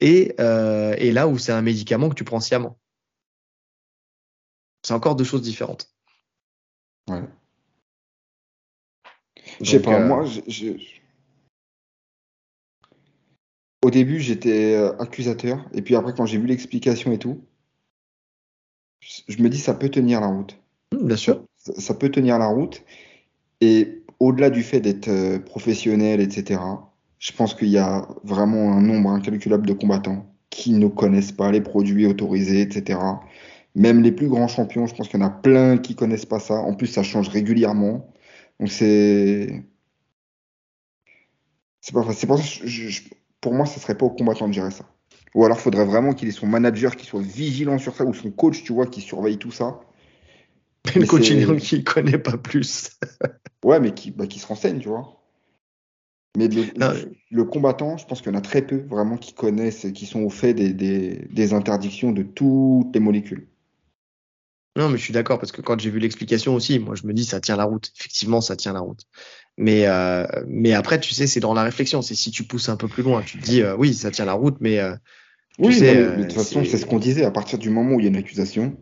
et, 0.00 0.34
et 0.38 1.12
là 1.12 1.28
où 1.28 1.38
c'est 1.38 1.52
un 1.52 1.62
médicament 1.62 2.08
que 2.08 2.14
tu 2.14 2.24
prends 2.24 2.40
sciemment. 2.40 2.78
C'est 4.82 4.94
encore 4.94 5.16
deux 5.16 5.24
choses 5.24 5.42
différentes. 5.42 5.92
Ouais. 7.08 7.22
Je 9.62 9.70
sais 9.70 9.82
pas, 9.82 10.00
euh, 10.00 10.06
moi, 10.06 10.24
au 13.84 13.90
début, 13.90 14.20
j'étais 14.20 14.74
euh, 14.74 14.96
accusateur, 14.98 15.64
et 15.72 15.82
puis 15.82 15.96
après, 15.96 16.14
quand 16.14 16.26
j'ai 16.26 16.38
vu 16.38 16.46
l'explication 16.46 17.12
et 17.12 17.18
tout, 17.18 17.40
je 19.00 19.42
me 19.42 19.48
dis 19.48 19.58
ça 19.58 19.74
peut 19.74 19.88
tenir 19.88 20.20
la 20.20 20.28
route. 20.28 20.58
Mmh, 20.92 21.06
bien 21.06 21.16
sûr. 21.16 21.44
Ça, 21.56 21.94
peut 21.94 22.10
tenir 22.10 22.38
la 22.38 22.46
route. 22.46 22.82
Et 23.60 24.02
au-delà 24.20 24.50
du 24.50 24.62
fait 24.62 24.80
d'être 24.80 25.08
euh, 25.08 25.38
professionnel, 25.38 26.20
etc., 26.20 26.60
je 27.18 27.32
pense 27.32 27.54
qu'il 27.54 27.68
y 27.68 27.78
a 27.78 28.08
vraiment 28.24 28.72
un 28.72 28.82
nombre 28.82 29.10
incalculable 29.10 29.66
de 29.66 29.72
combattants 29.72 30.26
qui 30.50 30.72
ne 30.72 30.88
connaissent 30.88 31.32
pas 31.32 31.52
les 31.52 31.60
produits 31.60 32.06
autorisés, 32.06 32.62
etc. 32.62 32.98
Même 33.76 34.02
les 34.02 34.12
plus 34.12 34.28
grands 34.28 34.48
champions, 34.48 34.86
je 34.86 34.94
pense 34.94 35.08
qu'il 35.08 35.20
y 35.20 35.22
en 35.22 35.26
a 35.26 35.30
plein 35.30 35.78
qui 35.78 35.94
connaissent 35.94 36.26
pas 36.26 36.40
ça. 36.40 36.54
En 36.54 36.74
plus, 36.74 36.88
ça 36.88 37.04
change 37.04 37.28
régulièrement. 37.28 38.11
Donc 38.62 38.70
c'est. 38.70 39.64
C'est 41.80 41.92
pas 41.92 42.04
C'est 42.12 42.28
pour 42.28 42.38
ça 42.38 42.44
pour 43.40 43.54
moi, 43.54 43.66
ça 43.66 43.80
serait 43.80 43.98
pas 43.98 44.06
au 44.06 44.10
combattant 44.10 44.46
de 44.46 44.52
gérer 44.52 44.70
ça. 44.70 44.84
Ou 45.34 45.44
alors, 45.44 45.58
il 45.58 45.62
faudrait 45.62 45.84
vraiment 45.84 46.12
qu'il 46.12 46.28
ait 46.28 46.30
son 46.30 46.46
manager 46.46 46.94
qui 46.94 47.04
soit 47.04 47.20
vigilant 47.20 47.76
sur 47.78 47.96
ça, 47.96 48.04
ou 48.04 48.14
son 48.14 48.30
coach, 48.30 48.62
tu 48.62 48.72
vois, 48.72 48.86
qui 48.86 49.00
surveille 49.00 49.36
tout 49.36 49.50
ça. 49.50 49.80
le 50.94 51.04
coach, 51.06 51.32
qui 51.58 51.82
connaît 51.82 52.18
pas 52.18 52.38
plus. 52.38 53.00
ouais, 53.64 53.80
mais 53.80 53.94
qui, 53.94 54.12
bah, 54.12 54.28
qui 54.28 54.38
se 54.38 54.46
renseigne, 54.46 54.78
tu 54.78 54.90
vois. 54.90 55.20
Mais 56.38 56.46
le, 56.46 57.42
combattant, 57.42 57.96
je 57.96 58.06
pense 58.06 58.22
qu'il 58.22 58.30
y 58.30 58.34
en 58.36 58.38
a 58.38 58.42
très 58.42 58.62
peu 58.62 58.76
vraiment 58.76 59.16
qui 59.16 59.34
connaissent, 59.34 59.88
qui 59.92 60.06
sont 60.06 60.22
au 60.22 60.30
fait 60.30 60.54
des, 60.54 60.72
des, 60.72 61.52
interdictions 61.52 62.12
de 62.12 62.22
toutes 62.22 62.94
les 62.94 63.00
molécules. 63.00 63.48
Non, 64.76 64.88
mais 64.88 64.96
je 64.96 65.02
suis 65.02 65.12
d'accord 65.12 65.38
parce 65.38 65.52
que 65.52 65.60
quand 65.60 65.78
j'ai 65.78 65.90
vu 65.90 65.98
l'explication 65.98 66.54
aussi, 66.54 66.78
moi 66.78 66.94
je 66.94 67.06
me 67.06 67.12
dis 67.12 67.24
ça 67.24 67.40
tient 67.40 67.56
la 67.56 67.64
route. 67.64 67.92
Effectivement, 67.98 68.40
ça 68.40 68.56
tient 68.56 68.72
la 68.72 68.80
route. 68.80 69.06
Mais 69.58 69.86
euh, 69.86 70.26
mais 70.46 70.72
après, 70.72 70.98
tu 70.98 71.12
sais, 71.12 71.26
c'est 71.26 71.40
dans 71.40 71.52
la 71.52 71.62
réflexion. 71.62 72.00
C'est 72.00 72.14
si 72.14 72.30
tu 72.30 72.44
pousses 72.44 72.70
un 72.70 72.76
peu 72.76 72.88
plus 72.88 73.02
loin, 73.02 73.22
tu 73.22 73.38
te 73.38 73.44
dis 73.44 73.62
euh, 73.62 73.76
oui, 73.76 73.92
ça 73.92 74.10
tient 74.10 74.24
la 74.24 74.32
route, 74.32 74.56
mais 74.60 74.78
euh, 74.78 74.94
oui, 75.58 75.78
mais, 75.80 75.94
de 75.94 76.22
toute 76.22 76.32
façon, 76.32 76.64
c'est 76.64 76.78
ce 76.78 76.86
qu'on 76.86 76.98
disait. 76.98 77.24
À 77.24 77.30
partir 77.30 77.58
du 77.58 77.68
moment 77.68 77.96
où 77.96 78.00
il 78.00 78.04
y 78.04 78.06
a 78.06 78.08
une 78.08 78.16
accusation, 78.16 78.76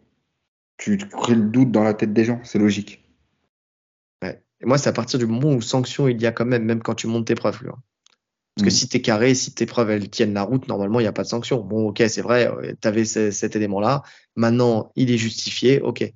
tu, 0.77 0.97
crées 0.97 1.35
le 1.35 1.43
doute 1.43 1.73
dans 1.73 1.83
la 1.83 1.95
tête 1.95 2.13
des 2.13 2.25
gens. 2.25 2.41
C'est 2.45 2.61
logique. 2.61 3.05
Ouais. 4.23 4.41
Et 4.61 4.67
moi, 4.67 4.79
c'est 4.79 4.89
à 4.89 4.93
partir 4.93 5.19
du 5.19 5.27
moment 5.27 5.55
où 5.55 5.61
sanction 5.61 6.07
il 6.07 6.21
y 6.23 6.27
a 6.27 6.33
quand 6.33 6.47
même, 6.47 6.65
même 6.65 6.83
quand 6.83 6.95
tu 6.95 7.09
montes 7.09 7.27
tes 7.27 7.35
preuves. 7.35 7.61
Parce 8.61 8.75
que 8.75 8.75
mm. 8.75 8.79
si 8.79 8.89
tu 8.89 8.97
es 8.99 9.01
carré, 9.01 9.35
si 9.35 9.55
tes 9.55 9.65
preuves 9.65 9.91
elles 9.91 10.11
tiennent 10.11 10.35
la 10.35 10.43
route, 10.43 10.69
normalement, 10.69 11.01
il 11.01 11.05
n'y 11.05 11.09
a 11.09 11.13
pas 11.13 11.23
de 11.23 11.29
sanction. 11.29 11.63
Bon, 11.63 11.89
ok, 11.89 12.03
c'est 12.09 12.21
vrai, 12.21 12.51
tu 12.81 12.89
avais 12.89 13.07
cet 13.07 13.57
élément-là. 13.57 14.03
Maintenant, 14.37 14.93
il 14.97 15.11
est 15.11 15.17
justifié, 15.17 15.81
ok. 15.81 16.13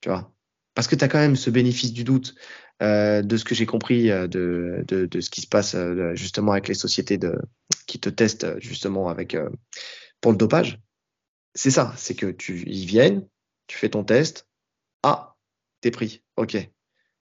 Tu 0.00 0.08
vois. 0.08 0.32
Parce 0.74 0.88
que 0.88 0.96
tu 0.96 1.04
as 1.04 1.08
quand 1.08 1.18
même 1.18 1.36
ce 1.36 1.48
bénéfice 1.48 1.92
du 1.92 2.02
doute 2.02 2.34
euh, 2.82 3.22
de 3.22 3.36
ce 3.36 3.44
que 3.44 3.54
j'ai 3.54 3.66
compris 3.66 4.10
euh, 4.10 4.26
de, 4.26 4.84
de, 4.88 5.06
de, 5.06 5.20
ce 5.20 5.30
qui 5.30 5.40
se 5.40 5.46
passe 5.46 5.76
euh, 5.76 6.14
justement 6.16 6.52
avec 6.52 6.66
les 6.66 6.74
sociétés 6.74 7.18
de, 7.18 7.40
qui 7.86 8.00
te 8.00 8.08
testent 8.08 8.58
justement 8.60 9.08
avec 9.08 9.36
pour 10.20 10.32
le 10.32 10.38
dopage. 10.38 10.80
C'est 11.54 11.70
ça, 11.70 11.94
c'est 11.96 12.14
que 12.14 12.26
tu 12.26 12.64
ils 12.66 12.84
viennent, 12.84 13.26
tu 13.68 13.78
fais 13.78 13.90
ton 13.90 14.02
test, 14.02 14.48
ah, 15.04 15.36
t'es 15.80 15.92
pris, 15.92 16.22
ok. 16.36 16.58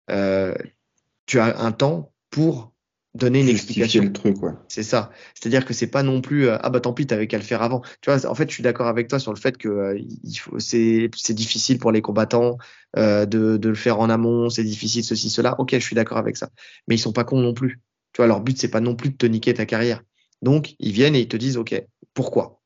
tu 0.07 1.39
as 1.39 1.59
un 1.59 1.71
temps 1.73 2.13
pour 2.29 2.73
donner 3.17 3.41
une 3.41 3.49
explication. 3.49 4.03
le 4.03 4.13
truc, 4.13 4.41
ouais. 4.41 4.51
C'est 4.67 4.83
ça. 4.83 5.11
C'est-à-dire 5.33 5.65
que 5.65 5.73
c'est 5.73 5.87
pas 5.87 6.03
non 6.03 6.21
plus 6.21 6.49
ah 6.49 6.69
bah 6.69 6.79
tant 6.79 6.93
pis 6.93 7.07
t'avais 7.07 7.27
qu'à 7.27 7.37
le 7.37 7.43
faire 7.43 7.61
avant. 7.61 7.81
Tu 8.01 8.09
vois, 8.11 8.25
en 8.25 8.35
fait, 8.35 8.49
je 8.49 8.53
suis 8.53 8.63
d'accord 8.63 8.87
avec 8.87 9.07
toi 9.07 9.19
sur 9.19 9.33
le 9.33 9.39
fait 9.39 9.57
que 9.57 9.97
il 9.97 10.35
faut 10.35 10.59
c'est 10.59 11.09
c'est 11.15 11.33
difficile 11.33 11.79
pour 11.79 11.91
les 11.91 12.01
combattants 12.01 12.57
euh, 12.97 13.25
de 13.25 13.57
de 13.57 13.69
le 13.69 13.75
faire 13.75 13.99
en 13.99 14.09
amont, 14.09 14.49
c'est 14.49 14.63
difficile 14.63 15.03
ceci 15.03 15.29
cela. 15.29 15.59
OK, 15.59 15.71
je 15.73 15.79
suis 15.79 15.95
d'accord 15.95 16.17
avec 16.17 16.37
ça. 16.37 16.49
Mais 16.87 16.95
ils 16.95 16.99
sont 16.99 17.13
pas 17.13 17.23
cons 17.23 17.41
non 17.41 17.53
plus. 17.53 17.81
Tu 18.13 18.17
vois, 18.17 18.27
leur 18.27 18.41
but 18.41 18.57
c'est 18.57 18.69
pas 18.69 18.81
non 18.81 18.95
plus 18.95 19.09
de 19.09 19.15
te 19.17 19.25
niquer 19.25 19.53
ta 19.53 19.65
carrière. 19.65 20.01
Donc, 20.41 20.75
ils 20.79 20.91
viennent 20.91 21.15
et 21.15 21.21
ils 21.21 21.27
te 21.27 21.37
disent 21.37 21.57
OK, 21.57 21.75
pourquoi? 22.13 22.61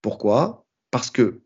Pourquoi? 0.00 0.66
Parce 0.90 1.10
que 1.10 1.42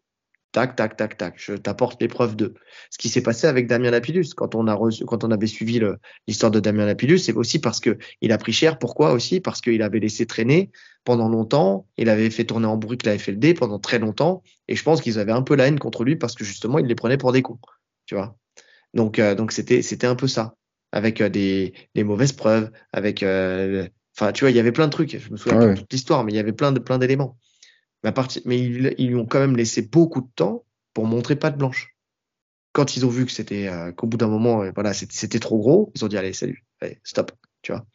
tac, 0.57 0.75
tac, 0.75 0.97
tac, 0.97 1.19
tac, 1.19 1.35
je 1.37 1.53
t'apporte 1.53 2.01
les 2.01 2.09
preuves 2.09 2.35
de. 2.35 2.55
Ce 2.89 2.97
qui 2.97 3.11
s'est 3.11 3.21
passé 3.21 3.47
avec 3.47 3.67
Damien 3.67 3.91
Lapillus, 3.91 4.33
quand 4.35 4.55
on 4.55 4.67
a 4.69 4.73
reçu, 4.73 5.05
quand 5.05 5.23
on 5.23 5.31
avait 5.31 5.47
suivi 5.47 5.83
l'histoire 6.27 6.51
de 6.51 6.61
Damien 6.61 6.87
Lapillus, 6.87 7.19
c'est 7.19 7.35
aussi 7.35 7.59
parce 7.59 7.79
que 7.79 7.99
il 8.23 8.33
a 8.33 8.39
pris 8.39 8.55
cher. 8.55 8.79
Pourquoi 8.79 9.13
aussi? 9.13 9.41
Parce 9.41 9.61
qu'il 9.61 9.83
avait 9.83 9.99
laissé 9.99 10.25
traîner 10.25 10.71
pendant 11.05 11.29
longtemps. 11.29 11.87
Il 11.99 12.09
avait 12.09 12.31
fait 12.31 12.45
tourner 12.45 12.65
en 12.65 12.79
bruit 12.79 12.97
la 13.05 13.19
FLD 13.19 13.53
pendant 13.53 13.79
très 13.79 13.99
longtemps. 13.99 14.43
Et 14.67 14.77
je 14.77 14.83
pense 14.83 15.03
qu'ils 15.03 15.19
avaient 15.19 15.33
un 15.33 15.43
peu 15.43 15.57
la 15.57 15.67
haine 15.67 15.79
contre 15.79 16.05
lui 16.05 16.17
parce 16.17 16.35
que 16.35 16.43
justement, 16.43 16.79
il 16.79 16.87
les 16.87 16.95
prenait 16.95 17.19
pour 17.19 17.33
des 17.33 17.43
cons. 17.43 17.59
Tu 18.07 18.15
vois? 18.15 18.35
Donc, 18.95 19.19
euh, 19.19 19.35
donc 19.35 19.53
c'était, 19.53 19.83
c'était 19.83 20.07
un 20.07 20.15
peu 20.15 20.27
ça, 20.27 20.55
avec 20.91 21.21
euh, 21.21 21.29
des, 21.29 21.75
des 21.95 22.03
mauvaises 22.03 22.33
preuves, 22.33 22.71
avec. 22.95 23.23
Euh, 23.23 23.87
enfin, 24.19 24.33
tu 24.33 24.45
vois, 24.45 24.51
il 24.51 24.57
y 24.57 24.61
avait 24.61 24.73
plein 24.73 24.87
de 24.87 24.93
trucs. 24.93 25.19
Je 25.19 25.31
me 25.31 25.37
souviens 25.37 25.59
de 25.59 25.75
toute 25.75 25.93
l'histoire, 25.93 26.25
mais 26.25 26.33
il 26.33 26.37
y 26.37 26.39
avait 26.39 26.55
plein 26.55 26.73
de 26.73 26.79
plein 26.79 26.97
d'éléments. 26.97 27.37
Mais, 28.45 28.59
ils, 28.59 29.09
lui 29.09 29.15
ont 29.15 29.27
quand 29.27 29.41
même 29.41 29.57
laissé 29.57 29.83
beaucoup 29.83 30.21
de 30.21 30.29
temps 30.35 30.65
pour 30.95 31.07
montrer 31.07 31.37
pas 31.37 31.51
de 31.51 31.57
blanche. 31.57 31.97
Quand 32.73 32.97
ils 32.97 33.07
ont 33.07 33.11
vu 33.11 33.25
que 33.27 33.33
c'était 33.33 33.69
euh, 33.69 33.93
qu'au 33.93 34.07
bout 34.07 34.17
d'un 34.17 34.29
moment, 34.29 34.63
euh, 34.63 34.71
voilà, 34.75 34.93
c'était 34.93 35.39
trop 35.39 35.59
gros, 35.59 35.93
ils 35.95 36.05
ont 36.05 36.09
dit 36.09 36.19
allez 36.19 36.33
salut, 36.33 36.65
allez 36.81 37.01
stop, 37.05 37.33
tu 37.63 37.73
vois. 37.73 37.87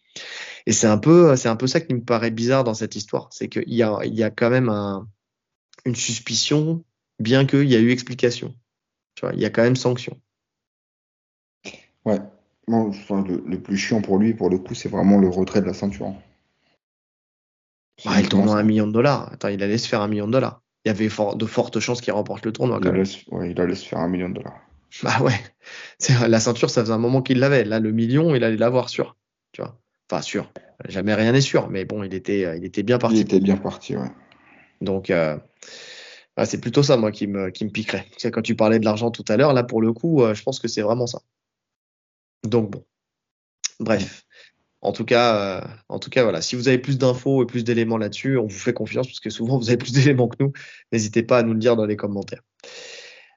Et 0.65 0.73
c'est 0.73 0.88
un 0.88 0.97
peu, 0.97 1.35
c'est 1.35 1.49
un 1.49 1.55
peu 1.55 1.67
ça 1.67 1.79
qui 1.81 1.93
me 1.93 2.03
paraît 2.03 2.31
bizarre 2.31 2.63
dans 2.63 2.73
cette 2.73 2.95
histoire, 2.95 3.29
c'est 3.31 3.47
qu'il 3.47 3.73
y 3.73 3.83
a, 3.83 4.29
quand 4.31 4.49
même 4.49 4.69
un, 4.69 5.07
une 5.85 5.95
suspicion 5.95 6.83
bien 7.19 7.45
qu'il 7.45 7.69
y 7.69 7.75
a 7.75 7.79
eu 7.79 7.91
explication. 7.91 8.55
Tu 9.15 9.25
il 9.33 9.39
y 9.39 9.45
a 9.45 9.49
quand 9.49 9.63
même 9.63 9.75
sanction. 9.75 10.19
Ouais. 12.05 12.19
le, 12.67 13.55
plus 13.57 13.77
chiant 13.77 14.01
pour 14.01 14.17
lui, 14.17 14.33
pour 14.33 14.49
le 14.49 14.57
coup, 14.57 14.73
c'est 14.73 14.89
vraiment 14.89 15.19
le 15.19 15.29
retrait 15.29 15.61
de 15.61 15.67
la 15.67 15.73
ceinture. 15.73 16.15
Il 18.05 18.29
tourne 18.29 18.49
à 18.49 18.53
un 18.53 18.63
million 18.63 18.87
de 18.87 18.91
dollars. 18.91 19.31
Attends, 19.31 19.49
il 19.49 19.61
allait 19.61 19.77
se 19.77 19.87
faire 19.87 20.01
un 20.01 20.07
million 20.07 20.27
de 20.27 20.31
dollars. 20.31 20.61
Il 20.85 20.89
y 20.89 20.91
avait 20.91 21.09
de 21.35 21.45
fortes 21.45 21.79
chances 21.79 22.01
qu'il 22.01 22.13
remporte 22.13 22.45
le 22.45 22.51
tournoi. 22.51 22.79
Il, 22.81 22.87
allait, 22.87 23.03
ouais, 23.29 23.51
il 23.51 23.61
allait 23.61 23.75
se 23.75 23.87
faire 23.87 23.99
un 23.99 24.07
million 24.07 24.29
de 24.29 24.35
dollars. 24.35 24.59
Bah 25.03 25.21
ouais. 25.21 25.39
La 26.27 26.39
ceinture, 26.39 26.69
ça 26.69 26.81
faisait 26.81 26.93
un 26.93 26.97
moment 26.97 27.21
qu'il 27.21 27.39
l'avait. 27.39 27.63
Là, 27.63 27.79
le 27.79 27.91
million, 27.91 28.35
il 28.35 28.43
allait 28.43 28.57
l'avoir 28.57 28.89
sûr. 28.89 29.15
Tu 29.51 29.61
vois. 29.61 29.79
Enfin, 30.09 30.21
sûr. 30.21 30.51
Jamais 30.89 31.13
rien 31.13 31.31
n'est 31.31 31.41
sûr, 31.41 31.69
mais 31.69 31.85
bon, 31.85 32.03
il 32.03 32.13
était, 32.13 32.57
il 32.57 32.65
était 32.65 32.83
bien 32.83 32.97
parti. 32.97 33.17
Il 33.17 33.21
était 33.21 33.39
bien 33.39 33.57
parti, 33.57 33.95
ouais. 33.95 34.11
Donc, 34.81 35.09
euh, 35.09 35.37
c'est 36.43 36.59
plutôt 36.59 36.83
ça, 36.83 36.97
moi, 36.97 37.11
qui 37.11 37.27
me, 37.27 37.49
qui 37.51 37.65
me 37.65 37.69
piquerait. 37.69 38.07
Quand 38.31 38.41
tu 38.41 38.55
parlais 38.55 38.79
de 38.79 38.85
l'argent 38.85 39.11
tout 39.11 39.25
à 39.27 39.37
l'heure, 39.37 39.53
là, 39.53 39.63
pour 39.63 39.81
le 39.81 39.93
coup, 39.93 40.23
euh, 40.23 40.33
je 40.33 40.43
pense 40.43 40.59
que 40.59 40.67
c'est 40.67 40.81
vraiment 40.81 41.07
ça. 41.07 41.21
Donc, 42.43 42.71
bon. 42.71 42.83
Bref. 43.79 44.25
En 44.81 44.91
tout 44.91 45.05
cas, 45.05 45.35
euh, 45.35 45.61
en 45.89 45.99
tout 45.99 46.09
cas, 46.09 46.23
voilà. 46.23 46.41
Si 46.41 46.55
vous 46.55 46.67
avez 46.67 46.79
plus 46.79 46.97
d'infos 46.97 47.43
et 47.43 47.45
plus 47.45 47.63
d'éléments 47.63 47.97
là-dessus, 47.97 48.37
on 48.37 48.47
vous 48.47 48.57
fait 48.57 48.73
confiance 48.73 49.07
parce 49.07 49.19
que 49.19 49.29
souvent 49.29 49.57
vous 49.59 49.69
avez 49.69 49.77
plus 49.77 49.93
d'éléments 49.93 50.27
que 50.27 50.37
nous. 50.39 50.53
N'hésitez 50.91 51.23
pas 51.23 51.39
à 51.39 51.43
nous 51.43 51.53
le 51.53 51.59
dire 51.59 51.75
dans 51.75 51.85
les 51.85 51.95
commentaires. 51.95 52.41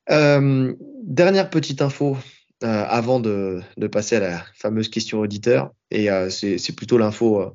dernière 0.08 1.50
petite 1.50 1.82
info 1.82 2.16
avant 2.62 3.20
de, 3.20 3.60
de, 3.76 3.86
passer 3.86 4.16
à 4.16 4.20
la 4.20 4.44
fameuse 4.54 4.88
question 4.88 5.20
auditeur, 5.20 5.70
et 5.90 6.08
c'est 6.30 6.74
plutôt 6.74 6.96
l'info, 6.96 7.52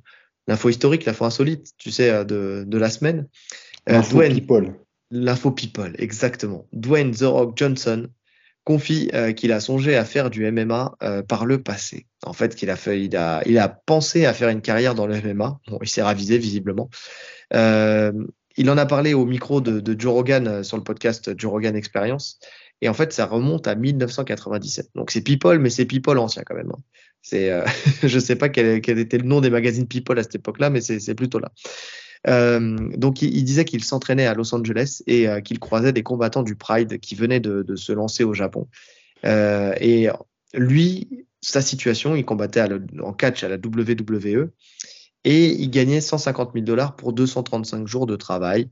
l'info 0.47 0.69
historique, 0.69 1.05
l'info 1.05 1.25
insolite, 1.25 1.71
tu 1.79 1.89
sais, 1.89 2.23
de, 2.25 2.63
de 2.67 2.77
la 2.77 2.91
semaine. 2.91 3.27
L'info 3.87 4.19
people. 4.19 4.75
L'info 5.09 5.49
people, 5.49 5.95
exactement. 5.97 6.67
Dwayne 6.73 7.09
The 7.11 7.23
Rock 7.23 7.57
Johnson 7.57 8.07
confie 8.63 9.09
euh, 9.13 9.31
qu'il 9.31 9.51
a 9.51 9.59
songé 9.59 9.95
à 9.95 10.05
faire 10.05 10.29
du 10.29 10.49
MMA 10.51 10.95
euh, 11.01 11.23
par 11.23 11.45
le 11.45 11.61
passé. 11.61 12.05
En 12.23 12.33
fait, 12.33 12.55
qu'il 12.55 12.69
a 12.69 12.75
fait, 12.75 13.01
il 13.03 13.15
a, 13.15 13.41
il 13.45 13.57
a 13.57 13.69
pensé 13.69 14.25
à 14.25 14.33
faire 14.33 14.49
une 14.49 14.61
carrière 14.61 14.95
dans 14.95 15.07
le 15.07 15.19
MMA. 15.21 15.59
Bon, 15.67 15.79
il 15.81 15.89
s'est 15.89 16.01
ravisé 16.01 16.37
visiblement. 16.37 16.89
Euh, 17.53 18.11
il 18.57 18.69
en 18.69 18.77
a 18.77 18.85
parlé 18.85 19.13
au 19.13 19.25
micro 19.25 19.61
de, 19.61 19.79
de 19.79 19.99
Joe 19.99 20.13
Rogan 20.13 20.63
sur 20.63 20.77
le 20.77 20.83
podcast 20.83 21.31
Joe 21.37 21.51
Rogan 21.51 21.75
Experience. 21.75 22.39
Et 22.81 22.89
en 22.89 22.93
fait, 22.93 23.13
ça 23.13 23.25
remonte 23.25 23.67
à 23.67 23.75
1997. 23.75 24.89
Donc 24.95 25.11
c'est 25.11 25.21
People, 25.21 25.59
mais 25.59 25.69
c'est 25.69 25.85
People 25.85 26.17
ancien 26.17 26.43
quand 26.45 26.55
même. 26.55 26.71
Hein. 26.71 26.79
C'est, 27.21 27.51
je 28.03 28.19
sais 28.19 28.35
pas 28.35 28.49
quel, 28.49 28.81
quel, 28.81 28.99
était 28.99 29.17
le 29.17 29.25
nom 29.25 29.41
des 29.41 29.49
magazines 29.49 29.87
People 29.87 30.19
à 30.19 30.23
cette 30.23 30.35
époque-là, 30.35 30.69
mais 30.69 30.81
c'est 30.81 31.15
plutôt 31.15 31.39
là. 31.39 31.51
Euh, 32.27 32.89
donc 32.97 33.21
il, 33.21 33.43
disait 33.43 33.65
qu'il 33.65 33.83
s'entraînait 33.83 34.25
à 34.25 34.33
Los 34.33 34.53
Angeles 34.53 35.01
et 35.07 35.27
euh, 35.27 35.39
qu'il 35.39 35.59
croisait 35.59 35.93
des 35.93 36.03
combattants 36.03 36.43
du 36.43 36.55
Pride 36.55 36.99
qui 36.99 37.15
venaient 37.15 37.39
de, 37.39 37.75
se 37.75 37.91
lancer 37.91 38.23
au 38.23 38.33
Japon. 38.33 38.67
Euh, 39.25 39.73
et 39.79 40.09
lui, 40.53 41.25
sa 41.41 41.61
situation, 41.61 42.15
il 42.15 42.25
combattait 42.25 42.61
en 43.01 43.13
catch 43.13 43.43
à 43.43 43.49
la 43.49 43.55
WWE 43.55 44.49
et 45.23 45.47
il 45.47 45.69
gagnait 45.69 46.01
150 46.01 46.51
000 46.53 46.65
dollars 46.65 46.95
pour 46.95 47.13
235 47.13 47.87
jours 47.87 48.05
de 48.05 48.15
travail. 48.15 48.69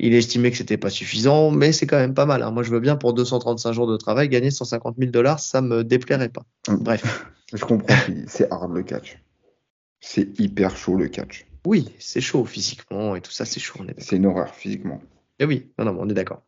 Il 0.00 0.12
estimait 0.14 0.50
que 0.50 0.56
c'était 0.56 0.76
pas 0.76 0.90
suffisant, 0.90 1.52
mais 1.52 1.70
c'est 1.70 1.86
quand 1.86 1.98
même 1.98 2.14
pas 2.14 2.26
mal. 2.26 2.42
Hein. 2.42 2.50
Moi, 2.50 2.64
je 2.64 2.70
veux 2.70 2.80
bien 2.80 2.96
pour 2.96 3.14
235 3.14 3.72
jours 3.72 3.86
de 3.86 3.96
travail 3.96 4.28
gagner 4.28 4.50
150 4.50 4.96
000 4.98 5.12
dollars, 5.12 5.38
ça 5.38 5.60
me 5.60 5.84
déplairait 5.84 6.30
pas. 6.30 6.42
Bref. 6.68 7.26
je 7.52 7.64
comprends. 7.64 7.94
c'est 8.26 8.50
hard 8.50 8.74
le 8.74 8.82
catch. 8.82 9.18
C'est 10.00 10.38
hyper 10.40 10.76
chaud 10.76 10.96
le 10.96 11.06
catch. 11.06 11.46
Oui, 11.66 11.88
c'est 11.98 12.20
chaud 12.20 12.44
physiquement 12.44 13.16
et 13.16 13.20
tout 13.20 13.30
ça, 13.30 13.44
c'est 13.44 13.60
chaud. 13.60 13.80
C'est 13.98 14.16
une 14.16 14.26
horreur 14.26 14.54
physiquement. 14.54 15.00
Et 15.38 15.44
eh 15.44 15.44
oui, 15.46 15.72
non, 15.78 15.86
non, 15.86 15.96
on 16.00 16.08
est 16.08 16.14
d'accord. 16.14 16.42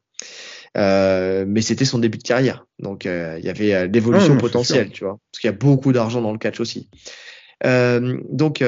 Euh, 0.77 1.45
mais 1.49 1.63
c'était 1.63 1.87
son 1.87 1.99
début 1.99 2.19
de 2.19 2.23
carrière, 2.23 2.67
donc 2.79 3.07
euh, 3.07 3.39
il 3.39 3.47
y 3.47 3.49
avait 3.49 3.75
euh, 3.75 3.87
l'évolution 3.87 4.37
potentielle, 4.37 4.91
tu 4.91 5.05
vois, 5.05 5.19
parce 5.33 5.41
qu'il 5.41 5.49
y 5.49 5.53
a 5.53 5.57
beaucoup 5.57 5.93
d'argent 5.93 6.21
dans 6.21 6.33
le 6.33 6.39
catch 6.39 6.61
aussi. 6.61 6.91
donc 7.63 8.63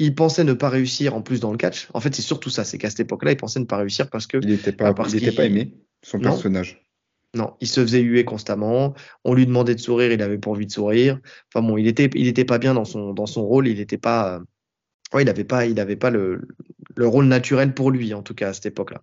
il 0.00 0.14
pensait 0.14 0.42
ne 0.42 0.54
pas 0.54 0.70
réussir 0.70 1.14
en 1.14 1.22
plus 1.22 1.40
dans 1.40 1.52
le 1.52 1.56
catch. 1.56 1.88
En 1.94 2.00
fait, 2.00 2.14
c'est 2.14 2.22
surtout 2.22 2.50
ça, 2.50 2.64
c'est 2.64 2.78
qu'à 2.78 2.90
cette 2.90 3.00
époque-là, 3.00 3.32
il 3.32 3.36
pensait 3.36 3.60
ne 3.60 3.64
pas 3.64 3.76
réussir 3.76 4.10
parce 4.10 4.26
que 4.26 4.38
il 4.42 4.48
n'était 4.48 4.72
pas, 4.72 4.92
pas 4.92 5.06
aimé 5.12 5.74
son 6.02 6.18
personnage. 6.18 6.80
Non, 7.34 7.54
il 7.60 7.68
se 7.68 7.80
faisait 7.80 8.00
huer 8.00 8.24
constamment. 8.24 8.94
On 9.24 9.34
lui 9.34 9.44
demandait 9.44 9.74
de 9.74 9.80
sourire, 9.80 10.12
il 10.12 10.22
avait 10.22 10.38
pas 10.38 10.50
envie 10.50 10.66
de 10.66 10.72
sourire. 10.72 11.20
Enfin 11.52 11.66
bon, 11.66 11.76
il 11.76 11.86
était, 11.86 12.08
il 12.14 12.28
était 12.28 12.44
pas 12.44 12.58
bien 12.58 12.74
dans 12.74 12.84
son 12.84 13.12
dans 13.12 13.26
son 13.26 13.44
rôle. 13.44 13.68
Il 13.68 13.78
n'était 13.78 13.98
pas, 13.98 14.40
il 15.22 15.26
n'avait 15.26 15.44
pas, 15.44 15.66
il 15.66 15.98
pas 15.98 16.10
le, 16.10 16.48
le, 16.96 17.06
rôle 17.06 17.26
naturel 17.26 17.74
pour 17.74 17.90
lui, 17.90 18.14
en 18.14 18.22
tout 18.22 18.34
cas 18.34 18.50
à 18.50 18.52
cette 18.52 18.66
époque-là. 18.66 19.02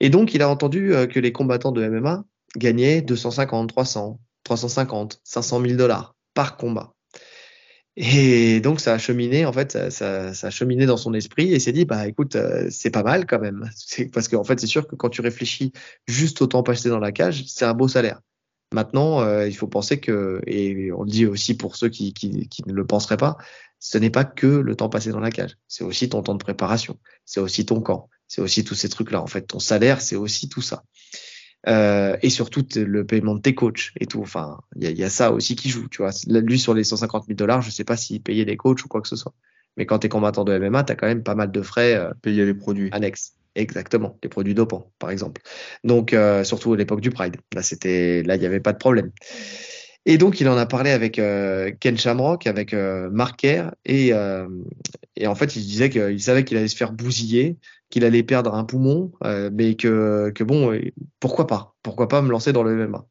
Et 0.00 0.10
donc, 0.10 0.34
il 0.34 0.42
a 0.42 0.48
entendu 0.48 0.94
euh, 0.94 1.06
que 1.06 1.20
les 1.20 1.32
combattants 1.32 1.72
de 1.72 1.86
MMA 1.86 2.24
gagnaient 2.56 3.02
250, 3.02 3.68
300, 3.68 4.20
350, 4.44 5.20
500 5.24 5.60
000 5.60 5.74
dollars 5.76 6.16
par 6.34 6.56
combat. 6.56 6.94
Et 7.96 8.60
donc, 8.60 8.80
ça 8.80 8.94
a 8.94 8.98
cheminé, 8.98 9.44
en 9.44 9.52
fait, 9.52 9.90
ça, 9.90 10.28
a 10.30 10.50
cheminé 10.50 10.86
dans 10.86 10.96
son 10.96 11.12
esprit 11.12 11.52
et 11.52 11.60
s'est 11.60 11.72
dit, 11.72 11.84
bah 11.84 12.08
écoute, 12.08 12.36
euh, 12.36 12.66
c'est 12.70 12.90
pas 12.90 13.02
mal 13.02 13.26
quand 13.26 13.38
même. 13.38 13.68
Parce 14.12 14.28
qu'en 14.28 14.44
fait, 14.44 14.58
c'est 14.58 14.66
sûr 14.66 14.86
que 14.86 14.96
quand 14.96 15.10
tu 15.10 15.20
réfléchis 15.20 15.72
juste 16.06 16.40
au 16.40 16.46
temps 16.46 16.62
passé 16.62 16.88
dans 16.88 16.98
la 16.98 17.12
cage, 17.12 17.44
c'est 17.46 17.66
un 17.66 17.74
beau 17.74 17.88
salaire. 17.88 18.20
Maintenant, 18.72 19.20
euh, 19.20 19.46
il 19.46 19.54
faut 19.54 19.68
penser 19.68 20.00
que, 20.00 20.40
et 20.46 20.90
on 20.92 21.02
le 21.02 21.10
dit 21.10 21.26
aussi 21.26 21.54
pour 21.54 21.76
ceux 21.76 21.90
qui 21.90 22.14
ne 22.66 22.72
le 22.72 22.86
penseraient 22.86 23.18
pas, 23.18 23.36
ce 23.84 23.98
n'est 23.98 24.10
pas 24.10 24.24
que 24.24 24.46
le 24.46 24.76
temps 24.76 24.88
passé 24.88 25.10
dans 25.10 25.18
la 25.18 25.32
cage. 25.32 25.56
C'est 25.66 25.82
aussi 25.82 26.08
ton 26.08 26.22
temps 26.22 26.34
de 26.34 26.38
préparation. 26.38 27.00
C'est 27.24 27.40
aussi 27.40 27.66
ton 27.66 27.80
camp. 27.80 28.08
C'est 28.28 28.40
aussi 28.40 28.62
tous 28.62 28.76
ces 28.76 28.88
trucs-là. 28.88 29.20
En 29.20 29.26
fait, 29.26 29.42
ton 29.42 29.58
salaire, 29.58 30.00
c'est 30.00 30.14
aussi 30.14 30.48
tout 30.48 30.62
ça. 30.62 30.84
Euh, 31.66 32.16
et 32.22 32.30
surtout 32.30 32.64
le 32.76 33.04
paiement 33.04 33.34
de 33.34 33.40
tes 33.40 33.56
coachs 33.56 33.90
et 33.98 34.06
tout. 34.06 34.20
Enfin, 34.20 34.60
il 34.76 34.88
y, 34.88 34.92
y, 34.92 35.02
a 35.02 35.10
ça 35.10 35.32
aussi 35.32 35.56
qui 35.56 35.68
joue. 35.68 35.88
Tu 35.88 36.00
vois, 36.00 36.12
lui 36.28 36.60
sur 36.60 36.74
les 36.74 36.84
150 36.84 37.24
000 37.26 37.36
dollars, 37.36 37.60
je 37.60 37.70
sais 37.70 37.82
pas 37.82 37.96
s'il 37.96 38.22
payait 38.22 38.44
des 38.44 38.56
coachs 38.56 38.84
ou 38.84 38.88
quoi 38.88 39.00
que 39.00 39.08
ce 39.08 39.16
soit. 39.16 39.34
Mais 39.76 39.84
quand 39.84 39.98
tu 39.98 40.06
es 40.06 40.08
combattant 40.08 40.44
de 40.44 40.56
MMA, 40.56 40.84
tu 40.84 40.92
as 40.92 40.94
quand 40.94 41.08
même 41.08 41.24
pas 41.24 41.34
mal 41.34 41.50
de 41.50 41.62
frais. 41.62 41.94
Euh, 41.94 42.12
Payer 42.22 42.44
les 42.44 42.54
produits 42.54 42.88
annexes. 42.92 43.34
Exactement, 43.56 44.16
les 44.22 44.28
produits 44.28 44.54
dopants, 44.54 44.92
par 45.00 45.10
exemple. 45.10 45.42
Donc, 45.82 46.12
euh, 46.12 46.44
surtout 46.44 46.72
à 46.72 46.76
l'époque 46.76 47.00
du 47.00 47.10
Pride. 47.10 47.36
Là, 47.52 47.62
c'était, 47.62 48.22
là, 48.22 48.36
il 48.36 48.40
n'y 48.40 48.46
avait 48.46 48.60
pas 48.60 48.72
de 48.72 48.78
problème. 48.78 49.10
Et 50.04 50.18
donc, 50.18 50.40
il 50.40 50.48
en 50.48 50.56
a 50.56 50.66
parlé 50.66 50.90
avec 50.90 51.18
euh, 51.18 51.70
Ken 51.78 51.96
Shamrock, 51.96 52.46
avec 52.46 52.74
euh, 52.74 53.08
Mark 53.10 53.38
Kerr, 53.38 53.70
et, 53.84 54.12
euh, 54.12 54.48
et, 55.16 55.26
en 55.26 55.34
fait, 55.34 55.54
il 55.54 55.62
disait 55.62 55.90
qu'il 55.90 56.20
savait 56.20 56.44
qu'il 56.44 56.56
allait 56.56 56.68
se 56.68 56.76
faire 56.76 56.92
bousiller, 56.92 57.56
qu'il 57.88 58.04
allait 58.04 58.24
perdre 58.24 58.54
un 58.54 58.64
poumon, 58.64 59.12
euh, 59.24 59.50
mais 59.52 59.76
que, 59.76 60.32
que 60.34 60.42
bon, 60.42 60.76
pourquoi 61.20 61.46
pas? 61.46 61.76
Pourquoi 61.82 62.08
pas 62.08 62.20
me 62.20 62.30
lancer 62.30 62.52
dans 62.52 62.64
le 62.64 62.74
MMA 62.74 63.06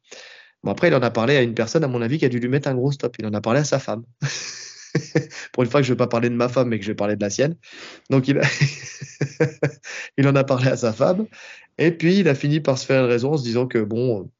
Bon, 0.64 0.70
après, 0.70 0.88
il 0.88 0.94
en 0.94 1.02
a 1.02 1.10
parlé 1.10 1.36
à 1.36 1.42
une 1.42 1.54
personne, 1.54 1.82
à 1.82 1.88
mon 1.88 2.02
avis, 2.02 2.18
qui 2.18 2.24
a 2.26 2.28
dû 2.28 2.38
lui 2.38 2.48
mettre 2.48 2.68
un 2.68 2.74
gros 2.74 2.92
stop. 2.92 3.16
Il 3.18 3.26
en 3.26 3.32
a 3.32 3.40
parlé 3.40 3.60
à 3.60 3.64
sa 3.64 3.78
femme. 3.78 4.04
Pour 5.52 5.62
une 5.62 5.70
fois 5.70 5.80
que 5.80 5.86
je 5.86 5.92
ne 5.92 5.94
vais 5.94 5.98
pas 5.98 6.06
parler 6.06 6.28
de 6.28 6.34
ma 6.34 6.48
femme, 6.48 6.68
mais 6.68 6.78
que 6.78 6.84
je 6.84 6.90
vais 6.90 6.94
parler 6.94 7.16
de 7.16 7.22
la 7.22 7.30
sienne. 7.30 7.56
Donc, 8.10 8.28
il, 8.28 8.40
il 10.18 10.28
en 10.28 10.36
a 10.36 10.44
parlé 10.44 10.68
à 10.68 10.76
sa 10.76 10.92
femme. 10.92 11.26
Et 11.78 11.90
puis, 11.90 12.18
il 12.18 12.28
a 12.28 12.34
fini 12.34 12.60
par 12.60 12.78
se 12.78 12.86
faire 12.86 13.02
une 13.02 13.10
raison 13.10 13.32
en 13.32 13.38
se 13.38 13.42
disant 13.42 13.66
que, 13.66 13.78
bon, 13.78 14.30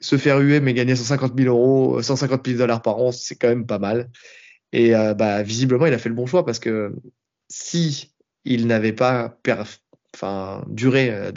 se 0.00 0.16
faire 0.16 0.38
huer 0.38 0.60
mais 0.60 0.74
gagner 0.74 0.96
150 0.96 1.32
000 1.36 1.48
euros, 1.48 2.02
150 2.02 2.46
000 2.46 2.58
dollars 2.58 2.82
par 2.82 2.98
an, 2.98 3.12
c'est 3.12 3.36
quand 3.36 3.48
même 3.48 3.66
pas 3.66 3.78
mal. 3.78 4.10
Et 4.72 4.94
euh, 4.94 5.14
bah, 5.14 5.42
visiblement, 5.42 5.86
il 5.86 5.94
a 5.94 5.98
fait 5.98 6.08
le 6.08 6.14
bon 6.14 6.26
choix 6.26 6.44
parce 6.44 6.58
que 6.58 6.94
si 7.48 8.14
il 8.44 8.66
n'avait 8.66 8.92
pas 8.92 9.38
enfin, 10.14 10.64
duré 10.68 11.10
euh, 11.10 11.30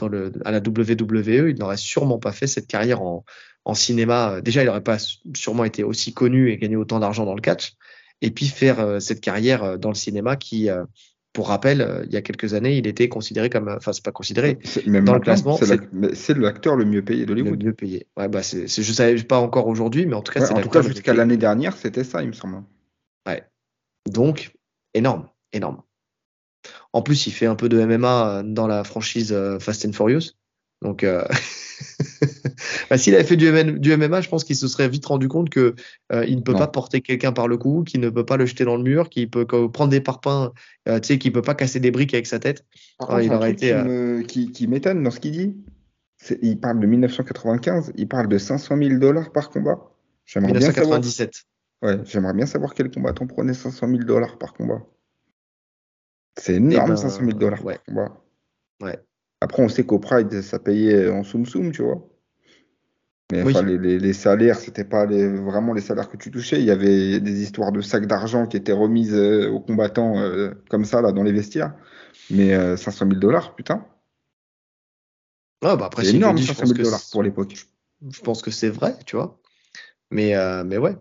à 0.46 0.52
la 0.52 0.60
WWE, 0.60 1.50
il 1.50 1.56
n'aurait 1.60 1.78
sûrement 1.78 2.20
pas 2.20 2.32
fait 2.32 2.48
cette 2.48 2.68
carrière 2.68 3.02
en, 3.02 3.26
en 3.66 3.74
cinéma. 3.74 4.42
Déjà, 4.42 4.64
il 4.64 4.66
n'aurait 4.68 4.84
pas 4.84 4.98
sûrement 5.36 5.66
été 5.66 5.84
aussi 5.84 6.14
connu 6.14 6.52
et 6.52 6.58
gagné 6.58 6.76
autant 6.76 7.00
d'argent 7.00 7.26
dans 7.26 7.36
le 7.36 7.42
catch. 7.42 7.74
Et 8.22 8.32
puis 8.32 8.48
faire 8.48 8.80
euh, 8.80 9.00
cette 9.00 9.22
carrière 9.22 9.78
dans 9.78 9.90
le 9.90 9.96
cinéma 9.96 10.38
qui, 10.38 10.70
pour 11.36 11.50
rappel, 11.50 11.82
euh, 11.82 12.06
il 12.06 12.14
y 12.14 12.16
a 12.16 12.22
quelques 12.22 12.54
années, 12.54 12.78
il 12.78 12.88
était 12.88 13.10
considéré 13.10 13.50
comme, 13.50 13.68
enfin, 13.68 13.92
c'est 13.92 14.04
pas 14.04 14.14
considéré 14.14 14.58
même 14.88 15.04
dans 15.04 15.16
le 15.16 15.20
classement. 15.20 15.60
C'est 16.14 16.38
l'acteur 16.38 16.78
le 16.78 16.86
mieux 16.86 17.04
payé 17.04 17.26
d'Hollywood. 17.26 17.62
Le 17.62 17.68
mieux 17.68 17.74
payé. 17.74 18.08
Ouais, 18.16 18.30
bah, 18.30 18.42
c'est, 18.42 18.68
je 18.68 18.94
savais 18.94 19.22
pas 19.22 19.38
encore 19.38 19.68
aujourd'hui, 19.68 20.06
mais 20.06 20.16
en 20.16 20.22
tout 20.22 20.32
cas, 20.32 20.46
c'est 20.46 20.54
en 20.54 20.62
tout 20.62 20.70
cas 20.70 20.82
jusqu'à 20.82 21.14
l'année 21.14 21.36
dernière, 21.36 21.76
c'était 21.76 22.06
ça, 22.06 22.24
il 22.24 22.30
me 22.30 22.34
semble. 22.34 22.64
Ouais. 23.28 23.44
Donc, 24.10 24.54
énorme, 24.94 25.28
énorme. 25.52 25.82
En 26.94 27.02
plus, 27.02 27.28
il 27.28 27.32
fait 27.32 27.48
un 27.48 27.56
peu 27.56 27.68
de 27.68 27.84
MMA 27.84 28.44
dans 28.46 28.66
la 28.66 28.86
franchise 28.86 29.34
euh, 29.34 29.60
Fast 29.60 29.86
and 29.86 29.92
Furious. 29.92 30.32
Donc, 30.82 31.04
euh... 31.04 31.24
bah, 32.90 32.98
s'il 32.98 33.16
avait 33.16 33.24
fait 33.24 33.36
du, 33.36 33.50
MMA, 33.50 34.22
je 34.22 34.30
pense 34.30 34.44
qu'il 34.44 34.56
se 34.56 34.68
serait 34.68 34.90
vite 34.90 35.06
rendu 35.06 35.28
compte 35.28 35.50
que 35.50 35.76
euh, 36.12 36.26
il 36.26 36.38
ne 36.38 36.42
peut 36.42 36.54
pas 36.54 36.68
porter 36.68 37.02
quelqu'un 37.02 37.32
par 37.32 37.48
le 37.48 37.58
cou, 37.58 37.84
qu'il 37.84 38.02
ne 38.02 38.10
peut 38.10 38.26
pas 38.26 38.38
le 38.38 38.46
jeter 38.46 38.66
dans 38.66 38.78
le 38.78 38.84
mur, 38.84 39.10
qu'il 39.10 39.30
peut 39.30 39.46
prendre 39.46 39.90
des 39.90 40.02
parpaings, 40.02 40.52
euh, 40.88 41.00
tu 41.00 41.08
sais, 41.08 41.18
qu'il 41.18 41.32
peut 41.32 41.42
pas 41.42 41.56
casser 41.56 41.80
des 41.80 41.92
briques 41.92 42.14
avec 42.14 42.28
sa 42.28 42.40
tête. 42.40 42.66
il 43.22 43.32
aurait 43.32 43.52
été, 43.52 43.74
euh, 43.74 44.24
qui, 44.24 44.68
m'étonne 44.68 45.04
dans 45.04 45.12
ce 45.12 45.20
qu'il 45.20 45.32
dit. 45.32 45.56
Il 46.42 46.60
parle 46.60 46.80
de 46.80 46.88
1995, 46.88 47.94
il 47.96 48.08
parle 48.08 48.28
de 48.28 48.38
500 48.38 48.78
000 48.78 49.00
dollars 49.00 49.32
par 49.32 49.50
combat. 49.50 49.80
J'aimerais 50.26 50.54
1997. 50.54 51.30
Bien 51.30 51.40
savoir... 51.82 52.00
Ouais, 52.00 52.06
j'aimerais 52.06 52.34
bien 52.34 52.46
savoir 52.46 52.74
quel 52.74 52.90
combattant 52.90 53.28
prenait 53.28 53.54
500 53.54 53.88
000 53.90 54.04
dollars 54.04 54.38
par 54.38 54.54
combat. 54.54 54.82
C'est 56.38 56.56
énorme, 56.56 56.96
500 56.98 57.20
000 57.20 57.30
eh 57.30 57.34
ben, 57.34 57.40
dollars 57.40 57.64
par 57.64 57.84
combat. 57.84 58.22
Ouais. 58.82 59.00
Après, 59.42 59.62
on 59.62 59.70
sait 59.70 59.86
qu'au 59.86 60.00
Pride, 60.00 60.42
ça 60.42 60.60
payait 60.60 61.10
en 61.10 61.24
soum 61.24 61.46
soum, 61.46 61.72
tu 61.72 61.84
vois. 61.84 62.08
Mais 63.32 63.42
enfin, 63.42 63.64
les, 63.64 63.78
les, 63.78 63.98
les, 63.98 64.14
salaires, 64.14 64.60
c'était 64.60 64.84
pas 64.84 65.06
les, 65.08 65.28
vraiment 65.28 65.74
les 65.74 65.82
salaires 65.82 66.10
que 66.10 66.18
tu 66.18 66.30
touchais. 66.30 66.60
Il 66.60 66.66
y 66.66 66.72
avait 66.72 67.20
des 67.20 67.42
histoires 67.42 67.72
de 67.72 67.82
sacs 67.82 68.06
d'argent 68.06 68.46
qui 68.46 68.56
étaient 68.56 68.72
remises 68.72 69.16
euh, 69.16 69.50
aux 69.50 69.60
combattants 69.60 70.20
euh, 70.20 70.52
comme 70.70 70.86
ça, 70.86 71.02
là, 71.02 71.12
dans 71.12 71.24
les 71.24 71.32
vestiaires. 71.32 71.74
Mais 72.30 72.56
500 72.78 73.08
000 73.08 73.20
dollars, 73.20 73.56
putain. 73.56 73.86
Ah, 75.64 75.76
bah 75.76 75.86
après, 75.88 76.04
c'est 76.04 76.16
énorme, 76.16 76.38
500 76.38 76.68
000 76.68 76.84
dollars 76.84 77.02
pour 77.12 77.24
l'époque. 77.24 77.56
Je 78.10 78.22
pense 78.22 78.42
que 78.42 78.52
c'est 78.52 78.70
vrai, 78.70 78.96
tu 79.06 79.16
vois. 79.16 79.40
Mais, 80.12 80.36
euh, 80.36 80.64
mais 80.64 80.78
ouais. 80.78 80.96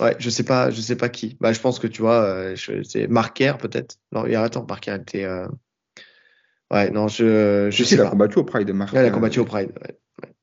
Ouais, 0.00 0.16
je 0.18 0.30
sais 0.30 0.44
pas, 0.44 0.70
je 0.70 0.80
sais 0.80 0.96
pas 0.96 1.08
qui. 1.08 1.36
Bah, 1.40 1.52
je 1.52 1.60
pense 1.60 1.78
que 1.78 1.86
tu 1.86 2.02
vois, 2.02 2.22
euh, 2.22 2.56
c'est 2.56 3.06
Marquer 3.08 3.54
peut-être. 3.58 3.96
Non, 4.12 4.24
attends, 4.24 4.66
Marquer 4.66 4.94
était. 4.94 5.26
Euh... 6.72 6.76
Ouais, 6.76 6.90
non, 6.90 7.08
je. 7.08 7.68
Je, 7.70 7.84
sais, 7.84 7.94
il 7.94 8.00
a 8.00 8.10
combattu 8.10 8.38
au 8.38 8.44
Pride, 8.44 8.70
Marquer. 8.70 8.98
il 8.98 9.06
a 9.06 9.10
combattu 9.10 9.40
au 9.40 9.44
Pride. 9.44 9.72
Ouais, 9.80 9.98
ouais. 10.22 10.34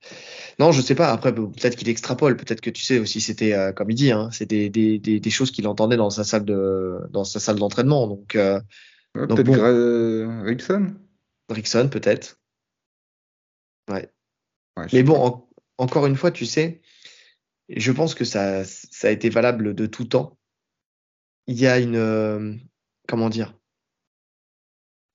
Non, 0.60 0.72
je 0.72 0.82
sais 0.82 0.95
pas. 0.95 1.12
Après, 1.12 1.34
peut-être 1.34 1.76
qu'il 1.76 1.90
extrapole. 1.90 2.38
Peut-être 2.38 2.62
que 2.62 2.70
tu 2.70 2.84
sais 2.84 3.00
aussi, 3.00 3.22
c'était 3.22 3.54
euh, 3.54 3.72
comme 3.72 3.90
il 3.90 3.95
dit, 3.95 4.12
hein, 4.12 4.30
c'est 4.32 4.45
des, 4.45 4.70
des, 4.70 5.00
des, 5.00 5.20
des, 5.20 5.30
choses 5.30 5.52
qu'il 5.52 5.68
entendait 5.68 5.98
dans 5.98 6.10
sa 6.10 6.24
salle 6.24 6.45
de 6.45 7.00
dans 7.10 7.24
sa 7.24 7.40
salle 7.40 7.58
d'entraînement. 7.58 8.08
Donc, 8.08 8.36
euh, 8.36 8.60
ouais, 9.16 9.28
peut-être 9.28 9.44
bon. 9.44 10.44
Rickson? 10.44 10.94
Rickson, 11.50 11.90
peut-être. 11.90 12.40
Ouais. 13.90 14.10
ouais 14.78 14.88
Mais 14.94 15.04
bon, 15.04 15.16
en, 15.16 15.50
encore 15.78 16.06
une 16.06 16.16
fois, 16.16 16.32
tu 16.32 16.45
sais, 16.45 16.82
je 17.70 17.91
pense 17.91 18.16
que 18.16 18.26
ça, 18.26 18.64
ça 18.64 19.08
a 19.08 19.12
été 19.12 19.30
valable 19.30 19.74
de 19.74 19.86
tout 19.86 20.06
temps. 20.06 20.38
Il 21.48 21.60
y 21.60 21.68
a 21.68 21.80
une. 21.80 21.95
Euh, 21.95 22.56
comment 23.08 23.30
dire? 23.30 23.58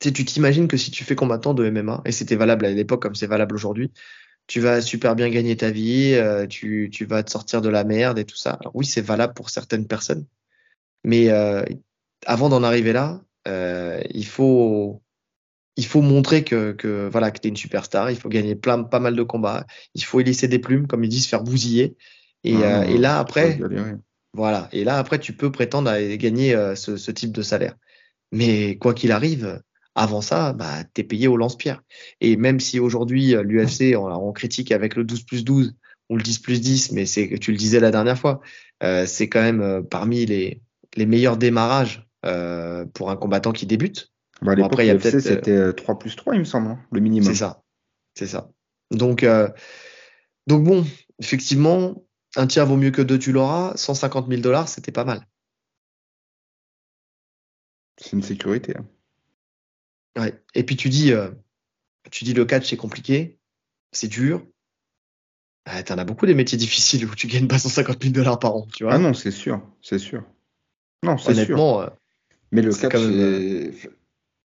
Tu 0.01 0.09
sais, 0.09 0.13
tu 0.13 0.25
t'imagines 0.25 0.69
que 0.69 0.77
si 0.77 0.91
tu 0.91 1.05
fais 1.05 1.17
combattant 1.17 1.55
de 1.55 1.69
MMA, 1.69 2.03
et 2.05 2.13
c'était 2.13 2.37
valable 2.37 2.67
à 2.67 2.71
l'époque 2.71 3.03
comme 3.03 3.15
c'est 3.15 3.27
valable 3.27 3.55
aujourd'hui, 3.55 3.93
tu 4.47 4.61
vas 4.61 4.81
super 4.81 5.15
bien 5.17 5.29
gagner 5.29 5.57
ta 5.57 5.71
vie, 5.71 6.15
euh, 6.15 6.47
tu, 6.47 6.89
tu, 6.93 7.05
vas 7.05 7.23
te 7.23 7.31
sortir 7.31 7.61
de 7.61 7.69
la 7.69 7.85
merde 7.85 8.19
et 8.19 8.25
tout 8.25 8.37
ça. 8.37 8.53
Alors 8.61 8.75
oui, 8.75 8.87
c'est 8.87 9.03
valable 9.03 9.35
pour 9.35 9.51
certaines 9.51 9.87
personnes, 9.87 10.27
mais 11.05 11.31
euh, 11.31 11.65
avant 12.27 12.49
d'en 12.49 12.63
arriver 12.63 12.93
là, 12.93 13.21
euh, 13.47 14.01
il 14.11 14.27
faut 14.27 15.03
il 15.77 15.87
faut 15.87 16.03
montrer 16.03 16.43
que, 16.43 16.73
que 16.73 17.09
voilà 17.11 17.31
que 17.31 17.39
tu 17.41 17.47
es 17.47 17.51
une 17.51 17.57
superstar, 17.57 18.11
il 18.11 18.17
faut 18.17 18.29
gagner 18.29 18.57
plein 18.57 18.83
pas 18.83 18.99
mal 18.99 19.15
de 19.15 19.23
combats, 19.23 19.65
il 19.95 20.03
faut 20.03 20.19
y 20.21 20.25
laisser 20.25 20.49
des 20.49 20.59
plumes 20.59 20.89
comme 20.89 21.05
ils 21.05 21.09
disent 21.09 21.29
faire 21.29 21.45
bousiller 21.45 21.97
et, 22.43 22.57
euh, 22.57 22.83
et 22.83 22.99
là 22.99 23.21
après 23.21 23.61
voilà 24.33 24.69
et 24.73 24.83
là 24.83 24.99
après 24.99 25.21
tu 25.21 25.33
peux 25.33 25.53
prétendre 25.53 25.89
à 25.89 26.03
gagner 26.17 26.55
euh, 26.55 26.75
ce, 26.75 26.97
ce, 26.97 27.11
type 27.13 27.31
de 27.31 27.43
salaire. 27.43 27.77
Mais 28.33 28.77
quoi 28.77 28.93
qu'il 28.93 29.13
arrive, 29.13 29.63
avant 29.99 30.21
ça, 30.21 30.53
bah, 30.53 30.85
tu 30.95 31.01
es 31.01 31.05
payé 31.05 31.29
au 31.29 31.37
lance-pierre. 31.37 31.83
Et 32.21 32.37
même 32.37 32.61
si 32.61 32.79
aujourd'hui, 32.79 33.35
euh, 33.35 33.43
l'UFC, 33.43 33.97
on, 33.97 34.07
on, 34.07 34.33
critique 34.33 34.71
avec 34.71 34.95
le 34.95 35.05
12 35.05 35.25
plus 35.25 35.45
12 35.45 35.75
ou 36.09 36.17
le 36.17 36.23
10 36.23 36.39
plus 36.39 36.61
10, 36.61 36.93
mais 36.93 37.05
c'est 37.05 37.39
tu 37.39 37.51
le 37.51 37.59
disais 37.59 37.81
la 37.81 37.91
dernière 37.91 38.19
fois, 38.19 38.41
euh, 38.83 39.07
c'est 39.07 39.29
quand 39.29 39.43
même 39.43 39.61
euh, 39.61 39.83
parmi 39.83 40.25
les, 40.25 40.63
les 40.97 41.07
meilleurs 41.07 41.37
démarrages 41.37 42.09
euh, 42.25 42.87
pour 42.95 43.11
un 43.11 43.17
combattant 43.17 43.53
qui 43.53 43.67
débute. 43.67 44.13
Bah, 44.41 44.55
bon, 44.55 44.65
après, 44.65 44.85
il 44.85 44.89
y 44.89 44.91
a 44.91 44.95
peut-être. 44.97 45.19
C'était 45.19 45.73
3 45.73 45.99
plus 45.99 46.15
3, 46.15 46.35
il 46.35 46.41
me 46.41 46.45
semble, 46.45 46.69
hein, 46.69 46.81
le 46.93 47.01
minimum. 47.01 47.29
C'est 47.29 47.39
ça. 47.39 47.63
C'est 48.15 48.29
ça. 48.29 48.51
Donc, 48.91 49.27
donc 50.47 50.65
bon, 50.65 50.87
effectivement, 51.21 52.03
un 52.37 52.47
tiers 52.47 52.67
vaut 52.67 52.77
mieux 52.77 52.91
que 52.91 53.03
deux, 53.03 53.19
tu 53.19 53.33
l'auras. 53.33 53.77
150 53.77 54.29
000 54.29 54.41
dollars, 54.41 54.69
c'était 54.69 54.93
pas 54.93 55.05
mal. 55.05 55.27
C'est 58.01 58.13
une 58.13 58.23
sécurité. 58.23 58.75
Hein. 58.79 58.87
Ouais. 60.19 60.35
Et 60.55 60.65
puis 60.65 60.77
tu 60.77 60.89
dis, 60.89 61.13
euh, 61.13 61.31
tu 62.11 62.25
dis 62.25 62.35
le 62.35 62.45
catch 62.45 62.69
c'est 62.69 62.77
compliqué, 62.77 63.39
c'est 63.93 64.09
dur. 64.09 64.45
Ah, 65.65 65.83
T'en 65.83 65.99
as 65.99 66.05
beaucoup 66.05 66.27
des 66.27 66.35
métiers 66.35 66.59
difficiles 66.59 67.05
où 67.05 67.15
tu 67.15 67.27
gagnes 67.27 67.47
pas 67.47 67.59
150 67.59 68.03
000 68.03 68.15
dollars 68.15 68.39
par 68.39 68.57
an, 68.57 68.67
tu 68.75 68.85
vois. 68.85 68.95
Ah 68.95 68.99
non, 68.99 69.13
c'est 69.13 69.31
sûr, 69.31 69.61
c'est 69.83 69.99
sûr. 69.99 70.25
Non, 71.03 71.19
c'est 71.19 71.35
sûr. 71.45 71.81
Euh, 71.81 71.87
Mais 72.53 72.63
le 72.63 72.73
catch, 72.73 72.95
même... 72.95 73.13
Euh, 73.13 73.71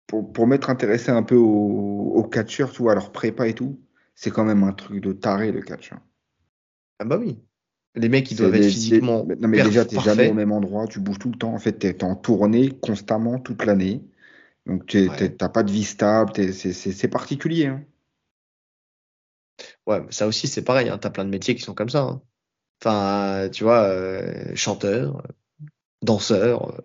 pour, 0.06 0.32
pour 0.32 0.48
m'être 0.48 0.70
intéressé 0.70 1.10
un 1.10 1.24
peu 1.24 1.36
aux 1.36 2.14
au 2.16 2.24
catcheurs, 2.24 2.72
tu 2.72 2.84
vois, 2.84 2.94
à 2.94 2.96
leur 2.96 3.12
prépa 3.12 3.48
et 3.48 3.54
tout, 3.54 3.80
c'est 4.16 4.32
quand 4.32 4.46
même 4.46 4.64
un 4.64 4.74
truc 4.74 5.02
de 5.02 5.12
taré 5.12 5.52
le 5.52 5.62
catch. 5.62 5.92
Hein. 5.92 6.02
Ah 7.00 7.06
bah 7.06 7.18
oui. 7.18 7.40
Les 7.96 8.10
mecs, 8.10 8.30
ils 8.32 8.38
doivent 8.38 8.56
être 8.56 8.66
physiquement. 8.70 9.24
Des... 9.24 9.36
Non, 9.36 9.48
mais 9.48 9.64
déjà, 9.64 9.86
t'es 9.86 10.00
jamais 10.00 10.30
au 10.30 10.34
même 10.34 10.52
endroit, 10.52 10.88
tu 10.88 11.00
bouges 11.00 11.20
tout 11.20 11.32
le 11.32 11.38
temps. 11.38 11.54
En 11.54 11.60
fait, 11.60 11.74
t'es 11.74 12.04
en 12.04 12.16
tournée 12.16 12.70
constamment 12.70 13.40
toute 13.40 13.66
l'année. 13.66 14.04
Donc, 14.68 14.86
tu 14.86 15.10
n'as 15.10 15.50
pas 15.50 15.64
de 15.64 15.72
vie 15.72 15.84
stable, 15.84 16.32
c'est 16.54 17.08
particulier. 17.08 17.68
Hein. 17.68 17.84
Ouais, 19.86 20.04
ça 20.10 20.28
aussi, 20.28 20.48
c'est 20.48 20.64
pareil. 20.64 20.90
Hein. 20.90 20.98
Tu 21.00 21.08
as 21.08 21.10
plein 21.10 21.26
de 21.26 21.30
métiers 21.30 21.56
qui 21.56 21.62
sont 21.64 21.74
comme 21.74 21.90
ça. 21.90 22.02
Hein. 22.02 22.22
Enfin, 22.82 23.50
tu 23.50 23.64
vois, 23.64 23.84
euh, 23.84 24.56
chanteur, 24.56 25.24
danseur, 26.04 26.84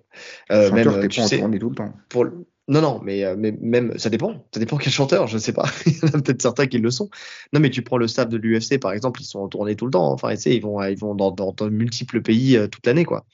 euh, 0.50 0.68
chanteur, 0.68 0.98
même, 0.98 1.08
tu 1.08 1.20
sais, 1.22 1.40
tout 1.40 1.70
le 1.70 1.74
temps. 1.74 1.92
Pour, 2.08 2.26
non, 2.68 2.80
non, 2.80 3.00
mais, 3.02 3.24
euh, 3.24 3.34
mais 3.36 3.52
même, 3.60 3.98
ça 3.98 4.08
dépend. 4.08 4.46
Ça 4.54 4.60
dépend 4.60 4.76
quel 4.76 4.92
chanteur, 4.92 5.26
je 5.26 5.34
ne 5.34 5.40
sais 5.40 5.52
pas. 5.52 5.64
Il 5.86 5.96
y 5.96 6.04
en 6.04 6.08
a 6.08 6.22
peut-être 6.22 6.40
certains 6.40 6.66
qui 6.66 6.78
le 6.78 6.90
sont. 6.90 7.10
Non, 7.52 7.60
mais 7.60 7.70
tu 7.70 7.82
prends 7.82 7.98
le 7.98 8.06
staff 8.06 8.28
de 8.28 8.36
l'UFC, 8.36 8.78
par 8.78 8.92
exemple, 8.92 9.20
ils 9.20 9.26
sont 9.26 9.40
en 9.40 9.48
tournée 9.48 9.74
tout 9.74 9.84
le 9.84 9.90
temps. 9.90 10.12
Enfin, 10.12 10.30
tu 10.30 10.40
sais, 10.40 10.54
ils 10.54 10.62
vont, 10.62 10.82
ils 10.82 10.98
vont 10.98 11.14
dans, 11.14 11.32
dans, 11.32 11.52
dans 11.52 11.68
multiples 11.68 12.22
pays 12.22 12.56
euh, 12.56 12.68
toute 12.68 12.86
l'année, 12.86 13.04
quoi. 13.04 13.26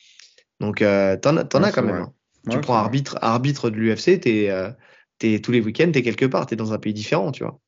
Donc, 0.60 0.80
euh, 0.80 1.16
t'en, 1.16 1.44
t'en 1.44 1.62
ouais, 1.62 1.68
as 1.68 1.72
quand 1.72 1.82
même. 1.82 2.06
Tu 2.50 2.60
prends 2.60 2.74
arbitre, 2.74 3.18
arbitre 3.20 3.70
de 3.70 3.76
l'UFC, 3.76 4.20
t'es, 4.20 4.50
euh, 4.50 4.70
es, 5.22 5.40
tous 5.40 5.52
les 5.52 5.60
week-ends, 5.60 5.90
t'es 5.92 6.02
quelque 6.02 6.26
part, 6.26 6.46
t'es 6.46 6.56
dans 6.56 6.72
un 6.72 6.78
pays 6.78 6.94
différent, 6.94 7.32
tu 7.32 7.44
vois. 7.44 7.60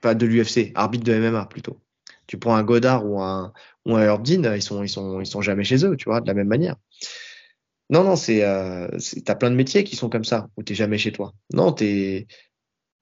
Pas 0.00 0.14
de 0.14 0.26
l'UFC, 0.26 0.72
arbitre 0.74 1.04
de 1.04 1.14
MMA 1.14 1.46
plutôt. 1.46 1.80
Tu 2.26 2.38
prends 2.38 2.54
un 2.54 2.62
Godard 2.62 3.06
ou 3.06 3.20
un, 3.20 3.52
ou 3.86 3.96
un 3.96 4.02
Herb 4.02 4.22
Dean, 4.22 4.54
ils 4.54 4.62
sont, 4.62 4.82
ils 4.82 4.88
sont, 4.88 5.20
ils 5.20 5.26
sont 5.26 5.42
jamais 5.42 5.64
chez 5.64 5.84
eux, 5.84 5.96
tu 5.96 6.06
vois, 6.06 6.20
de 6.20 6.26
la 6.26 6.34
même 6.34 6.48
manière. 6.48 6.76
Non, 7.90 8.02
non, 8.02 8.16
c'est, 8.16 8.44
euh, 8.44 8.88
t'as 9.24 9.34
plein 9.34 9.50
de 9.50 9.56
métiers 9.56 9.84
qui 9.84 9.96
sont 9.96 10.08
comme 10.08 10.24
ça, 10.24 10.48
où 10.56 10.62
t'es 10.62 10.74
jamais 10.74 10.98
chez 10.98 11.12
toi. 11.12 11.34
Non, 11.52 11.72
t'es, 11.72 12.26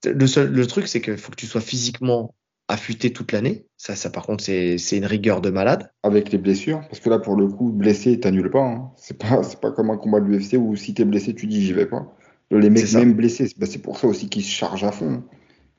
le 0.04 0.26
seul, 0.26 0.52
le 0.52 0.66
truc, 0.66 0.88
c'est 0.88 1.00
qu'il 1.00 1.18
faut 1.18 1.30
que 1.30 1.36
tu 1.36 1.46
sois 1.46 1.60
physiquement 1.60 2.34
affûté 2.68 3.12
toute 3.12 3.32
l'année. 3.32 3.66
Ça, 3.76 3.96
ça, 3.96 4.10
par 4.10 4.24
contre, 4.24 4.44
c'est, 4.44 4.78
c'est 4.78 4.96
une 4.96 5.04
rigueur 5.04 5.40
de 5.40 5.50
malade. 5.50 5.90
Avec 6.02 6.32
les 6.32 6.38
blessures, 6.38 6.80
parce 6.88 7.00
que 7.00 7.10
là, 7.10 7.18
pour 7.18 7.36
le 7.36 7.48
coup, 7.48 7.70
blessé, 7.70 8.18
t'annules 8.18 8.50
pas. 8.50 8.64
Hein. 8.64 8.90
C'est 8.96 9.18
pas, 9.18 9.42
c'est 9.42 9.60
pas 9.60 9.72
comme 9.72 9.90
un 9.90 9.96
combat 9.96 10.20
de 10.20 10.26
l'UFC 10.26 10.54
où 10.58 10.74
si 10.76 10.94
t'es 10.94 11.04
blessé, 11.04 11.34
tu 11.34 11.46
dis 11.46 11.64
j'y 11.64 11.72
vais 11.72 11.86
pas. 11.86 12.14
Les 12.50 12.70
mecs, 12.70 12.92
même 12.92 13.14
blessés, 13.14 13.48
c'est, 13.48 13.58
bah, 13.58 13.66
c'est 13.66 13.80
pour 13.80 13.98
ça 13.98 14.06
aussi 14.06 14.28
qu'ils 14.28 14.44
se 14.44 14.50
chargent 14.50 14.84
à 14.84 14.92
fond. 14.92 15.10
Ouais. 15.10 15.20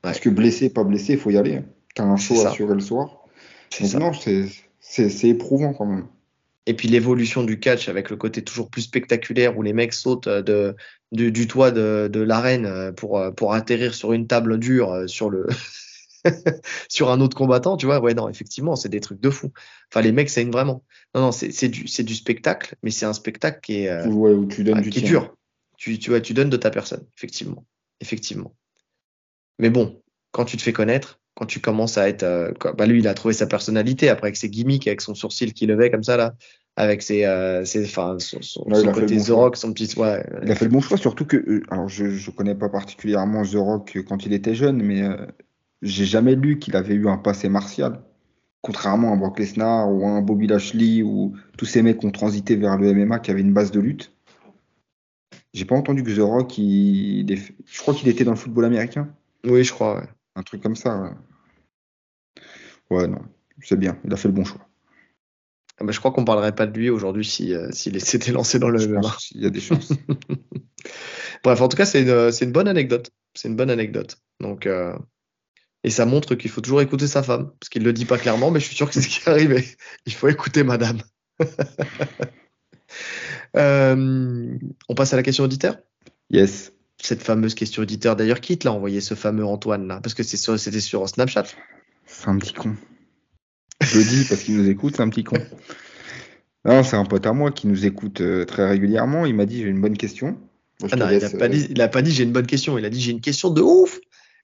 Parce 0.01 0.19
que 0.19 0.29
blessé, 0.29 0.69
pas 0.69 0.83
blessé, 0.83 1.13
il 1.13 1.19
faut 1.19 1.29
y 1.29 1.37
aller. 1.37 1.61
T'as 1.95 2.03
un 2.03 2.17
show 2.17 2.45
assuré 2.45 2.73
le 2.73 2.79
soir. 2.79 3.25
Donc 3.79 3.89
ça. 3.89 3.99
non, 3.99 4.13
c'est, 4.13 4.45
c'est, 4.79 5.09
c'est 5.09 5.29
éprouvant 5.29 5.73
quand 5.73 5.85
même. 5.85 6.07
Et 6.65 6.73
puis 6.73 6.87
l'évolution 6.87 7.43
du 7.43 7.59
catch 7.59 7.89
avec 7.89 8.09
le 8.09 8.15
côté 8.15 8.41
toujours 8.41 8.69
plus 8.69 8.81
spectaculaire 8.81 9.57
où 9.57 9.61
les 9.61 9.73
mecs 9.73 9.93
sautent 9.93 10.29
de, 10.29 10.75
de 11.11 11.29
du 11.29 11.45
toit 11.45 11.71
de, 11.71 12.09
de 12.11 12.21
l'arène 12.21 12.93
pour, 12.95 13.21
pour 13.35 13.53
atterrir 13.53 13.93
sur 13.93 14.13
une 14.13 14.27
table 14.27 14.57
dure 14.59 15.03
sur 15.07 15.29
le 15.29 15.47
sur 16.89 17.11
un 17.11 17.21
autre 17.21 17.35
combattant, 17.35 17.77
tu 17.77 17.85
vois. 17.85 17.99
Ouais, 17.99 18.13
non, 18.13 18.29
effectivement, 18.29 18.75
c'est 18.75 18.89
des 18.89 18.99
trucs 18.99 19.19
de 19.19 19.29
fou. 19.29 19.51
Enfin, 19.91 20.01
les 20.01 20.11
mecs 20.11 20.29
saignent 20.29 20.51
vraiment. 20.51 20.83
Non, 21.15 21.21
non, 21.21 21.31
c'est 21.31 21.67
du, 21.67 21.83
du 21.83 22.15
spectacle, 22.15 22.75
mais 22.83 22.91
c'est 22.91 23.05
un 23.05 23.13
spectacle 23.13 23.59
qui 23.61 23.83
est, 23.83 23.89
euh, 23.89 24.07
ouais, 24.07 24.31
où 24.31 24.45
tu 24.45 24.63
donnes 24.63 24.75
bah, 24.75 24.81
du 24.81 24.89
qui 24.89 24.99
est 24.99 25.03
dur. 25.03 25.35
Tu, 25.77 25.99
tu, 25.99 26.11
vois, 26.11 26.21
tu 26.21 26.33
donnes 26.33 26.49
de 26.49 26.57
ta 26.57 26.69
personne, 26.69 27.05
effectivement. 27.17 27.65
Effectivement. 27.99 28.55
Mais 29.59 29.69
bon, 29.69 30.01
quand 30.31 30.45
tu 30.45 30.57
te 30.57 30.61
fais 30.61 30.73
connaître, 30.73 31.19
quand 31.35 31.45
tu 31.45 31.59
commences 31.59 31.97
à 31.97 32.07
être. 32.07 32.23
Euh, 32.23 32.51
quoi, 32.59 32.73
bah 32.73 32.85
lui, 32.85 32.99
il 32.99 33.07
a 33.07 33.13
trouvé 33.13 33.33
sa 33.33 33.47
personnalité 33.47 34.09
après 34.09 34.27
avec 34.27 34.37
ses 34.37 34.49
gimmicks, 34.49 34.87
avec 34.87 35.01
son 35.01 35.15
sourcil 35.15 35.53
qui 35.53 35.65
levait 35.65 35.89
comme 35.89 36.03
ça, 36.03 36.17
là. 36.17 36.35
Avec 36.75 37.01
ses. 37.01 37.25
Euh, 37.25 37.65
ses 37.65 37.85
enfin, 37.85 38.17
son, 38.19 38.63
Ouais, 38.63 38.83
côté 38.91 39.15
bon 39.15 39.23
The. 39.23 39.29
Rock, 39.29 39.57
son 39.57 39.73
petit. 39.73 39.97
Ouais, 39.99 40.25
Il 40.43 40.51
a 40.51 40.55
fait 40.55 40.65
le 40.65 40.71
bon 40.71 40.81
choix, 40.81 40.97
surtout 40.97 41.25
que. 41.25 41.61
alors, 41.69 41.87
je, 41.87 42.09
je 42.09 42.31
connais 42.31 42.55
pas 42.55 42.69
particulièrement 42.69 43.43
The 43.43 43.55
Rock 43.55 43.97
quand 44.07 44.25
il 44.25 44.33
était 44.33 44.55
jeune, 44.55 44.81
mais 44.81 45.01
euh, 45.01 45.17
j'ai 45.83 46.05
jamais 46.05 46.35
lu 46.35 46.59
qu'il 46.59 46.75
avait 46.75 46.95
eu 46.95 47.07
un 47.07 47.17
passé 47.17 47.49
martial. 47.49 48.01
Contrairement 48.61 49.11
à 49.11 49.17
Brock 49.17 49.37
Lesnar 49.39 49.91
ou 49.91 50.05
à 50.05 50.11
un 50.11 50.21
Bobby 50.21 50.47
Lashley 50.47 51.03
ou 51.03 51.35
tous 51.57 51.65
ces 51.65 51.81
mecs 51.81 51.99
qui 51.99 52.05
ont 52.05 52.11
transité 52.11 52.55
vers 52.55 52.77
le 52.77 52.93
MMA 52.93 53.19
qui 53.19 53.29
avaient 53.29 53.41
une 53.41 53.53
base 53.53 53.71
de 53.71 53.81
lutte. 53.81 54.15
J'ai 55.53 55.65
pas 55.65 55.75
entendu 55.75 56.01
que 56.01 56.15
The 56.15 56.21
Rock, 56.21 56.57
il... 56.57 57.27
je 57.37 57.81
crois 57.81 57.93
qu'il 57.93 58.07
était 58.07 58.23
dans 58.23 58.31
le 58.31 58.37
football 58.37 58.65
américain. 58.65 59.13
Oui, 59.43 59.63
je 59.63 59.73
crois, 59.73 59.97
ouais. 59.97 60.07
Un 60.35 60.43
truc 60.43 60.63
comme 60.63 60.77
ça. 60.77 61.15
Ouais, 62.89 62.97
ouais 62.97 63.07
non, 63.07 63.19
c'est 63.61 63.77
bien. 63.77 63.99
Il 64.05 64.13
a 64.13 64.15
fait 64.15 64.29
le 64.29 64.33
bon 64.33 64.45
choix. 64.45 64.65
Ah 65.79 65.83
bah, 65.83 65.91
je 65.91 65.99
crois 65.99 66.11
qu'on 66.11 66.23
parlerait 66.23 66.55
pas 66.55 66.65
de 66.65 66.77
lui 66.77 66.89
aujourd'hui 66.89 67.25
si, 67.25 67.53
euh, 67.53 67.69
s'il 67.71 67.99
s'était 67.99 68.31
lancé 68.31 68.59
dans 68.59 68.69
le 68.69 68.77
Je 68.77 68.87
MMA. 68.87 69.01
qu'il 69.19 69.41
y 69.41 69.45
a 69.45 69.49
des 69.49 69.59
chances. 69.59 69.91
Bref, 71.43 71.61
en 71.61 71.67
tout 71.67 71.75
cas, 71.75 71.85
c'est 71.85 72.03
une, 72.03 72.31
c'est 72.31 72.45
une 72.45 72.51
bonne 72.51 72.69
anecdote. 72.69 73.11
C'est 73.33 73.49
une 73.49 73.55
bonne 73.55 73.69
anecdote. 73.69 74.17
Donc, 74.39 74.65
euh, 74.65 74.95
et 75.83 75.89
ça 75.89 76.05
montre 76.05 76.35
qu'il 76.35 76.49
faut 76.49 76.61
toujours 76.61 76.81
écouter 76.81 77.07
sa 77.07 77.23
femme, 77.23 77.51
parce 77.59 77.69
qu'il 77.69 77.83
le 77.83 77.93
dit 77.93 78.05
pas 78.05 78.17
clairement, 78.17 78.51
mais 78.51 78.59
je 78.59 78.65
suis 78.65 78.75
sûr 78.75 78.87
que 78.87 78.93
c'est 78.93 79.01
ce 79.01 79.09
qui 79.09 79.21
est 79.25 79.29
arrivé. 79.29 79.65
Il 80.05 80.13
faut 80.13 80.27
écouter 80.27 80.63
madame. 80.63 81.01
Euh, 83.55 84.57
on 84.89 84.95
passe 84.95 85.13
à 85.13 85.15
la 85.15 85.21
question 85.21 85.43
auditeur? 85.43 85.77
Yes. 86.31 86.73
cette 86.99 87.21
fameuse 87.21 87.53
question 87.53 87.83
auditeur. 87.83 88.15
D'ailleurs, 88.15 88.41
qui 88.41 88.57
te 88.57 88.67
l'a 88.67 88.73
envoyé 88.73 88.99
ce 88.99 89.13
fameux 89.13 89.45
Antoine 89.45 89.87
là? 89.87 89.99
Parce 90.01 90.15
que 90.15 90.23
c'était 90.23 90.79
sur 90.79 91.07
Snapchat. 91.07 91.45
C'est 92.07 92.27
un 92.29 92.37
petit 92.37 92.53
con. 92.53 92.75
Je 93.81 93.99
le 93.99 94.03
dis 94.03 94.25
parce 94.27 94.41
qu'il 94.41 94.57
nous 94.57 94.69
écoute, 94.69 94.95
c'est 94.95 95.03
un 95.03 95.09
petit 95.09 95.23
con. 95.23 95.37
Non, 96.65 96.83
c'est 96.83 96.95
un 96.95 97.05
pote 97.05 97.25
à 97.27 97.33
moi 97.33 97.51
qui 97.51 97.67
nous 97.67 97.85
écoute 97.85 98.21
euh, 98.21 98.45
très 98.45 98.67
régulièrement. 98.67 99.25
Il 99.25 99.35
m'a 99.35 99.45
dit 99.45 99.61
j'ai 99.61 99.67
une 99.67 99.81
bonne 99.81 99.97
question. 99.97 100.37
ah 100.91 100.95
non, 100.95 101.09
il 101.09 101.19
n'a 101.19 101.29
pas, 101.29 101.49
dit, 101.49 101.73
pas 101.73 102.01
dit 102.01 102.11
j'ai 102.11 102.23
une 102.23 102.31
bonne 102.31 102.47
question. 102.47 102.77
Il 102.77 102.85
a 102.85 102.89
dit 102.89 103.01
j'ai 103.01 103.11
une 103.11 103.21
question 103.21 103.49
de 103.49 103.61
ouf. 103.61 103.99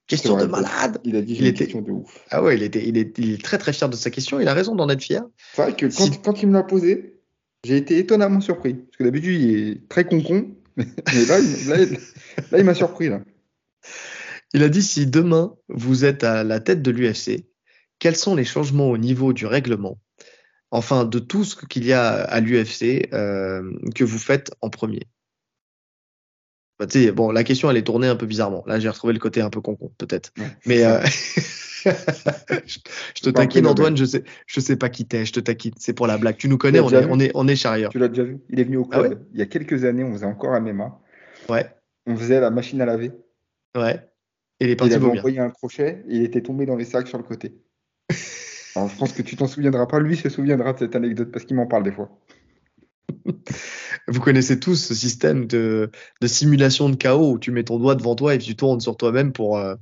Question 0.09 0.37
de 0.37 0.45
malade. 0.45 0.99
Il 1.03 1.15
a 1.15 1.21
dit 1.21 1.35
j'ai 1.35 1.49
une 1.49 1.53
question 1.53 1.81
de 1.81 1.91
ouf. 1.91 2.25
Ah 2.31 2.41
ouais, 2.41 2.55
il, 2.55 2.63
était, 2.63 2.85
il, 2.85 2.97
est, 2.97 3.15
il 3.19 3.33
est 3.33 3.43
très 3.43 3.59
très 3.59 3.71
fier 3.71 3.87
de 3.87 3.95
sa 3.95 4.09
question. 4.09 4.39
Il 4.39 4.47
a 4.47 4.55
raison 4.55 4.75
d'en 4.75 4.89
être 4.89 5.03
fier. 5.03 5.21
C'est 5.53 5.61
vrai 5.61 5.75
que 5.75 5.85
quand, 5.85 6.21
quand 6.23 6.41
il 6.41 6.49
me 6.49 6.53
l'a 6.53 6.63
posé, 6.63 7.21
j'ai 7.63 7.77
été 7.77 7.99
étonnamment 7.99 8.41
surpris. 8.41 8.73
Parce 8.73 8.97
que 8.97 9.03
d'habitude, 9.03 9.39
il 9.39 9.69
est 9.69 9.87
très 9.87 10.05
con-con. 10.05 10.55
Mais 10.77 11.25
là, 11.27 11.39
là, 12.51 12.57
il 12.57 12.63
m'a 12.63 12.73
surpris. 12.73 13.09
Là. 13.09 13.21
Il 14.53 14.63
a 14.63 14.69
dit 14.69 14.81
si 14.81 15.05
demain 15.05 15.55
vous 15.67 16.05
êtes 16.05 16.23
à 16.23 16.43
la 16.43 16.59
tête 16.59 16.81
de 16.81 16.89
l'UFC, 16.89 17.45
quels 17.99 18.15
sont 18.15 18.35
les 18.35 18.45
changements 18.45 18.89
au 18.89 18.97
niveau 18.97 19.31
du 19.31 19.45
règlement? 19.45 19.99
Enfin 20.71 21.05
de 21.05 21.19
tout 21.19 21.43
ce 21.43 21.55
qu'il 21.67 21.85
y 21.85 21.93
a 21.93 22.09
à 22.09 22.39
l'UFC 22.39 23.09
euh, 23.13 23.61
que 23.93 24.03
vous 24.03 24.19
faites 24.19 24.51
en 24.61 24.69
premier 24.69 25.01
bah, 26.79 26.85
bon, 27.13 27.31
la 27.31 27.43
question 27.43 27.69
elle 27.69 27.77
est 27.77 27.83
tournée 27.83 28.07
un 28.07 28.15
peu 28.15 28.25
bizarrement. 28.25 28.63
Là, 28.65 28.79
j'ai 28.79 28.87
retrouvé 28.87 29.13
le 29.13 29.19
côté 29.19 29.41
un 29.41 29.49
peu 29.49 29.59
con 29.59 29.77
peut-être. 29.97 30.31
Mais 30.65 30.85
euh, 30.85 31.01
je 31.85 33.21
te 33.21 33.29
taquine, 33.29 33.67
Antoine. 33.67 33.97
Je 33.97 34.05
sais, 34.05 34.23
je 34.47 34.59
sais 34.61 34.77
pas 34.77 34.87
qui 34.87 35.05
t'es. 35.05 35.25
Je 35.25 35.33
te 35.33 35.41
taquine. 35.41 35.73
C'est 35.77 35.93
pour 35.93 36.07
la 36.07 36.17
blague. 36.17 36.37
Tu 36.37 36.47
nous 36.47 36.57
connais. 36.57 36.79
On 36.79 36.89
est, 36.89 37.05
on 37.09 37.19
est, 37.19 37.31
on 37.35 37.47
est, 37.47 37.57
charrière. 37.57 37.89
Tu 37.89 37.99
l'as 37.99 38.07
déjà 38.07 38.23
vu? 38.23 38.39
Il 38.49 38.61
est 38.61 38.63
venu 38.63 38.77
au 38.77 38.87
ah 38.91 38.99
club. 38.99 39.25
il 39.33 39.39
y 39.39 39.41
a 39.41 39.45
quelques 39.45 39.83
années, 39.83 40.05
on 40.05 40.13
faisait 40.13 40.25
encore 40.25 40.53
un 40.53 40.61
MMA. 40.61 40.99
Ouais. 41.49 41.69
On 42.05 42.15
faisait 42.15 42.39
la 42.39 42.49
machine 42.49 42.79
à 42.81 42.85
laver. 42.85 43.11
Ouais. 43.75 43.99
Et 44.61 44.65
il 44.65 44.71
est 44.71 44.75
parti 44.77 44.93
il 44.93 44.95
avait 44.95 45.17
envoyé 45.17 45.39
un 45.39 45.49
crochet. 45.49 46.03
Et 46.07 46.15
il 46.15 46.23
était 46.23 46.41
tombé 46.41 46.65
dans 46.65 46.77
les 46.77 46.85
sacs 46.85 47.07
sur 47.07 47.17
le 47.17 47.25
côté. 47.25 47.55
Alors, 48.75 48.87
je 48.87 48.97
pense 48.97 49.11
que 49.11 49.21
tu 49.21 49.35
t'en 49.35 49.47
souviendras 49.47 49.85
pas. 49.85 49.99
Lui 49.99 50.15
se 50.15 50.29
souviendra 50.29 50.73
de 50.73 50.79
cette 50.79 50.95
anecdote 50.95 51.31
parce 51.31 51.43
qu'il 51.43 51.57
m'en 51.57 51.67
parle 51.67 51.83
des 51.83 51.91
fois. 51.91 52.09
Vous 54.09 54.19
connaissez 54.19 54.59
tous 54.59 54.75
ce 54.75 54.93
système 54.93 55.45
de, 55.45 55.89
simulation 56.25 56.89
de 56.89 56.95
chaos 56.95 57.31
où 57.31 57.39
tu 57.39 57.51
mets 57.51 57.63
ton 57.63 57.77
doigt 57.77 57.95
devant 57.95 58.15
toi 58.15 58.35
et 58.35 58.37
tu 58.37 58.55
tournes 58.55 58.79
sur 58.79 58.97
toi-même 58.97 59.31
pour, 59.31 59.57
euh, 59.57 59.75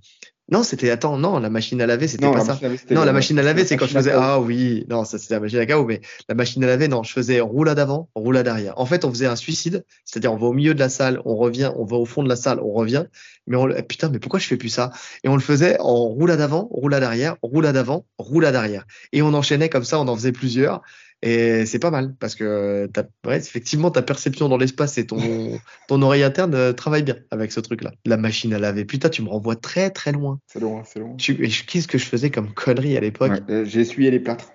non, 0.50 0.64
c'était 0.64 0.90
attends, 0.90 1.18
non, 1.18 1.40
la 1.40 1.50
machine 1.50 1.82
à 1.82 1.86
laver, 1.86 2.08
c'était 2.08 2.32
pas 2.32 2.40
ça. 2.40 2.58
non, 2.92 3.04
la 3.04 3.12
machine 3.12 3.38
à 3.38 3.44
laver, 3.44 3.66
c'est 3.66 3.76
quand 3.76 3.86
je 3.86 3.94
faisais 3.94 4.14
ah 4.14 4.40
oui, 4.40 4.86
non, 4.90 5.04
ça 5.04 5.18
c'était 5.18 5.34
la 5.34 5.42
machine 5.42 5.60
à 5.60 5.66
chaos, 5.66 5.86
mais 5.86 6.00
la 6.30 6.36
machine 6.36 6.64
à 6.64 6.68
laver, 6.68 6.88
non, 6.88 7.04
je 7.04 7.12
faisais 7.12 7.42
roulade 7.42 7.80
avant, 7.80 8.10
roulade 8.16 8.48
arrière. 8.48 8.74
En 8.78 8.86
fait, 8.86 9.04
on 9.04 9.10
faisait 9.10 9.26
un 9.26 9.36
suicide, 9.36 9.84
c'est-à-dire 10.06 10.32
on 10.32 10.38
va 10.38 10.48
au 10.48 10.54
milieu 10.54 10.74
de 10.74 10.80
la 10.80 10.88
salle, 10.88 11.22
on 11.26 11.36
revient, 11.36 11.72
on 11.76 11.84
va 11.84 11.98
au 11.98 12.06
fond 12.06 12.24
de 12.24 12.30
la 12.30 12.38
salle, 12.38 12.62
on 12.62 12.72
revient, 12.72 13.06
mais 13.46 13.58
on 13.58 13.68
putain, 13.84 14.08
mais 14.08 14.20
pourquoi 14.20 14.40
je 14.40 14.48
fais 14.48 14.56
plus 14.56 14.70
ça? 14.70 14.92
Et 15.26 15.28
on 15.28 15.36
le 15.36 15.42
faisait 15.42 15.78
en 15.82 16.06
roulade 16.08 16.40
avant, 16.40 16.70
roulade 16.72 17.04
arrière, 17.04 17.36
roulade 17.42 17.76
avant, 17.76 18.06
roulade 18.18 18.56
arrière, 18.56 18.86
et 19.12 19.22
on 19.22 19.34
enchaînait 19.34 19.68
comme 19.68 19.84
ça, 19.84 20.00
on 20.00 20.08
en 20.08 20.16
faisait 20.16 20.32
plusieurs. 20.32 20.82
Et 21.24 21.66
c'est 21.66 21.80
pas 21.80 21.90
mal 21.90 22.16
parce 22.20 22.36
que 22.36 22.88
ouais, 23.26 23.38
effectivement 23.38 23.90
ta 23.90 24.04
perception 24.04 24.50
dans 24.50 24.58
l'espace 24.58 25.00
et 25.00 25.08
ton, 25.08 25.18
ton 25.88 26.02
oreille 26.04 26.24
interne 26.24 26.54
euh, 26.54 26.74
travaillent 26.74 27.04
bien 27.04 27.18
avec 27.32 27.52
ce 27.52 27.60
truc-là. 27.60 27.92
La 28.06 28.18
machine 28.18 28.54
à 28.54 28.60
laver. 28.60 28.86
Putain, 28.86 29.10
tu 29.10 29.24
me 29.24 29.30
renvoies 29.30 29.56
très 29.56 29.90
très 29.90 30.12
loin. 30.12 30.40
C'est 30.46 30.60
loin, 30.60 30.84
c'est 30.86 31.00
loin. 31.00 31.16
Qu'est-ce 31.18 31.88
que 31.88 31.98
je 31.98 32.06
faisais 32.06 32.30
comme 32.30 32.54
connerie 32.54 32.96
à 32.98 33.00
l'époque 33.00 33.32
euh, 33.50 33.66
J'ai 33.66 33.82
essuyé 33.82 34.12
les 34.12 34.20
plâtres. 34.20 34.52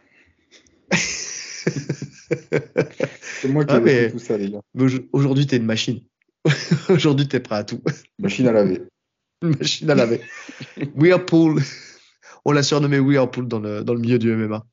c'est 3.22 3.48
moi 3.48 3.64
qui 3.64 3.74
ai 3.74 4.10
tout 4.10 4.20
ça, 4.20 4.36
les 4.36 4.50
gars. 4.50 4.60
Aujourd'hui, 5.12 5.46
t'es 5.46 5.56
une 5.56 5.66
machine. 5.66 6.00
Aujourd'hui, 6.88 7.26
t'es 7.26 7.40
prêt 7.40 7.56
à 7.56 7.64
tout. 7.64 7.80
Machine 8.20 8.46
à 8.46 8.52
laver. 8.52 8.82
machine 9.42 9.90
à 9.90 9.96
laver. 9.96 10.20
Whirlpool. 10.94 11.60
On 12.44 12.52
l'a 12.52 12.62
surnommé 12.62 12.98
Whirlpool 12.98 13.48
dans 13.48 13.60
le, 13.60 13.82
dans 13.82 13.94
le 13.94 14.00
milieu 14.00 14.18
du 14.18 14.34
MMA. 14.34 14.64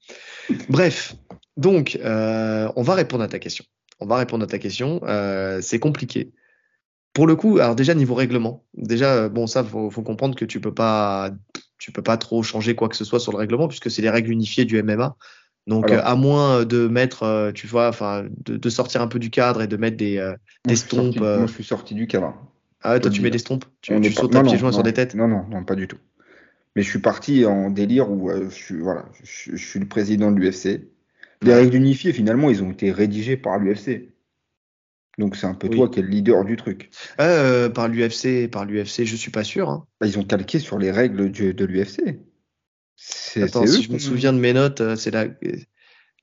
Bref, 0.70 1.16
donc, 1.60 2.00
euh, 2.02 2.72
on 2.78 2.84
va 2.84 2.96
répondre 2.96 3.22
à 3.22 3.28
ta 3.28 3.38
question. 3.38 3.66
On 4.00 4.06
va 4.06 4.16
répondre 4.16 4.46
à 4.46 4.48
ta 4.48 4.60
question. 4.60 5.02
Euh, 5.04 5.60
c'est 5.62 5.78
compliqué. 5.78 6.32
Pour 7.12 7.28
le 7.28 7.36
coup, 7.36 7.60
alors 7.60 7.76
déjà 7.76 7.94
niveau 7.96 8.16
règlement, 8.16 8.64
déjà 8.78 9.28
bon 9.28 9.46
ça 9.46 9.62
faut, 9.62 9.90
faut 9.90 10.04
comprendre 10.04 10.36
que 10.36 10.46
tu 10.46 10.62
peux 10.62 10.74
pas, 10.74 11.32
tu 11.78 11.92
peux 11.92 12.02
pas 12.02 12.16
trop 12.16 12.44
changer 12.44 12.76
quoi 12.76 12.88
que 12.88 12.96
ce 12.96 13.04
soit 13.04 13.20
sur 13.20 13.34
le 13.34 13.38
règlement 13.38 13.68
puisque 13.68 13.92
c'est 13.92 14.02
les 14.02 14.10
règles 14.10 14.32
unifiées 14.32 14.64
du 14.64 14.82
MMA. 14.82 15.18
Donc 15.68 15.92
à 15.92 16.16
moins 16.16 16.64
de 16.64 16.88
mettre, 16.88 17.24
euh, 17.24 17.52
tu 17.52 17.68
vois, 17.68 17.90
enfin 17.90 18.26
de, 18.46 18.70
sortir 18.70 19.02
un 19.02 19.08
peu 19.08 19.20
du 19.20 19.30
cadre 19.30 19.62
et 19.62 19.68
de 19.68 19.76
mettre 19.76 19.98
des, 19.98 20.34
des 20.66 20.76
stompes. 20.78 21.20
moi 21.20 21.46
je 21.46 21.52
suis 21.52 21.66
sorti 21.66 21.94
du 21.94 22.08
cadre. 22.08 22.34
Ah 22.82 22.94
ouais, 22.94 23.02
toi 23.02 23.12
tu 23.12 23.22
mets 23.22 23.32
des 23.32 23.38
stompes, 23.38 23.66
tu, 23.82 24.00
tu 24.00 24.14
sautes 24.14 24.34
à 24.36 24.44
pieds 24.44 24.58
joints 24.58 24.72
sur 24.72 24.84
des 24.84 24.94
têtes? 24.94 25.14
Non 25.14 25.28
non 25.28 25.44
non 25.50 25.66
pas 25.66 25.76
du 25.76 25.90
tout. 25.90 25.98
Mais 26.78 26.84
je 26.84 26.90
suis 26.90 27.00
parti 27.00 27.46
en 27.46 27.70
délire 27.70 28.10
où 28.10 28.32
je 28.32 28.50
suis 28.50 28.80
voilà, 28.80 29.08
je 29.24 29.58
suis 29.58 29.80
le 29.82 29.88
président 29.88 30.32
de 30.32 30.40
l'UFC. 30.40 30.88
Les 31.42 31.54
règles 31.54 31.76
unifiées, 31.76 32.14
finalement, 32.14 32.50
ils 32.50 32.64
ont 32.64 32.72
été 32.72 32.92
rédigées 32.92 33.38
par 33.38 33.60
l'UFC. 33.60 34.14
Donc 35.18 35.36
c'est 35.36 35.48
un 35.48 35.54
peu 35.54 35.70
toi 35.70 35.90
qui 35.90 36.00
es 36.00 36.02
le 36.02 36.08
leader 36.08 36.46
du 36.46 36.56
truc. 36.56 36.92
Euh, 37.20 37.70
par 37.70 37.90
l'UFC, 37.90 38.50
par 38.50 38.66
l'UFC, 38.66 39.04
je 39.04 39.16
suis 39.16 39.32
pas 39.32 39.44
sûr. 39.44 39.70
Hein. 39.70 39.86
Bah, 40.00 40.08
ils 40.08 40.18
ont 40.18 40.24
calqué 40.24 40.60
sur 40.60 40.80
les 40.80 40.92
règles 40.92 41.32
de 41.32 41.66
l'UFC. 41.66 42.20
Attends, 43.36 43.68
si 43.68 43.84
je 43.84 43.92
me 43.92 44.00
souviens 44.00 44.34
de 44.34 44.40
mes 44.40 44.54
notes, 44.54 44.82
euh, 44.82 44.96
c'est 44.96 45.12
là. 45.12 45.28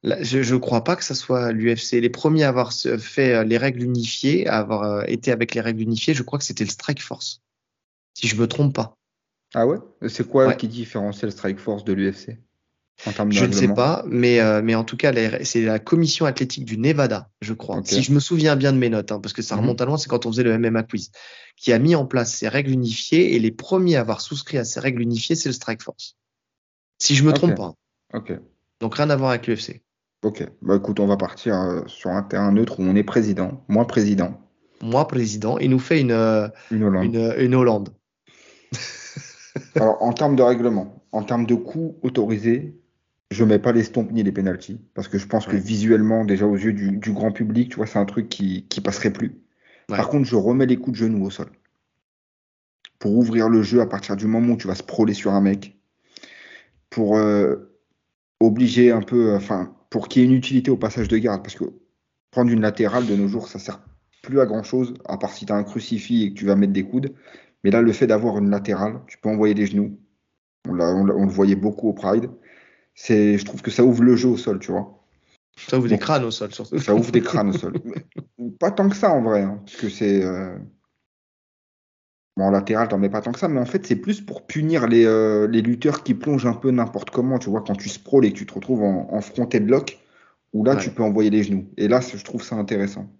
je, 0.03 0.55
ne 0.55 0.59
crois 0.59 0.83
pas 0.83 0.97
que 0.97 1.05
ce 1.05 1.15
soit 1.15 1.53
l'UFC. 1.53 2.01
Les 2.01 2.11
premiers 2.11 2.45
à 2.45 2.49
avoir 2.49 2.73
fait 2.73 3.35
euh, 3.35 3.45
les 3.45 3.59
règles 3.59 3.83
unifiées, 3.83 4.47
à 4.47 4.59
avoir 4.59 5.09
été 5.09 5.31
avec 5.31 5.55
les 5.55 5.61
règles 5.61 5.83
unifiées, 5.83 6.15
je 6.15 6.23
crois 6.23 6.39
que 6.39 6.45
c'était 6.45 6.65
le 6.65 6.71
Strike 6.71 7.03
Force. 7.03 7.43
Si 8.15 8.29
je 8.29 8.37
me 8.37 8.47
trompe 8.47 8.75
pas. 8.75 8.97
Ah 9.55 9.67
ouais? 9.67 9.79
C'est 10.09 10.27
quoi 10.27 10.55
qui 10.55 10.69
différencie 10.69 11.25
le 11.25 11.31
Strike 11.31 11.59
Force 11.59 11.85
de 11.85 11.93
l'UFC 11.93 12.39
je 13.31 13.45
ne 13.45 13.53
sais 13.53 13.69
pas, 13.69 14.05
mais, 14.07 14.41
euh, 14.41 14.63
mais 14.63 14.75
en 14.75 14.85
tout 14.85 14.97
cas, 14.97 15.13
c'est 15.45 15.63
la 15.63 15.79
commission 15.79 16.25
athlétique 16.27 16.65
du 16.65 16.79
Nevada, 16.79 17.29
je 17.41 17.53
crois. 17.53 17.81
Si 17.85 18.03
je 18.03 18.13
me 18.13 18.21
souviens 18.21 18.57
bien 18.57 18.73
de 18.73 18.79
mes 18.79 18.89
notes, 18.89 19.13
hein, 19.13 19.21
parce 19.21 19.33
que 19.33 19.43
ça 19.43 19.55
mhm. 19.55 19.63
remonte 19.63 19.81
à 19.81 19.85
loin, 19.85 19.99
c'est 19.99 20.09
quand 20.09 20.27
on 20.27 20.33
faisait 20.33 20.43
le 20.43 20.59
MMA 20.59 20.83
quiz, 20.85 21.11
qui 21.57 21.73
a 21.73 21.79
mis 21.79 21.95
en 21.95 22.07
place 22.07 22.35
ces 22.35 22.49
règles 22.49 22.71
unifiées 22.71 23.35
et 23.35 23.39
les 23.39 23.51
premiers 23.51 23.97
à 23.97 24.01
avoir 24.01 24.21
souscrit 24.21 24.59
à 24.59 24.65
ces 24.65 24.81
règles 24.81 25.03
unifiées, 25.03 25.37
c'est 25.37 25.49
le 25.49 25.53
Strike 25.53 25.83
Force. 25.83 26.17
Si 26.99 27.15
je 27.15 27.25
me 27.25 27.33
trompe 27.33 27.55
pas. 27.55 27.75
Ok. 28.15 28.33
Donc 28.81 28.95
rien 28.95 29.11
à 29.11 29.17
voir 29.17 29.31
avec 29.31 29.47
l'UFC. 29.47 29.83
Ok. 30.23 30.47
Bah 30.63 30.77
écoute, 30.77 30.99
on 30.99 31.07
va 31.07 31.17
partir 31.17 31.55
euh, 31.55 31.83
sur 31.87 32.11
un 32.11 32.23
terrain 32.23 32.53
neutre 32.53 32.81
où 32.81 32.83
on 32.83 32.97
est 32.97 33.05
président, 33.05 33.65
moi 33.69 33.87
président. 33.87 34.41
Moi 34.83 35.07
président, 35.07 35.59
il 35.59 35.71
nous 35.71 35.79
fait 35.79 36.01
une, 36.01 36.13
euh, 36.13 36.49
une 36.71 36.85
Hollande. 36.85 37.05
Une, 37.05 37.35
une 37.39 37.55
Hollande. 37.55 37.91
Alors 39.75 40.03
en 40.03 40.13
termes 40.13 40.37
de 40.37 40.43
règlement, 40.43 41.05
en 41.13 41.23
termes 41.23 41.47
de 41.47 41.55
coûts 41.55 41.99
autorisés, 42.03 42.75
je 43.31 43.45
mets 43.45 43.59
pas 43.59 43.73
les 43.73 43.85
ni 44.13 44.23
les 44.23 44.33
penalties 44.33 44.81
parce 44.95 45.09
que 45.09 45.19
je 45.19 45.27
pense 45.27 45.47
que 45.47 45.57
visuellement, 45.57 46.25
déjà 46.25 46.47
aux 46.47 46.57
yeux 46.57 46.73
du, 46.73 47.13
grand 47.13 47.33
public, 47.33 47.71
tu 47.71 47.77
vois, 47.77 47.87
c'est 47.87 47.99
un 47.99 48.05
truc 48.05 48.29
qui, 48.29 48.67
qui 48.69 48.81
passerait 48.81 49.13
plus. 49.13 49.41
Par 49.89 50.09
contre, 50.09 50.25
je 50.25 50.37
remets 50.37 50.67
les 50.67 50.77
coups 50.77 50.99
de 50.99 51.05
genou 51.05 51.25
au 51.25 51.31
sol 51.31 51.49
pour 52.99 53.17
ouvrir 53.17 53.49
le 53.49 53.63
jeu 53.63 53.81
à 53.81 53.87
partir 53.87 54.17
du 54.17 54.27
moment 54.27 54.55
où 54.55 54.57
tu 54.57 54.67
vas 54.67 54.75
se 54.75 54.83
proler 54.83 55.15
sur 55.15 55.33
un 55.33 55.41
mec, 55.41 55.77
pour 56.91 57.17
euh, 57.19 57.57
obliger 58.41 58.91
un 58.91 59.03
peu, 59.03 59.35
enfin, 59.35 59.77
pour 59.91 60.09
qu'il 60.09 60.23
y 60.23 60.25
ait 60.25 60.29
une 60.29 60.35
utilité 60.35 60.71
au 60.71 60.77
passage 60.77 61.09
de 61.09 61.19
garde, 61.19 61.43
parce 61.43 61.55
que 61.55 61.65
prendre 62.31 62.51
une 62.51 62.61
latérale 62.61 63.07
de 63.07 63.15
nos 63.15 63.29
jours, 63.29 63.49
ça 63.49 63.59
sert 63.59 63.81
plus 64.23 64.41
à 64.41 64.47
grand 64.47 64.63
chose, 64.63 64.95
à 65.07 65.19
part 65.19 65.33
si 65.33 65.47
tu 65.47 65.53
as 65.53 65.57
un 65.57 65.63
crucifix 65.63 66.25
et 66.25 66.31
que 66.31 66.39
tu 66.39 66.47
vas 66.47 66.57
mettre 66.57 66.73
des 66.73 66.85
coudes. 66.85 67.15
Mais 67.65 67.71
là, 67.71 67.83
le 67.83 67.93
fait 67.93 68.07
d'avoir 68.07 68.39
une 68.39 68.51
latérale, 68.51 69.01
tu 69.07 69.19
peux 69.19 69.29
envoyer 69.29 69.55
des 69.55 69.67
genoux. 69.67 69.99
On, 70.69 70.79
on 70.81 71.25
le 71.25 71.31
voyait 71.31 71.55
beaucoup 71.55 71.89
au 71.89 71.93
Pride 71.93 72.31
c'est, 72.97 73.39
je 73.39 73.45
trouve 73.45 73.63
que 73.63 73.71
ça 73.71 73.85
ouvre 73.85 74.03
le 74.03 74.17
jeu 74.17 74.31
au 74.31 74.37
sol, 74.37 74.59
tu 74.59 74.73
vois. 74.73 74.99
Ça 75.69 75.79
ouvre 75.79 75.89
des 75.89 75.99
crânes 75.99 76.25
au 76.25 76.31
sol, 76.31 76.53
surtout. 76.53 76.79
Ça 76.79 76.95
ouvre 76.95 77.13
des 77.13 77.21
crânes 77.23 77.51
au 77.51 77.53
sol. 77.53 77.75
pas 78.59 78.73
tant 78.73 78.89
que 78.89 78.97
ça 78.97 79.11
en 79.13 79.23
vrai, 79.23 79.43
hein, 79.43 79.61
parce 79.65 79.77
que 79.77 79.89
c'est. 79.89 80.25
Euh... 80.25 80.57
Bon, 82.37 82.45
en 82.45 82.51
latéral, 82.51 82.89
t'en 82.89 82.99
mets 82.99 83.09
pas 83.09 83.23
tant 83.23 83.33
que 83.33 83.39
ça, 83.39 83.49
mais 83.49 83.61
en 83.61 83.67
fait, 83.67 83.87
c'est 83.87 83.97
plus 83.97 84.21
pour 84.21 84.47
punir 84.47 84.87
les, 84.87 85.07
euh, 85.07 85.47
les, 85.47 85.63
lutteurs 85.63 86.03
qui 86.03 86.13
plongent 86.13 86.47
un 86.47 86.53
peu 86.53 86.71
n'importe 86.71 87.11
comment, 87.11 87.39
tu 87.39 87.49
vois, 87.49 87.63
quand 87.63 87.77
tu 87.77 87.89
sprawls 87.89 88.27
et 88.27 88.33
que 88.33 88.39
tu 88.39 88.47
te 88.47 88.53
retrouves 88.53 88.83
en, 88.83 89.09
en 89.11 89.21
fronté 89.23 89.61
bloc, 89.61 89.99
où 90.53 90.65
là, 90.65 90.77
tu 90.77 90.91
peux 90.91 91.03
envoyer 91.03 91.31
les 91.31 91.45
genoux. 91.45 91.67
Et 91.79 91.89
là, 91.89 92.01
je 92.01 92.23
trouve 92.23 92.43
ça 92.43 92.57
intéressant. 92.57 93.11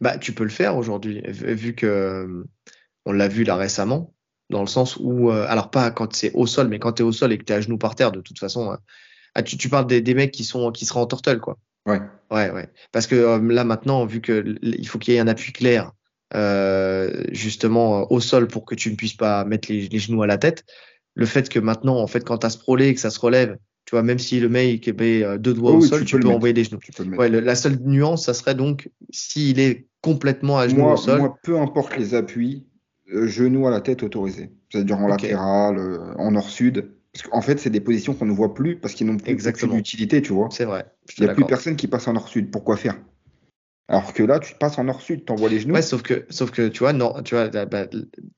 Bah, 0.00 0.18
tu 0.18 0.32
peux 0.32 0.44
le 0.44 0.50
faire 0.50 0.76
aujourd'hui, 0.76 1.22
vu 1.28 1.74
que 1.74 1.86
euh, 1.86 2.44
on 3.04 3.12
l'a 3.12 3.28
vu 3.28 3.44
là 3.44 3.54
récemment 3.56 4.12
dans 4.52 4.60
le 4.60 4.66
sens 4.66 4.98
où, 5.00 5.30
euh, 5.30 5.46
alors 5.48 5.70
pas 5.70 5.90
quand 5.90 6.14
c'est 6.14 6.30
au 6.34 6.46
sol, 6.46 6.68
mais 6.68 6.78
quand 6.78 6.92
tu 6.92 7.02
es 7.02 7.04
au 7.04 7.10
sol 7.10 7.32
et 7.32 7.38
que 7.38 7.44
tu 7.44 7.52
es 7.52 7.56
à 7.56 7.60
genoux 7.60 7.78
par 7.78 7.94
terre, 7.96 8.12
de 8.12 8.20
toute 8.20 8.38
façon, 8.38 8.70
euh, 8.70 8.76
ah, 9.34 9.42
tu, 9.42 9.56
tu, 9.56 9.68
parles 9.68 9.86
des, 9.86 10.02
des, 10.02 10.14
mecs 10.14 10.30
qui 10.30 10.44
sont 10.44 10.70
qui 10.70 10.84
seraient 10.84 11.00
en 11.00 11.06
tortelle, 11.06 11.40
quoi. 11.40 11.58
Ouais. 11.86 12.00
Ouais, 12.30 12.50
ouais. 12.50 12.68
Parce 12.92 13.06
que 13.06 13.14
euh, 13.14 13.40
là 13.50 13.64
maintenant, 13.64 14.04
vu 14.04 14.20
que 14.20 14.44
il 14.62 14.86
faut 14.86 14.98
qu'il 14.98 15.14
y 15.14 15.16
ait 15.16 15.20
un 15.20 15.26
appui 15.26 15.52
clair, 15.52 15.90
justement 17.32 18.10
au 18.10 18.20
sol 18.20 18.46
pour 18.46 18.64
que 18.64 18.74
tu 18.74 18.90
ne 18.90 18.96
puisses 18.96 19.16
pas 19.16 19.44
mettre 19.44 19.70
les, 19.70 19.98
genoux 19.98 20.22
à 20.22 20.26
la 20.26 20.38
tête, 20.38 20.64
le 21.14 21.26
fait 21.26 21.48
que 21.48 21.58
maintenant, 21.58 21.96
en 21.98 22.06
fait, 22.06 22.24
quand 22.24 22.38
tu 22.38 22.46
as 22.46 22.50
sprawlé 22.50 22.88
et 22.88 22.94
que 22.94 23.00
ça 23.00 23.10
se 23.10 23.20
relève 23.20 23.56
Tu 23.86 23.90
vois, 23.92 24.02
même 24.02 24.18
si 24.18 24.38
le 24.38 24.48
mec 24.48 24.86
est 24.86 25.38
deux 25.38 25.54
doigts 25.54 25.72
au 25.72 25.80
sol, 25.80 26.04
tu, 26.04 26.18
peux, 26.18 26.28
envoyer 26.28 26.54
des 26.54 26.64
genoux. 26.64 26.78
Ouais, 27.18 27.28
la 27.28 27.54
seule 27.54 27.78
nuance, 27.80 28.26
ça 28.26 28.34
serait 28.34 28.54
donc 28.54 28.90
s'il 29.10 29.60
est 29.60 29.86
complètement 30.02 30.58
à 30.58 30.68
genoux 30.68 30.84
au 30.84 30.96
sol. 30.96 31.20
Moi, 31.20 31.36
peu 31.42 31.58
importe 31.58 31.96
les 31.96 32.14
appuis, 32.14 32.66
genou 33.06 33.66
à 33.66 33.70
la 33.70 33.80
tête 33.80 34.02
autorisé. 34.02 34.50
C'est-à-dire 34.70 34.98
en 34.98 35.08
latéral, 35.08 35.78
en 36.16 36.30
nord-sud. 36.30 36.90
Parce 37.12 37.28
qu'en 37.28 37.42
fait, 37.42 37.58
c'est 37.58 37.70
des 37.70 37.80
positions 37.80 38.14
qu'on 38.14 38.24
ne 38.24 38.32
voit 38.32 38.54
plus 38.54 38.76
parce 38.76 38.94
qu'ils 38.94 39.06
n'ont 39.06 39.18
plus 39.18 39.36
d'utilité, 39.36 40.22
tu 40.22 40.32
vois. 40.32 40.48
C'est 40.50 40.64
vrai. 40.64 40.86
Il 41.18 41.24
n'y 41.24 41.30
a 41.30 41.34
plus 41.34 41.44
personne 41.44 41.76
qui 41.76 41.86
passe 41.86 42.08
en 42.08 42.14
nord-sud. 42.14 42.50
Pourquoi 42.50 42.76
faire? 42.76 42.96
Alors 43.88 44.14
que 44.14 44.22
là, 44.22 44.38
tu 44.38 44.54
passes 44.54 44.78
en 44.78 44.84
nord-sud, 44.84 45.26
tu 45.26 45.32
envoies 45.32 45.50
les 45.50 45.60
genoux. 45.60 45.74
Ouais, 45.74 45.82
sauf 45.82 46.00
que, 46.00 46.24
sauf 46.30 46.50
que 46.50 46.68
tu 46.68 46.78
vois, 46.78 46.94
non, 46.94 47.22
tu 47.22 47.34
vois, 47.34 47.48
bah, 47.48 47.86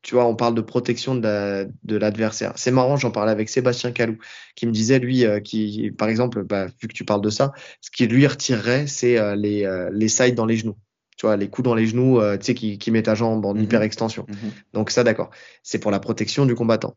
tu 0.03 0.15
vois, 0.15 0.27
on 0.27 0.35
parle 0.35 0.55
de 0.57 0.61
protection 0.61 1.15
de 1.15 1.69
l'adversaire. 1.85 2.53
c'est 2.57 2.73
marrant, 2.73 2.97
j'en 2.97 3.13
parlais 3.13 3.31
avec 3.31 3.49
Sébastien 3.49 3.93
Calou, 3.93 4.17
qui 4.57 4.67
me 4.67 4.73
disait, 4.73 4.99
lui, 4.99 5.25
euh, 5.25 5.39
qui, 5.39 5.93
par 5.97 6.09
exemple, 6.09 6.43
bah, 6.43 6.67
vu 6.67 6.89
que 6.89 6.95
tu 6.95 7.05
parles 7.05 7.21
de 7.21 7.31
ça, 7.31 7.53
ce 7.81 7.91
qui 7.93 8.07
lui 8.09 8.27
retirerait, 8.27 8.89
c'est 8.89 9.19
euh, 9.19 9.37
les, 9.37 9.65
euh, 9.65 9.91
les 9.93 10.09
sides 10.09 10.35
dans 10.35 10.47
les 10.47 10.57
genoux. 10.57 10.77
Tu 11.17 11.27
vois, 11.27 11.37
les 11.37 11.49
coups 11.49 11.65
dans 11.65 11.75
les 11.75 11.87
genoux, 11.87 12.21
tu 12.39 12.47
sais, 12.47 12.55
qui, 12.55 12.79
qui 12.79 12.91
met 12.91 13.03
ta 13.03 13.15
jambe 13.15 13.45
en 13.45 13.55
mhm. 13.55 13.63
hyper 13.63 13.83
extension. 13.83 14.27
Mhm. 14.29 14.51
Donc 14.73 14.91
ça, 14.91 15.05
d'accord. 15.05 15.31
C'est 15.63 15.79
pour 15.79 15.91
la 15.91 16.01
protection 16.01 16.47
du 16.47 16.55
combattant. 16.55 16.97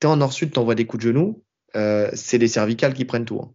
Tu 0.00 0.06
es 0.06 0.10
en 0.10 0.16
nord-sud, 0.16 0.52
tu 0.52 0.58
envoies 0.58 0.74
des 0.74 0.86
coups 0.86 1.04
de 1.04 1.08
genoux, 1.08 1.42
c'est 1.74 2.38
les 2.38 2.48
cervicales 2.48 2.94
qui 2.94 3.04
prennent 3.04 3.24
tout. 3.24 3.40
Hein. 3.42 3.52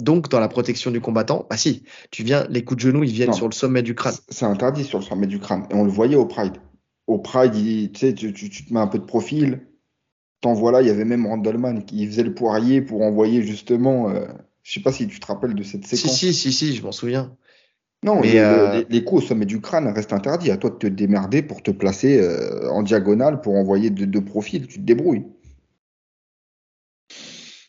Donc, 0.00 0.28
dans 0.28 0.38
la 0.38 0.48
protection 0.48 0.90
du 0.90 1.00
combattant, 1.00 1.46
bah 1.50 1.56
si, 1.56 1.82
tu 2.10 2.22
viens, 2.22 2.46
les 2.50 2.62
coups 2.62 2.82
de 2.82 2.88
genoux, 2.88 3.02
ils 3.02 3.12
viennent 3.12 3.32
sur 3.32 3.48
le 3.48 3.52
sommet 3.52 3.82
du 3.82 3.94
crâne. 3.94 4.14
C'est 4.28 4.44
interdit 4.44 4.84
sur 4.84 4.98
le 5.00 5.04
sommet 5.04 5.26
du 5.26 5.40
crâne. 5.40 5.66
Et 5.70 5.74
on 5.74 5.84
le 5.84 5.90
voyait 5.90 6.16
au 6.16 6.26
Pride. 6.26 6.58
Au 7.08 7.18
Pride, 7.18 7.92
tu 7.92 7.98
sais, 7.98 8.14
tu, 8.14 8.32
te 8.32 8.72
mets 8.72 8.80
un 8.80 8.86
peu 8.86 8.98
de 8.98 9.04
profil. 9.04 9.66
T'en 10.40 10.52
voilà, 10.52 10.82
il 10.82 10.86
y 10.86 10.90
avait 10.90 11.04
même 11.04 11.26
Randallman 11.26 11.80
qui 11.80 12.06
faisait 12.06 12.22
le 12.22 12.32
poirier 12.32 12.80
pour 12.80 13.02
envoyer 13.02 13.42
justement. 13.42 14.08
Euh, 14.08 14.26
je 14.62 14.72
sais 14.72 14.80
pas 14.80 14.92
si 14.92 15.08
tu 15.08 15.18
te 15.18 15.26
rappelles 15.26 15.54
de 15.54 15.64
cette 15.64 15.84
séquence. 15.84 16.16
Si, 16.16 16.32
si, 16.32 16.52
si, 16.52 16.52
si 16.52 16.76
je 16.76 16.82
m'en 16.84 16.92
souviens. 16.92 17.36
Non, 18.04 18.22
euh, 18.24 18.84
les, 18.88 19.02
coups 19.02 19.24
au 19.24 19.26
sommet 19.26 19.44
du 19.44 19.60
crâne 19.60 19.88
restent 19.88 20.12
interdits. 20.12 20.52
À 20.52 20.56
toi 20.56 20.70
de 20.70 20.76
te 20.76 20.86
démerder 20.86 21.42
pour 21.42 21.62
te 21.62 21.72
placer 21.72 22.20
euh, 22.20 22.70
en 22.70 22.82
diagonale 22.82 23.40
pour 23.40 23.56
envoyer 23.56 23.90
de, 23.90 24.04
de 24.04 24.20
profil. 24.20 24.68
Tu 24.68 24.78
te 24.78 24.84
débrouilles. 24.84 25.26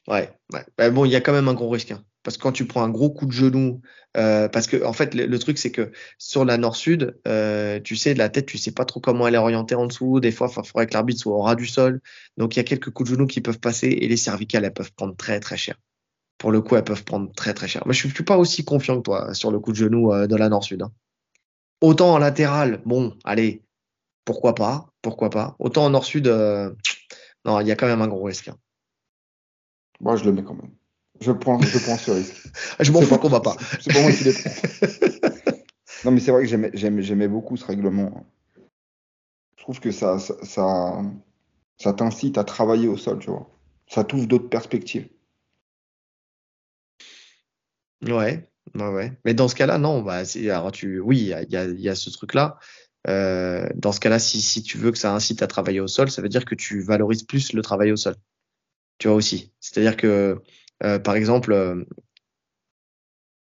Ouais, 0.07 0.29
ouais. 0.53 0.65
Bah, 0.77 0.89
bon, 0.91 1.05
il 1.05 1.11
y 1.11 1.15
a 1.15 1.21
quand 1.21 1.33
même 1.33 1.47
un 1.47 1.53
gros 1.55 1.69
risque. 1.69 1.91
Hein. 1.91 2.03
Parce 2.21 2.37
que 2.37 2.43
quand 2.43 2.51
tu 2.51 2.65
prends 2.65 2.83
un 2.83 2.89
gros 2.89 3.09
coup 3.09 3.25
de 3.25 3.31
genou, 3.31 3.81
euh, 4.17 4.47
parce 4.49 4.67
que 4.67 4.83
en 4.83 4.91
fait 4.93 5.15
le, 5.15 5.39
truc 5.39 5.57
c'est 5.57 5.71
que 5.71 5.91
sur 6.17 6.43
la 6.43 6.57
nord-sud, 6.57 7.17
tu 7.83 7.95
sais 7.95 8.13
de 8.13 8.19
la 8.19 8.29
tête, 8.29 8.45
tu 8.45 8.57
sais 8.57 8.71
pas 8.71 8.85
trop 8.85 8.99
comment 8.99 9.27
elle 9.27 9.35
est 9.35 9.39
orientée 9.39 9.75
en 9.75 9.87
dessous. 9.87 10.19
Des 10.19 10.31
fois, 10.31 10.51
il 10.55 10.65
faudrait 10.65 10.85
que 10.85 10.93
l'arbitre 10.93 11.21
soit 11.21 11.33
au 11.33 11.41
ras 11.41 11.55
du 11.55 11.65
sol. 11.65 12.01
Donc 12.37 12.55
il 12.55 12.59
y 12.59 12.61
a 12.61 12.65
quelques 12.65 12.91
coups 12.91 13.09
de 13.09 13.15
genou 13.15 13.25
qui 13.25 13.41
peuvent 13.41 13.59
passer 13.59 13.87
et 13.87 14.07
les 14.07 14.17
cervicales 14.17 14.65
elles 14.65 14.73
peuvent 14.73 14.93
prendre 14.93 15.15
très 15.15 15.39
très 15.39 15.57
cher. 15.57 15.75
Pour 16.39 16.51
le 16.51 16.61
coup, 16.61 16.75
elles 16.75 16.83
peuvent 16.83 17.03
prendre 17.03 17.31
très 17.33 17.53
très 17.53 17.67
cher. 17.67 17.83
Mais 17.85 17.93
je 17.93 18.07
suis 18.07 18.23
pas 18.23 18.37
aussi 18.37 18.65
confiant 18.65 18.97
que 18.97 19.03
toi 19.03 19.33
sur 19.35 19.51
le 19.51 19.59
coup 19.59 19.71
de 19.71 19.77
genou 19.77 20.11
euh, 20.11 20.25
de 20.25 20.35
la 20.35 20.49
nord-sud. 20.49 20.81
Hein. 20.81 20.91
Autant 21.81 22.13
en 22.13 22.17
latéral, 22.17 22.81
bon, 22.85 23.15
allez, 23.23 23.61
pourquoi 24.25 24.55
pas, 24.55 24.87
pourquoi 25.03 25.29
pas. 25.29 25.55
Autant 25.59 25.85
en 25.85 25.91
nord-sud, 25.91 26.27
non, 27.45 27.59
il 27.59 27.67
y 27.67 27.71
a 27.71 27.75
quand 27.75 27.87
même 27.87 28.01
un 28.01 28.07
gros 28.07 28.23
risque. 28.23 28.47
Hein. 28.47 28.57
Moi, 30.01 30.15
je 30.15 30.23
le 30.25 30.31
mets 30.31 30.43
quand 30.43 30.55
même. 30.55 30.71
Je 31.21 31.31
prends, 31.31 31.59
je 31.61 31.77
prends 31.79 31.97
ce 31.97 32.11
risque. 32.11 32.47
je 32.79 32.91
m'en 32.91 33.01
fous 33.01 33.17
qu'on 33.17 33.29
va 33.29 33.41
pas. 33.41 33.55
C'est 33.81 33.93
pas 33.93 34.01
moi 34.01 34.11
qui 34.11 34.23
les 34.23 34.33
prends. 34.33 34.51
non, 36.05 36.11
mais 36.11 36.19
c'est 36.19 36.31
vrai 36.31 36.45
que 36.45 36.77
j'aimais 37.01 37.27
beaucoup 37.27 37.57
ce 37.57 37.65
règlement. 37.65 38.25
Je 39.57 39.63
trouve 39.63 39.79
que 39.79 39.91
ça, 39.91 40.17
ça, 40.19 41.01
ça, 41.77 41.93
t'incite 41.93 42.37
à 42.37 42.43
travailler 42.45 42.87
au 42.87 42.97
sol, 42.97 43.19
tu 43.19 43.29
vois. 43.29 43.49
Ça 43.87 44.03
t'ouvre 44.03 44.27
d'autres 44.27 44.49
perspectives. 44.49 45.09
Ouais, 48.01 48.49
ouais, 48.75 48.87
ouais. 48.89 49.13
Mais 49.25 49.33
dans 49.33 49.47
ce 49.47 49.55
cas-là, 49.55 49.77
non. 49.77 50.01
Bah, 50.01 50.23
alors 50.45 50.71
tu, 50.71 50.99
oui, 50.99 51.17
il 51.19 51.27
y 51.27 51.33
a, 51.33 51.65
y 51.65 51.89
a, 51.89 51.95
ce 51.95 52.09
truc-là. 52.09 52.57
Euh, 53.07 53.67
dans 53.75 53.91
ce 53.91 53.99
cas-là, 53.99 54.19
si, 54.19 54.41
si 54.41 54.63
tu 54.63 54.77
veux 54.77 54.91
que 54.91 54.97
ça 54.97 55.13
incite 55.13 55.41
à 55.41 55.47
travailler 55.47 55.79
au 55.79 55.87
sol, 55.87 56.09
ça 56.11 56.21
veut 56.21 56.29
dire 56.29 56.45
que 56.45 56.55
tu 56.55 56.81
valorises 56.81 57.23
plus 57.23 57.53
le 57.53 57.61
travail 57.61 57.91
au 57.91 57.97
sol. 57.97 58.15
Tu 58.97 59.07
vois 59.07 59.17
aussi. 59.17 59.53
C'est-à-dire 59.59 59.97
que 59.97 60.41
euh, 60.83 60.99
par 60.99 61.15
exemple, 61.15 61.51
euh, 61.51 61.83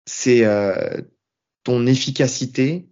c'est 0.06 0.45
euh, 0.45 1.02
ton 1.64 1.86
efficacité, 1.86 2.90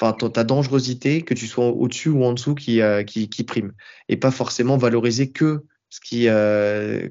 enfin 0.00 0.12
ta 0.30 0.44
dangerosité, 0.44 1.22
que 1.22 1.34
tu 1.34 1.46
sois 1.46 1.66
au-dessus 1.66 2.08
ou 2.08 2.24
en 2.24 2.32
dessous, 2.32 2.54
qui, 2.54 2.80
qui, 3.06 3.44
prime, 3.44 3.74
et 4.08 4.16
pas 4.16 4.30
forcément 4.30 4.78
valoriser 4.78 5.30
que 5.30 5.64
ce 5.90 6.00
qui 6.00 6.26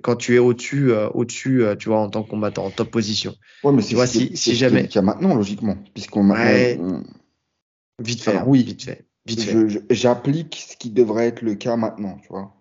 quand 0.02 0.16
tu 0.16 0.36
es 0.36 0.40
au-dessus 0.40 0.92
au-dessus 0.92 1.64
tu 1.80 1.90
vois 1.90 2.00
en 2.00 2.10
tant 2.10 2.24
que 2.24 2.30
combattant 2.30 2.66
en 2.66 2.70
top 2.70 2.92
position 2.92 3.36
ouais 3.64 3.72
mais 3.72 3.82
c'est 3.82 4.06
si, 4.08 4.38
si 4.38 4.56
jamais 4.56 4.88
qu'il 4.88 4.96
y 4.96 5.00
a 5.00 5.02
maintenant 5.02 5.34
logiquement 5.36 5.78
puisqu'on 5.94 6.30
ouais, 6.30 6.80
vite 8.00 8.22
fait 8.22 8.38
hein, 8.38 8.44
oui 8.46 8.64
vite 8.64 8.84
fait 8.84 9.08
vite 9.26 9.42
fait 9.42 9.84
j'applique 9.90 10.64
ce 10.70 10.78
qui 10.78 10.92
devrait 10.92 11.28
être 11.28 11.42
le 11.42 11.56
cas 11.56 11.76
maintenant 11.76 12.20
tu 12.22 12.28
vois 12.30 12.54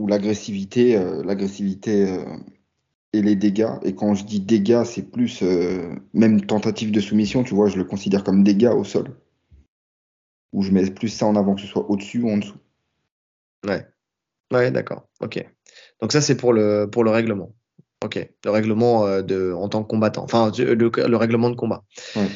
où 0.00 0.06
l'agressivité 0.06 0.96
l'agressivité 1.24 2.22
et 3.12 3.22
les 3.22 3.36
dégâts. 3.36 3.78
Et 3.82 3.94
quand 3.94 4.14
je 4.14 4.24
dis 4.24 4.40
dégâts, 4.40 4.84
c'est 4.84 5.10
plus 5.10 5.42
euh, 5.42 5.94
même 6.14 6.44
tentative 6.44 6.92
de 6.92 7.00
soumission, 7.00 7.42
tu 7.42 7.54
vois, 7.54 7.68
je 7.68 7.76
le 7.76 7.84
considère 7.84 8.24
comme 8.24 8.44
dégâts 8.44 8.72
au 8.74 8.84
sol. 8.84 9.16
Où 10.52 10.62
je 10.62 10.70
mets 10.70 10.90
plus 10.90 11.08
ça 11.08 11.26
en 11.26 11.36
avant, 11.36 11.54
que 11.54 11.60
ce 11.60 11.66
soit 11.66 11.88
au-dessus 11.90 12.22
ou 12.22 12.30
en 12.30 12.38
dessous. 12.38 12.58
Ouais. 13.66 13.86
Ouais, 14.52 14.70
d'accord. 14.70 15.08
Ok. 15.20 15.44
Donc 16.00 16.12
ça, 16.12 16.20
c'est 16.20 16.36
pour 16.36 16.52
le, 16.52 16.88
pour 16.90 17.04
le 17.04 17.10
règlement. 17.10 17.54
Ok. 18.04 18.28
Le 18.44 18.50
règlement 18.50 19.06
euh, 19.06 19.22
de, 19.22 19.52
en 19.52 19.68
tant 19.68 19.82
que 19.82 19.88
combattant. 19.88 20.24
Enfin, 20.24 20.50
le, 20.58 20.74
le 20.74 21.16
règlement 21.16 21.50
de 21.50 21.56
combat. 21.56 21.84
Ouais. 22.16 22.28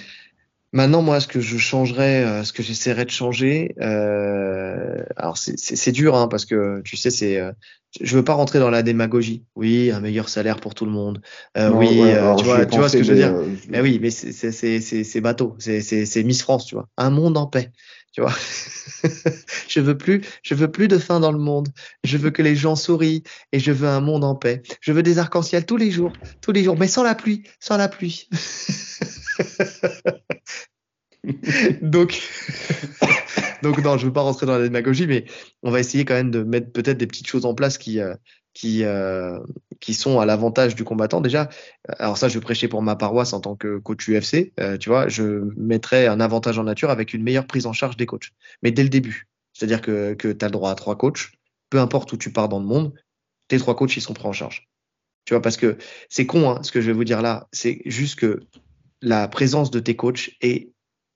Maintenant, 0.73 1.03
moi, 1.03 1.21
ce 1.21 1.29
que 1.29 1.39
je 1.39 1.57
changerais, 1.57 2.25
euh, 2.25 2.43
ce 2.43 2.53
que 2.53 2.65
j'essaierais 2.65 3.05
de 3.05 3.11
changer, 3.11 3.77
euh, 3.81 5.05
alors 5.17 5.39
c'est 5.39 5.93
dur, 5.93 6.17
hein, 6.17 6.27
parce 6.27 6.45
que 6.47 6.83
tu 6.85 6.97
sais, 6.97 7.11
c'est, 7.11 7.39
euh, 7.39 7.53
je 8.01 8.17
veux 8.17 8.25
pas 8.25 8.33
rentrer 8.33 8.59
dans 8.59 8.71
la 8.71 8.83
démagogie. 8.83 9.45
Oui, 9.55 9.93
un 9.93 10.01
meilleur 10.01 10.29
salaire 10.29 10.59
pour 10.59 10.75
tout 10.75 10.85
le 10.85 10.91
monde. 10.91 11.21
Oui, 11.57 12.03
tu 12.39 12.45
vois, 12.45 12.67
tu 12.67 12.77
vois 12.77 12.89
ce 12.89 12.97
que 12.97 13.05
je 13.05 13.13
veux 13.13 13.17
dire? 13.17 13.37
Mais 13.69 13.81
oui, 13.81 14.01
mais 14.03 14.11
c'est 14.11 15.21
bateau, 15.21 15.55
c'est 15.61 16.25
Miss 16.25 16.43
France, 16.43 16.67
tu 16.67 16.75
vois. 16.75 16.89
Un 16.97 17.11
monde 17.11 17.37
en 17.37 17.47
paix, 17.47 17.71
tu 18.15 18.21
vois. 18.21 18.33
je 19.69 19.81
veux 19.81 19.99
plus, 19.99 20.23
je 20.43 20.55
veux 20.55 20.71
plus 20.71 20.87
de 20.87 20.99
faim 20.99 21.19
dans 21.19 21.33
le 21.33 21.39
monde. 21.39 21.69
Je 22.05 22.17
veux 22.17 22.31
que 22.31 22.43
les 22.43 22.55
gens 22.55 22.77
sourient 22.77 23.25
et 23.51 23.59
je 23.59 23.73
veux 23.73 23.89
un 23.89 24.01
monde 24.01 24.23
en 24.23 24.37
paix. 24.37 24.63
Je 24.81 24.93
veux 24.93 25.03
des 25.03 25.19
arcs-en-ciel 25.19 25.67
tous 25.67 25.77
les 25.77 25.91
jours, 25.91 26.13
tous 26.41 26.53
les 26.53 26.63
jours, 26.63 26.79
mais 26.79 26.87
sans 26.87 27.03
la 27.03 27.17
pluie, 27.17 27.43
sans 27.59 27.77
la 27.77 27.89
pluie. 27.89 28.29
donc, 31.83 32.23
donc 33.63 33.83
non, 33.83 33.99
je 33.99 34.07
veux 34.07 34.13
pas 34.13 34.21
rentrer 34.23 34.47
dans 34.47 34.59
la 34.59 34.63
démagogie, 34.63 35.09
mais 35.09 35.25
on 35.65 35.73
va 35.73 35.81
essayer 35.81 36.05
quand 36.05 36.15
même 36.15 36.31
de 36.31 36.45
mettre 36.45 36.71
peut-être 36.71 36.99
des 36.99 37.09
petites 37.09 37.27
choses 37.27 37.47
en 37.47 37.55
place 37.55 37.79
qui, 37.79 37.99
euh, 37.99 38.15
qui, 38.55 38.85
euh, 38.85 39.39
qui 39.81 39.93
sont 39.93 40.21
à 40.21 40.27
l'avantage 40.27 40.75
du 40.75 40.85
combattant. 40.85 41.21
Déjà, 41.21 41.51
alors 41.99 42.17
ça, 42.17 42.29
je 42.29 42.39
prêcher 42.39 42.69
pour 42.69 42.83
ma 42.83 42.97
paroisse 42.97 43.33
en 43.33 43.41
tant 43.41 43.57
que 43.57 43.79
coach 43.79 44.09
UFC. 44.09 44.53
Euh, 44.61 44.79
tu 44.79 44.89
vois, 44.89 45.09
je 45.09 45.53
mettrais 45.57 46.07
un 46.07 46.21
avantage 46.21 46.59
en 46.59 46.65
nature 46.65 46.91
avec 46.91 47.13
une 47.13 47.23
meilleure 47.23 47.47
prise 47.47 47.67
en 47.67 47.73
charge 47.73 47.97
des 47.97 48.07
coachs, 48.07 48.31
mais 48.63 48.71
dès 48.71 48.85
le 48.85 48.89
début. 48.89 49.29
C'est-à-dire 49.53 49.83
que, 49.83 50.15
que 50.15 50.29
tu 50.29 50.45
as 50.45 50.49
le 50.49 50.53
droit 50.53 50.71
à 50.71 50.75
trois 50.75 50.97
coachs, 50.97 51.33
peu 51.69 51.81
importe 51.81 52.13
où 52.13 52.17
tu 52.17 52.33
pars 52.33 52.49
dans 52.49 52.61
le 52.61 52.67
monde, 52.67 52.95
tes 53.49 53.59
trois 53.59 53.77
coachs, 53.77 53.97
ils 53.97 54.01
sont 54.01 54.15
pris 54.15 54.27
en 54.27 54.33
charge. 54.33 54.69
Tu 55.25 55.35
vois, 55.35 55.43
parce 55.43 55.57
que 55.57 55.77
c'est 56.09 56.27
con, 56.27 56.51
hein, 56.51 56.63
ce 56.63 56.71
que 56.71 56.81
je 56.81 56.87
vais 56.87 56.93
vous 56.93 57.05
dire 57.05 57.23
là. 57.23 57.49
C'est 57.53 57.83
juste 57.87 58.19
que 58.19 58.41
la 59.01 59.27
présence 59.29 59.71
de 59.71 59.81
tes 59.81 59.97
coachs 59.97 60.31
est 60.41 60.71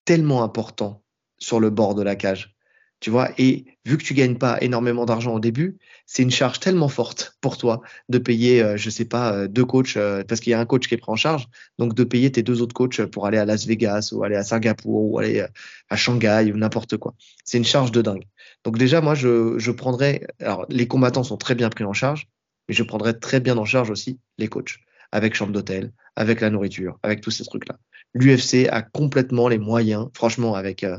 tellement 0.05 0.43
important 0.43 1.03
sur 1.39 1.61
le 1.61 1.71
bord 1.71 1.95
de 1.95 2.03
la 2.03 2.17
cage. 2.17 2.57
Tu 3.01 3.11
vois, 3.11 3.31
et 3.39 3.65
vu 3.85 3.97
que 3.97 4.03
tu 4.03 4.13
gagnes 4.13 4.39
pas 4.39 4.59
énormément 4.61 5.07
d'argent 5.07 5.33
au 5.35 5.39
début, 5.39 5.79
c'est 6.05 6.25
une 6.25 6.33
charge 6.33 6.59
tellement 6.59 6.89
forte 6.89 7.37
pour 7.41 7.57
toi 7.57 7.81
de 8.09 8.19
payer, 8.19 8.61
euh, 8.61 8.77
je 8.77 8.91
sais 8.91 9.05
pas, 9.05 9.33
euh, 9.33 9.49
deux 9.49 9.65
coachs, 9.65 9.97
euh, 9.97 10.25
parce 10.25 10.41
qu'il 10.41 10.51
y 10.51 10.55
a 10.55 10.61
un 10.61 10.67
coach 10.67 10.89
qui 10.89 10.95
est 10.95 10.99
pris 10.99 11.13
en 11.13 11.17
charge, 11.17 11.47
donc 11.79 11.95
de 11.95 12.03
payer 12.03 12.33
tes 12.33 12.43
deux 12.43 12.61
autres 12.61 12.75
coachs 12.75 13.05
pour 13.07 13.27
aller 13.27 13.39
à 13.39 13.45
Las 13.45 13.67
Vegas 13.67 14.11
ou 14.13 14.25
aller 14.25 14.35
à 14.35 14.43
Singapour 14.43 15.13
ou 15.13 15.19
aller 15.21 15.47
à 15.91 15.97
Shanghai 15.97 16.51
ou 16.53 16.57
n'importe 16.57 16.97
quoi. 16.97 17.15
C'est 17.45 17.59
une 17.59 17.65
charge 17.65 17.93
de 17.93 18.03
dingue. 18.03 18.25
Donc 18.65 18.79
déjà, 18.79 19.01
moi, 19.01 19.15
je, 19.15 19.59
je 19.59 19.71
prendrais, 19.71 20.27
alors 20.41 20.67
les 20.69 20.89
combattants 20.89 21.25
sont 21.25 21.37
très 21.37 21.55
bien 21.55 21.71
pris 21.71 21.85
en 21.85 21.93
charge, 21.93 22.29
mais 22.69 22.75
je 22.75 22.83
prendrais 22.83 23.15
très 23.15 23.39
bien 23.39 23.57
en 23.59 23.65
charge 23.65 23.91
aussi 23.91 24.19
les 24.39 24.49
coachs 24.49 24.79
avec 25.13 25.35
chambre 25.35 25.53
d'hôtel, 25.53 25.93
avec 26.17 26.41
la 26.41 26.51
nourriture, 26.51 26.99
avec 27.03 27.21
tous 27.21 27.31
ces 27.31 27.45
trucs-là. 27.45 27.79
L'UFC 28.15 28.69
a 28.71 28.83
complètement 28.83 29.49
les 29.49 29.59
moyens, 29.59 30.09
franchement, 30.15 30.55
avec 30.55 30.85
euh, 30.85 30.99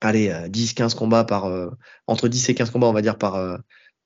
allez, 0.00 0.34
10, 0.48 0.70
euh, 0.70 0.74
15 0.76 0.94
combats 0.94 1.24
par 1.24 1.46
euh, 1.46 1.70
entre 2.06 2.28
10 2.28 2.48
et 2.48 2.54
15 2.54 2.70
combats, 2.70 2.86
on 2.86 2.92
va 2.92 3.02
dire 3.02 3.18
par 3.18 3.36
euh, 3.36 3.56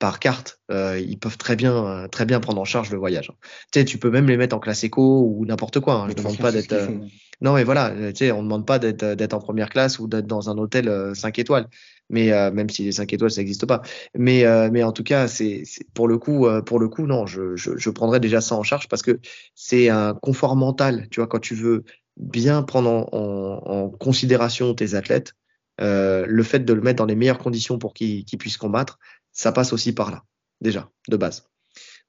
par 0.00 0.18
carte, 0.18 0.60
ils 0.70 1.18
peuvent 1.18 1.38
très 1.38 1.54
bien 1.56 2.08
très 2.10 2.26
bien 2.26 2.40
prendre 2.40 2.60
en 2.60 2.64
charge 2.64 2.90
le 2.90 2.98
voyage. 2.98 3.30
Tu 3.72 3.78
sais, 3.78 3.84
tu 3.84 3.96
peux 3.96 4.10
même 4.10 4.26
les 4.26 4.36
mettre 4.36 4.54
en 4.54 4.58
classe 4.58 4.82
éco 4.82 5.22
ou 5.22 5.46
n'importe 5.46 5.80
quoi. 5.80 5.94
Hein. 5.94 6.08
Je 6.08 6.14
demande 6.14 6.36
pas 6.36 6.50
d'être 6.52 6.74
non 7.40 7.54
mais 7.54 7.64
voilà, 7.64 7.92
tu 8.10 8.16
sais, 8.16 8.32
on 8.32 8.42
demande 8.42 8.66
pas 8.66 8.78
d'être 8.78 9.14
d'être 9.14 9.34
en 9.34 9.38
première 9.38 9.70
classe 9.70 9.98
ou 10.00 10.08
d'être 10.08 10.26
dans 10.26 10.50
un 10.50 10.58
hôtel 10.58 11.12
5 11.14 11.38
étoiles. 11.38 11.68
Mais 12.10 12.32
euh, 12.32 12.50
même 12.50 12.68
si 12.68 12.84
les 12.84 12.92
5 12.92 13.12
étoiles, 13.12 13.30
ça 13.30 13.40
n'existe 13.40 13.66
pas. 13.66 13.82
Mais, 14.14 14.44
euh, 14.44 14.68
mais 14.70 14.82
en 14.82 14.92
tout 14.92 15.02
cas, 15.02 15.28
c'est 15.28 15.62
pour 15.94 16.08
le 16.08 16.18
coup, 16.18 16.46
euh, 16.46 16.60
pour 16.62 16.78
le 16.78 16.88
coup, 16.88 17.06
non, 17.06 17.26
je, 17.26 17.56
je, 17.56 17.76
je, 17.76 17.90
prendrais 17.90 18.20
déjà 18.20 18.40
ça 18.40 18.54
en 18.54 18.62
charge 18.62 18.88
parce 18.88 19.02
que 19.02 19.20
c'est 19.54 19.88
un 19.88 20.14
confort 20.14 20.56
mental. 20.56 21.08
Tu 21.10 21.20
vois, 21.20 21.26
quand 21.26 21.40
tu 21.40 21.54
veux 21.54 21.84
bien 22.16 22.62
prendre 22.62 22.90
en, 22.90 23.08
en, 23.12 23.84
en 23.84 23.88
considération 23.90 24.74
tes 24.74 24.94
athlètes, 24.94 25.32
le 25.78 26.42
fait 26.42 26.60
de 26.60 26.72
le 26.72 26.80
mettre 26.80 26.98
dans 26.98 27.06
les 27.06 27.16
meilleures 27.16 27.38
conditions 27.38 27.78
pour 27.78 27.94
qu'ils 27.94 28.24
puissent 28.38 28.56
combattre, 28.56 28.98
ça 29.32 29.52
passe 29.52 29.72
aussi 29.72 29.92
par 29.92 30.10
là, 30.10 30.22
déjà, 30.60 30.90
de 31.08 31.16
base. 31.16 31.48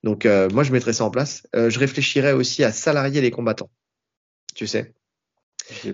Donc, 0.03 0.25
moi, 0.25 0.63
je 0.63 0.71
mettrais 0.71 0.93
ça 0.93 1.05
en 1.05 1.11
place. 1.11 1.47
je 1.53 1.79
réfléchirais 1.79 2.33
aussi 2.33 2.63
à 2.63 2.71
salarier 2.71 3.21
les 3.21 3.31
combattants. 3.31 3.69
Tu 4.53 4.67
sais. 4.67 4.93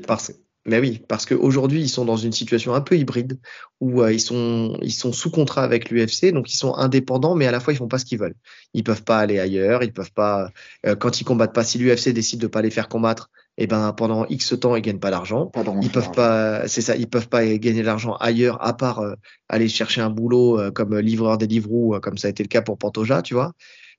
Parce, 0.05 0.33
mais 0.65 0.79
oui, 0.79 1.01
parce 1.07 1.25
qu'aujourd'hui, 1.25 1.81
ils 1.81 1.89
sont 1.89 2.05
dans 2.05 2.17
une 2.17 2.31
situation 2.31 2.75
un 2.75 2.81
peu 2.81 2.95
hybride 2.95 3.39
où 3.79 4.01
euh, 4.01 4.13
ils, 4.13 4.19
sont, 4.19 4.77
ils 4.81 4.91
sont 4.91 5.11
sous 5.11 5.31
contrat 5.31 5.63
avec 5.63 5.89
l'UFC, 5.89 6.31
donc 6.31 6.51
ils 6.53 6.57
sont 6.57 6.75
indépendants, 6.75 7.33
mais 7.33 7.47
à 7.47 7.51
la 7.51 7.59
fois, 7.59 7.73
ils 7.73 7.77
font 7.77 7.87
pas 7.87 7.97
ce 7.97 8.05
qu'ils 8.05 8.19
veulent. 8.19 8.35
Ils 8.73 8.83
peuvent 8.83 9.03
pas 9.03 9.19
aller 9.19 9.39
ailleurs, 9.39 9.81
ils 9.83 9.93
peuvent 9.93 10.11
pas, 10.11 10.51
euh, 10.85 10.95
quand 10.95 11.19
ils 11.19 11.23
combattent 11.23 11.53
pas, 11.53 11.63
si 11.63 11.79
l'UFC 11.79 12.09
décide 12.09 12.39
de 12.39 12.47
pas 12.47 12.61
les 12.61 12.69
faire 12.69 12.89
combattre, 12.89 13.31
et 13.57 13.65
eh 13.65 13.67
ben, 13.67 13.93
pendant 13.93 14.25
X 14.27 14.57
temps, 14.59 14.75
ils 14.75 14.81
gagnent 14.81 14.99
pas 14.99 15.11
d'argent. 15.11 15.51
Ils 15.81 15.91
peuvent 15.91 16.11
pas, 16.11 16.67
c'est 16.67 16.81
ça, 16.81 16.95
ils 16.95 17.07
peuvent 17.07 17.27
pas 17.27 17.45
gagner 17.45 17.81
de 17.81 17.85
l'argent 17.85 18.15
ailleurs, 18.15 18.65
à 18.65 18.73
part 18.73 18.99
euh, 18.99 19.13
aller 19.49 19.67
chercher 19.67 20.01
un 20.01 20.09
boulot 20.09 20.59
comme 20.73 20.97
livreur 20.97 21.37
des 21.37 21.47
livres 21.47 21.99
comme 21.99 22.17
ça 22.17 22.27
a 22.27 22.31
été 22.31 22.43
le 22.43 22.47
cas 22.47 22.61
pour 22.61 22.77
Pantoja, 22.77 23.21
tu 23.21 23.33
vois. 23.33 23.53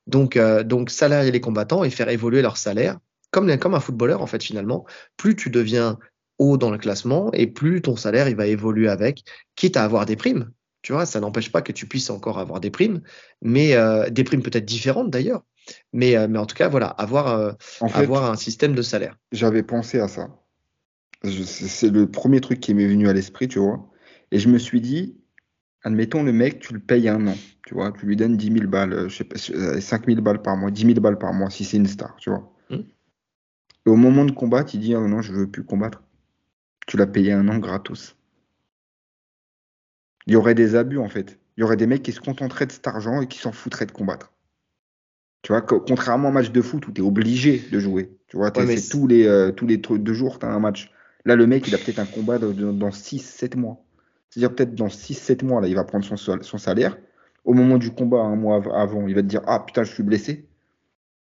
Donc, 0.07 0.37
donc, 0.65 0.89
salarier 0.89 1.31
les 1.31 1.39
combattants 1.39 1.83
et 1.83 1.89
faire 1.89 2.09
évoluer 2.09 2.41
leur 2.41 2.57
salaire 2.57 2.97
comme, 3.33 3.57
comme 3.57 3.73
un 3.73 3.79
footballeur, 3.79 4.21
en 4.21 4.27
fait, 4.27 4.41
finalement, 4.41 4.85
plus 5.17 5.35
tu 5.35 5.49
deviens 5.49 5.97
haut 6.37 6.57
dans 6.57 6.71
le 6.71 6.77
classement 6.77 7.31
et 7.33 7.47
plus 7.47 7.81
ton 7.81 7.95
salaire 7.95 8.29
il 8.29 8.35
va 8.35 8.47
évoluer 8.47 8.87
avec, 8.87 9.23
quitte 9.55 9.75
à 9.75 9.83
avoir 9.83 10.05
des 10.05 10.15
primes. 10.15 10.51
Tu 10.81 10.93
vois, 10.93 11.05
ça 11.05 11.19
n'empêche 11.19 11.51
pas 11.51 11.61
que 11.61 11.71
tu 11.71 11.87
puisses 11.87 12.09
encore 12.09 12.39
avoir 12.39 12.59
des 12.59 12.69
primes, 12.69 13.01
mais 13.41 13.73
euh, 13.73 14.09
des 14.09 14.23
primes 14.23 14.43
peut-être 14.43 14.65
différentes 14.65 15.09
d'ailleurs. 15.09 15.43
Mais, 15.91 16.15
euh, 16.15 16.27
mais 16.27 16.39
en 16.39 16.45
tout 16.45 16.55
cas, 16.55 16.69
voilà, 16.69 16.87
avoir, 16.87 17.27
euh, 17.27 17.51
avoir 17.93 18.29
un 18.29 18.35
système 18.35 18.75
de 18.75 18.81
salaire. 18.81 19.17
J'avais 19.31 19.63
pensé 19.63 19.99
à 19.99 20.07
ça. 20.07 20.29
C'est 21.23 21.89
le 21.89 22.09
premier 22.09 22.41
truc 22.41 22.59
qui 22.59 22.73
m'est 22.73 22.87
venu 22.87 23.07
à 23.07 23.13
l'esprit, 23.13 23.47
tu 23.47 23.59
vois. 23.59 23.89
Et 24.31 24.39
je 24.39 24.49
me 24.49 24.57
suis 24.57 24.81
dit, 24.81 25.17
admettons, 25.83 26.23
le 26.23 26.33
mec, 26.33 26.59
tu 26.59 26.73
le 26.73 26.79
payes 26.79 27.07
un 27.07 27.27
an, 27.27 27.37
tu 27.65 27.75
vois, 27.75 27.91
tu 27.93 28.05
lui 28.05 28.15
donnes 28.15 28.35
10 28.35 28.51
000 28.51 28.67
balles, 28.67 29.07
je 29.07 29.15
sais 29.15 29.23
pas, 29.23 29.37
5 29.37 30.05
000 30.05 30.21
balles 30.21 30.41
par 30.41 30.57
mois, 30.57 30.71
10 30.71 30.85
000 30.85 30.99
balles 30.99 31.17
par 31.17 31.33
mois 31.33 31.49
si 31.49 31.63
c'est 31.63 31.77
une 31.77 31.87
star, 31.87 32.15
tu 32.17 32.29
vois. 32.29 32.51
Mmh. 32.69 32.75
Et 33.85 33.89
au 33.89 33.95
moment 33.95 34.25
de 34.25 34.31
combattre, 34.31 34.75
il 34.75 34.81
dit, 34.81 34.95
oh 34.95 35.07
non, 35.07 35.21
je 35.21 35.31
veux 35.33 35.49
plus 35.49 35.63
combattre. 35.63 36.03
Tu 36.87 36.97
l'as 36.97 37.07
payé 37.07 37.31
un 37.31 37.47
an 37.47 37.57
gratos. 37.57 38.17
Il 40.25 40.33
y 40.33 40.35
aurait 40.35 40.55
des 40.55 40.75
abus 40.75 40.99
en 40.99 41.09
fait. 41.09 41.39
Il 41.55 41.61
y 41.61 41.63
aurait 41.63 41.77
des 41.77 41.87
mecs 41.87 42.03
qui 42.03 42.11
se 42.11 42.19
contenteraient 42.19 42.65
de 42.65 42.71
cet 42.71 42.87
argent 42.87 43.21
et 43.21 43.27
qui 43.27 43.39
s'en 43.39 43.51
foutraient 43.51 43.85
de 43.85 43.91
combattre. 43.91 44.32
Tu 45.43 45.51
vois, 45.51 45.61
contrairement 45.61 46.29
au 46.29 46.31
match 46.31 46.51
de 46.51 46.61
foot 46.61 46.87
où 46.87 46.91
tu 46.91 47.01
es 47.01 47.03
obligé 47.03 47.63
de 47.71 47.79
jouer. 47.79 48.11
Tu 48.27 48.37
vois, 48.37 48.49
tous 48.49 49.07
les, 49.07 49.27
euh, 49.27 49.51
tous 49.51 49.67
les 49.67 49.77
deux 49.77 50.13
jours, 50.13 50.39
tu 50.39 50.45
as 50.45 50.49
un 50.49 50.59
match. 50.59 50.91
Là, 51.25 51.35
le 51.35 51.45
mec, 51.45 51.67
il 51.67 51.75
a 51.75 51.77
peut-être 51.77 51.99
un 51.99 52.05
combat 52.05 52.39
dans 52.39 52.89
6-7 52.89 53.55
mois. 53.55 53.83
C'est-à-dire 54.29 54.55
peut-être 54.55 54.73
dans 54.73 54.87
6-7 54.87 55.43
mois, 55.43 55.61
là, 55.61 55.67
il 55.67 55.75
va 55.75 55.83
prendre 55.83 56.05
son, 56.05 56.17
son 56.17 56.57
salaire. 56.57 56.97
Au 57.45 57.53
moment 57.53 57.77
du 57.77 57.91
combat, 57.91 58.21
un 58.21 58.35
mois 58.35 58.63
avant, 58.73 59.07
il 59.07 59.13
va 59.13 59.21
te 59.21 59.27
dire 59.27 59.41
Ah 59.45 59.59
putain, 59.59 59.83
je 59.83 59.93
suis 59.93 60.03
blessé. 60.03 60.47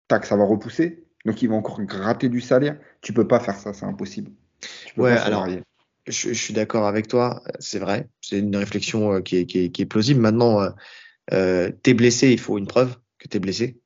Tac, 0.07 0.25
ça 0.25 0.35
va 0.35 0.43
repousser. 0.43 1.05
Donc 1.25 1.41
il 1.41 1.49
va 1.49 1.55
encore 1.55 1.81
gratter 1.83 2.27
du 2.27 2.41
salaire. 2.41 2.77
Tu 3.01 3.13
peux 3.13 3.27
pas 3.27 3.39
faire 3.39 3.55
ça, 3.55 3.73
c'est 3.73 3.85
impossible 3.85 4.31
ouais, 4.97 5.11
alors, 5.11 5.47
je, 6.07 6.33
suis 6.33 6.53
d'accord 6.53 6.85
avec 6.87 7.07
toi, 7.07 7.43
c'est 7.59 7.79
vrai. 7.79 8.07
C'est 8.21 8.39
une 8.39 8.55
réflexion 8.55 9.13
euh, 9.13 9.21
qui 9.21 9.37
est, 9.37 9.45
qui, 9.45 9.65
est, 9.65 9.69
qui 9.69 9.81
est, 9.81 9.85
plausible. 9.85 10.21
Maintenant, 10.21 10.61
euh, 10.61 10.69
euh, 11.33 11.71
t'es 11.83 11.93
blessé, 11.93 12.31
il 12.31 12.39
faut 12.39 12.57
une 12.57 12.67
preuve 12.67 12.95
que 13.19 13.27
t'es 13.27 13.39
blessé. 13.39 13.79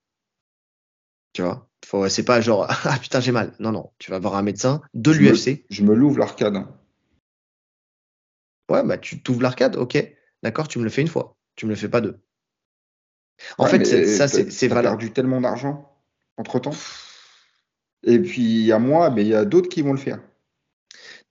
Tu 1.34 1.41
vois 1.41 1.70
C'est 2.10 2.24
pas 2.24 2.41
genre, 2.41 2.68
ah 2.86 2.98
putain, 3.02 3.20
j'ai 3.20 3.32
mal. 3.32 3.53
Non, 3.60 3.72
non, 3.72 3.91
tu 3.99 4.12
vas 4.12 4.20
voir 4.20 4.36
un 4.36 4.41
médecin 4.41 4.82
de 4.94 5.12
l'UFC. 5.12 5.66
Je 5.70 5.84
me 5.84 5.94
l'ouvre 5.94 6.20
l'arcade. 6.20 6.66
Ouais, 8.70 8.84
bah 8.84 8.98
tu 8.98 9.22
t'ouvres 9.22 9.41
l'arcade, 9.41 9.76
ok. 9.76 9.98
D'accord, 10.44 10.68
tu 10.68 10.80
me 10.80 10.84
le 10.84 10.90
fais 10.90 11.02
une 11.02 11.08
fois. 11.08 11.38
Tu 11.56 11.66
me 11.66 11.72
le 11.72 11.76
fais 11.76 11.90
pas 11.90 12.02
deux. 12.02 12.18
En 13.58 13.66
fait, 13.66 13.86
ça, 14.06 14.28
c'est 14.28 14.68
valable. 14.68 14.98
perdu 14.98 15.12
tellement 15.12 15.41
d'argent 15.41 15.91
entre 16.38 16.60
temps. 16.60 16.76
Et 18.03 18.20
puis, 18.20 18.41
il 18.41 18.66
y 18.66 18.72
a 18.72 18.80
moi, 18.80 19.10
mais 19.10 19.24
il 19.24 19.28
y 19.28 19.36
a 19.36 19.45
d'autres 19.45 19.70
qui 19.70 19.82
vont 19.82 19.91
le 19.91 19.99
faire. 19.99 20.20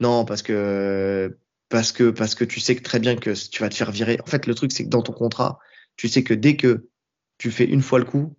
Non, 0.00 0.24
parce 0.24 0.42
que 0.42 1.38
parce 1.68 1.92
que 1.92 2.10
parce 2.10 2.34
que 2.34 2.44
tu 2.44 2.60
sais 2.60 2.74
que 2.74 2.82
très 2.82 2.98
bien 2.98 3.16
que 3.16 3.30
tu 3.48 3.62
vas 3.62 3.68
te 3.68 3.74
faire 3.74 3.90
virer. 3.90 4.18
En 4.22 4.26
fait, 4.26 4.46
le 4.46 4.54
truc 4.54 4.72
c'est 4.72 4.84
que 4.84 4.88
dans 4.88 5.02
ton 5.02 5.12
contrat, 5.12 5.58
tu 5.96 6.08
sais 6.08 6.24
que 6.24 6.34
dès 6.34 6.56
que 6.56 6.88
tu 7.38 7.50
fais 7.50 7.64
une 7.64 7.82
fois 7.82 7.98
le 7.98 8.04
coup, 8.04 8.34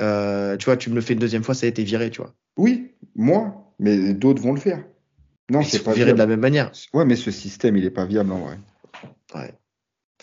euh, 0.00 0.56
tu 0.56 0.64
vois, 0.64 0.76
tu 0.76 0.90
me 0.90 0.94
le 0.94 1.00
fais 1.00 1.12
une 1.12 1.18
deuxième 1.18 1.44
fois, 1.44 1.54
ça 1.54 1.66
a 1.66 1.68
été 1.68 1.84
viré, 1.84 2.10
tu 2.10 2.22
vois. 2.22 2.34
Oui, 2.56 2.92
moi, 3.14 3.74
mais 3.78 4.14
d'autres 4.14 4.42
vont 4.42 4.52
le 4.52 4.60
faire. 4.60 4.82
Non, 5.50 5.62
c'est 5.62 5.82
pas 5.82 5.92
viré 5.92 6.12
de 6.12 6.18
la 6.18 6.26
même 6.26 6.40
manière. 6.40 6.70
Ouais, 6.94 7.04
mais 7.04 7.16
ce 7.16 7.30
système, 7.30 7.76
il 7.76 7.84
est 7.84 7.90
pas 7.90 8.06
viable 8.06 8.32
en 8.32 8.38
vrai. 8.38 8.58
Ouais. 9.34 9.52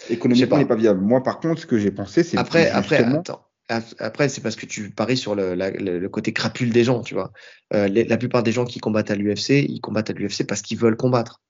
Économiquement, 0.10 0.58
il 0.58 0.62
n'est 0.62 0.68
pas 0.68 0.76
viable. 0.76 1.02
Moi, 1.02 1.22
par 1.22 1.40
contre, 1.40 1.62
ce 1.62 1.66
que 1.66 1.78
j'ai 1.78 1.92
pensé, 1.92 2.24
c'est 2.24 2.38
après, 2.38 2.70
après, 2.70 2.98
attends. 2.98 3.44
Après, 3.70 4.30
c'est 4.30 4.40
parce 4.40 4.56
que 4.56 4.66
tu 4.66 4.92
paries 4.92 5.18
sur 5.18 5.36
le, 5.36 5.54
le, 5.54 6.08
côté 6.08 6.32
crapule 6.32 6.70
des 6.70 6.86
gens, 6.86 7.02
tu 7.02 7.16
vois. 7.16 7.34
Euh, 7.74 7.90
la 7.90 8.18
plupart 8.18 8.42
des 8.42 8.54
gens 8.54 8.64
qui 8.64 8.80
combattent 8.80 9.12
à 9.12 9.16
l'UFC, 9.16 9.66
ils 9.68 9.82
combattent 9.82 10.10
à 10.10 10.14
l'UFC 10.14 10.48
parce 10.48 10.62
qu'ils 10.62 10.78
veulent 10.78 10.96
combattre. 10.96 11.42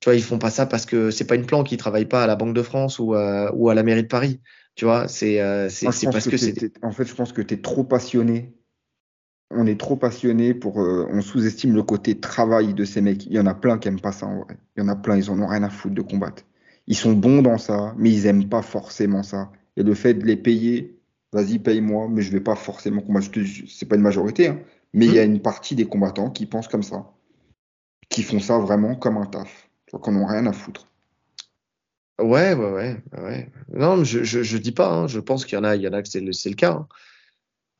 Tu 0.00 0.06
vois, 0.06 0.14
ils 0.14 0.22
font 0.22 0.38
pas 0.38 0.48
ça 0.48 0.64
parce 0.64 0.86
que 0.86 1.10
c'est 1.10 1.26
pas 1.26 1.34
une 1.34 1.44
planque, 1.44 1.70
ils 1.70 1.76
travaillent 1.76 2.06
pas 2.06 2.24
à 2.24 2.26
la 2.26 2.36
Banque 2.36 2.54
de 2.54 2.62
France 2.62 2.98
ou, 2.98 3.14
ou 3.14 3.68
à 3.68 3.74
la 3.74 3.82
mairie 3.82 4.04
de 4.04 4.08
Paris. 4.08 4.40
Tu 4.74 4.84
vois, 4.84 5.06
c'est 5.08 5.40
euh, 5.40 5.68
parce 5.82 6.28
que, 6.28 6.36
c'est. 6.36 6.72
En 6.82 6.92
fait, 6.92 7.04
je 7.04 7.14
pense 7.14 7.32
que 7.32 7.42
tu 7.42 7.54
es 7.54 7.60
trop 7.60 7.84
passionné. 7.84 8.54
On 9.50 9.66
est 9.66 9.78
trop 9.78 9.96
passionné 9.96 10.52
pour. 10.54 10.80
Euh, 10.80 11.06
on 11.10 11.20
sous-estime 11.20 11.74
le 11.74 11.82
côté 11.82 12.18
travail 12.18 12.74
de 12.74 12.84
ces 12.84 13.00
mecs. 13.00 13.26
Il 13.26 13.32
y 13.34 13.38
en 13.38 13.46
a 13.46 13.54
plein 13.54 13.78
qui 13.78 13.88
aiment 13.88 14.00
pas 14.00 14.12
ça 14.12 14.26
en 14.26 14.40
vrai. 14.40 14.56
Il 14.76 14.80
y 14.80 14.82
en 14.84 14.88
a 14.88 14.96
plein, 14.96 15.16
ils 15.16 15.30
en 15.30 15.40
ont 15.40 15.46
rien 15.46 15.62
à 15.62 15.70
foutre 15.70 15.94
de 15.94 16.02
combattre. 16.02 16.42
Ils 16.86 16.96
sont 16.96 17.12
bons 17.12 17.40
dans 17.40 17.58
ça, 17.58 17.94
mais 17.96 18.10
ils 18.10 18.26
aiment 18.26 18.48
pas 18.48 18.62
forcément 18.62 19.22
ça. 19.22 19.52
Et 19.76 19.82
le 19.82 19.94
fait 19.94 20.14
de 20.14 20.24
les 20.24 20.36
payer 20.36 20.94
vas-y, 21.34 21.58
paye-moi, 21.58 22.08
mais 22.08 22.22
je 22.22 22.30
vais 22.30 22.40
pas 22.40 22.54
forcément 22.54 23.02
combattre. 23.02 23.28
C'est 23.68 23.86
pas 23.86 23.96
une 23.96 24.02
majorité, 24.02 24.48
hein, 24.48 24.60
mais 24.94 25.06
il 25.06 25.14
y 25.14 25.18
a 25.18 25.26
hmm. 25.26 25.32
une 25.32 25.42
partie 25.42 25.74
des 25.74 25.84
combattants 25.84 26.30
qui 26.30 26.46
pensent 26.46 26.68
comme 26.68 26.84
ça, 26.84 27.12
qui 28.08 28.22
font 28.22 28.40
ça 28.40 28.58
vraiment 28.58 28.94
comme 28.94 29.18
un 29.18 29.26
taf, 29.26 29.68
qu'on 29.90 30.12
n'ont 30.12 30.26
rien 30.26 30.46
à 30.46 30.52
foutre. 30.52 30.88
Ouais, 32.20 32.54
ouais, 32.54 32.70
ouais, 32.72 33.02
ouais. 33.18 33.50
Non, 33.72 34.04
je, 34.04 34.22
je, 34.22 34.56
dis 34.58 34.72
pas. 34.72 34.88
Hein, 34.88 35.06
je 35.08 35.18
pense 35.18 35.44
qu'il 35.44 35.56
y 35.56 35.60
en 35.60 35.64
a, 35.64 35.74
il 35.74 35.82
y 35.82 35.88
en 35.88 35.92
a 35.92 36.02
que 36.02 36.08
c'est 36.08 36.20
le, 36.20 36.30
le 36.30 36.54
cas. 36.54 36.72
Hein. 36.72 36.88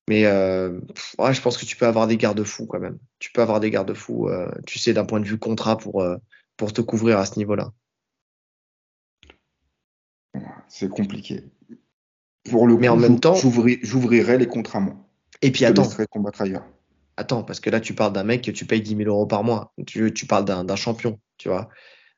Mais 0.09 0.27
euh, 0.27 0.81
ouais, 1.19 1.33
je 1.33 1.41
pense 1.41 1.57
que 1.57 1.65
tu 1.65 1.77
peux 1.77 1.87
avoir 1.87 2.07
des 2.07 2.17
garde-fous 2.17 2.67
quand 2.67 2.81
même. 2.81 2.99
Tu 3.19 3.33
peux 3.33 3.41
avoir 3.43 3.61
des 3.61 3.71
garde-fous, 3.71 4.29
euh, 4.29 4.51
tu 4.67 4.79
sais, 4.79 4.93
d'un 4.93 5.05
point 5.05 5.21
de 5.21 5.25
vue 5.25 5.39
contrat 5.39 5.79
pour, 5.79 6.03
euh, 6.03 6.17
pour 6.57 6.73
te 6.73 6.81
couvrir 6.81 7.19
à 7.19 7.27
ce 7.27 7.39
niveau-là. 7.39 7.73
C'est 10.69 10.91
compliqué. 10.91 11.45
Pour 12.51 12.67
le 12.67 12.77
mais 12.77 12.89
en 12.89 12.97
même 12.97 13.21
temps, 13.21 13.35
j'ouvrirai 13.35 14.37
les 14.37 14.49
contrats 14.49 14.81
moi. 14.81 14.97
Et 15.41 15.51
puis 15.51 15.65
attends. 15.65 15.89
combattre 16.11 16.43
ailleurs. 16.43 16.67
Attends, 17.17 17.45
parce 17.45 17.61
que 17.61 17.71
là, 17.71 17.81
tu 17.81 17.95
parles 17.95 18.13
d'un 18.13 18.25
mec 18.25 18.43
que 18.43 18.51
tu 18.51 18.67
payes 18.67 18.83
10 18.83 18.97
000 18.97 19.09
euros 19.09 19.27
par 19.27 19.45
mois. 19.45 19.73
Tu, 19.87 20.13
tu 20.13 20.27
parles 20.27 20.45
d'un 20.45 20.77
champion, 20.77 21.21
tu 21.39 21.49
vois. 21.49 21.69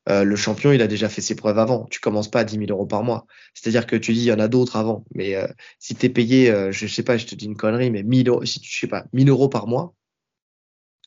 Euh, 0.09 0.25
le 0.25 0.37
champion, 0.37 0.73
il 0.73 0.83
a 0.83 0.87
déjà 0.87 1.09
fait 1.09 1.21
ses 1.21 1.35
preuves 1.35 1.59
avant. 1.59 1.87
Tu 1.91 2.01
commences 2.01 2.31
pas 2.31 2.41
à 2.41 2.45
10 2.45 2.59
000 2.59 2.71
euros 2.71 2.87
par 2.87 3.03
mois. 3.03 3.27
C'est-à-dire 3.55 3.87
que 3.87 3.97
tu 3.97 4.13
dis, 4.13 4.21
il 4.21 4.27
y 4.27 4.33
en 4.33 4.39
a 4.39 4.49
d'autres 4.49 4.77
avant. 4.77 5.05
Mais 5.15 5.35
euh, 5.35 5.47
si 5.79 5.95
tu 5.95 6.07
es 6.07 6.09
payé, 6.09 6.51
euh, 6.51 6.71
je 6.73 6.87
sais 6.87 7.03
pas, 7.03 7.17
je 7.17 7.27
te 7.27 7.35
dis 7.35 7.47
une 7.47 7.57
connerie, 7.57 7.91
mais 7.91 8.03
1000 8.03 8.29
euros, 8.29 8.45
si 8.45 8.61
tu 8.61 8.79
sais 8.79 8.87
pas, 8.87 9.07
1000 9.13 9.29
euros 9.29 9.49
par 9.49 9.67
mois, 9.67 9.95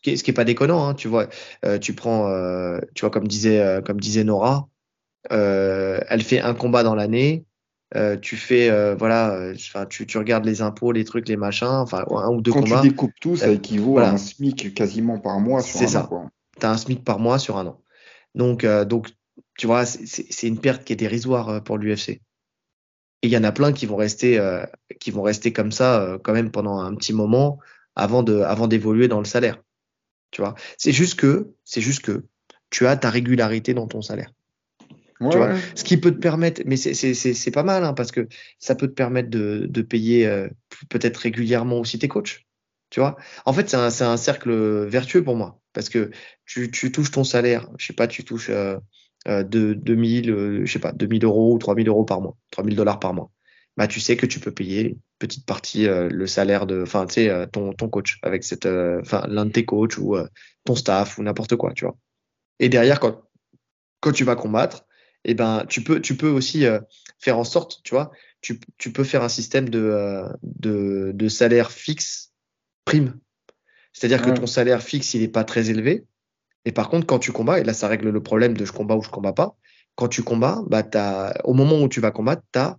ce 0.04 0.12
qui 0.24 0.32
est, 0.32 0.34
pas 0.34 0.46
déconnant, 0.46 0.88
hein, 0.88 0.94
tu 0.94 1.10
vois. 1.10 1.28
tu 1.82 1.94
prends, 1.94 2.30
tu 2.96 3.02
vois, 3.02 3.10
comme 3.10 3.28
disait, 3.28 3.82
comme 3.86 4.00
disait 4.00 4.24
Nora, 4.24 4.70
elle 5.30 6.24
fait 6.24 6.40
un 6.40 6.54
combat 6.54 6.84
dans 6.84 6.96
l'année. 6.96 7.46
Euh, 7.96 8.18
tu 8.18 8.36
fais 8.36 8.70
euh, 8.70 8.94
voilà 8.94 9.32
euh, 9.32 9.56
tu, 9.90 10.06
tu, 10.06 10.18
regardes 10.20 10.46
les 10.46 10.62
impôts 10.62 10.92
les 10.92 11.04
trucs 11.06 11.28
les 11.28 11.38
machins 11.38 11.66
enfin 11.66 12.06
un 12.12 12.30
ou 12.30 12.40
deux 12.40 12.52
quand 12.52 12.62
combats 12.62 12.82
tu 12.82 12.90
découpes 12.90 13.14
tout 13.20 13.36
ça 13.36 13.50
équivaut 13.50 13.98
à 13.98 14.10
un 14.10 14.18
SMIC 14.18 14.76
quasiment 14.76 15.18
par 15.18 15.40
mois 15.40 15.64
sur 15.64 15.82
un 15.82 15.88
ça. 15.88 16.08
tu 16.60 16.66
as 16.68 16.70
un 16.70 16.78
SMIC 16.78 17.04
par 17.04 17.18
mois 17.18 17.40
sur 17.40 17.58
un 17.58 17.66
an 17.66 17.82
donc 18.36 18.66
donc 18.66 19.10
tu 19.58 19.68
vois 19.68 19.86
c'est 19.86 20.48
une 20.48 20.60
perte 20.60 20.84
qui 20.84 20.94
est 20.94 20.96
dérisoire 20.96 21.64
pour 21.64 21.78
l'UFC 21.78 22.10
et 22.10 22.22
il 23.24 23.30
y 23.30 23.38
en 23.38 23.44
a 23.44 23.52
plein 23.52 23.74
qui 23.74 23.86
vont 23.86 23.96
rester 23.96 24.40
qui 25.00 25.12
vont 25.12 25.22
rester 25.22 25.52
comme 25.52 25.72
ça 25.72 26.18
quand 26.24 26.34
même 26.34 26.52
pendant 26.52 26.80
un 26.80 26.96
petit 26.96 27.14
moment 27.14 27.60
avant 28.00 28.24
de 28.24 28.42
avant 28.42 28.68
d'évoluer 28.68 29.08
dans 29.08 29.20
le 29.20 29.26
salaire. 29.26 29.62
Tu 30.32 30.42
vois? 30.42 30.56
C'est 30.78 30.92
juste 30.92 31.20
que 31.20 31.52
c'est 31.66 31.82
juste 31.82 32.02
que 32.02 32.26
tu 32.70 32.88
as 32.88 32.96
ta 32.96 33.10
régularité 33.10 33.74
dans 33.74 33.88
ton 33.88 34.02
salaire. 34.02 34.32
Tu 35.20 35.36
vois? 35.36 35.54
ce 35.76 35.84
qui 35.84 35.98
peut 35.98 36.12
te 36.12 36.20
permettre, 36.20 36.62
mais 36.66 36.78
c'est 36.78 37.52
pas 37.52 37.64
mal 37.64 37.84
hein, 37.84 37.94
parce 37.94 38.10
que 38.10 38.30
ça 38.58 38.76
peut 38.76 38.88
te 38.88 38.94
permettre 38.94 39.30
de, 39.30 39.68
de 39.70 39.82
payer 39.82 40.26
euh, 40.26 40.48
peut-être 40.88 41.18
régulièrement 41.18 41.78
aussi 41.78 42.00
tes 42.00 42.08
coachs. 42.08 42.46
Tu 42.90 43.00
vois? 43.00 43.18
En 43.46 43.54
fait, 43.54 43.70
c'est 43.70 43.78
un, 44.04 44.18
cercle 44.18 44.52
vertueux 44.86 45.24
pour 45.24 45.36
moi 45.36 45.60
parce 45.74 45.90
que 45.90 46.10
tu, 46.46 46.72
touches 46.92 47.12
ton 47.12 47.24
salaire, 47.24 47.70
je 47.78 47.86
sais 47.86 47.94
pas, 47.94 48.08
tu 48.08 48.24
touches, 48.24 48.50
euh, 48.50 48.78
euh, 49.28 49.44
de 49.44 49.74
2000, 49.74 50.32
euh, 50.32 50.66
2000 50.94 51.26
euros 51.26 51.54
ou 51.54 51.58
3000 51.58 51.90
euros 51.90 52.06
par 52.06 52.22
mois, 52.22 52.38
3000 52.52 52.76
dollars 52.78 53.00
par 53.00 53.14
mois, 53.14 53.32
bah, 53.76 53.86
tu 53.86 54.00
sais 54.00 54.16
que 54.16 54.26
tu 54.26 54.40
peux 54.40 54.54
payer 54.54 54.82
une 54.92 55.00
petite 55.20 55.46
partie 55.46 55.88
euh, 55.88 56.08
le 56.10 56.26
salaire 56.26 56.66
de, 56.66 56.84
enfin, 56.84 57.06
tu 57.06 57.30
ton, 57.52 57.74
coach 57.90 58.18
avec 58.24 58.46
cette, 58.46 58.66
enfin, 58.66 59.26
l'un 59.28 59.46
de 59.46 59.52
tes 59.52 59.66
coachs 59.66 59.98
ou 59.98 60.16
ton 60.64 60.76
staff 60.76 61.18
ou 61.18 61.24
n'importe 61.24 61.58
quoi, 61.58 61.74
tu 61.74 61.84
vois. 61.84 61.98
Et 62.60 62.70
derrière, 62.70 63.02
quand, 63.02 63.22
tu 64.14 64.24
vas 64.24 64.36
combattre, 64.38 64.86
eh 65.26 65.34
ben, 65.34 65.66
tu 65.68 65.84
peux, 65.84 66.30
aussi 66.30 66.66
faire 67.20 67.38
en 67.38 67.44
sorte, 67.44 67.82
tu 67.84 67.94
vois, 67.94 68.12
tu, 68.42 68.58
peux 68.94 69.04
faire 69.04 69.24
un 69.24 69.30
système 69.30 69.68
de 69.70 71.28
salaire 71.28 71.72
fixe 71.72 72.32
prime. 72.90 73.14
C'est-à-dire 73.94 74.22
que 74.22 74.32
ton 74.32 74.48
salaire 74.48 74.82
fixe, 74.82 75.14
il 75.14 75.22
n'est 75.22 75.28
pas 75.28 75.44
très 75.44 75.70
élevé. 75.70 76.06
Et 76.66 76.72
par 76.72 76.90
contre, 76.90 77.06
quand 77.06 77.20
tu 77.20 77.32
combats, 77.32 77.60
et 77.60 77.64
là, 77.64 77.74
ça 77.74 77.88
règle 77.88 78.10
le 78.10 78.24
problème 78.24 78.56
de 78.56 78.66
je 78.66 78.72
combats 78.72 78.96
ou 78.96 79.02
je 79.02 79.10
combats 79.10 79.34
pas. 79.34 79.56
Quand 79.96 80.08
tu 80.08 80.24
combats, 80.24 80.62
bah, 80.68 80.84
as, 80.94 81.34
au 81.44 81.54
moment 81.54 81.82
où 81.82 81.90
tu 81.90 82.00
vas 82.00 82.12
combattre, 82.12 82.44
tu 82.54 82.60
as 82.60 82.78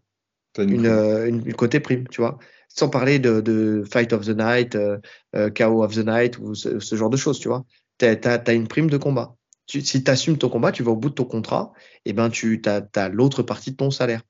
une, 0.59 0.87
une, 0.87 1.55
côté 1.55 1.81
prime, 1.81 2.09
tu 2.09 2.21
vois. 2.21 2.39
Sans 2.69 2.89
parler 2.89 3.19
de, 3.19 3.41
de 3.41 3.85
Fight 3.91 4.13
of 4.13 4.25
the 4.27 4.37
Night, 4.37 4.75
euh, 4.75 4.99
euh 5.35 5.51
KO 5.51 5.83
of 5.83 5.95
the 5.95 6.07
Night 6.07 6.39
ou 6.39 6.55
ce, 6.55 6.79
ce, 6.81 6.97
genre 6.97 7.11
de 7.11 7.17
choses, 7.17 7.39
tu 7.39 7.49
vois. 7.49 7.65
Tu 7.99 8.07
as, 8.07 8.53
une 8.53 8.69
prime 8.69 8.89
de 8.89 8.97
combat. 8.97 9.35
Tu, 9.67 9.81
si 9.81 10.03
tu 10.03 10.11
assumes 10.11 10.39
ton 10.39 10.49
combat, 10.49 10.73
tu 10.73 10.83
vas 10.83 10.93
au 10.93 10.97
bout 10.97 11.11
de 11.11 11.15
ton 11.15 11.25
contrat, 11.25 11.73
et 12.05 12.13
ben 12.13 12.31
tu 12.31 12.63
as, 12.67 12.83
as 12.97 13.09
l'autre 13.09 13.43
partie 13.43 13.73
de 13.73 13.77
ton 13.77 13.91
salaire. 13.91 14.23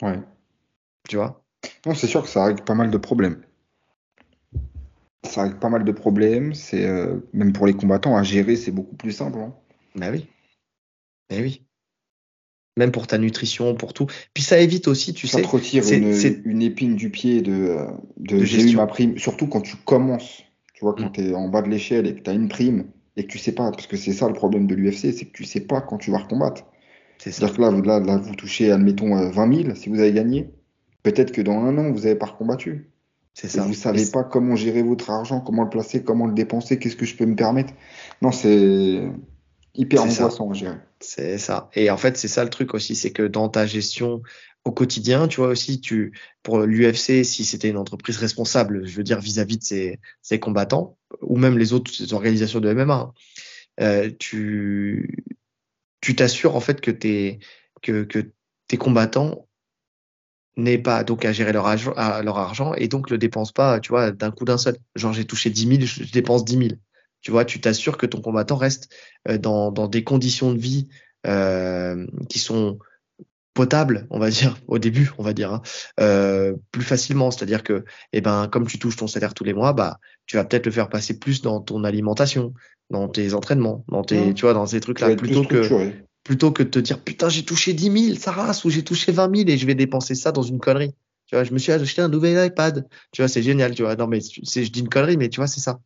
Ouais. 0.00 0.20
Tu 1.08 1.16
vois 1.16 1.44
Non, 1.86 1.94
c'est 1.94 2.06
sûr 2.06 2.22
que 2.22 2.28
ça 2.28 2.44
règle 2.44 2.64
pas 2.64 2.74
mal 2.74 2.90
de 2.90 2.98
problèmes 2.98 3.42
ça 5.24 5.42
règle 5.42 5.58
pas 5.58 5.68
mal 5.68 5.84
de 5.84 5.92
problèmes. 5.92 6.54
C'est 6.54 6.86
euh, 6.86 7.16
même 7.32 7.52
pour 7.52 7.66
les 7.66 7.74
combattants 7.74 8.16
à 8.16 8.22
gérer, 8.22 8.56
c'est 8.56 8.70
beaucoup 8.70 8.96
plus 8.96 9.12
simple. 9.12 9.38
Hein. 9.38 9.54
Bah 9.94 10.08
oui. 10.10 10.26
Bah 11.30 11.36
oui. 11.40 11.62
Même 12.76 12.90
pour 12.90 13.06
ta 13.06 13.18
nutrition, 13.18 13.74
pour 13.74 13.92
tout. 13.92 14.06
Puis 14.32 14.42
ça 14.42 14.58
évite 14.58 14.88
aussi, 14.88 15.12
tu 15.12 15.26
ça 15.26 15.38
sais. 15.38 15.42
Ça 15.42 15.48
te 15.48 15.56
retire 15.56 15.84
une, 15.92 16.14
une, 16.46 16.62
épine 16.62 16.96
du 16.96 17.10
pied 17.10 17.42
de, 17.42 17.52
euh, 17.52 17.86
de, 18.16 18.38
de 18.38 18.44
j'ai 18.44 18.70
eu 18.70 18.76
ma 18.76 18.86
prime. 18.86 19.18
Surtout 19.18 19.46
quand 19.46 19.60
tu 19.60 19.76
commences. 19.76 20.42
Tu 20.72 20.84
vois, 20.84 20.94
quand 20.94 21.10
mm. 21.10 21.12
tu 21.12 21.20
es 21.20 21.34
en 21.34 21.48
bas 21.48 21.62
de 21.62 21.68
l'échelle 21.68 22.06
et 22.06 22.14
que 22.14 22.20
tu 22.20 22.30
as 22.30 22.32
une 22.32 22.48
prime 22.48 22.86
et 23.16 23.24
que 23.24 23.28
tu 23.30 23.38
sais 23.38 23.52
pas, 23.52 23.70
parce 23.70 23.86
que 23.86 23.98
c'est 23.98 24.12
ça 24.12 24.26
le 24.26 24.32
problème 24.32 24.66
de 24.66 24.74
l'UFC, 24.74 25.12
c'est 25.12 25.26
que 25.26 25.32
tu 25.32 25.44
sais 25.44 25.60
pas 25.60 25.82
quand 25.82 25.98
tu 25.98 26.10
vas 26.10 26.18
recombattre. 26.18 26.64
C'est-à-dire 27.18 27.54
que 27.54 27.60
là, 27.60 27.70
là, 27.70 28.00
là, 28.00 28.16
vous 28.16 28.34
touchez, 28.34 28.72
admettons, 28.72 29.14
20 29.30 29.52
euh, 29.52 29.62
000 29.64 29.74
si 29.74 29.90
vous 29.90 30.00
avez 30.00 30.12
gagné. 30.12 30.50
Peut-être 31.02 31.30
que 31.30 31.42
dans 31.42 31.58
un 31.60 31.76
an, 31.78 31.92
vous 31.92 32.00
n'avez 32.00 32.14
pas 32.14 32.26
recombattu. 32.26 32.90
C'est 33.34 33.48
ça. 33.48 33.62
vous 33.62 33.74
savez 33.74 34.04
pas 34.10 34.24
comment 34.24 34.56
gérer 34.56 34.82
votre 34.82 35.10
argent, 35.10 35.40
comment 35.40 35.62
le 35.62 35.70
placer, 35.70 36.02
comment 36.02 36.26
le 36.26 36.34
dépenser, 36.34 36.78
qu'est-ce 36.78 36.96
que 36.96 37.06
je 37.06 37.16
peux 37.16 37.24
me 37.24 37.34
permettre? 37.34 37.72
Non, 38.20 38.30
c'est 38.30 39.02
hyper 39.74 40.02
angoissant 40.02 40.50
à 40.50 40.54
gérer. 40.54 40.76
C'est 41.00 41.38
ça. 41.38 41.70
Et 41.74 41.90
en 41.90 41.96
fait, 41.96 42.16
c'est 42.16 42.28
ça 42.28 42.44
le 42.44 42.50
truc 42.50 42.74
aussi, 42.74 42.94
c'est 42.94 43.10
que 43.10 43.22
dans 43.22 43.48
ta 43.48 43.66
gestion 43.66 44.22
au 44.64 44.70
quotidien, 44.70 45.28
tu 45.28 45.40
vois 45.40 45.48
aussi, 45.48 45.80
tu 45.80 46.12
pour 46.42 46.60
l'UFC, 46.60 47.24
si 47.24 47.44
c'était 47.44 47.68
une 47.68 47.78
entreprise 47.78 48.18
responsable, 48.18 48.86
je 48.86 48.96
veux 48.96 49.02
dire 49.02 49.18
vis-à-vis 49.18 49.58
de 49.58 49.64
ses, 49.64 50.00
ses, 50.20 50.38
combattants 50.38 50.96
ou 51.20 51.36
même 51.36 51.58
les 51.58 51.72
autres 51.72 52.12
organisations 52.12 52.60
de 52.60 52.72
MMA, 52.72 52.94
hein, 52.94 53.12
euh, 53.80 54.10
tu 54.18 55.24
tu 56.00 56.14
t'assures 56.14 56.54
en 56.54 56.60
fait 56.60 56.80
que 56.80 56.90
tes 56.90 57.40
que, 57.80 58.04
que 58.04 58.30
tes 58.68 58.76
combattants 58.76 59.48
n'est 60.56 60.78
pas 60.78 61.04
donc 61.04 61.24
à 61.24 61.32
gérer 61.32 61.52
leur 61.52 61.66
argent, 61.66 61.94
leur 61.96 62.38
argent 62.38 62.74
et 62.74 62.88
donc 62.88 63.10
le 63.10 63.18
dépense 63.18 63.52
pas, 63.52 63.80
tu 63.80 63.90
vois, 63.90 64.10
d'un 64.10 64.30
coup 64.30 64.44
d'un 64.44 64.58
seul. 64.58 64.76
Genre 64.94 65.12
j'ai 65.12 65.24
touché 65.24 65.50
10 65.50 65.66
000, 65.66 65.80
je 65.82 66.12
dépense 66.12 66.44
10 66.44 66.58
000. 66.58 66.68
Tu 67.22 67.30
vois, 67.30 67.44
tu 67.44 67.60
t'assures 67.60 67.96
que 67.96 68.06
ton 68.06 68.20
combattant 68.20 68.56
reste 68.56 68.92
euh, 69.28 69.38
dans, 69.38 69.70
dans 69.70 69.86
des 69.86 70.02
conditions 70.04 70.52
de 70.52 70.58
vie 70.58 70.88
euh, 71.26 72.06
qui 72.28 72.38
sont 72.40 72.78
potables, 73.54 74.06
on 74.10 74.18
va 74.18 74.30
dire, 74.30 74.58
au 74.66 74.78
début, 74.78 75.12
on 75.18 75.22
va 75.22 75.32
dire, 75.32 75.52
hein, 75.52 75.62
euh, 76.00 76.54
plus 76.72 76.82
facilement. 76.82 77.30
C'est-à-dire 77.30 77.62
que, 77.62 77.84
eh 78.12 78.20
ben, 78.20 78.48
comme 78.48 78.66
tu 78.66 78.78
touches 78.78 78.96
ton 78.96 79.06
salaire 79.06 79.34
tous 79.34 79.44
les 79.44 79.54
mois, 79.54 79.72
bah, 79.72 79.98
tu 80.26 80.36
vas 80.36 80.44
peut-être 80.44 80.66
le 80.66 80.72
faire 80.72 80.88
passer 80.88 81.18
plus 81.18 81.42
dans 81.42 81.60
ton 81.60 81.84
alimentation, 81.84 82.54
dans 82.90 83.08
tes 83.08 83.34
entraînements, 83.34 83.84
dans 83.88 84.02
tes, 84.02 84.26
mmh. 84.26 84.34
tu 84.34 84.42
vois, 84.42 84.54
dans 84.54 84.66
ces 84.66 84.80
trucs-là, 84.80 85.14
plutôt 85.14 85.44
que, 85.44 85.92
plutôt 86.24 86.52
que 86.52 86.62
de 86.62 86.68
te 86.68 86.78
dire 86.78 87.00
putain 87.02 87.28
j'ai 87.28 87.44
touché 87.44 87.72
10 87.72 88.06
000 88.08 88.18
ça 88.18 88.32
rase 88.32 88.64
ou 88.64 88.70
j'ai 88.70 88.84
touché 88.84 89.12
20 89.12 89.36
000 89.36 89.48
et 89.48 89.58
je 89.58 89.66
vais 89.66 89.74
dépenser 89.74 90.14
ça 90.14 90.32
dans 90.32 90.42
une 90.42 90.60
connerie. 90.60 90.94
Tu 91.26 91.34
vois 91.34 91.44
je 91.44 91.52
me 91.52 91.58
suis 91.58 91.72
acheté 91.72 92.02
un 92.02 92.08
nouvel 92.08 92.46
iPad. 92.46 92.88
Tu 93.12 93.22
vois 93.22 93.28
c'est 93.28 93.42
génial 93.42 93.74
tu 93.74 93.82
vois. 93.82 93.96
Non 93.96 94.06
mais 94.06 94.20
c'est 94.20 94.64
je 94.64 94.70
dis 94.70 94.80
une 94.80 94.88
connerie 94.88 95.16
mais 95.16 95.28
tu 95.28 95.40
vois 95.40 95.46
c'est 95.46 95.60
ça. 95.60 95.80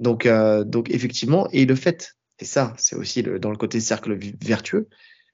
Donc 0.00 0.26
euh, 0.26 0.64
donc 0.64 0.90
effectivement 0.90 1.48
et 1.50 1.66
le 1.66 1.74
fait 1.74 2.16
et 2.38 2.44
ça 2.44 2.74
c'est 2.78 2.96
aussi 2.96 3.22
dans 3.22 3.50
le 3.50 3.56
côté 3.56 3.80
cercle 3.80 4.16
vertueux 4.40 4.88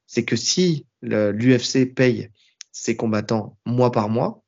c'est 0.06 0.24
que 0.24 0.36
si 0.36 0.86
l'UFC 1.02 1.94
paye 1.94 2.30
ses 2.72 2.96
combattants 2.96 3.58
mois 3.66 3.92
par 3.92 4.08
mois 4.08 4.42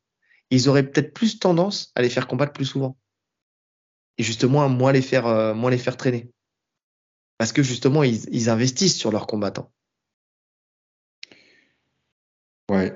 ils 0.51 0.69
auraient 0.69 0.87
peut-être 0.87 1.15
plus 1.15 1.39
tendance 1.39 1.93
à 1.95 2.03
les 2.03 2.11
faire 2.11 2.27
combattre 2.27 2.53
plus 2.53 2.67
souvent. 2.67 2.97
Et 4.19 4.23
justement 4.23 4.63
à 4.63 4.69
moins 4.69 4.93
les 4.93 5.03
faire 5.03 5.27
euh, 5.27 5.55
moins 5.55 5.71
les 5.71 5.79
faire 5.79 5.97
traîner. 5.97 6.31
Parce 7.39 7.53
que 7.53 7.63
justement 7.63 8.03
ils 8.03 8.49
investissent 8.49 8.97
sur 8.97 9.11
leurs 9.11 9.27
combattants 9.27 9.71
Ouais. 12.73 12.95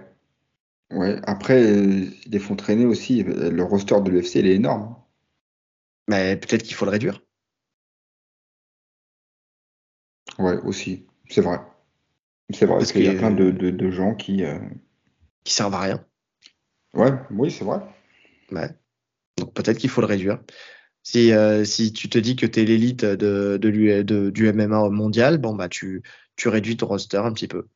Ouais. 0.91 1.21
Après, 1.25 1.63
ils 1.63 2.15
les 2.27 2.39
font 2.39 2.57
traîner 2.57 2.87
aussi. 2.87 3.23
Le 3.23 3.63
roster 3.63 4.01
de 4.01 4.11
l'UFC, 4.11 4.37
il 4.37 4.47
est 4.47 4.55
énorme. 4.55 4.97
Mais 6.09 6.37
peut-être 6.37 6.63
qu'il 6.63 6.75
faut 6.75 6.87
le 6.87 6.93
réduire. 6.93 7.23
Ouais, 10.39 10.57
aussi. 10.65 11.05
C'est 11.29 11.43
vrai. 11.43 11.61
C'est 12.51 12.65
vrai. 12.65 12.79
Parce 12.79 12.93
qu'il 12.93 13.05
y 13.05 13.09
a 13.09 13.15
plein 13.15 13.31
de, 13.31 13.51
de, 13.51 13.91
gens 13.91 14.15
qui. 14.15 14.45
Euh, 14.45 14.59
qui 15.45 15.53
servent 15.53 15.75
à 15.75 15.81
rien. 15.81 16.05
Ouais, 16.95 17.13
oui, 17.31 17.51
c'est 17.51 17.65
vrai. 17.65 17.81
Ouais. 18.51 18.71
Donc 19.37 19.53
peut-être 19.53 19.79
qu'il 19.79 19.91
faut 19.91 20.01
le 20.01 20.07
réduire. 20.07 20.41
Si, 21.03 21.33
euh, 21.33 21.65
si 21.65 21.93
tu 21.93 22.09
te 22.09 22.19
dis 22.19 22.35
que 22.35 22.47
tu 22.47 22.63
es 22.63 22.65
l'élite 22.65 23.05
de, 23.05 23.59
de, 23.59 24.31
du 24.31 24.53
MMA 24.53 24.89
mondial, 24.89 25.39
bon, 25.39 25.55
bah, 25.55 25.69
tu, 25.69 26.03
tu 26.37 26.49
réduis 26.49 26.79
ton 26.79 26.87
roster 26.87 27.19
un 27.19 27.33
petit 27.33 27.49
peu. 27.49 27.69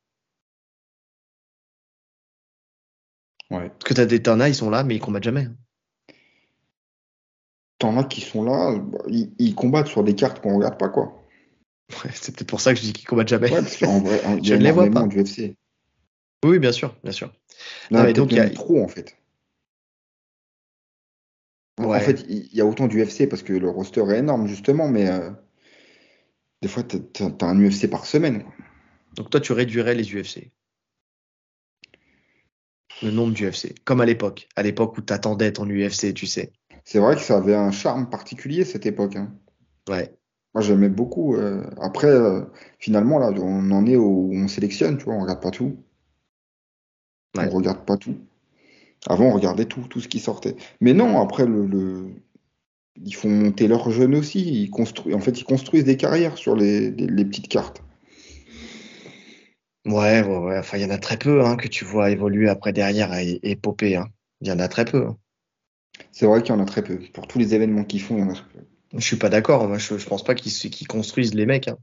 Parce 3.59 3.83
que 3.83 3.93
t'as 3.93 4.05
des 4.05 4.21
t'en 4.21 4.39
as, 4.39 4.49
ils 4.49 4.55
sont 4.55 4.69
là, 4.69 4.83
mais 4.83 4.95
ils 4.95 4.99
combattent 4.99 5.23
jamais. 5.23 5.41
Hein. 5.45 5.55
T'en 7.79 7.97
as 7.97 8.03
qui 8.03 8.21
sont 8.21 8.43
là, 8.43 8.77
bah, 8.77 8.99
ils, 9.07 9.55
combattent 9.55 9.87
sur 9.87 10.03
des 10.03 10.15
cartes 10.15 10.39
qu'on 10.41 10.55
regarde 10.55 10.77
pas, 10.77 10.89
quoi. 10.89 11.27
c'est 12.13 12.35
peut-être 12.35 12.47
pour 12.47 12.61
ça 12.61 12.73
que 12.73 12.79
je 12.79 12.85
dis 12.85 12.93
qu'ils 12.93 13.07
combattent 13.07 13.27
jamais. 13.27 13.51
Ouais, 13.51 13.61
parce 13.61 13.77
qu'en 13.77 13.99
vrai, 13.99 14.21
il 14.37 14.47
y 14.47 14.51
a 14.51 14.55
je 14.55 14.59
ne 14.59 14.63
les 14.63 14.71
vois 14.71 14.89
pas. 14.89 15.05
Du 15.07 15.21
UFC. 15.21 15.55
Oui, 16.45 16.59
bien 16.59 16.71
sûr, 16.71 16.95
bien 17.03 17.11
sûr. 17.11 17.31
Non, 17.91 18.03
mais 18.03 18.13
donc 18.13 18.31
il 18.31 18.37
y 18.37 18.39
a 18.39 18.49
trop 18.49 18.81
en 18.83 18.87
fait. 18.87 19.17
En 21.77 21.99
fait, 21.99 22.25
il 22.29 22.53
y 22.53 22.61
a 22.61 22.65
autant 22.65 22.87
d'UFC 22.87 23.27
parce 23.27 23.41
que 23.41 23.53
le 23.53 23.69
roster 23.69 24.03
est 24.09 24.19
énorme 24.19 24.47
justement, 24.47 24.87
mais 24.87 25.09
euh, 25.09 25.31
des 26.61 26.67
fois 26.67 26.83
t'as 26.83 27.25
as 27.25 27.45
un 27.45 27.59
UFC 27.59 27.89
par 27.89 28.05
semaine. 28.05 28.43
Donc 29.15 29.29
toi, 29.29 29.39
tu 29.39 29.51
réduirais 29.51 29.95
les 29.95 30.03
UFC 30.03 30.51
le 33.01 33.11
nombre 33.11 33.33
d'UFC, 33.33 33.73
comme 33.83 34.01
à 34.01 34.05
l'époque, 34.05 34.47
à 34.55 34.63
l'époque 34.63 34.97
où 34.97 35.01
tu 35.01 35.13
attendais 35.13 35.51
ton 35.51 35.65
UFC, 35.65 36.13
tu 36.13 36.27
sais. 36.27 36.51
C'est 36.83 36.99
vrai 36.99 37.15
que 37.15 37.21
ça 37.21 37.37
avait 37.37 37.55
un 37.55 37.71
charme 37.71 38.09
particulier 38.09 38.65
cette 38.65 38.85
époque. 38.85 39.15
Hein. 39.15 39.31
Ouais. 39.89 40.13
Moi 40.53 40.61
j'aimais 40.61 40.89
beaucoup. 40.89 41.35
Euh, 41.35 41.63
après, 41.79 42.07
euh, 42.07 42.41
finalement, 42.79 43.19
là, 43.19 43.31
on 43.37 43.71
en 43.71 43.85
est 43.85 43.95
où 43.95 44.31
on 44.33 44.47
sélectionne, 44.47 44.97
tu 44.97 45.05
vois, 45.05 45.15
on 45.15 45.21
regarde 45.21 45.41
pas 45.41 45.51
tout. 45.51 45.77
On 47.37 47.49
regarde 47.49 47.85
pas 47.85 47.97
tout. 47.97 48.17
Avant, 49.07 49.25
on 49.25 49.33
regardait 49.33 49.65
tout, 49.65 49.81
tout 49.89 50.01
ce 50.01 50.07
qui 50.07 50.19
sortait. 50.19 50.55
Mais 50.81 50.93
non, 50.93 51.21
après, 51.21 51.45
le, 51.45 52.09
ils 53.03 53.15
font 53.15 53.29
monter 53.29 53.67
leurs 53.67 53.89
jeunes 53.89 54.15
aussi. 54.15 54.41
Ils 54.63 54.69
construisent, 54.69 55.15
en 55.15 55.19
fait, 55.19 55.39
ils 55.39 55.45
construisent 55.45 55.85
des 55.85 55.97
carrières 55.97 56.37
sur 56.37 56.55
les 56.55 56.91
petites 56.91 57.47
cartes. 57.47 57.81
Ouais, 59.85 60.21
ouais, 60.21 60.37
ouais. 60.37 60.57
Enfin, 60.57 60.77
il 60.77 60.83
y 60.83 60.85
en 60.85 60.91
a 60.91 60.97
très 60.97 61.17
peu 61.17 61.43
hein, 61.43 61.55
que 61.55 61.67
tu 61.67 61.85
vois 61.85 62.11
évoluer 62.11 62.49
après 62.49 62.73
derrière 62.73 63.13
et, 63.13 63.39
et 63.43 63.55
popper. 63.55 63.95
Hein. 63.95 64.09
Il 64.41 64.47
y 64.47 64.51
en 64.51 64.59
a 64.59 64.67
très 64.67 64.85
peu. 64.85 65.07
Hein. 65.07 65.17
C'est 66.11 66.25
vrai 66.25 66.41
qu'il 66.41 66.53
y 66.53 66.57
en 66.57 66.61
a 66.61 66.65
très 66.65 66.83
peu. 66.83 66.99
Pour 67.13 67.27
tous 67.27 67.39
les 67.39 67.55
événements 67.55 67.83
qu'ils 67.83 68.01
font, 68.01 68.17
il 68.17 68.21
y 68.21 68.23
en 68.23 68.29
a 68.29 68.33
très 68.33 68.49
peu. 68.53 68.65
Je 68.93 69.05
suis 69.05 69.15
pas 69.15 69.29
d'accord. 69.29 69.67
Moi, 69.67 69.77
je, 69.77 69.97
je 69.97 70.05
pense 70.05 70.23
pas 70.23 70.35
qu'ils 70.35 70.87
construisent 70.87 71.33
les 71.33 71.45
mecs. 71.45 71.67
Hein. 71.67 71.77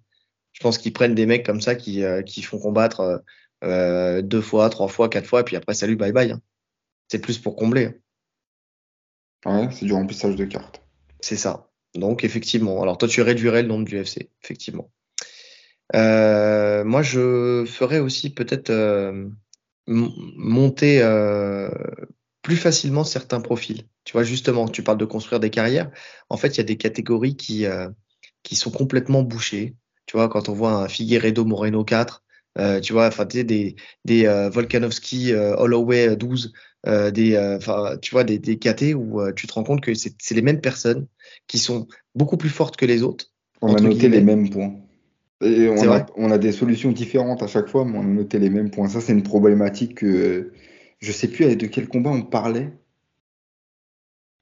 Je 0.53 0.61
pense 0.61 0.79
qu'ils 0.79 0.93
prennent 0.93 1.15
des 1.15 1.27
mecs 1.27 1.47
comme 1.47 1.61
ça 1.61 1.75
qui, 1.75 2.03
euh, 2.03 2.23
qui 2.23 2.43
font 2.43 2.59
combattre 2.59 3.01
euh, 3.01 3.19
euh, 3.65 4.23
deux 4.23 4.41
fois, 4.41 4.69
trois 4.71 4.89
fois, 4.89 5.09
quatre 5.09 5.27
fois, 5.27 5.41
et 5.41 5.45
puis 5.45 5.57
après, 5.57 5.75
salut, 5.75 5.97
bye 5.97 6.13
bye. 6.13 6.33
Hein. 6.33 6.41
C'est 7.09 7.21
plus 7.21 7.39
pour 7.39 7.57
combler. 7.57 8.01
Ouais, 9.47 9.69
c'est 9.71 9.87
du 9.87 9.93
remplissage 9.93 10.37
de 10.37 10.45
cartes. 10.45 10.83
C'est 11.21 11.37
ça. 11.37 11.71
Donc, 11.95 12.25
effectivement. 12.25 12.83
Alors, 12.83 12.99
toi, 12.99 13.09
tu 13.09 13.23
réduirais 13.23 13.63
le 13.63 13.69
nombre 13.69 13.87
du 13.87 13.97
FC, 13.97 14.31
effectivement. 14.43 14.91
Euh, 15.95 16.85
moi, 16.85 17.03
je 17.03 17.65
ferais 17.67 17.99
aussi 17.99 18.31
peut-être 18.31 18.71
euh, 18.71 19.29
monter 19.87 21.01
euh, 21.03 21.71
plus 22.43 22.57
facilement 22.57 23.05
certains 23.05 23.41
profils. 23.41 23.85
Tu 24.05 24.13
vois, 24.13 24.23
justement, 24.23 24.69
tu 24.69 24.83
parles 24.83 24.99
de 24.99 25.05
construire 25.05 25.41
des 25.41 25.51
carrières. 25.51 25.91
En 26.29 26.37
fait, 26.37 26.49
il 26.49 26.59
y 26.59 26.61
a 26.61 26.65
des 26.65 26.77
catégories 26.77 27.37
qui, 27.37 27.67
qui 28.43 28.57
sont 28.57 28.71
complètement 28.71 29.23
bouchées. 29.23 29.77
Tu 30.07 30.17
vois, 30.17 30.29
quand 30.29 30.49
on 30.49 30.55
voit 30.55 30.73
un 30.73 30.89
Figueredo 30.89 31.45
Moreno 31.45 31.85
4, 31.85 32.23
euh, 32.59 32.81
tu 32.81 32.93
vois, 32.93 33.07
enfin, 33.07 33.25
des, 33.25 33.77
des 34.05 34.27
euh, 34.27 34.49
Volkanovski 34.51 35.33
euh, 35.33 35.55
Holloway 35.57 36.17
12, 36.17 36.53
des, 37.13 37.39
enfin, 37.39 37.97
tu 38.01 38.13
vois, 38.13 38.25
des, 38.25 38.39
des 38.39 38.59
KT 38.59 38.95
où 38.95 39.21
tu 39.33 39.47
te 39.47 39.53
rends 39.53 39.65
compte 39.65 39.83
que 39.83 39.93
c'est 39.95 40.31
les 40.31 40.43
mêmes 40.43 40.61
personnes 40.61 41.07
qui 41.47 41.59
sont 41.59 41.87
beaucoup 42.15 42.37
plus 42.37 42.49
fortes 42.49 42.77
que 42.77 42.87
les 42.87 43.03
autres. 43.03 43.27
On 43.61 43.75
a 43.75 43.81
noté 43.81 44.09
les 44.09 44.23
mêmes 44.23 44.49
points. 44.49 44.75
Et 45.41 45.69
on 45.69 45.93
a, 45.93 46.07
on 46.17 46.31
a, 46.31 46.39
des 46.39 46.51
solutions 46.51 46.91
différentes 46.91 47.43
à 47.43 47.47
chaque 47.47 47.69
fois, 47.69 47.85
mais 47.85 47.97
on 47.99 48.03
a 48.03 48.05
noté 48.05 48.39
les 48.39 48.51
mêmes 48.51 48.71
points. 48.71 48.89
Ça, 48.89 49.01
c'est 49.01 49.13
une 49.13 49.23
problématique 49.23 49.97
que 49.97 50.53
je 50.99 51.13
sais 51.13 51.29
plus 51.29 51.55
de 51.55 51.67
quel 51.67 51.89
combat 51.89 52.11
on 52.11 52.23
parlait. 52.23 52.73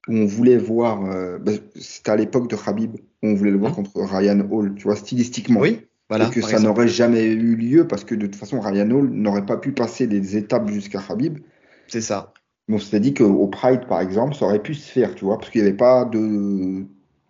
Où 0.07 0.13
on 0.13 0.25
voulait 0.25 0.57
voir, 0.57 1.03
bah, 1.39 1.51
c'était 1.75 2.11
à 2.11 2.15
l'époque 2.15 2.49
de 2.49 2.55
Khabib, 2.55 2.95
où 2.95 3.27
on 3.27 3.35
voulait 3.35 3.51
le 3.51 3.57
voir 3.57 3.73
mmh. 3.73 3.75
contre 3.75 4.01
Ryan 4.01 4.39
Hall, 4.49 4.73
tu 4.75 4.83
vois, 4.83 4.95
stylistiquement. 4.95 5.59
Oui 5.59 5.81
et 6.15 6.29
que 6.29 6.41
ça 6.41 6.59
n'aurait 6.59 6.87
jamais 6.87 7.25
eu 7.25 7.55
lieu 7.55 7.87
parce 7.87 8.03
que 8.03 8.15
de 8.15 8.27
toute 8.27 8.35
façon, 8.35 8.59
Ryan 8.59 8.89
Hall 8.91 9.09
n'aurait 9.09 9.45
pas 9.45 9.57
pu 9.57 9.73
passer 9.73 10.07
des 10.07 10.37
étapes 10.37 10.69
jusqu'à 10.69 11.01
Khabib. 11.01 11.39
C'est 11.87 12.01
ça. 12.01 12.33
on 12.69 12.79
s'était 12.79 12.99
dit 12.99 13.13
qu'au 13.13 13.47
Pride, 13.47 13.87
par 13.87 14.01
exemple, 14.01 14.35
ça 14.35 14.45
aurait 14.45 14.61
pu 14.61 14.73
se 14.73 14.89
faire, 14.89 15.15
tu 15.15 15.25
vois, 15.25 15.37
parce 15.37 15.49
qu'il 15.49 15.61
n'y 15.61 15.67
avait 15.67 15.77
pas 15.77 16.05
de 16.05 16.85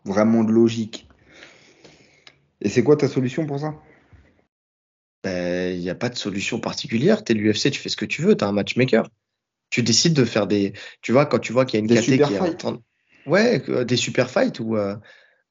vraiment 0.05 0.43
de 0.43 0.51
logique. 0.51 1.06
Et 2.61 2.69
c'est 2.69 2.83
quoi 2.83 2.97
ta 2.97 3.07
solution 3.07 3.45
pour 3.45 3.59
ça? 3.59 3.75
Ben, 5.23 5.75
Il 5.75 5.81
n'y 5.81 5.89
a 5.89 5.95
pas 5.95 6.09
de 6.09 6.15
solution 6.15 6.59
particulière. 6.59 7.23
Tu 7.23 7.31
es 7.31 7.35
l'UFC, 7.35 7.71
tu 7.71 7.79
fais 7.79 7.89
ce 7.89 7.97
que 7.97 8.05
tu 8.05 8.21
veux, 8.21 8.35
tu 8.35 8.43
un 8.43 8.51
matchmaker. 8.51 9.09
Tu 9.69 9.83
décides 9.83 10.13
de 10.13 10.25
faire 10.25 10.47
des. 10.47 10.73
Tu 11.01 11.11
vois, 11.11 11.25
quand 11.25 11.39
tu 11.39 11.53
vois 11.53 11.65
qu'il 11.65 11.77
y 11.77 11.81
a 11.81 11.81
une 11.81 11.87
des 11.87 12.01
super 12.01 12.29
qui 12.29 12.35
fights. 12.35 12.65
Ouais, 13.25 13.61
des 13.85 13.97
super 13.97 14.29
fights 14.29 14.59
ou. 14.59 14.77
Euh, 14.77 14.95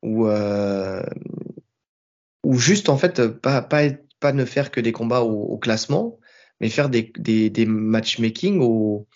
ou 0.03 0.27
euh, 0.27 1.03
ou 2.47 2.59
juste 2.59 2.89
en 2.89 2.97
fait 2.97 3.27
pas, 3.27 3.61
pas, 3.61 3.91
pas 4.21 4.33
ne 4.33 4.45
faire 4.45 4.71
que 4.71 4.81
des 4.81 4.93
combats 4.93 5.23
au, 5.23 5.59
classement, 5.59 6.19
mais 6.61 6.69
faire 6.69 6.89
des, 6.89 7.13
des, 7.19 7.51
des 7.51 7.67
matchmaking 7.67 8.61
au, 8.61 9.09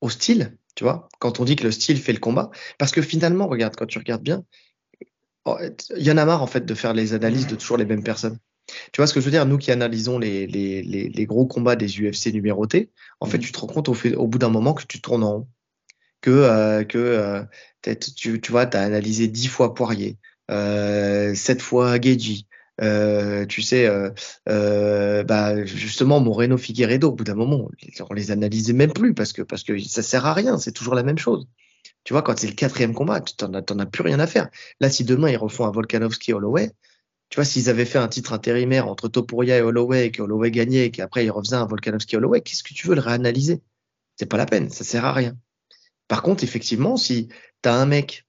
au 0.00 0.08
style, 0.08 0.56
tu 0.74 0.84
vois, 0.84 1.08
quand 1.18 1.38
on 1.38 1.44
dit 1.44 1.54
que 1.54 1.64
le 1.64 1.70
style 1.70 1.98
fait 1.98 2.14
le 2.14 2.18
combat. 2.18 2.50
Parce 2.78 2.92
que 2.92 3.02
finalement, 3.02 3.46
regarde, 3.46 3.76
quand 3.76 3.86
tu 3.86 3.98
regardes 3.98 4.22
bien, 4.22 4.44
il 5.46 6.02
y 6.02 6.10
en 6.10 6.16
a 6.16 6.24
marre 6.24 6.42
en 6.42 6.46
fait 6.46 6.64
de 6.64 6.74
faire 6.74 6.94
les 6.94 7.14
analyses 7.14 7.46
de 7.46 7.56
toujours 7.56 7.76
les 7.76 7.84
mêmes 7.84 8.04
personnes. 8.04 8.38
Tu 8.92 8.98
vois 9.00 9.06
ce 9.06 9.14
que 9.14 9.20
je 9.20 9.24
veux 9.24 9.30
dire? 9.30 9.44
Nous 9.44 9.58
qui 9.58 9.72
analysons 9.72 10.18
les, 10.18 10.46
les, 10.46 10.82
les, 10.82 11.08
les 11.08 11.26
gros 11.26 11.46
combats 11.46 11.76
des 11.76 11.88
UFC 11.88 12.32
numérotés, 12.32 12.90
en 13.20 13.26
fait, 13.26 13.38
mmh. 13.38 13.42
tu 13.42 13.52
te 13.52 13.58
rends 13.58 13.66
compte 13.66 13.88
au, 13.88 13.94
fait, 13.94 14.14
au 14.14 14.28
bout 14.28 14.38
d'un 14.38 14.50
moment 14.50 14.72
que 14.72 14.84
tu 14.86 15.00
tournes 15.00 15.24
en 15.24 15.32
rond. 15.32 15.48
Que, 16.20 16.30
euh, 16.30 16.84
que 16.84 16.98
euh, 16.98 17.42
tu, 18.16 18.40
tu 18.40 18.52
vois, 18.52 18.66
tu 18.66 18.76
as 18.76 18.82
analysé 18.82 19.26
dix 19.26 19.48
fois 19.48 19.74
Poirier, 19.74 20.18
euh, 20.52 21.34
7 21.34 21.60
fois 21.60 22.00
Geji, 22.00 22.46
euh, 22.80 23.44
tu 23.46 23.62
sais, 23.62 23.86
euh, 23.86 24.10
euh, 24.48 25.22
bah, 25.24 25.64
justement, 25.64 26.20
Moreno 26.20 26.56
Figueredo, 26.56 27.08
au 27.08 27.12
bout 27.12 27.24
d'un 27.24 27.34
moment, 27.34 27.68
on 28.08 28.14
les 28.14 28.30
analysait 28.30 28.72
même 28.72 28.92
plus 28.92 29.14
parce 29.14 29.32
que, 29.32 29.42
parce 29.42 29.62
que 29.62 29.78
ça 29.78 30.02
sert 30.02 30.26
à 30.26 30.32
rien, 30.34 30.58
c'est 30.58 30.72
toujours 30.72 30.94
la 30.94 31.02
même 31.02 31.18
chose. 31.18 31.46
Tu 32.04 32.12
vois, 32.12 32.22
quand 32.22 32.38
c'est 32.38 32.48
le 32.48 32.54
quatrième 32.54 32.94
combat, 32.94 33.20
tu 33.20 33.34
t'en 33.36 33.52
as, 33.54 33.58
as, 33.58 33.86
plus 33.86 34.02
rien 34.02 34.18
à 34.18 34.26
faire. 34.26 34.48
Là, 34.80 34.90
si 34.90 35.04
demain 35.04 35.30
ils 35.30 35.36
refont 35.36 35.66
un 35.66 35.70
Volkanovski 35.70 36.32
Holloway, 36.32 36.72
tu 37.28 37.36
vois, 37.36 37.44
s'ils 37.44 37.70
avaient 37.70 37.86
fait 37.86 37.98
un 37.98 38.08
titre 38.08 38.32
intérimaire 38.32 38.88
entre 38.88 39.08
Topuria 39.08 39.58
et 39.58 39.62
Holloway, 39.62 40.06
et 40.06 40.10
que 40.10 40.20
Holloway 40.22 40.50
gagnait, 40.50 40.86
et 40.86 40.90
qu'après 40.90 41.24
ils 41.24 41.30
refaisaient 41.30 41.56
un 41.56 41.66
Volkanovski 41.66 42.16
Holloway, 42.16 42.40
qu'est-ce 42.42 42.62
que 42.62 42.74
tu 42.74 42.88
veux 42.88 42.94
le 42.94 43.00
réanalyser? 43.00 43.62
C'est 44.16 44.26
pas 44.26 44.36
la 44.36 44.46
peine, 44.46 44.68
ça 44.68 44.84
sert 44.84 45.04
à 45.04 45.12
rien. 45.12 45.36
Par 46.08 46.22
contre, 46.22 46.44
effectivement, 46.44 46.96
si 46.96 47.28
tu 47.62 47.68
as 47.68 47.74
un 47.74 47.86
mec, 47.86 48.26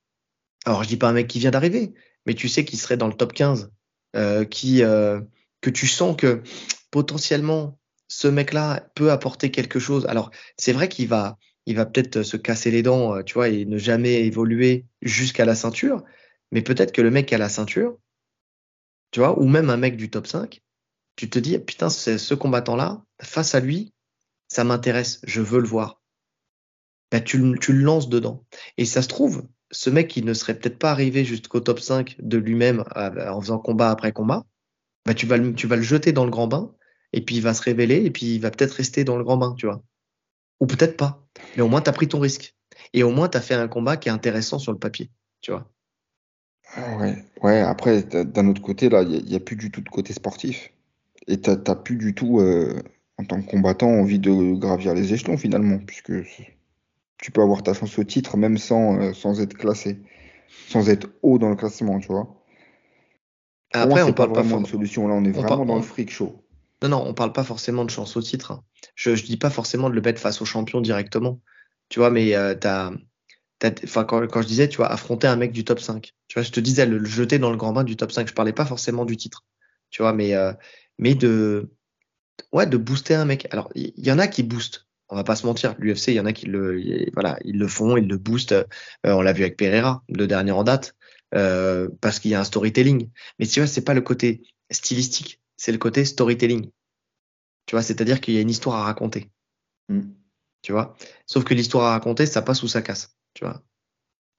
alors 0.66 0.84
je 0.84 0.88
dis 0.88 0.98
pas 0.98 1.10
un 1.10 1.14
mec 1.14 1.28
qui 1.28 1.40
vient 1.40 1.52
d'arriver, 1.52 1.94
mais 2.26 2.34
tu 2.34 2.48
sais 2.48 2.64
qu'il 2.64 2.80
serait 2.80 2.98
dans 2.98 3.08
le 3.08 3.14
top 3.14 3.34
15 3.34 3.72
euh, 4.16 4.46
qui 4.46 4.84
euh, 4.84 5.20
que 5.60 5.70
tu 5.70 5.88
sens 5.88 6.16
que 6.16 6.42
potentiellement 6.92 7.80
ce 8.08 8.28
mec-là 8.28 8.88
peut 8.96 9.12
apporter 9.12 9.52
quelque 9.52 9.80
chose. 9.80 10.06
Alors 10.06 10.32
c'est 10.58 10.72
vrai 10.72 10.88
qu'il 10.88 11.08
va 11.08 11.38
il 11.66 11.76
va 11.76 11.86
peut-être 11.86 12.24
se 12.24 12.38
casser 12.38 12.72
les 12.72 12.84
dents, 12.84 13.16
euh, 13.16 13.24
tu 13.24 13.36
vois, 13.36 13.50
et 13.50 13.66
ne 13.66 13.78
jamais 13.78 14.26
évoluer 14.26 14.86
jusqu'à 15.02 15.46
la 15.46 15.56
ceinture, 15.56 16.04
mais 16.52 16.62
peut-être 16.62 16.92
que 16.92 17.02
le 17.02 17.12
mec 17.12 17.28
qui 17.28 17.36
a 17.36 17.38
la 17.38 17.50
ceinture, 17.50 17.98
tu 19.12 19.20
vois, 19.20 19.40
ou 19.40 19.48
même 19.48 19.70
un 19.70 19.78
mec 19.78 19.98
du 19.98 20.10
top 20.10 20.28
5, 20.28 20.62
tu 21.16 21.30
te 21.30 21.40
dis 21.40 21.58
putain, 21.60 21.90
ce 21.90 22.34
combattant-là, 22.34 23.04
face 23.22 23.56
à 23.56 23.60
lui, 23.60 23.94
ça 24.48 24.64
m'intéresse, 24.64 25.22
je 25.24 25.42
veux 25.42 25.60
le 25.60 25.68
voir. 25.68 26.02
Ben, 27.12 27.24
tu, 27.24 27.38
le 27.38 27.80
lances 27.80 28.10
dedans. 28.10 28.44
Et 28.78 28.86
ça 28.86 29.04
se 29.04 29.08
trouve, 29.08 29.48
ce 29.72 29.92
mec 29.92 30.08
qui 30.08 30.24
ne 30.24 30.34
serait 30.34 30.58
peut-être 30.58 30.80
pas 30.80 30.92
arrivé 30.92 31.24
jusqu'au 31.24 31.60
top 31.60 31.80
5 31.80 32.16
de 32.20 32.38
lui-même 32.38 32.84
en 32.96 33.40
faisant 33.40 33.60
combat 33.60 33.92
après 33.92 34.12
combat, 34.12 34.46
bah 35.06 35.14
tu 35.14 35.28
le, 35.28 35.54
tu 35.54 35.68
vas 35.68 35.76
le 35.76 35.82
jeter 35.82 36.12
dans 36.12 36.26
le 36.26 36.32
grand 36.32 36.48
bain 36.48 36.74
et 37.12 37.22
puis 37.22 37.36
il 37.36 37.42
va 37.42 37.54
se 37.54 37.62
révéler 37.62 38.04
et 38.06 38.10
puis 38.10 38.36
il 38.36 38.40
va 38.40 38.50
peut-être 38.50 38.72
rester 38.72 39.04
dans 39.04 39.18
le 39.18 39.24
grand 39.24 39.38
bain, 39.38 39.54
tu 39.58 39.68
vois. 39.68 39.84
Ou 40.60 40.66
peut-être 40.66 40.98
pas. 40.98 41.23
Mais 41.56 41.62
au 41.62 41.68
moins 41.68 41.82
tu 41.82 41.90
as 41.90 41.94
pris 41.94 42.08
ton 42.08 42.20
risque. 42.20 42.56
Et 42.94 43.04
au 43.04 43.12
moins 43.12 43.30
tu 43.30 43.38
as 43.38 43.42
fait 43.42 43.56
un 43.56 43.68
combat 43.68 43.98
qui 43.98 44.10
est 44.10 44.12
intéressant 44.12 44.60
sur 44.60 44.72
le 44.72 44.78
papier, 44.78 45.10
tu 45.42 45.52
vois. 45.52 45.70
Ouais, 46.98 47.24
ouais, 47.44 47.60
après 47.60 48.04
d'un 48.04 48.48
autre 48.48 48.62
côté 48.62 48.90
là, 48.90 49.04
il 49.04 49.26
n'y 49.26 49.36
a, 49.36 49.40
plus 49.40 49.56
du 49.56 49.70
tout 49.72 49.82
de 49.82 49.90
côté 49.90 50.14
sportif. 50.14 50.72
Et 51.28 51.40
tu 51.40 51.50
n'as 51.50 51.76
plus 51.76 51.98
du 51.98 52.16
tout 52.16 52.40
euh, 52.40 52.82
en 53.18 53.26
tant 53.26 53.42
que 53.42 53.50
combattant 53.50 53.90
envie 53.90 54.20
de 54.20 54.56
gravir 54.56 54.94
les 54.94 55.14
échelons 55.14 55.38
finalement 55.38 55.78
puisque 55.78 56.14
tu 57.18 57.32
peux 57.32 57.42
avoir 57.42 57.64
ta 57.64 57.74
chance 57.74 57.98
au 57.98 58.04
titre 58.04 58.38
même 58.38 58.58
sans, 58.58 59.00
euh, 59.00 59.14
sans 59.14 59.40
être 59.40 59.56
classé, 59.56 60.00
sans 60.68 60.90
être 60.90 61.08
haut 61.22 61.38
dans 61.38 61.50
le 61.50 61.56
classement, 61.56 62.00
tu 62.00 62.08
vois. 62.08 62.28
Après, 63.74 64.04
on 64.04 64.14
parle 64.14 64.34
pas 64.34 64.42
vraiment 64.42 64.62
de 64.62 64.68
solution. 64.68 65.08
Là, 65.08 65.16
on 65.16 65.24
est 65.24 65.32
vraiment 65.32 65.66
dans 65.66 65.76
le 65.76 65.82
freak 65.82 66.12
show. 66.12 66.44
Non, 66.84 66.90
non, 66.90 67.04
on 67.08 67.14
parle 67.14 67.34
pas 67.34 67.44
forcément 67.44 67.86
de 67.86 67.90
chance 67.90 68.16
au 68.18 68.22
titre. 68.22 68.52
Hein. 68.52 68.64
Je, 68.96 69.16
je 69.16 69.24
dis 69.24 69.38
pas 69.38 69.50
forcément 69.50 69.90
de 69.90 69.96
le 69.96 70.02
mettre 70.02 70.22
face 70.22 70.42
au 70.42 70.46
champion 70.46 70.82
directement. 70.82 71.42
Tu 71.90 72.00
vois, 72.00 72.10
mais 72.10 72.36
euh, 72.36 72.56
t'as, 72.56 72.92
enfin, 73.84 74.04
quand, 74.04 74.42
je 74.42 74.48
disais, 74.48 74.68
tu 74.68 74.78
vois, 74.78 74.92
affronter 74.92 75.28
un 75.28 75.36
mec 75.36 75.52
du 75.52 75.64
top 75.64 75.80
5. 75.80 76.14
Tu 76.28 76.34
vois, 76.34 76.44
je 76.44 76.52
te 76.52 76.60
disais 76.60 76.86
le, 76.86 77.04
jeter 77.06 77.40
dans 77.40 77.52
le 77.52 77.58
grand 77.58 77.74
bain 77.74 77.84
du 77.84 77.96
top 77.96 78.12
5. 78.12 78.28
Je 78.28 78.34
parlais 78.34 78.54
pas 78.54 78.66
forcément 78.66 79.06
du 79.06 79.18
titre. 79.18 79.46
Tu 79.90 80.02
vois, 80.02 80.14
mais, 80.14 80.36
euh, 80.36 80.54
mais 80.98 81.16
de, 81.16 81.72
ouais, 82.52 82.66
de 82.66 82.78
booster 82.78 83.16
un 83.16 83.26
mec. 83.26 83.48
Alors, 83.52 83.70
il 83.76 83.94
y, 83.98 84.12
en 84.12 84.20
a 84.20 84.28
qui 84.28 84.44
boostent 84.44 84.88
on 85.10 85.16
va 85.16 85.24
pas 85.24 85.36
se 85.36 85.46
mentir, 85.46 85.76
l'UFC, 85.78 86.08
il 86.08 86.14
y 86.16 86.20
en 86.20 86.26
a 86.26 86.34
qui 86.34 86.48
le, 86.48 86.82
voilà, 87.14 87.38
ils 87.44 87.60
le 87.60 87.68
font, 87.68 87.98
ils 87.98 88.08
le 88.08 88.18
boostent. 88.18 88.54
Euh, 88.54 88.66
on 89.04 89.22
l'a 89.22 89.34
vu 89.34 89.44
avec 89.44 89.58
Pereira, 89.58 90.04
le 90.10 90.26
dernier 90.26 90.54
en 90.54 90.64
date, 90.64 90.96
parce 91.32 92.20
qu'il 92.20 92.32
y 92.32 92.36
a 92.36 92.40
un 92.40 92.44
storytelling. 92.44 93.12
Mais 93.38 93.46
tu 93.46 93.60
vois, 93.60 93.68
c'est 93.68 93.84
pas 93.84 93.94
le 93.94 94.02
côté 94.02 94.42
stylistique, 94.72 95.40
c'est 95.56 95.72
le 95.72 95.78
côté 95.78 96.04
storytelling. 96.06 96.72
Tu 97.66 97.76
vois, 97.76 97.82
c'est-à-dire 97.82 98.22
qu'il 98.22 98.34
y 98.34 98.38
a 98.38 98.42
une 98.42 98.50
histoire 98.50 98.78
à 98.78 98.84
raconter. 98.84 99.32
Mm. 99.90 100.02
Tu 100.62 100.72
vois, 100.72 100.96
sauf 101.26 101.44
que 101.44 101.54
l'histoire 101.54 101.86
à 101.88 101.92
raconter, 101.92 102.26
ça 102.26 102.42
passe 102.42 102.64
ou 102.64 102.68
ça 102.68 102.82
casse. 102.82 103.18
Tu 103.34 103.44
vois, 103.44 103.62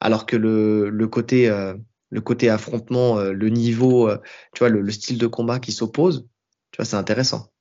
alors 0.00 0.26
que 0.26 0.36
le, 0.36 0.88
le 0.88 1.08
côté 1.08 1.48
euh, 1.48 1.74
le 2.10 2.20
côté 2.20 2.48
affrontement, 2.48 3.18
le 3.18 3.48
niveau, 3.48 4.08
tu 4.54 4.60
vois, 4.60 4.68
le, 4.68 4.90
style 4.92 5.18
de 5.18 5.26
combat 5.26 5.58
qui 5.58 5.72
s'oppose, 5.72 6.28
tu 6.70 6.76
vois, 6.76 6.84
c'est 6.84 6.96
intéressant. 6.96 7.52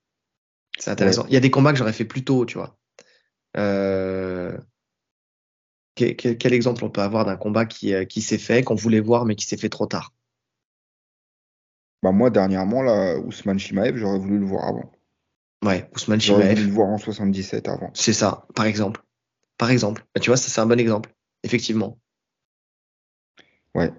C'est 0.77 0.91
intéressant. 0.91 1.26
Il 1.27 1.34
y 1.34 1.38
a 1.38 1.40
des 1.40 1.52
combats 1.52 1.72
que 1.72 1.77
j'aurais 1.77 1.94
fait 1.94 2.06
plus 2.06 2.23
tôt, 2.23 2.45
tu 2.45 2.57
vois. 2.57 2.77
Euh, 3.57 4.57
quel, 5.95 6.53
exemple 6.53 6.84
on 6.84 6.90
peut 6.90 7.02
avoir 7.02 7.26
d'un 7.26 7.35
combat 7.35 7.65
qui, 7.65 7.94
euh, 7.94 8.06
qui 8.06 8.22
s'est 8.22 8.40
fait, 8.40 8.64
qu'on 8.64 8.76
voulait 8.76 8.99
voir, 8.99 9.26
mais 9.26 9.35
qui 9.35 9.45
s'est 9.45 9.57
fait 9.57 9.69
trop 9.69 9.85
tard? 9.85 10.14
Bah 12.02 12.11
Moi, 12.11 12.30
dernièrement, 12.31 12.81
là, 12.81 13.18
Ousmane 13.19 13.60
Chimaev, 13.60 13.98
j'aurais 13.98 14.18
voulu 14.18 14.40
le 14.40 14.45
voir 14.45 14.68
avant. 14.68 14.91
Ouais, 15.64 15.90
Ousmane 15.95 16.19
Chimaev. 16.19 16.60
Le 16.60 16.72
voir 16.72 16.90
en 16.90 16.98
77 16.98 17.68
avant. 17.69 17.90
C'est 17.94 18.14
ça, 18.14 18.45
par 18.53 18.65
exemple. 18.65 19.02
Par 19.57 19.72
exemple. 19.72 20.06
Bah, 20.14 20.19
tu 20.19 20.30
vois, 20.30 20.38
ça, 20.38 20.49
c'est 20.49 20.61
un 20.61 20.65
bon 20.65 20.80
exemple. 20.80 21.14
Effectivement. 21.44 21.98
Ouais. 23.73 23.91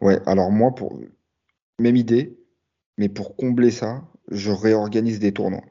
Ouais, 0.00 0.20
alors 0.26 0.50
moi, 0.50 0.74
pour. 0.74 0.98
Même 1.80 1.96
idée, 1.96 2.38
mais 2.98 3.08
pour 3.08 3.36
combler 3.36 3.72
ça, 3.72 4.04
je 4.30 4.50
réorganise 4.50 5.18
des 5.18 5.32
tournois. 5.32 5.64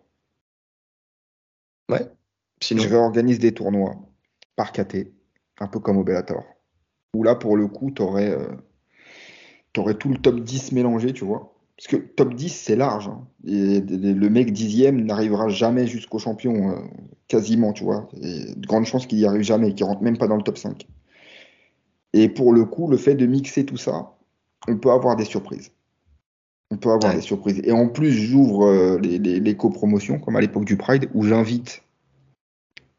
Ouais. 1.89 2.05
Je 2.61 2.87
réorganise 2.87 3.39
des 3.39 3.53
tournois 3.53 3.95
par 4.55 4.71
KT, 4.73 5.13
un 5.59 5.67
peu 5.67 5.79
comme 5.79 5.97
au 5.97 6.03
Bellator. 6.03 6.43
Où 7.15 7.23
là, 7.23 7.35
pour 7.35 7.55
le 7.55 7.67
coup, 7.67 7.91
tu 7.91 8.01
aurais, 8.01 8.31
euh, 8.31 8.55
tout 9.71 10.09
le 10.09 10.17
top 10.17 10.41
10 10.41 10.73
mélangé, 10.73 11.13
tu 11.13 11.23
vois. 11.23 11.52
Parce 11.83 12.01
que 12.01 12.07
top 12.07 12.33
10, 12.33 12.49
c'est 12.49 12.77
large. 12.77 13.09
Hein. 13.09 13.27
le 13.43 14.27
mec 14.29 14.53
dixième 14.53 15.03
n'arrivera 15.03 15.49
jamais 15.49 15.85
jusqu'au 15.85 16.17
champion, 16.17 16.71
euh, 16.71 16.75
quasiment, 17.27 17.73
tu 17.73 17.83
vois. 17.83 18.07
Et 18.21 18.55
de 18.55 18.65
grandes 18.65 18.85
chances 18.85 19.05
qu'il 19.05 19.17
n'y 19.17 19.25
arrive 19.25 19.41
jamais, 19.41 19.73
qu'il 19.73 19.85
rentre 19.85 20.01
même 20.01 20.17
pas 20.17 20.27
dans 20.27 20.37
le 20.37 20.43
top 20.43 20.57
5. 20.57 20.87
Et 22.13 22.29
pour 22.29 22.53
le 22.53 22.63
coup, 22.63 22.87
le 22.87 22.95
fait 22.95 23.15
de 23.15 23.25
mixer 23.25 23.65
tout 23.65 23.75
ça, 23.75 24.13
on 24.69 24.77
peut 24.77 24.91
avoir 24.91 25.17
des 25.17 25.25
surprises. 25.25 25.71
On 26.71 26.77
peut 26.77 26.89
avoir 26.89 27.13
des 27.15 27.21
surprises. 27.21 27.59
Et 27.65 27.73
en 27.73 27.89
plus, 27.89 28.13
j'ouvre 28.13 28.65
euh, 28.65 28.97
les, 28.99 29.19
les, 29.19 29.41
les 29.41 29.57
copromotions, 29.57 30.19
comme 30.19 30.37
à 30.37 30.41
l'époque 30.41 30.65
du 30.65 30.77
Pride, 30.77 31.09
où 31.13 31.23
j'invite 31.23 31.83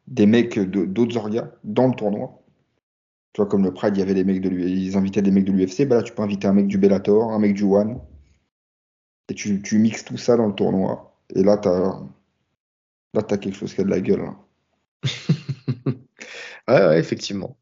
des 0.05 0.27
mecs 0.27 0.59
d'autres 0.59 1.17
orgas 1.17 1.49
dans 1.63 1.87
le 1.87 1.95
tournoi. 1.95 2.39
Tu 3.33 3.41
vois, 3.41 3.49
comme 3.49 3.63
le 3.63 3.73
Pride, 3.73 3.97
il 3.97 3.99
y 3.99 4.03
avait 4.03 4.13
des 4.13 4.23
mecs 4.23 4.41
de 4.41 4.51
ils 4.51 4.95
invitaient 4.95 5.23
des 5.23 5.31
mecs 5.31 5.45
de 5.45 5.51
l'UFC, 5.51 5.87
bah 5.87 5.95
là 5.95 6.03
tu 6.03 6.13
peux 6.13 6.21
inviter 6.21 6.47
un 6.47 6.53
mec 6.53 6.67
du 6.67 6.77
Bellator, 6.77 7.31
un 7.33 7.39
mec 7.39 7.55
du 7.55 7.63
One. 7.63 7.99
Et 9.29 9.33
tu, 9.33 9.61
tu 9.61 9.79
mixes 9.79 10.05
tout 10.05 10.17
ça 10.17 10.37
dans 10.37 10.47
le 10.47 10.53
tournoi. 10.53 11.17
Et 11.35 11.43
là, 11.43 11.57
tu 11.57 11.67
as, 11.67 12.01
là, 13.13 13.21
as 13.27 13.37
quelque 13.37 13.55
chose 13.55 13.73
qui 13.73 13.81
a 13.81 13.83
de 13.83 13.89
la 13.89 14.01
gueule. 14.01 14.21
hein. 14.21 14.39
ouais, 16.67 16.85
ouais, 16.87 16.99
effectivement. 16.99 17.57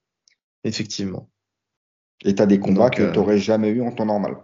Effectivement. 0.63 1.29
Et 2.25 2.35
tu 2.35 2.41
as 2.41 2.45
des 2.45 2.59
combats 2.59 2.89
Donc, 2.89 2.97
que 2.97 3.03
euh, 3.03 3.11
tu 3.11 3.17
n'aurais 3.17 3.37
jamais 3.37 3.69
eu 3.69 3.81
en 3.81 3.91
temps 3.91 4.05
normal. 4.05 4.37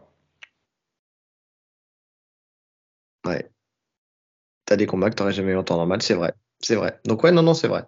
Ouais. 3.25 3.49
T'as 4.65 4.75
des 4.75 4.85
combats 4.85 5.09
que 5.09 5.15
t'aurais 5.15 5.33
jamais 5.33 5.51
eu 5.51 5.57
en 5.57 5.63
temps 5.63 5.77
normal, 5.77 6.01
c'est 6.01 6.13
vrai. 6.13 6.33
C'est 6.61 6.75
vrai. 6.75 6.99
Donc 7.05 7.23
ouais, 7.23 7.31
non, 7.31 7.43
non, 7.43 7.53
c'est 7.53 7.67
vrai. 7.67 7.85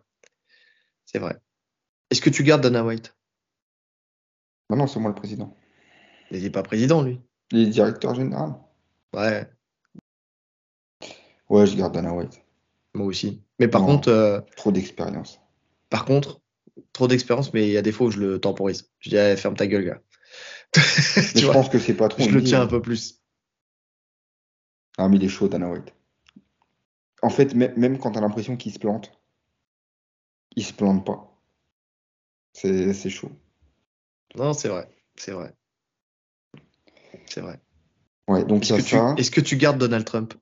C'est 1.05 1.19
vrai. 1.19 1.37
Est-ce 2.09 2.21
que 2.21 2.29
tu 2.29 2.43
gardes 2.43 2.61
Dana 2.61 2.83
White? 2.83 3.15
Maintenant, 4.69 4.87
c'est 4.87 4.99
moi 4.99 5.09
le 5.09 5.15
président. 5.15 5.55
Il 6.31 6.41
n'est 6.41 6.49
pas 6.49 6.63
président, 6.63 7.01
lui. 7.01 7.21
Il 7.51 7.59
est 7.59 7.67
directeur 7.67 8.15
général. 8.15 8.55
Ouais, 9.13 9.49
Ouais, 11.49 11.67
je 11.67 11.75
garde 11.75 11.93
Dana 11.93 12.13
White. 12.13 12.41
moi 12.93 13.05
aussi. 13.07 13.43
Mais 13.59 13.67
par 13.67 13.81
Non. 13.81 13.87
contre, 13.87 14.09
euh, 14.09 14.39
Trop 14.55 14.71
d'expérience. 14.71 15.39
par 15.89 16.05
contre, 16.05 16.41
trop 16.93 17.07
d'expérience, 17.07 17.53
mais 17.53 17.67
il 17.67 17.71
y 17.73 17.77
a 17.77 17.81
des 17.81 17.91
fois 17.91 18.07
où 18.07 18.11
je 18.11 18.19
le 18.19 18.39
temporise. 18.39 18.89
Je 18.99 19.09
dis, 19.09 19.17
allez, 19.17 19.35
ferme 19.37 19.55
ta 19.55 19.67
gueule, 19.67 19.85
gars. 19.85 20.01
Mais 20.77 21.41
je 21.41 21.51
pense 21.51 21.67
que 21.67 21.77
c'est 21.79 21.95
pas 21.95 22.07
trop. 22.07 22.23
je 22.23 22.29
le 22.29 22.41
tiens 22.43 22.61
un 22.61 22.67
peu 22.67 22.81
plus. 22.81 23.21
Ah, 24.97 25.09
mais 25.09 25.17
il 25.17 25.23
est 25.25 25.29
chaud, 25.29 25.49
Dana 25.49 25.69
White. 25.69 25.93
En 27.21 27.29
fait, 27.29 27.53
mê- 27.55 27.73
même 27.77 27.99
quand 27.99 28.11
t'as 28.11 28.21
l'impression 28.21 28.55
qu'il 28.55 28.73
se 28.73 28.79
plante, 28.79 29.11
il 30.55 30.63
se 30.65 30.73
plante 30.73 31.05
pas. 31.05 31.37
C'est 32.53 33.09
chaud. 33.09 33.31
Non, 34.35 34.53
c'est 34.53 34.69
vrai. 34.69 34.87
C'est 35.17 35.31
vrai. 35.31 35.53
C'est 37.25 37.41
vrai. 37.41 37.59
Ouais, 38.31 38.43
donc 38.45 38.69
il 38.69 38.73
Est-ce 38.73 38.73
y 38.73 38.75
a 38.75 38.77
que, 38.77 38.87
tu, 38.87 38.95
ça. 38.95 39.15
est-ce 39.17 39.31
que 39.31 39.41
tu 39.41 39.57
gardes 39.57 39.77
Donald 39.77 40.05
Trump? 40.05 40.33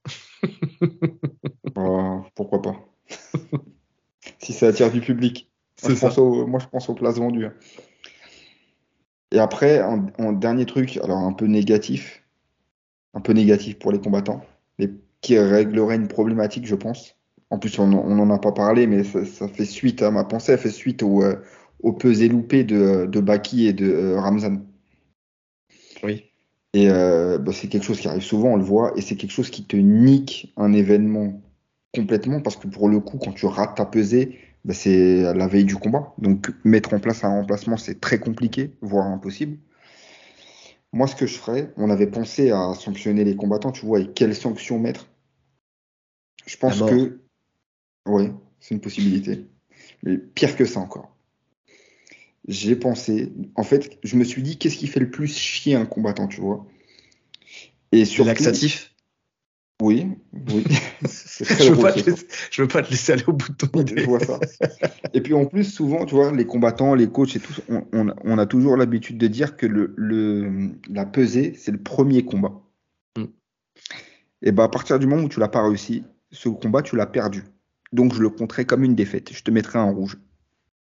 Euh, 1.77 2.19
pourquoi 2.35 2.61
pas? 2.61 2.75
Si 4.41 4.53
ça 4.53 4.67
attire 4.67 4.91
du 4.91 5.01
public. 5.01 5.49
Moi, 5.81 5.91
je 5.93 5.99
pense 5.99 6.15
ça. 6.15 6.21
au- 6.21 6.45
moi, 6.45 6.59
je 6.59 6.67
pense 6.67 6.89
aux 6.89 6.93
places 6.93 7.17
vendues. 7.17 7.47
Et 9.31 9.39
après, 9.39 9.81
en 9.81 10.33
dernier 10.33 10.65
truc, 10.65 10.97
alors 11.03 11.19
un 11.19 11.33
peu 11.33 11.45
négatif, 11.45 12.23
un 13.13 13.21
peu 13.21 13.33
négatif 13.33 13.79
pour 13.79 13.91
les 13.91 13.99
combattants, 13.99 14.41
mais 14.77 14.89
qui 15.21 15.37
réglerait 15.37 15.95
une 15.95 16.07
problématique, 16.07 16.65
je 16.65 16.75
pense. 16.75 17.15
En 17.49 17.59
plus, 17.59 17.77
on 17.79 17.87
n'en 17.87 18.29
a 18.29 18.39
pas 18.39 18.51
parlé, 18.51 18.87
mais 18.87 19.03
ça, 19.03 19.25
ça 19.25 19.47
fait 19.47 19.65
suite 19.65 20.01
à 20.01 20.11
ma 20.11 20.23
pensée, 20.23 20.51
elle 20.53 20.59
fait 20.59 20.69
suite 20.69 21.01
au, 21.03 21.23
euh, 21.23 21.35
au 21.81 21.93
pesé 21.93 22.27
loupé 22.27 22.63
de, 22.63 23.05
de 23.05 23.19
Baki 23.19 23.67
et 23.67 23.73
de 23.73 23.89
euh, 23.89 24.19
Ramzan. 24.19 24.65
Oui. 26.03 26.28
Et 26.73 26.89
euh, 26.89 27.37
bah, 27.39 27.51
c'est 27.51 27.67
quelque 27.67 27.83
chose 27.83 27.99
qui 27.99 28.07
arrive 28.07 28.21
souvent, 28.21 28.49
on 28.49 28.57
le 28.57 28.63
voit, 28.63 28.93
et 28.95 29.01
c'est 29.01 29.15
quelque 29.15 29.31
chose 29.31 29.49
qui 29.49 29.65
te 29.65 29.75
nique 29.75 30.53
un 30.55 30.71
événement 30.73 31.41
complètement, 31.93 32.41
parce 32.41 32.57
que 32.57 32.67
pour 32.67 32.89
le 32.89 32.99
coup, 32.99 33.17
quand 33.17 33.31
tu 33.31 33.45
rates 33.47 33.75
ta 33.75 33.85
pesée, 33.85 34.37
bah, 34.65 34.73
c'est 34.73 35.33
la 35.33 35.47
veille 35.47 35.65
du 35.65 35.75
combat. 35.75 36.13
Donc 36.17 36.51
mettre 36.63 36.93
en 36.93 36.99
place 36.99 37.23
un 37.23 37.29
remplacement, 37.29 37.77
c'est 37.77 37.99
très 37.99 38.19
compliqué, 38.19 38.77
voire 38.81 39.07
impossible. 39.07 39.57
Moi, 40.91 41.07
ce 41.07 41.15
que 41.15 41.27
je 41.27 41.37
ferais, 41.37 41.71
on 41.77 41.89
avait 41.89 42.07
pensé 42.07 42.51
à 42.51 42.73
sanctionner 42.73 43.23
les 43.23 43.35
combattants, 43.35 43.71
tu 43.71 43.85
vois, 43.85 43.99
et 43.99 44.07
quelles 44.07 44.35
sanctions 44.35 44.79
mettre. 44.79 45.07
Je 46.45 46.57
pense 46.57 46.81
que, 46.81 47.19
oui, 48.07 48.31
c'est 48.59 48.73
une 48.73 48.81
possibilité. 48.81 49.47
Mais 50.03 50.17
pire 50.17 50.55
que 50.55 50.65
ça 50.65 50.79
encore. 50.79 51.15
J'ai 52.49 52.75
pensé, 52.75 53.31
en 53.55 53.63
fait, 53.63 53.99
je 54.03 54.15
me 54.17 54.23
suis 54.23 54.41
dit, 54.41 54.57
qu'est-ce 54.57 54.75
qui 54.77 54.87
fait 54.87 54.99
le 54.99 55.11
plus 55.11 55.27
chier 55.27 55.75
un 55.75 55.85
combattant, 55.85 56.27
tu 56.27 56.41
vois? 56.41 56.65
Et 57.91 58.05
surtout, 58.05 58.27
laxatif? 58.27 58.95
Oui, 59.81 60.07
oui, 60.33 60.63
très 61.03 61.63
je 61.63 61.71
veux, 61.71 61.77
pas 61.77 61.93
te 61.93 61.99
laisser, 61.99 62.27
je 62.51 62.61
veux 62.63 62.67
pas 62.67 62.81
te 62.81 62.89
laisser 62.89 63.13
aller 63.13 63.23
au 63.27 63.33
bout 63.33 63.49
de 63.51 63.55
ton 63.55 63.79
idée. 63.81 64.01
je 64.01 64.05
vois 64.05 64.19
ça. 64.19 64.39
Et 65.13 65.21
puis 65.21 65.33
en 65.33 65.45
plus, 65.45 65.63
souvent, 65.63 66.05
tu 66.05 66.15
vois, 66.15 66.31
les 66.31 66.45
combattants, 66.45 66.95
les 66.95 67.07
coachs 67.07 67.35
et 67.35 67.39
tout, 67.39 67.53
on, 67.69 67.85
on 67.93 68.09
a- 68.09 68.15
on 68.23 68.37
a 68.39 68.45
toujours 68.45 68.75
l'habitude 68.75 69.17
de 69.17 69.27
dire 69.27 69.55
que 69.55 69.65
le, 69.67 69.93
le- 69.95 70.71
la 70.89 71.05
pesée, 71.05 71.53
c'est 71.55 71.71
le 71.71 71.81
premier 71.81 72.25
combat. 72.25 72.61
Mm. 73.15 73.25
Et 74.41 74.51
ben 74.51 74.63
à 74.63 74.69
partir 74.69 74.99
du 74.99 75.07
moment 75.07 75.23
où 75.23 75.29
tu 75.29 75.39
l'as 75.39 75.47
pas 75.49 75.63
réussi, 75.63 76.03
ce 76.31 76.49
combat, 76.49 76.81
tu 76.81 76.95
l'as 76.95 77.05
perdu. 77.05 77.43
Donc 77.93 78.13
je 78.13 78.21
le 78.21 78.29
compterai 78.29 78.65
comme 78.65 78.83
une 78.83 78.95
défaite. 78.95 79.31
Je 79.33 79.43
te 79.43 79.51
mettrai 79.51 79.79
un 79.79 79.91
rouge. 79.91 80.17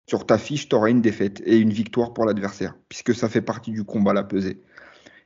Sur 0.09 0.25
ta 0.25 0.39
fiche, 0.39 0.67
tu 0.67 0.75
auras 0.75 0.89
une 0.89 1.01
défaite 1.01 1.39
et 1.45 1.59
une 1.59 1.69
victoire 1.69 2.15
pour 2.15 2.25
l'adversaire, 2.25 2.75
puisque 2.89 3.13
ça 3.13 3.29
fait 3.29 3.43
partie 3.43 3.69
du 3.69 3.83
combat, 3.83 4.11
la 4.11 4.23
pesée. 4.23 4.59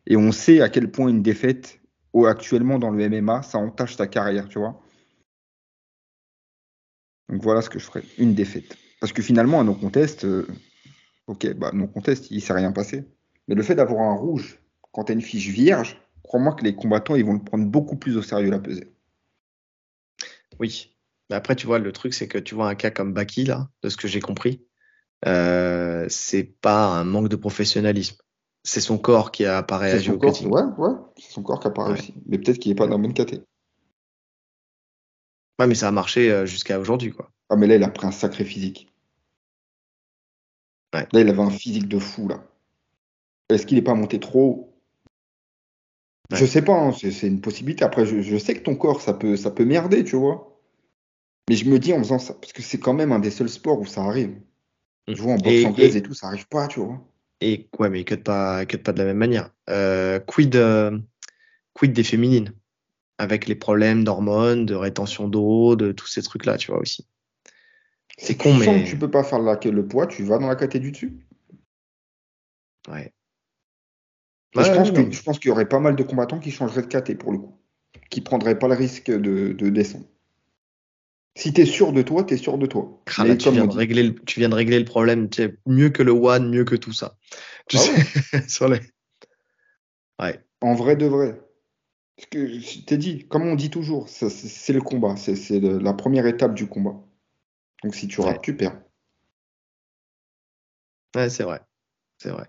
Et 0.07 0.17
on 0.17 0.33
sait 0.33 0.59
à 0.59 0.67
quel 0.67 0.91
point 0.91 1.07
une 1.07 1.21
défaite, 1.21 1.79
actuellement 2.27 2.79
dans 2.79 2.91
le 2.91 3.09
MMA, 3.09 3.43
ça 3.43 3.59
entache 3.59 3.95
ta 3.95 4.07
carrière, 4.07 4.49
tu 4.49 4.59
vois. 4.59 4.83
Donc 7.29 7.41
voilà 7.41 7.61
ce 7.61 7.69
que 7.69 7.79
je 7.79 7.85
ferais, 7.85 8.03
une 8.17 8.35
défaite. 8.35 8.75
Parce 8.99 9.13
que 9.13 9.21
finalement, 9.21 9.61
à 9.61 9.63
nos 9.63 9.73
contests, 9.73 10.25
euh, 10.25 10.45
ok, 11.27 11.53
bah 11.53 11.71
nos 11.73 11.87
contests, 11.87 12.29
il 12.31 12.41
s'est 12.41 12.51
rien 12.51 12.73
passé. 12.73 13.05
Mais 13.47 13.55
le 13.55 13.63
fait 13.63 13.75
d'avoir 13.75 14.01
un 14.01 14.15
rouge 14.15 14.59
quand 14.91 15.05
tu 15.05 15.13
as 15.13 15.15
une 15.15 15.21
fiche 15.21 15.47
vierge, 15.47 15.95
crois-moi 16.23 16.55
que 16.55 16.65
les 16.65 16.75
combattants, 16.75 17.15
ils 17.15 17.23
vont 17.23 17.35
le 17.35 17.43
prendre 17.43 17.65
beaucoup 17.65 17.95
plus 17.95 18.17
au 18.17 18.21
sérieux 18.21 18.51
la 18.51 18.59
pesée. 18.59 18.93
Oui. 20.59 20.93
Mais 21.29 21.37
après, 21.37 21.55
tu 21.55 21.67
vois, 21.67 21.79
le 21.79 21.93
truc, 21.93 22.13
c'est 22.13 22.27
que 22.27 22.37
tu 22.37 22.53
vois 22.53 22.67
un 22.67 22.75
cas 22.75 22.91
comme 22.91 23.13
Baki, 23.13 23.45
là, 23.45 23.69
de 23.81 23.87
ce 23.87 23.95
que 23.95 24.09
j'ai 24.09 24.19
compris, 24.19 24.61
euh, 25.25 26.05
c'est 26.09 26.43
pas 26.43 26.85
un 26.87 27.03
manque 27.03 27.29
de 27.29 27.35
professionnalisme. 27.35 28.17
C'est 28.63 28.81
son 28.81 28.97
corps 28.97 29.31
qui 29.31 29.45
a 29.45 29.61
pas 29.63 29.77
réagi 29.77 30.09
au 30.11 30.17
cutting. 30.17 30.47
ouais, 30.49 30.63
ouais, 30.77 30.91
c'est 31.17 31.31
son 31.33 31.43
corps 31.43 31.59
qui 31.59 31.67
a 31.67 31.71
pas 31.71 31.87
Ouais. 31.87 31.93
réussi. 31.93 32.13
Mais 32.25 32.37
peut-être 32.37 32.59
qu'il 32.59 32.71
est 32.71 32.75
pas 32.75 32.85
dans 32.87 32.97
la 32.97 33.01
bonne 33.01 33.13
caté. 33.13 33.41
Ouais, 35.59 35.67
mais 35.67 35.75
ça 35.75 35.89
a 35.89 35.91
marché 35.91 36.31
euh, 36.31 36.45
jusqu'à 36.45 36.79
aujourd'hui, 36.79 37.11
quoi. 37.11 37.29
Ah, 37.49 37.55
mais 37.55 37.67
là, 37.67 37.75
il 37.75 37.83
a 37.83 37.89
pris 37.89 38.07
un 38.07 38.11
sacré 38.11 38.43
physique. 38.45 38.87
Ouais. 40.93 41.07
Là, 41.11 41.19
il 41.21 41.29
avait 41.29 41.41
un 41.41 41.49
physique 41.49 41.87
de 41.87 41.99
fou, 41.99 42.27
là. 42.27 42.43
Est-ce 43.49 43.65
qu'il 43.65 43.77
n'est 43.77 43.83
pas 43.83 43.93
monté 43.93 44.19
trop 44.19 44.41
haut? 44.45 44.69
Ouais. 46.31 46.37
Je 46.37 46.45
sais 46.45 46.61
pas, 46.63 46.73
hein, 46.73 46.91
c'est 46.93 47.11
c'est 47.11 47.27
une 47.27 47.41
possibilité. 47.41 47.83
Après, 47.83 48.05
je, 48.05 48.21
je 48.21 48.37
sais 48.37 48.55
que 48.55 48.63
ton 48.63 48.75
corps, 48.75 49.01
ça 49.01 49.13
peut, 49.13 49.35
ça 49.35 49.51
peut 49.51 49.65
merder, 49.65 50.03
tu 50.03 50.15
vois. 50.15 50.59
Mais 51.49 51.55
je 51.55 51.69
me 51.69 51.77
dis 51.77 51.93
en 51.93 51.99
faisant 51.99 52.19
ça, 52.19 52.33
parce 52.33 52.53
que 52.53 52.61
c'est 52.61 52.79
quand 52.79 52.93
même 52.93 53.11
un 53.11 53.19
des 53.19 53.29
seuls 53.31 53.49
sports 53.49 53.79
où 53.79 53.85
ça 53.85 54.03
arrive. 54.03 54.39
Vois, 55.07 55.33
en 55.33 55.37
boxe 55.37 55.63
Et- 55.63 55.65
anglaise 55.65 55.95
et- 55.95 55.99
et 55.99 56.01
tout, 56.01 56.13
ça 56.13 56.27
arrive 56.27 56.47
pas, 56.47 56.67
tu 56.67 56.79
vois. 56.79 57.01
Et 57.41 57.69
ouais, 57.79 57.89
mais 57.89 58.03
cut 58.05 58.17
pas, 58.17 58.65
cut 58.65 58.77
pas 58.79 58.93
de 58.93 58.99
la 58.99 59.05
même 59.05 59.17
manière. 59.17 59.49
Euh, 59.69 60.19
quid, 60.19 60.55
euh, 60.55 60.97
quid 61.73 61.93
des 61.93 62.03
féminines, 62.03 62.53
avec 63.17 63.47
les 63.47 63.55
problèmes 63.55 64.03
d'hormones, 64.03 64.65
de 64.65 64.75
rétention 64.75 65.27
d'eau, 65.27 65.75
de 65.75 65.91
tous 65.91 66.07
ces 66.07 66.21
trucs-là, 66.23 66.57
tu 66.57 66.71
vois 66.71 66.79
aussi. 66.81 67.07
C'est 68.17 68.33
Tu 68.33 68.39
con, 68.39 68.49
sens 68.55 68.59
mais 68.59 68.83
que 68.83 68.89
tu 68.89 68.97
peux 68.97 69.11
pas 69.11 69.23
faire 69.23 69.39
la- 69.39 69.59
le 69.63 69.87
poids, 69.87 70.07
tu 70.07 70.23
vas 70.23 70.39
dans 70.39 70.47
la 70.47 70.55
caté 70.55 70.79
du 70.79 70.91
dessus. 70.91 71.19
ouais. 72.87 73.13
Et 74.55 74.63
je 74.63 74.69
Ouais, 74.69 74.75
pense 74.75 74.91
que 74.91 75.11
je 75.11 75.21
pense 75.23 75.39
qu'il 75.39 75.49
y 75.49 75.51
aurait 75.51 75.67
pas 75.67 75.79
mal 75.79 75.95
de 75.95 76.03
combattants 76.03 76.39
qui 76.39 76.51
changeraient 76.51 76.81
de 76.83 76.87
caté 76.87 77.15
pour 77.15 77.31
le 77.31 77.39
coup, 77.39 77.59
qui 78.09 78.21
prendraient 78.21 78.57
pas 78.57 78.67
le 78.67 78.75
risque 78.75 79.09
de, 79.11 79.53
de 79.53 79.69
descendre. 79.69 80.05
Si 81.35 81.51
t'es 81.51 81.65
sûr 81.65 81.93
de 81.93 82.01
toi, 82.03 82.23
t'es 82.23 82.37
sûr 82.37 82.57
de 82.57 82.67
toi. 82.67 83.01
Mais 83.19 83.37
tu, 83.37 83.49
viens 83.51 83.65
de 83.65 83.73
régler 83.73 84.03
le, 84.03 84.15
tu 84.15 84.39
viens 84.39 84.49
de 84.49 84.55
régler 84.55 84.77
le 84.77 84.85
problème, 84.85 85.29
tu 85.29 85.43
sais, 85.43 85.57
mieux 85.65 85.89
que 85.89 86.03
le 86.03 86.11
one, 86.11 86.49
mieux 86.49 86.63
que 86.63 86.75
tout 86.75 86.93
ça. 86.93 87.17
Tu 87.67 87.77
Ah 87.77 87.79
sais, 87.79 88.47
sur 88.47 88.67
les... 88.67 88.79
Ouais, 90.21 90.39
en 90.61 90.75
vrai 90.75 90.95
de 90.95 91.07
vrai, 91.07 91.41
parce 92.15 92.29
que 92.29 92.59
je 92.59 92.81
t'ai 92.81 92.97
dit, 92.97 93.27
comme 93.27 93.47
on 93.47 93.55
dit 93.55 93.71
toujours, 93.71 94.07
c'est 94.09 94.73
le 94.73 94.81
combat, 94.81 95.15
c'est 95.15 95.59
la 95.59 95.93
première 95.93 96.27
étape 96.27 96.53
du 96.53 96.67
combat. 96.67 96.95
Donc 97.83 97.95
si 97.95 98.07
tu 98.07 98.21
rates, 98.21 98.41
tu 98.41 98.55
perds. 98.55 98.79
ouais 101.15 101.29
c'est 101.29 101.43
vrai. 101.43 101.61
C'est 102.19 102.29
vrai. 102.29 102.47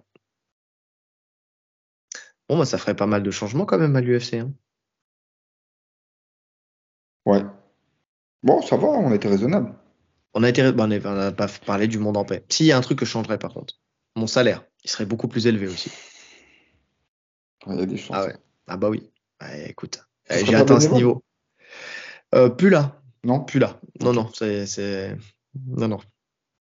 Bon, 2.49 2.59
bah, 2.59 2.65
ça 2.67 2.79
ferait 2.79 2.95
pas 2.95 3.07
mal 3.07 3.23
de 3.23 3.31
changements 3.31 3.65
quand 3.65 3.79
même 3.79 3.97
à 3.97 4.01
l'UFC. 4.01 4.35
Hein. 4.35 4.53
Ouais. 7.27 7.43
Bon, 8.45 8.61
ça 8.61 8.77
va, 8.77 8.89
on 8.89 9.13
était 9.13 9.29
raisonnable. 9.29 9.75
On 10.35 10.43
a 10.43 10.49
été, 10.51 10.63
on 10.63 10.87
n'a 10.87 11.33
pas 11.33 11.49
parlé 11.65 11.89
du 11.89 11.99
monde 11.99 12.19
en 12.19 12.25
paix. 12.25 12.45
S'il 12.51 12.67
y 12.67 12.73
a 12.73 12.77
un 12.77 12.81
truc 12.83 12.99
que 12.99 13.07
je 13.07 13.11
changerais 13.11 13.39
par 13.39 13.55
contre, 13.55 13.81
mon 14.17 14.27
salaire, 14.27 14.65
il 14.85 14.91
serait 14.91 15.07
beaucoup 15.07 15.29
plus 15.29 15.47
élevé 15.47 15.67
aussi. 15.67 15.91
Il 17.67 17.77
y 17.77 17.83
a 17.83 17.87
des 17.87 17.97
chances. 17.97 18.17
Ah 18.21 18.27
ouais. 18.27 18.37
Ah 18.67 18.77
bah 18.77 18.91
oui. 18.91 19.11
Ouais, 19.41 19.71
écoute, 19.71 20.05
serait 20.29 20.45
j'ai 20.45 20.55
atteint 20.55 20.79
ce 20.79 20.91
niveau. 20.91 21.25
Euh, 22.35 22.51
plus 22.51 22.69
là, 22.69 23.01
Non? 23.25 23.41
plus 23.41 23.61
là. 23.61 23.81
Non, 24.01 24.13
non, 24.13 24.29
c'est, 24.35 24.67
c'est, 24.67 25.17
non, 25.67 25.89
non. 25.89 26.01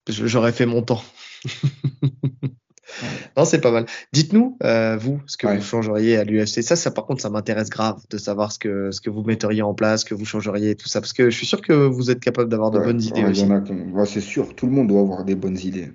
J'aurais 0.07 0.51
fait 0.51 0.67
mon 0.67 0.83
temps. 0.83 1.03
Non, 3.37 3.45
c'est 3.45 3.61
pas 3.61 3.71
mal. 3.71 3.85
Dites-nous, 4.13 4.57
euh, 4.63 4.97
vous, 4.97 5.21
ce 5.25 5.37
que 5.37 5.47
Ouais. 5.47 5.57
vous 5.57 5.63
changeriez 5.63 6.17
à 6.17 6.23
l'UFC. 6.23 6.61
Ça, 6.63 6.75
ça, 6.75 6.91
par 6.91 7.05
contre, 7.05 7.21
ça 7.21 7.29
m'intéresse 7.29 7.69
grave 7.69 8.01
de 8.09 8.17
savoir 8.17 8.51
ce 8.51 8.59
que, 8.59 8.91
ce 8.91 9.01
que 9.01 9.09
vous 9.09 9.23
metteriez 9.23 9.61
en 9.61 9.73
place, 9.73 10.01
ce 10.01 10.05
que 10.05 10.13
vous 10.15 10.25
changeriez 10.25 10.71
et 10.71 10.75
tout 10.75 10.87
ça. 10.87 10.99
Parce 11.01 11.13
que 11.13 11.29
je 11.29 11.35
suis 11.37 11.45
sûr 11.47 11.61
que 11.61 11.73
vous 11.73 12.11
êtes 12.11 12.19
capable 12.19 12.49
d'avoir 12.49 12.71
de 12.71 12.79
Ouais, 12.79 12.85
bonnes 12.85 13.01
idées 13.01 13.23
aussi. 13.25 13.41
y 13.41 13.45
en 13.45 13.51
a 13.57 13.61
qui 13.61 13.71
ont- 13.71 13.91
ouais, 13.93 14.05
c'est 14.05 14.21
sûr, 14.21 14.55
tout 14.55 14.65
le 14.67 14.71
monde 14.73 14.87
doit 14.89 15.01
avoir 15.01 15.23
des 15.25 15.35
bonnes 15.35 15.57
idées. 15.59 15.91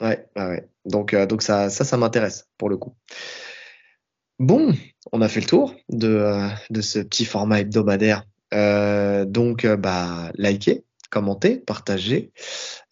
Ouais, 0.00 0.26
ouais. 0.36 0.68
Donc, 0.84 1.14
euh, 1.14 1.26
donc 1.26 1.42
ça, 1.42 1.70
ça, 1.70 1.84
ça 1.84 1.96
m'intéresse 1.96 2.48
pour 2.58 2.68
le 2.68 2.76
coup. 2.76 2.94
Bon, 4.40 4.74
on 5.12 5.22
a 5.22 5.28
fait 5.28 5.40
le 5.40 5.46
tour 5.46 5.74
de, 5.88 6.08
euh, 6.08 6.48
de 6.70 6.80
ce 6.80 6.98
petit 6.98 7.24
format 7.24 7.60
hebdomadaire. 7.60 8.24
Donc, 9.26 9.66
bah, 9.66 10.30
likez, 10.36 10.84
commentez, 11.10 11.56
partagez, 11.56 12.32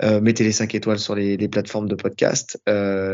mettez 0.02 0.44
les 0.44 0.52
5 0.52 0.74
étoiles 0.74 0.98
sur 0.98 1.14
les, 1.14 1.36
les 1.36 1.48
plateformes 1.48 1.88
de 1.88 1.94
podcast, 1.94 2.60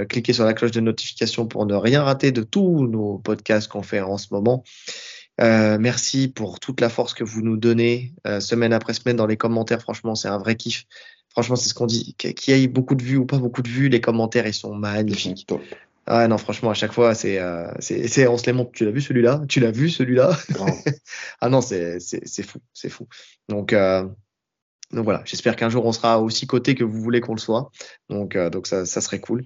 cliquez 0.08 0.32
sur 0.32 0.44
la 0.44 0.54
cloche 0.54 0.70
de 0.70 0.80
notification 0.80 1.46
pour 1.46 1.66
ne 1.66 1.74
rien 1.74 2.02
rater 2.02 2.32
de 2.32 2.42
tous 2.42 2.86
nos 2.86 3.18
podcasts 3.18 3.68
qu'on 3.68 3.82
fait 3.82 4.00
en 4.00 4.18
ce 4.18 4.28
moment. 4.32 4.64
merci 5.38 6.28
pour 6.28 6.60
toute 6.60 6.80
la 6.80 6.88
force 6.88 7.14
que 7.14 7.24
vous 7.24 7.42
nous 7.42 7.56
donnez 7.56 8.14
semaine 8.40 8.72
après 8.72 8.94
semaine 8.94 9.16
dans 9.16 9.26
les 9.26 9.36
commentaires. 9.36 9.80
Franchement, 9.80 10.14
c'est 10.14 10.28
un 10.28 10.38
vrai 10.38 10.56
kiff. 10.56 10.84
Franchement, 11.30 11.56
c'est 11.56 11.68
ce 11.68 11.74
qu'on 11.74 11.86
dit. 11.86 12.14
Qu'il 12.18 12.56
y 12.56 12.64
ait 12.64 12.68
beaucoup 12.68 12.94
de 12.94 13.02
vues 13.02 13.16
ou 13.16 13.26
pas 13.26 13.38
beaucoup 13.38 13.62
de 13.62 13.68
vues, 13.68 13.88
les 13.88 14.00
commentaires, 14.00 14.46
ils 14.46 14.54
sont 14.54 14.74
magnifiques. 14.74 15.46
Top. 15.46 15.62
Ah 16.10 16.26
non, 16.26 16.38
franchement, 16.38 16.70
à 16.70 16.74
chaque 16.74 16.92
fois, 16.92 17.14
c'est, 17.14 17.38
euh, 17.38 17.70
c'est, 17.80 18.26
on 18.26 18.38
se 18.38 18.46
les 18.46 18.54
montre. 18.54 18.72
Tu 18.72 18.86
l'as 18.86 18.90
vu 18.90 19.02
celui-là? 19.02 19.42
Tu 19.46 19.60
l'as 19.60 19.70
vu 19.70 19.90
celui-là? 19.90 20.36
Ah 21.40 21.48
non, 21.48 21.60
c'est, 21.60 22.00
c'est, 22.00 22.26
c'est 22.26 22.42
fou, 22.42 22.58
c'est 22.72 22.88
fou. 22.88 23.06
Donc, 23.48 23.72
euh, 23.72 24.04
donc 24.92 25.04
voilà, 25.04 25.22
j'espère 25.24 25.56
qu'un 25.56 25.68
jour 25.68 25.84
on 25.86 25.92
sera 25.92 26.20
aussi 26.20 26.46
coté 26.46 26.74
que 26.74 26.84
vous 26.84 27.00
voulez 27.00 27.20
qu'on 27.20 27.34
le 27.34 27.40
soit. 27.40 27.70
Donc, 28.08 28.36
euh, 28.36 28.50
donc 28.50 28.66
ça, 28.66 28.86
ça 28.86 29.00
serait 29.00 29.20
cool. 29.20 29.44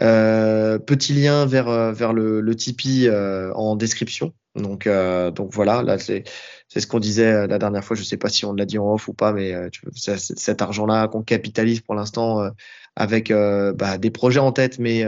Euh, 0.00 0.78
petit 0.78 1.12
lien 1.12 1.44
vers 1.44 1.68
euh, 1.68 1.92
vers 1.92 2.12
le, 2.12 2.40
le 2.40 2.54
Tipeee 2.54 3.08
euh, 3.08 3.52
en 3.54 3.74
description. 3.74 4.32
Donc 4.54 4.88
donc 4.88 5.52
voilà, 5.52 5.82
là 5.82 5.98
c'est 5.98 6.24
ce 6.68 6.86
qu'on 6.86 6.98
disait 6.98 7.46
la 7.46 7.58
dernière 7.58 7.84
fois. 7.84 7.96
Je 7.96 8.02
sais 8.02 8.16
pas 8.16 8.28
si 8.28 8.44
on 8.44 8.52
l'a 8.54 8.64
dit 8.64 8.78
en 8.78 8.92
off 8.92 9.06
ou 9.06 9.12
pas, 9.12 9.32
mais 9.32 9.54
cet 9.94 10.62
argent-là 10.62 11.06
qu'on 11.06 11.22
capitalise 11.22 11.80
pour 11.80 11.94
l'instant 11.94 12.50
avec 12.96 13.30
bah, 13.30 13.98
des 13.98 14.10
projets 14.10 14.40
en 14.40 14.50
tête, 14.50 14.80
mais 14.80 15.04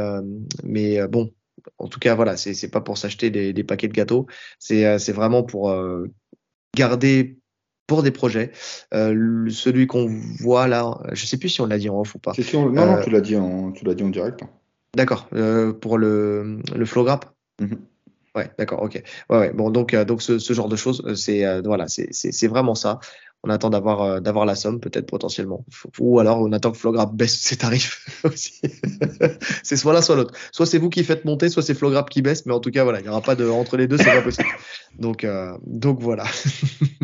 mais 0.63 1.05
bon, 1.09 1.33
en 1.79 1.89
tout 1.89 1.99
cas 1.99 2.15
voilà, 2.15 2.37
c'est 2.37 2.71
pas 2.71 2.81
pour 2.81 2.97
s'acheter 2.97 3.31
des, 3.31 3.53
des 3.53 3.65
paquets 3.65 3.89
de 3.89 3.93
gâteaux. 3.93 4.29
C'est 4.61 5.13
vraiment 5.13 5.43
pour 5.43 5.75
garder 6.77 7.40
pour 7.91 8.05
des 8.05 8.13
projets. 8.13 8.53
Euh, 8.95 9.51
celui 9.51 9.89
qu'on 9.89 10.09
voit 10.39 10.69
là, 10.69 10.97
je 11.11 11.27
sais 11.27 11.37
plus 11.37 11.49
si 11.49 11.61
on 11.61 11.67
l'a 11.67 11.77
dit 11.77 11.91
en 11.91 11.99
off 11.99 12.15
ou 12.15 12.21
pas. 12.21 12.33
non, 12.55 12.71
non, 12.71 13.01
tu 13.03 13.11
l'as 13.11 13.21
dit 13.21 13.35
en, 13.35 13.73
tu 13.73 13.85
l'as 13.85 13.95
dit 13.95 14.05
en 14.05 14.11
direct. 14.11 14.45
D'accord. 14.95 15.27
Euh, 15.35 15.73
pour 15.73 15.99
le, 15.99 16.61
le 16.73 16.87
flow 16.87 17.03
grab 17.03 17.25
mhm. 17.61 17.79
Ouais, 18.37 18.49
d'accord, 18.59 18.81
ok. 18.81 19.03
Ouais, 19.29 19.39
ouais. 19.39 19.53
Bon, 19.53 19.71
donc, 19.71 19.93
euh, 19.93 20.05
donc 20.05 20.23
ce, 20.23 20.39
ce, 20.39 20.53
genre 20.53 20.69
de 20.69 20.77
choses, 20.77 21.03
euh, 21.05 21.17
c'est 21.17 21.45
euh, 21.45 21.63
voilà, 21.65 21.87
c'est 21.89 22.47
vraiment 22.47 22.77
ça. 22.77 23.01
On 23.43 23.51
attend 23.51 23.71
d'avoir 23.71 24.21
d'avoir 24.21 24.45
la 24.45 24.55
somme, 24.55 24.81
peut-être 24.81 25.07
potentiellement, 25.07 25.65
ou 25.99 26.19
alors 26.21 26.41
on 26.41 26.53
attend 26.53 26.73
que 26.73 26.79
Flowgrab 26.79 27.17
baisse 27.17 27.39
ses 27.41 27.57
tarifs 27.57 28.07
aussi. 28.25 28.61
c'est 29.63 29.77
soit 29.77 29.95
l'un, 29.95 30.03
soit 30.03 30.17
l'autre. 30.17 30.35
Soit 30.53 30.67
c'est 30.67 30.79
vous 30.79 30.91
qui 30.91 31.05
faites 31.05 31.25
monter, 31.25 31.49
soit 31.49 31.63
c'est 31.63 31.75
Flowgrab 31.75 32.09
qui 32.09 32.21
baisse, 32.21 32.45
mais 32.45 32.53
en 32.53 32.61
tout 32.61 32.71
cas 32.71 32.85
voilà, 32.85 33.01
il 33.01 33.03
n'y 33.05 33.09
aura 33.09 33.23
pas 33.23 33.37
de 33.37 33.49
entre 33.49 33.77
les 33.77 33.87
deux, 33.87 33.97
c'est 33.97 34.05
pas 34.05 34.23
possible. 34.23 34.49
Donc 34.99 35.27
donc 35.67 36.01
voilà. 36.01 36.25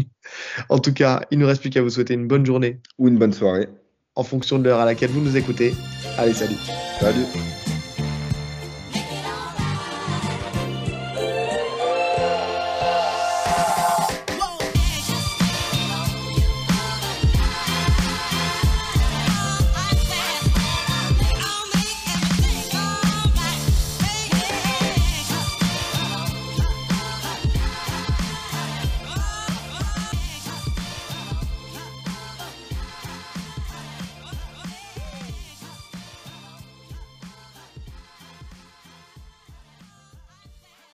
en 0.68 0.78
tout 0.78 0.92
cas, 0.92 1.22
il 1.30 1.38
ne 1.38 1.44
reste 1.46 1.60
plus 1.60 1.70
qu'à 1.70 1.82
vous 1.82 1.90
souhaiter 1.90 2.14
une 2.14 2.26
bonne 2.26 2.44
journée 2.44 2.80
ou 2.98 3.08
une 3.08 3.18
bonne 3.18 3.32
soirée 3.32 3.68
en 4.16 4.24
fonction 4.24 4.58
de 4.58 4.64
l'heure 4.64 4.80
à 4.80 4.84
laquelle 4.84 5.10
vous 5.10 5.20
nous 5.20 5.36
écoutez. 5.36 5.74
Allez, 6.18 6.32
salut. 6.32 6.56
Salut. 6.98 7.26